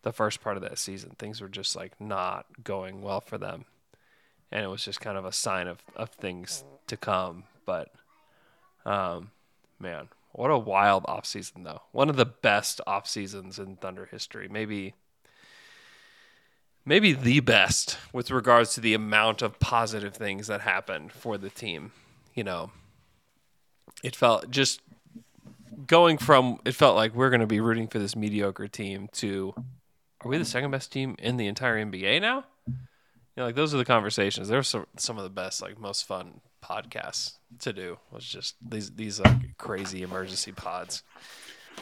the 0.02 0.12
first 0.12 0.40
part 0.40 0.57
of 0.57 0.62
that 0.62 0.78
season. 0.78 1.15
Things 1.19 1.40
were 1.40 1.48
just 1.48 1.77
like 1.77 2.01
not 2.01 2.47
going 2.65 3.02
well 3.02 3.20
for 3.20 3.39
them. 3.39 3.65
And 4.51 4.65
it 4.65 4.69
was 4.69 4.85
just 4.85 5.01
kind 5.01 5.16
of 5.16 5.24
a 5.24 5.32
sign 5.32 5.69
of, 5.69 5.78
of 5.94 6.11
things 6.11 6.65
to 6.89 6.97
come. 6.97 7.44
But 7.66 7.93
um, 8.85 9.31
man, 9.78 10.09
what 10.32 10.51
a 10.51 10.59
wild 10.59 11.05
off 11.07 11.27
season 11.27 11.65
though. 11.65 11.82
One 11.93 12.09
of 12.09 12.16
the 12.16 12.27
best 12.27 12.81
off 12.86 13.07
seasons 13.09 13.59
in 13.59 13.77
Thunder 13.77 14.07
history. 14.07 14.48
Maybe 14.48 14.94
maybe 16.85 17.12
the 17.12 17.40
best 17.40 17.98
with 18.12 18.31
regards 18.31 18.74
to 18.74 18.81
the 18.81 18.94
amount 18.94 19.43
of 19.43 19.59
positive 19.59 20.15
things 20.15 20.47
that 20.47 20.62
happened 20.62 21.12
for 21.12 21.36
the 21.36 21.51
team. 21.51 21.93
You 22.35 22.44
know, 22.44 22.70
it 24.02 24.15
felt 24.16 24.51
just 24.51 24.81
going 25.86 26.19
from 26.19 26.61
it 26.65 26.74
felt 26.74 26.97
like 26.97 27.15
we're 27.15 27.31
going 27.31 27.40
to 27.40 27.47
be 27.47 27.61
rooting 27.61 27.89
for 27.89 27.98
this 27.98 28.15
mediocre 28.15 28.69
team 28.69 29.09
to 29.12 29.55
are 30.23 30.28
we 30.28 30.39
the 30.39 30.44
second 30.44 30.70
best 30.70 30.93
team 30.93 31.16
in 31.19 31.39
the 31.39 31.47
entire 31.47 31.82
NBA 31.82 32.20
now? 32.20 32.44
You 32.66 32.74
know, 33.39 33.44
like 33.47 33.55
those 33.55 33.74
are 33.74 33.78
the 33.78 33.85
conversations. 33.85 34.48
They're 34.48 34.62
some 34.62 34.86
some 34.97 35.16
of 35.16 35.24
the 35.24 35.31
best, 35.31 35.62
like 35.62 35.78
most 35.78 36.07
fun 36.07 36.40
podcasts 36.62 37.35
to 37.61 37.73
do. 37.73 37.99
Was 38.11 38.24
just 38.24 38.57
these 38.66 38.91
these 38.93 39.20
like 39.20 39.57
crazy 39.59 40.03
emergency 40.03 40.53
pods 40.53 41.03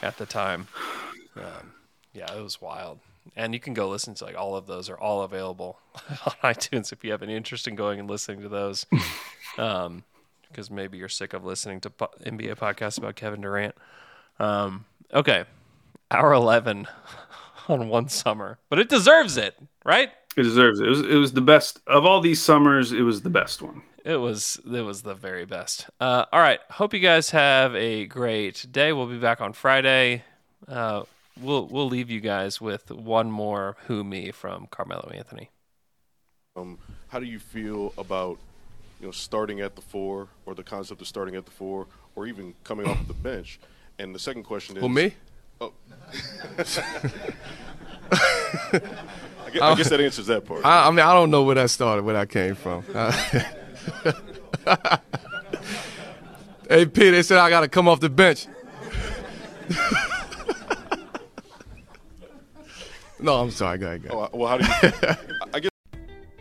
at 0.01 0.17
the 0.17 0.25
time. 0.25 0.67
Um, 1.35 1.73
yeah, 2.13 2.33
it 2.33 2.41
was 2.41 2.61
wild. 2.61 2.99
And 3.35 3.53
you 3.53 3.59
can 3.59 3.73
go 3.73 3.87
listen 3.89 4.15
to 4.15 4.25
like 4.25 4.37
all 4.37 4.55
of 4.55 4.65
those 4.65 4.89
are 4.89 4.97
all 4.97 5.21
available 5.21 5.79
on 6.09 6.33
iTunes 6.43 6.91
if 6.91 7.03
you 7.03 7.11
have 7.11 7.21
any 7.21 7.35
interest 7.35 7.67
in 7.67 7.75
going 7.75 7.99
and 7.99 8.09
listening 8.09 8.41
to 8.41 8.49
those. 8.49 8.85
um, 9.57 10.03
because 10.49 10.71
maybe 10.71 10.97
you're 10.97 11.09
sick 11.09 11.33
of 11.33 11.45
listening 11.45 11.79
to 11.81 11.91
po- 11.91 12.09
NBA 12.25 12.55
podcasts 12.55 12.97
about 12.97 13.15
Kevin 13.15 13.41
Durant. 13.41 13.75
Um, 14.39 14.85
okay, 15.13 15.45
hour 16.09 16.33
eleven 16.33 16.87
on 17.67 17.87
one 17.87 18.09
summer, 18.09 18.57
but 18.69 18.79
it 18.79 18.89
deserves 18.89 19.37
it, 19.37 19.55
right? 19.85 20.09
It 20.35 20.43
deserves 20.43 20.79
it. 20.79 20.87
It 20.87 20.89
was, 20.89 21.01
it 21.01 21.15
was 21.15 21.33
the 21.33 21.41
best 21.41 21.81
of 21.85 22.05
all 22.05 22.21
these 22.21 22.41
summers. 22.41 22.91
It 22.91 23.01
was 23.01 23.21
the 23.21 23.29
best 23.29 23.61
one. 23.61 23.83
It 24.05 24.17
was 24.17 24.59
it 24.65 24.81
was 24.81 25.01
the 25.01 25.13
very 25.13 25.45
best. 25.45 25.89
Uh, 25.99 26.25
all 26.31 26.39
right, 26.39 26.59
hope 26.71 26.93
you 26.93 26.99
guys 26.99 27.31
have 27.31 27.75
a 27.75 28.05
great 28.05 28.65
day. 28.71 28.93
We'll 28.93 29.07
be 29.07 29.17
back 29.17 29.41
on 29.41 29.53
Friday. 29.53 30.23
Uh, 30.67 31.03
we'll 31.39 31.67
we'll 31.67 31.87
leave 31.87 32.09
you 32.09 32.19
guys 32.19 32.61
with 32.61 32.91
one 32.91 33.31
more 33.31 33.77
"Who 33.87 34.03
Me" 34.03 34.31
from 34.31 34.67
Carmelo 34.67 35.09
Anthony. 35.13 35.49
Um, 36.55 36.77
how 37.09 37.19
do 37.19 37.25
you 37.25 37.39
feel 37.39 37.93
about 37.97 38.37
you 38.99 39.07
know 39.07 39.11
starting 39.11 39.59
at 39.61 39.75
the 39.75 39.81
four 39.81 40.27
or 40.45 40.55
the 40.55 40.63
concept 40.63 41.01
of 41.01 41.07
starting 41.07 41.35
at 41.35 41.45
the 41.45 41.51
four 41.51 41.87
or 42.15 42.25
even 42.25 42.53
coming 42.63 42.87
off 42.87 43.07
the 43.07 43.13
bench? 43.13 43.59
And 43.97 44.15
the 44.15 44.19
second 44.19 44.43
question 44.43 44.77
is 44.77 44.81
Who, 44.81 44.89
me? 44.89 45.13
Oh. 45.59 45.73
I, 48.11 49.51
guess, 49.51 49.61
I 49.61 49.75
guess 49.75 49.89
that 49.89 50.01
answers 50.01 50.27
that 50.27 50.45
part. 50.45 50.65
I, 50.65 50.87
I 50.87 50.89
mean, 50.89 50.99
I 50.99 51.13
don't 51.13 51.29
know 51.29 51.43
where 51.43 51.55
that 51.55 51.69
started, 51.69 52.03
where 52.03 52.15
that 52.15 52.29
came 52.29 52.55
from. 52.55 52.83
Uh, 52.93 53.11
hey, 56.69 56.85
P, 56.85 57.09
they 57.09 57.23
said 57.23 57.37
I 57.37 57.49
got 57.49 57.61
to 57.61 57.67
come 57.67 57.87
off 57.87 57.99
the 57.99 58.09
bench. 58.09 58.47
no, 63.19 63.35
I'm 63.35 63.51
sorry. 63.51 63.77
Go 63.77 63.87
ahead. 63.87 64.03
Go 64.03 64.17
ahead. 64.17 64.29
Oh, 64.33 64.37
well, 64.37 64.49
how 64.49 64.57
do 64.57 64.65
you? 64.65 64.71
I 65.53 65.59
guess. 65.59 65.69